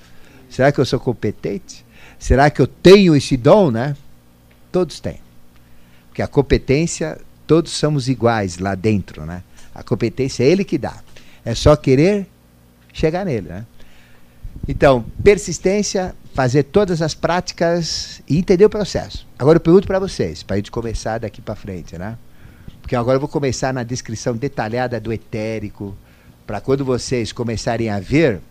Será 0.49 0.71
que 0.71 0.79
eu 0.79 0.85
sou 0.85 0.99
competente? 0.99 1.85
Será 2.19 2.49
que 2.49 2.61
eu 2.61 2.67
tenho 2.67 3.15
esse 3.15 3.37
dom, 3.37 3.71
né? 3.71 3.95
Todos 4.71 4.99
têm. 4.99 5.19
Porque 6.09 6.21
a 6.21 6.27
competência, 6.27 7.17
todos 7.47 7.71
somos 7.71 8.09
iguais 8.09 8.57
lá 8.57 8.75
dentro, 8.75 9.25
né? 9.25 9.43
A 9.73 9.81
competência 9.81 10.43
é 10.43 10.47
ele 10.47 10.65
que 10.65 10.77
dá. 10.77 11.01
É 11.45 11.55
só 11.55 11.75
querer 11.75 12.27
chegar 12.91 13.25
nele, 13.25 13.47
né? 13.47 13.65
Então, 14.67 15.05
persistência, 15.23 16.13
fazer 16.33 16.63
todas 16.63 17.01
as 17.01 17.15
práticas 17.15 18.21
e 18.27 18.37
entender 18.37 18.65
o 18.65 18.69
processo. 18.69 19.25
Agora 19.39 19.55
eu 19.55 19.61
pergunto 19.61 19.87
para 19.87 19.99
vocês, 19.99 20.43
para 20.43 20.55
a 20.55 20.57
gente 20.57 20.69
começar 20.69 21.19
daqui 21.19 21.41
para 21.41 21.55
frente, 21.55 21.97
né? 21.97 22.17
Porque 22.81 22.95
agora 22.95 23.15
eu 23.15 23.19
vou 23.19 23.29
começar 23.29 23.73
na 23.73 23.83
descrição 23.83 24.35
detalhada 24.35 24.99
do 24.99 25.13
etérico, 25.13 25.95
para 26.51 26.59
quando 26.59 26.83
vocês 26.83 27.31
começarem 27.31 27.89
a 27.89 27.97
ver, 27.97 28.41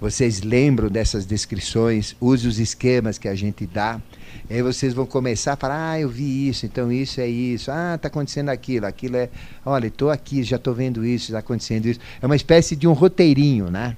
vocês 0.00 0.40
lembram 0.40 0.88
dessas 0.88 1.26
descrições, 1.26 2.14
use 2.20 2.46
os 2.46 2.60
esquemas 2.60 3.18
que 3.18 3.26
a 3.26 3.34
gente 3.34 3.66
dá, 3.66 4.00
e 4.48 4.54
aí 4.54 4.62
vocês 4.62 4.94
vão 4.94 5.04
começar 5.04 5.54
a 5.54 5.56
falar, 5.56 5.90
ah, 5.90 6.00
eu 6.00 6.08
vi 6.08 6.48
isso, 6.48 6.64
então 6.64 6.92
isso 6.92 7.20
é 7.20 7.26
isso, 7.26 7.68
ah, 7.72 7.96
está 7.96 8.06
acontecendo 8.06 8.50
aquilo, 8.50 8.86
aquilo 8.86 9.16
é, 9.16 9.28
olha, 9.66 9.88
estou 9.88 10.10
aqui, 10.10 10.44
já 10.44 10.54
estou 10.54 10.72
vendo 10.72 11.04
isso, 11.04 11.32
está 11.32 11.40
acontecendo 11.40 11.86
isso. 11.86 11.98
É 12.22 12.26
uma 12.26 12.36
espécie 12.36 12.76
de 12.76 12.86
um 12.86 12.92
roteirinho, 12.92 13.68
né? 13.68 13.96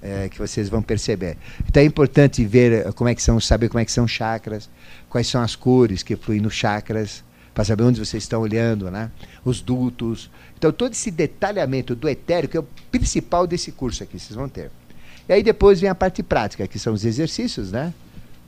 é, 0.00 0.28
que 0.28 0.38
vocês 0.38 0.68
vão 0.68 0.80
perceber. 0.80 1.36
Então 1.66 1.82
é 1.82 1.86
importante 1.86 2.44
ver 2.44 2.86
eh, 2.86 2.92
como 2.92 3.10
é 3.10 3.16
que 3.16 3.22
são, 3.22 3.40
saber 3.40 3.68
como 3.68 3.80
é 3.80 3.84
que 3.84 3.90
são 3.90 4.06
chakras, 4.06 4.70
quais 5.08 5.26
são 5.26 5.42
as 5.42 5.56
cores 5.56 6.04
que 6.04 6.14
fluem 6.14 6.40
nos 6.40 6.54
chakras, 6.54 7.24
para 7.54 7.64
saber 7.64 7.82
onde 7.82 8.00
vocês 8.00 8.22
estão 8.22 8.40
olhando, 8.40 8.90
né? 8.90 9.10
Os 9.44 9.60
dutos. 9.60 10.30
Então 10.62 10.70
todo 10.70 10.92
esse 10.92 11.10
detalhamento 11.10 11.96
do 11.96 12.08
etérico 12.08 12.56
é 12.56 12.60
o 12.60 12.66
principal 12.88 13.48
desse 13.48 13.72
curso 13.72 14.04
aqui, 14.04 14.16
vocês 14.16 14.36
vão 14.36 14.48
ter. 14.48 14.70
E 15.28 15.32
aí 15.32 15.42
depois 15.42 15.80
vem 15.80 15.90
a 15.90 15.94
parte 15.94 16.22
prática, 16.22 16.68
que 16.68 16.78
são 16.78 16.94
os 16.94 17.04
exercícios, 17.04 17.72
né? 17.72 17.92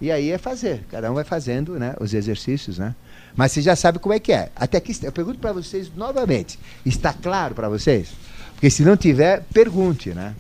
E 0.00 0.12
aí 0.12 0.30
é 0.30 0.38
fazer, 0.38 0.84
cada 0.88 1.10
um 1.10 1.14
vai 1.14 1.24
fazendo, 1.24 1.76
né, 1.76 1.96
os 1.98 2.14
exercícios, 2.14 2.78
né? 2.78 2.94
Mas 3.34 3.50
você 3.50 3.60
já 3.60 3.74
sabe 3.74 3.98
como 3.98 4.14
é 4.14 4.20
que 4.20 4.32
é. 4.32 4.48
Até 4.54 4.78
aqui 4.78 4.96
eu 5.02 5.10
pergunto 5.10 5.40
para 5.40 5.52
vocês 5.52 5.90
novamente, 5.96 6.56
está 6.86 7.12
claro 7.12 7.52
para 7.52 7.68
vocês? 7.68 8.10
Porque 8.52 8.70
se 8.70 8.84
não 8.84 8.96
tiver, 8.96 9.42
pergunte, 9.52 10.10
né? 10.10 10.36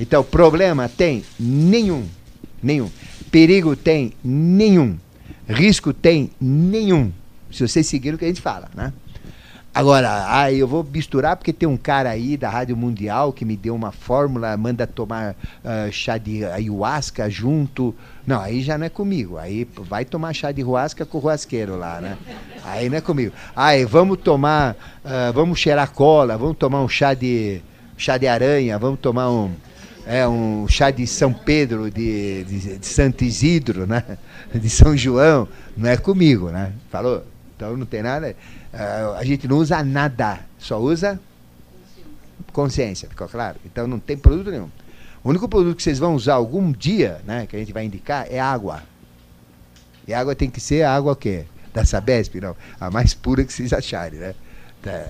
Então, 0.00 0.24
problema 0.24 0.88
tem 0.88 1.24
nenhum. 1.38 2.08
Nenhum. 2.60 2.90
Perigo 3.30 3.76
tem 3.76 4.14
nenhum. 4.24 4.98
Risco 5.48 5.92
tem 5.92 6.32
nenhum. 6.40 7.12
Se 7.52 7.68
vocês 7.68 7.86
seguirem 7.86 8.16
o 8.16 8.18
que 8.18 8.24
a 8.24 8.28
gente 8.28 8.40
fala, 8.40 8.68
né? 8.74 8.92
Agora, 9.78 10.24
ah, 10.26 10.52
eu 10.52 10.66
vou 10.66 10.82
misturar 10.82 11.36
porque 11.36 11.52
tem 11.52 11.68
um 11.68 11.76
cara 11.76 12.10
aí 12.10 12.36
da 12.36 12.50
Rádio 12.50 12.76
Mundial 12.76 13.32
que 13.32 13.44
me 13.44 13.56
deu 13.56 13.76
uma 13.76 13.92
fórmula, 13.92 14.56
manda 14.56 14.88
tomar 14.88 15.36
uh, 15.64 15.92
chá 15.92 16.18
de 16.18 16.44
ayahuasca 16.44 17.30
junto. 17.30 17.94
Não, 18.26 18.40
aí 18.40 18.60
já 18.60 18.76
não 18.76 18.86
é 18.86 18.88
comigo. 18.88 19.38
Aí 19.38 19.68
vai 19.88 20.04
tomar 20.04 20.32
chá 20.32 20.50
de 20.50 20.62
ayahuasca 20.62 21.06
com 21.06 21.18
o 21.18 21.20
ruasqueiro 21.20 21.76
lá, 21.76 22.00
né? 22.00 22.18
Aí 22.64 22.90
não 22.90 22.96
é 22.98 23.00
comigo. 23.00 23.32
Aí 23.54 23.84
vamos 23.84 24.18
tomar, 24.18 24.74
uh, 25.04 25.32
vamos 25.32 25.60
cheirar 25.60 25.92
cola, 25.92 26.36
vamos 26.36 26.56
tomar 26.56 26.82
um 26.82 26.88
chá 26.88 27.14
de 27.14 27.60
chá 27.96 28.18
de 28.18 28.26
aranha, 28.26 28.76
vamos 28.80 28.98
tomar 28.98 29.30
um 29.30 29.52
é 30.04 30.26
um 30.26 30.66
chá 30.66 30.90
de 30.90 31.06
São 31.06 31.32
Pedro, 31.32 31.88
de, 31.88 32.42
de, 32.42 32.78
de 32.78 32.86
Santo 32.86 33.22
Isidro, 33.22 33.86
né? 33.86 34.02
De 34.52 34.68
São 34.68 34.96
João, 34.96 35.46
não 35.76 35.88
é 35.88 35.96
comigo, 35.96 36.48
né? 36.48 36.72
Falou? 36.90 37.22
Então 37.58 37.76
não 37.76 37.84
tem 37.84 38.02
nada. 38.04 38.36
Uh, 38.72 39.14
a 39.16 39.24
gente 39.24 39.48
não 39.48 39.56
usa 39.58 39.82
nada, 39.82 40.38
só 40.60 40.78
usa 40.78 41.18
consciência, 42.52 43.08
ficou 43.08 43.28
claro? 43.28 43.58
Então 43.66 43.88
não 43.88 43.98
tem 43.98 44.16
produto 44.16 44.48
nenhum. 44.48 44.70
O 45.24 45.30
único 45.30 45.48
produto 45.48 45.76
que 45.76 45.82
vocês 45.82 45.98
vão 45.98 46.14
usar 46.14 46.34
algum 46.34 46.70
dia, 46.70 47.20
né, 47.26 47.46
que 47.46 47.56
a 47.56 47.58
gente 47.58 47.72
vai 47.72 47.84
indicar, 47.84 48.26
é 48.30 48.38
água. 48.38 48.84
E 50.06 50.14
água 50.14 50.36
tem 50.36 50.48
que 50.48 50.60
ser 50.60 50.84
a 50.84 50.94
água 50.94 51.12
o 51.12 51.16
quê? 51.16 51.46
Da 51.74 51.84
Sabesp, 51.84 52.40
não. 52.40 52.56
A 52.80 52.90
mais 52.90 53.12
pura 53.12 53.44
que 53.44 53.52
vocês 53.52 53.72
acharem, 53.72 54.20
né? 54.20 54.34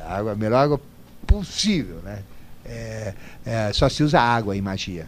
A 0.06 0.16
água, 0.16 0.32
a 0.32 0.34
melhor 0.34 0.56
água 0.56 0.80
possível, 1.26 1.96
né? 2.02 2.22
É, 2.64 3.14
é, 3.44 3.72
só 3.74 3.88
se 3.90 4.02
usa 4.02 4.18
água 4.18 4.56
em 4.56 4.62
magia. 4.62 5.06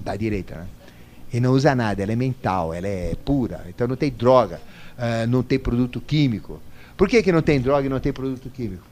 Da 0.00 0.16
direita, 0.16 0.56
né? 0.56 0.66
E 1.32 1.40
não 1.40 1.52
usa 1.52 1.74
nada, 1.74 2.02
ela 2.02 2.12
é 2.12 2.16
mental, 2.16 2.74
ela 2.74 2.88
é 2.88 3.14
pura. 3.24 3.64
Então 3.68 3.86
não 3.86 3.96
tem 3.96 4.10
droga, 4.10 4.60
uh, 4.98 5.26
não 5.28 5.42
tem 5.42 5.58
produto 5.58 6.00
químico. 6.00 6.60
Por 6.96 7.08
que, 7.08 7.22
que 7.22 7.30
não 7.30 7.42
tem 7.42 7.60
droga 7.60 7.86
e 7.86 7.88
não 7.88 8.00
tem 8.00 8.12
produto 8.12 8.50
químico? 8.50 8.82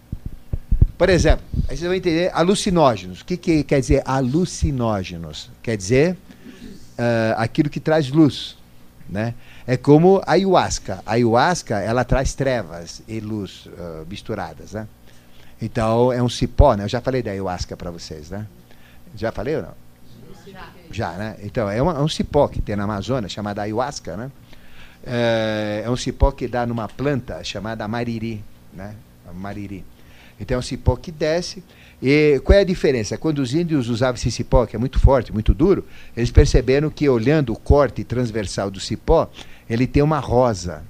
Por 0.96 1.10
exemplo, 1.10 1.44
aí 1.68 1.76
vocês 1.76 1.82
vão 1.82 1.94
entender 1.94 2.30
alucinógenos. 2.32 3.20
O 3.20 3.24
que, 3.24 3.36
que 3.36 3.64
quer 3.64 3.80
dizer 3.80 4.02
alucinógenos? 4.06 5.50
Quer 5.62 5.76
dizer 5.76 6.16
uh, 6.98 7.34
aquilo 7.36 7.68
que 7.68 7.80
traz 7.80 8.08
luz. 8.08 8.56
Né? 9.08 9.34
É 9.66 9.76
como 9.76 10.22
a 10.26 10.32
ayahuasca. 10.32 11.02
A 11.04 11.12
ayahuasca 11.12 11.78
ela 11.78 12.04
traz 12.04 12.34
trevas 12.34 13.02
e 13.06 13.20
luz 13.20 13.66
uh, 13.66 14.06
misturadas. 14.08 14.72
Né? 14.72 14.88
Então 15.60 16.12
é 16.12 16.22
um 16.22 16.28
cipó, 16.28 16.74
né? 16.74 16.84
Eu 16.84 16.88
já 16.88 17.00
falei 17.00 17.22
da 17.22 17.30
ayahuasca 17.30 17.76
para 17.76 17.90
vocês, 17.90 18.30
né? 18.30 18.46
Já 19.14 19.32
falei 19.32 19.56
ou 19.56 19.62
não? 19.62 19.74
Já. 20.46 20.68
Já, 20.90 21.12
né? 21.12 21.36
Então 21.42 21.68
é, 21.68 21.80
uma, 21.80 21.92
é 21.92 22.00
um 22.00 22.08
cipó 22.08 22.48
que 22.48 22.60
tem 22.60 22.76
na 22.76 22.84
Amazônia 22.84 23.28
chamada 23.28 23.62
ayahuasca, 23.62 24.16
né? 24.16 24.30
É, 25.06 25.82
é 25.84 25.90
um 25.90 25.96
cipó 25.96 26.32
que 26.32 26.48
dá 26.48 26.66
numa 26.66 26.88
planta 26.88 27.42
chamada 27.44 27.86
mariri, 27.86 28.42
né? 28.74 28.94
Mariri. 29.34 29.84
Então 30.40 30.56
é 30.56 30.58
um 30.58 30.62
cipó 30.62 30.96
que 30.96 31.12
desce. 31.12 31.62
E 32.02 32.40
qual 32.44 32.58
é 32.58 32.60
a 32.60 32.64
diferença? 32.64 33.16
Quando 33.16 33.38
os 33.38 33.54
índios 33.54 33.88
usavam 33.88 34.16
esse 34.16 34.30
cipó, 34.30 34.66
que 34.66 34.76
é 34.76 34.78
muito 34.78 34.98
forte, 34.98 35.32
muito 35.32 35.54
duro, 35.54 35.84
eles 36.16 36.30
perceberam 36.30 36.90
que 36.90 37.08
olhando 37.08 37.52
o 37.52 37.56
corte 37.56 38.04
transversal 38.04 38.70
do 38.70 38.80
cipó, 38.80 39.30
ele 39.70 39.86
tem 39.86 40.02
uma 40.02 40.18
rosa. 40.18 40.82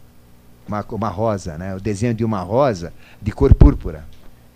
Uma, 0.66 0.84
uma 0.90 1.08
rosa, 1.08 1.56
né? 1.56 1.76
O 1.76 1.80
desenho 1.80 2.14
de 2.14 2.24
uma 2.24 2.40
rosa 2.40 2.92
de 3.22 3.30
cor 3.30 3.54
púrpura. 3.54 4.04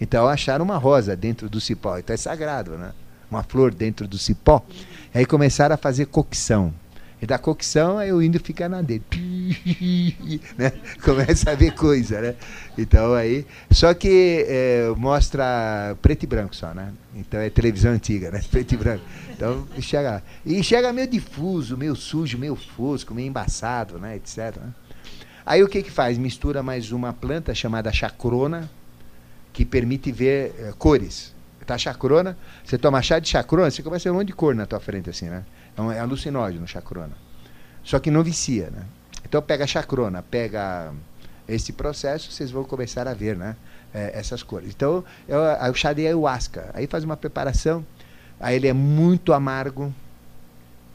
Então 0.00 0.26
acharam 0.26 0.64
uma 0.64 0.78
rosa 0.78 1.14
dentro 1.14 1.48
do 1.48 1.60
cipó. 1.60 1.98
Então 1.98 2.14
é 2.14 2.16
sagrado, 2.16 2.72
né? 2.72 2.92
Uma 3.30 3.44
flor 3.44 3.72
dentro 3.72 4.08
do 4.08 4.18
cipó. 4.18 4.64
E 5.14 5.18
aí 5.18 5.26
começaram 5.26 5.74
a 5.74 5.78
fazer 5.78 6.06
cocção. 6.06 6.74
E 7.22 7.26
da 7.26 7.38
cocção, 7.38 7.98
aí 7.98 8.10
o 8.12 8.22
índio 8.22 8.40
fica 8.40 8.66
na 8.66 8.80
dele. 8.80 9.04
né? 10.56 10.72
Começa 11.04 11.50
a 11.50 11.54
ver 11.54 11.72
coisa, 11.72 12.20
né? 12.20 12.34
Então 12.78 13.12
aí. 13.12 13.46
Só 13.70 13.92
que 13.92 14.46
é, 14.48 14.88
mostra 14.96 15.96
preto 16.00 16.22
e 16.22 16.26
branco 16.26 16.56
só, 16.56 16.72
né? 16.72 16.92
Então 17.14 17.38
é 17.38 17.50
televisão 17.50 17.92
antiga, 17.92 18.30
né? 18.30 18.40
Preto 18.50 18.72
e 18.72 18.76
branco. 18.76 19.04
Então 19.32 19.68
chega. 19.80 20.22
E 20.46 20.62
chega 20.62 20.92
meio 20.94 21.08
difuso, 21.08 21.76
meio 21.76 21.94
sujo, 21.94 22.38
meio 22.38 22.56
fosco, 22.56 23.14
meio 23.14 23.28
embaçado, 23.28 23.98
né? 23.98 24.16
Etc. 24.16 24.56
Né? 24.56 24.72
Aí 25.44 25.62
o 25.62 25.68
que 25.68 25.82
que 25.82 25.90
faz? 25.90 26.16
Mistura 26.16 26.62
mais 26.62 26.90
uma 26.90 27.12
planta 27.12 27.54
chamada 27.54 27.92
chacrona, 27.92 28.70
que 29.52 29.64
permite 29.66 30.10
ver 30.10 30.54
é, 30.58 30.72
cores. 30.78 31.38
Tá 31.66 31.78
chacrona, 31.78 32.36
você 32.64 32.76
toma 32.76 33.00
chá 33.00 33.20
de 33.20 33.28
chacrona, 33.28 33.70
você 33.70 33.80
começa 33.80 34.08
a 34.08 34.10
ver 34.10 34.16
um 34.16 34.18
monte 34.18 34.28
de 34.28 34.32
cor 34.32 34.56
na 34.56 34.66
tua 34.66 34.80
frente, 34.80 35.08
assim, 35.08 35.26
né? 35.26 35.44
Então 35.72 35.90
é 35.90 35.98
alucinógeno 35.98 36.66
chacrona. 36.66 37.12
Só 37.82 37.98
que 37.98 38.10
não 38.10 38.22
vicia, 38.22 38.70
né? 38.70 38.84
Então 39.24 39.40
pega 39.40 39.66
chacrona, 39.66 40.22
pega 40.22 40.92
esse 41.48 41.72
processo, 41.72 42.30
vocês 42.30 42.50
vão 42.50 42.64
começar 42.64 43.06
a 43.08 43.14
ver, 43.14 43.36
né? 43.36 43.56
É, 43.92 44.12
essas 44.18 44.42
cores. 44.42 44.70
Então, 44.70 45.04
eu, 45.26 45.40
o 45.70 45.74
chá 45.74 45.92
de 45.92 46.06
ayahuasca. 46.06 46.70
Aí 46.74 46.86
faz 46.86 47.02
uma 47.02 47.16
preparação, 47.16 47.84
aí 48.38 48.56
ele 48.56 48.68
é 48.68 48.72
muito 48.72 49.32
amargo, 49.32 49.92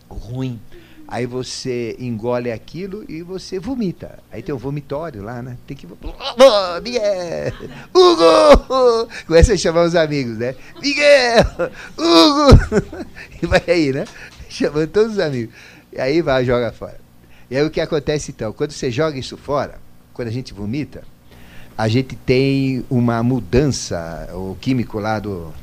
ruim. 0.09 0.59
Aí 1.07 1.27
você 1.27 1.95
engole 1.99 2.51
aquilo 2.51 3.05
e 3.07 3.21
você 3.21 3.59
vomita. 3.59 4.17
Aí 4.31 4.41
tem 4.41 4.55
o 4.55 4.57
vomitório 4.57 5.21
lá, 5.21 5.41
né? 5.41 5.55
Tem 5.67 5.77
que. 5.77 5.85
Oh, 5.85 6.81
Miguel! 6.81 7.53
Hugo! 7.93 9.07
Começa 9.27 9.53
a 9.53 9.57
chamar 9.57 9.83
os 9.83 9.95
amigos, 9.95 10.37
né? 10.37 10.55
Miguel! 10.81 11.45
Hugo! 11.97 13.05
E 13.41 13.45
vai 13.45 13.61
aí, 13.67 13.91
né? 13.91 14.05
chamando 14.57 14.87
todos 14.87 15.13
os 15.13 15.19
amigos. 15.19 15.53
E 15.91 15.99
aí 15.99 16.21
vai, 16.21 16.45
joga 16.45 16.71
fora. 16.71 16.99
E 17.49 17.57
aí 17.57 17.63
o 17.63 17.69
que 17.69 17.81
acontece 17.81 18.31
então? 18.31 18.51
Quando 18.53 18.71
você 18.71 18.89
joga 18.89 19.17
isso 19.17 19.37
fora, 19.37 19.79
quando 20.13 20.29
a 20.29 20.31
gente 20.31 20.53
vomita, 20.53 21.03
a 21.77 21.87
gente 21.87 22.15
tem 22.15 22.83
uma 22.89 23.21
mudança, 23.21 24.29
o 24.33 24.57
químico 24.59 24.97
lá 24.97 25.19
do, 25.19 25.53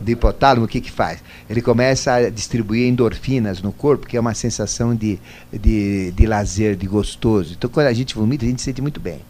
do 0.00 0.10
hipotálamo, 0.10 0.66
o 0.66 0.68
que 0.68 0.80
que 0.80 0.90
faz? 0.90 1.22
Ele 1.48 1.62
começa 1.62 2.12
a 2.14 2.30
distribuir 2.30 2.88
endorfinas 2.88 3.62
no 3.62 3.72
corpo, 3.72 4.06
que 4.06 4.16
é 4.16 4.20
uma 4.20 4.34
sensação 4.34 4.94
de, 4.94 5.18
de, 5.52 6.10
de 6.10 6.26
lazer, 6.26 6.76
de 6.76 6.86
gostoso. 6.86 7.54
Então 7.56 7.70
quando 7.70 7.86
a 7.86 7.92
gente 7.92 8.14
vomita, 8.14 8.44
a 8.44 8.48
gente 8.48 8.60
se 8.60 8.66
sente 8.66 8.82
muito 8.82 9.00
bem. 9.00 9.20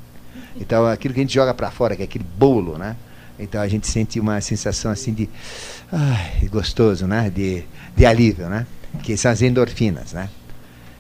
Então 0.59 0.86
aquilo 0.86 1.12
que 1.12 1.20
a 1.20 1.23
gente 1.23 1.35
joga 1.35 1.52
para 1.52 1.70
fora, 1.70 1.94
que 1.94 2.02
é 2.02 2.06
aquele 2.06 2.24
bolo, 2.36 2.78
né? 2.78 2.97
Então 3.39 3.60
a 3.60 3.68
gente 3.68 3.86
sente 3.86 4.18
uma 4.18 4.40
sensação 4.40 4.90
assim 4.90 5.12
de 5.12 5.28
ai, 5.93 6.48
gostoso, 6.48 7.06
né? 7.06 7.31
De, 7.31 7.62
de 7.94 8.06
alívio, 8.06 8.48
né? 8.48 8.66
Que 9.02 9.16
são 9.16 9.31
as 9.31 9.43
endorfinas, 9.43 10.12
né? 10.12 10.28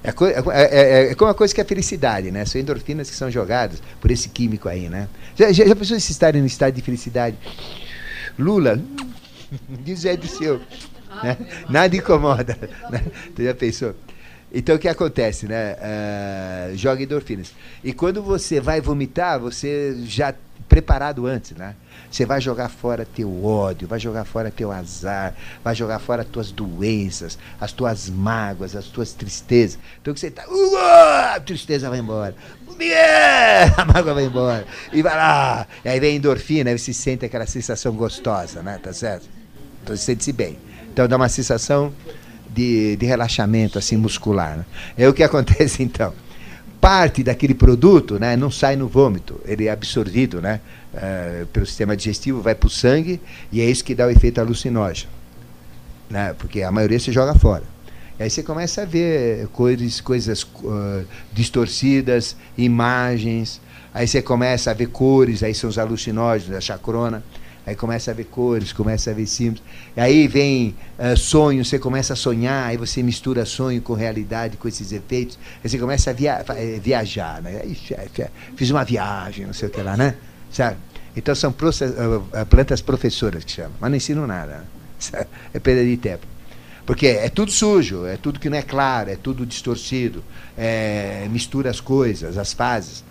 É, 0.02 0.10
é, 0.10 0.62
é, 0.62 1.10
é, 1.10 1.14
como 1.14 1.28
uma 1.28 1.34
coisa 1.34 1.52
que 1.52 1.60
é 1.60 1.64
felicidade, 1.64 2.30
né? 2.30 2.44
São 2.44 2.60
endorfinas 2.60 3.10
que 3.10 3.16
são 3.16 3.30
jogadas 3.30 3.82
por 4.00 4.10
esse 4.10 4.28
químico 4.28 4.68
aí, 4.68 4.88
né? 4.88 5.08
Já, 5.34 5.50
já, 5.50 5.66
já 5.66 5.74
pensou 5.74 5.98
se 5.98 6.12
estarem 6.12 6.40
no 6.40 6.46
estado 6.46 6.74
de 6.74 6.82
felicidade? 6.82 7.36
Lula, 8.38 8.80
diz 9.84 10.04
é 10.04 10.16
do 10.16 10.28
seu. 10.28 10.60
Né? 11.22 11.36
Nada 11.68 11.96
incomoda. 11.96 12.56
Né? 12.90 13.02
Tu 13.34 13.42
já 13.42 13.54
pensou? 13.54 13.94
Então 14.52 14.76
o 14.76 14.78
que 14.78 14.88
acontece, 14.88 15.46
né? 15.46 15.74
Uh, 15.74 16.76
joga 16.76 17.02
endorfinas. 17.02 17.52
E 17.82 17.92
quando 17.92 18.22
você 18.22 18.60
vai 18.60 18.80
vomitar, 18.80 19.40
você 19.40 19.96
já 20.04 20.32
preparado 20.68 21.26
antes, 21.26 21.52
né? 21.52 21.74
Você 22.10 22.24
vai 22.24 22.40
jogar 22.40 22.68
fora 22.68 23.04
teu 23.04 23.44
ódio, 23.44 23.88
vai 23.88 23.98
jogar 23.98 24.24
fora 24.24 24.50
teu 24.50 24.72
azar, 24.72 25.34
vai 25.62 25.74
jogar 25.74 25.98
fora 25.98 26.24
tuas 26.24 26.50
doenças, 26.50 27.38
as 27.60 27.72
tuas 27.72 28.08
mágoas, 28.08 28.74
as 28.74 28.86
tuas 28.86 29.12
tristezas. 29.12 29.78
Então 30.00 30.14
que 30.14 30.20
você 30.20 30.30
tá, 30.30 30.44
a 31.34 31.40
tristeza 31.40 31.90
vai 31.90 31.98
embora. 31.98 32.34
A 33.76 33.84
mágoa 33.86 34.14
vai 34.14 34.24
embora. 34.24 34.66
E 34.92 35.00
vai 35.02 35.16
lá. 35.16 35.66
E 35.84 35.88
aí 35.88 35.98
vem 35.98 36.16
endorfina, 36.16 36.70
aí 36.70 36.78
você 36.78 36.92
sente 36.92 37.24
aquela 37.24 37.46
sensação 37.46 37.94
gostosa, 37.94 38.62
né? 38.62 38.78
Tá 38.82 38.92
certo? 38.92 39.26
Então 39.82 39.96
você 39.96 40.02
sente-se 40.02 40.32
bem. 40.32 40.58
Então 40.92 41.08
dá 41.08 41.16
uma 41.16 41.28
sensação 41.28 41.92
de, 42.50 42.96
de 42.96 43.06
relaxamento 43.06 43.78
assim 43.78 43.96
muscular. 43.96 44.58
Né? 44.58 44.66
É 44.98 45.08
o 45.08 45.14
que 45.14 45.22
acontece 45.24 45.82
então 45.82 46.12
parte 46.86 47.24
daquele 47.24 47.52
produto 47.52 48.16
né, 48.16 48.36
não 48.36 48.48
sai 48.48 48.76
no 48.76 48.86
vômito, 48.86 49.40
ele 49.44 49.66
é 49.66 49.72
absorvido 49.72 50.40
né, 50.40 50.60
uh, 50.94 51.44
pelo 51.46 51.66
sistema 51.66 51.96
digestivo, 51.96 52.40
vai 52.40 52.54
para 52.54 52.68
o 52.68 52.70
sangue 52.70 53.20
e 53.50 53.60
é 53.60 53.64
isso 53.64 53.82
que 53.82 53.92
dá 53.92 54.06
o 54.06 54.10
efeito 54.10 54.40
alucinógeno. 54.40 55.10
Né, 56.08 56.32
porque 56.38 56.62
a 56.62 56.70
maioria 56.70 57.00
se 57.00 57.10
joga 57.10 57.34
fora. 57.34 57.64
E 58.20 58.22
aí 58.22 58.30
você 58.30 58.40
começa 58.40 58.82
a 58.82 58.84
ver 58.84 59.48
coisas, 59.48 60.00
coisas 60.00 60.44
uh, 60.44 61.04
distorcidas, 61.32 62.36
imagens, 62.56 63.60
aí 63.92 64.06
você 64.06 64.22
começa 64.22 64.70
a 64.70 64.74
ver 64.74 64.86
cores, 64.86 65.42
aí 65.42 65.56
são 65.56 65.68
os 65.68 65.78
alucinógenos, 65.78 66.56
a 66.56 66.60
chacrona. 66.60 67.20
Aí 67.66 67.74
começa 67.74 68.12
a 68.12 68.14
ver 68.14 68.24
cores, 68.24 68.72
começa 68.72 69.10
a 69.10 69.14
ver 69.14 69.26
símbolos. 69.26 69.62
Aí 69.96 70.28
vem 70.28 70.76
uh, 70.98 71.16
sonho, 71.16 71.64
você 71.64 71.80
começa 71.80 72.12
a 72.12 72.16
sonhar, 72.16 72.68
aí 72.68 72.76
você 72.76 73.02
mistura 73.02 73.44
sonho 73.44 73.82
com 73.82 73.92
realidade, 73.92 74.56
com 74.56 74.68
esses 74.68 74.92
efeitos. 74.92 75.36
Aí 75.64 75.68
você 75.68 75.76
começa 75.76 76.10
a 76.10 76.12
via 76.12 76.44
eh, 76.50 76.78
viajar, 76.80 77.42
né? 77.42 77.62
Aí, 77.64 77.76
fiz 78.54 78.70
uma 78.70 78.84
viagem, 78.84 79.46
não 79.46 79.52
sei 79.52 79.68
o 79.68 79.70
que 79.72 79.82
lá, 79.82 79.96
né? 79.96 80.14
Então 81.16 81.34
são 81.34 81.50
uh, 81.50 82.46
plantas 82.46 82.80
professoras 82.80 83.42
que 83.42 83.50
chamam, 83.50 83.72
mas 83.80 83.90
não 83.90 83.96
ensinam 83.96 84.26
nada. 84.26 84.64
Né? 85.12 85.26
É 85.52 85.58
perda 85.58 85.84
de 85.84 85.96
tempo. 85.96 86.26
Porque 86.86 87.08
é 87.08 87.28
tudo 87.28 87.50
sujo, 87.50 88.06
é 88.06 88.16
tudo 88.16 88.38
que 88.38 88.48
não 88.48 88.56
é 88.56 88.62
claro, 88.62 89.10
é 89.10 89.16
tudo 89.16 89.44
distorcido, 89.44 90.22
é, 90.56 91.26
mistura 91.28 91.68
as 91.68 91.80
coisas, 91.80 92.38
as 92.38 92.52
fases. 92.52 93.02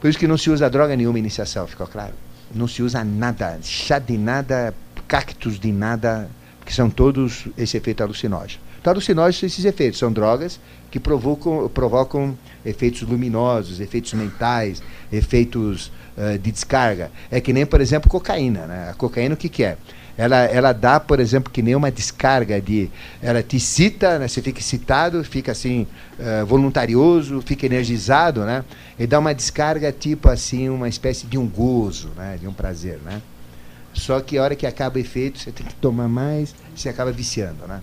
Por 0.00 0.08
isso 0.08 0.18
que 0.18 0.28
não 0.28 0.38
se 0.38 0.48
usa 0.48 0.70
droga 0.70 0.94
nenhuma 0.94 1.18
iniciação, 1.18 1.66
ficou 1.66 1.88
claro? 1.88 2.14
Não 2.54 2.68
se 2.68 2.82
usa 2.82 3.04
nada, 3.04 3.58
chá 3.62 3.98
de 3.98 4.16
nada, 4.16 4.74
cactos 5.06 5.58
de 5.58 5.72
nada, 5.72 6.28
que 6.64 6.74
são 6.74 6.90
todos 6.90 7.46
esse 7.56 7.76
efeito 7.76 8.02
alucinógeno. 8.02 8.60
Então, 8.80 8.92
alucinógenos 8.92 9.36
são 9.38 9.46
esses 9.46 9.64
efeitos, 9.64 9.98
são 9.98 10.12
drogas 10.12 10.60
que 10.90 11.00
provocam, 11.00 11.68
provocam 11.68 12.36
efeitos 12.64 13.02
luminosos, 13.02 13.80
efeitos 13.80 14.12
mentais, 14.14 14.82
efeitos 15.12 15.90
uh, 16.16 16.38
de 16.38 16.52
descarga. 16.52 17.10
É 17.30 17.40
que 17.40 17.52
nem, 17.52 17.66
por 17.66 17.80
exemplo, 17.80 18.08
cocaína. 18.08 18.66
Né? 18.66 18.90
A 18.90 18.94
cocaína 18.94 19.34
o 19.34 19.36
que, 19.36 19.48
que 19.48 19.64
é? 19.64 19.76
Ela, 20.18 20.44
ela 20.46 20.72
dá, 20.72 20.98
por 20.98 21.20
exemplo, 21.20 21.52
que 21.52 21.62
nem 21.62 21.76
uma 21.76 21.92
descarga 21.92 22.60
de. 22.60 22.90
Ela 23.22 23.40
te 23.40 23.60
cita, 23.60 24.18
né? 24.18 24.26
você 24.26 24.42
fica 24.42 24.58
excitado, 24.58 25.22
fica 25.22 25.52
assim, 25.52 25.86
uh, 26.18 26.44
voluntarioso, 26.44 27.40
fica 27.40 27.66
energizado, 27.66 28.44
né? 28.44 28.64
E 28.98 29.06
dá 29.06 29.20
uma 29.20 29.32
descarga 29.32 29.92
tipo 29.92 30.28
assim, 30.28 30.68
uma 30.68 30.88
espécie 30.88 31.24
de 31.24 31.38
um 31.38 31.46
gozo, 31.46 32.08
né? 32.16 32.36
De 32.36 32.48
um 32.48 32.52
prazer, 32.52 32.98
né? 33.04 33.22
Só 33.94 34.20
que 34.20 34.36
a 34.36 34.42
hora 34.42 34.56
que 34.56 34.66
acaba 34.66 34.96
o 34.96 34.98
efeito, 34.98 35.38
você 35.38 35.52
tem 35.52 35.64
que 35.64 35.76
tomar 35.76 36.08
mais, 36.08 36.52
você 36.74 36.88
acaba 36.88 37.12
viciando, 37.12 37.68
né? 37.68 37.80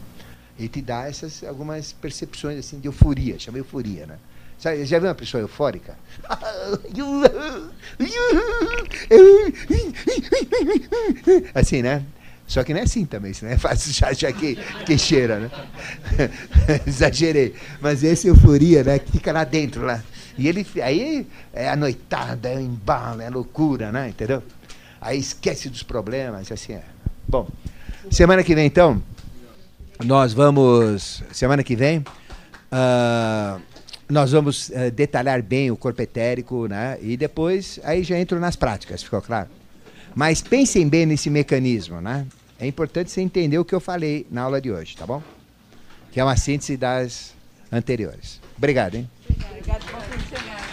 E 0.60 0.68
te 0.68 0.82
dá 0.82 1.08
essas 1.08 1.42
algumas 1.42 1.94
percepções 1.94 2.60
assim 2.60 2.82
de 2.82 2.90
euforia, 2.90 3.40
chama 3.40 3.60
euforia, 3.60 4.06
né? 4.06 4.18
Sabe, 4.58 4.86
já 4.86 5.00
viu 5.00 5.08
uma 5.08 5.16
pessoa 5.16 5.42
eufórica? 5.42 5.98
Assim, 11.54 11.82
né? 11.82 12.04
Só 12.48 12.64
que 12.64 12.74
não 12.74 12.80
é 12.80 12.84
assim 12.84 13.06
também, 13.06 13.32
isso 13.32 13.44
não 13.44 13.52
é 13.52 13.58
fácil 13.58 13.92
já 14.14 14.32
que, 14.32 14.56
que 14.86 14.98
cheira, 14.98 15.40
né? 15.40 15.52
Exagerei. 16.86 17.56
Mas 17.82 18.04
essa 18.04 18.28
euforia, 18.28 18.84
né? 18.84 19.00
Que 19.00 19.14
fica 19.14 19.32
lá 19.32 19.44
dentro, 19.44 19.84
lá. 19.84 20.04
E 20.38 20.48
ele, 20.48 20.66
aí 20.84 21.26
é 21.54 21.70
a 21.70 21.76
noitada, 21.76 22.50
é 22.50 22.58
o 22.58 22.60
embalo, 22.60 23.22
é 23.22 23.28
a 23.28 23.30
loucura, 23.30 23.92
né? 23.92 24.10
Entendeu? 24.10 24.44
Aí 25.02 25.18
esquece 25.18 25.70
dos 25.70 25.84
problemas, 25.84 26.52
assim 26.52 26.74
é. 26.74 26.84
Bom, 27.28 27.48
semana 28.12 28.44
que 28.44 28.54
vem, 28.54 28.66
então, 28.66 29.02
nós 30.04 30.34
vamos. 30.34 31.24
Semana 31.32 31.64
que 31.64 31.76
vem. 31.76 32.00
Uh, 32.00 33.62
nós 34.10 34.32
vamos 34.32 34.70
uh, 34.70 34.92
detalhar 34.94 35.42
bem 35.42 35.72
o 35.72 35.78
corpo 35.78 36.02
etérico, 36.02 36.68
né? 36.68 36.98
E 37.02 37.16
depois 37.16 37.80
aí 37.84 38.04
já 38.04 38.20
entro 38.20 38.40
nas 38.40 38.56
práticas, 38.56 39.02
ficou 39.02 39.22
claro? 39.22 39.48
Mas 40.16 40.42
pensem 40.42 40.88
bem 40.88 41.06
nesse 41.06 41.30
mecanismo, 41.30 42.00
né? 42.00 42.26
É 42.58 42.66
importante 42.66 43.12
você 43.12 43.20
entender 43.20 43.60
o 43.60 43.66
que 43.66 43.76
eu 43.76 43.82
falei 43.82 44.26
na 44.32 44.44
aula 44.44 44.62
de 44.62 44.72
hoje, 44.72 44.96
tá 44.96 45.06
bom? 45.06 45.22
Que 46.12 46.22
é 46.22 46.24
uma 46.24 46.38
síntese 46.38 46.78
das 46.78 47.36
anteriores. 47.70 48.40
Obrigado, 48.58 48.96
hein? 48.96 49.10
Obrigado, 49.30 49.84
Obrigado. 49.84 50.65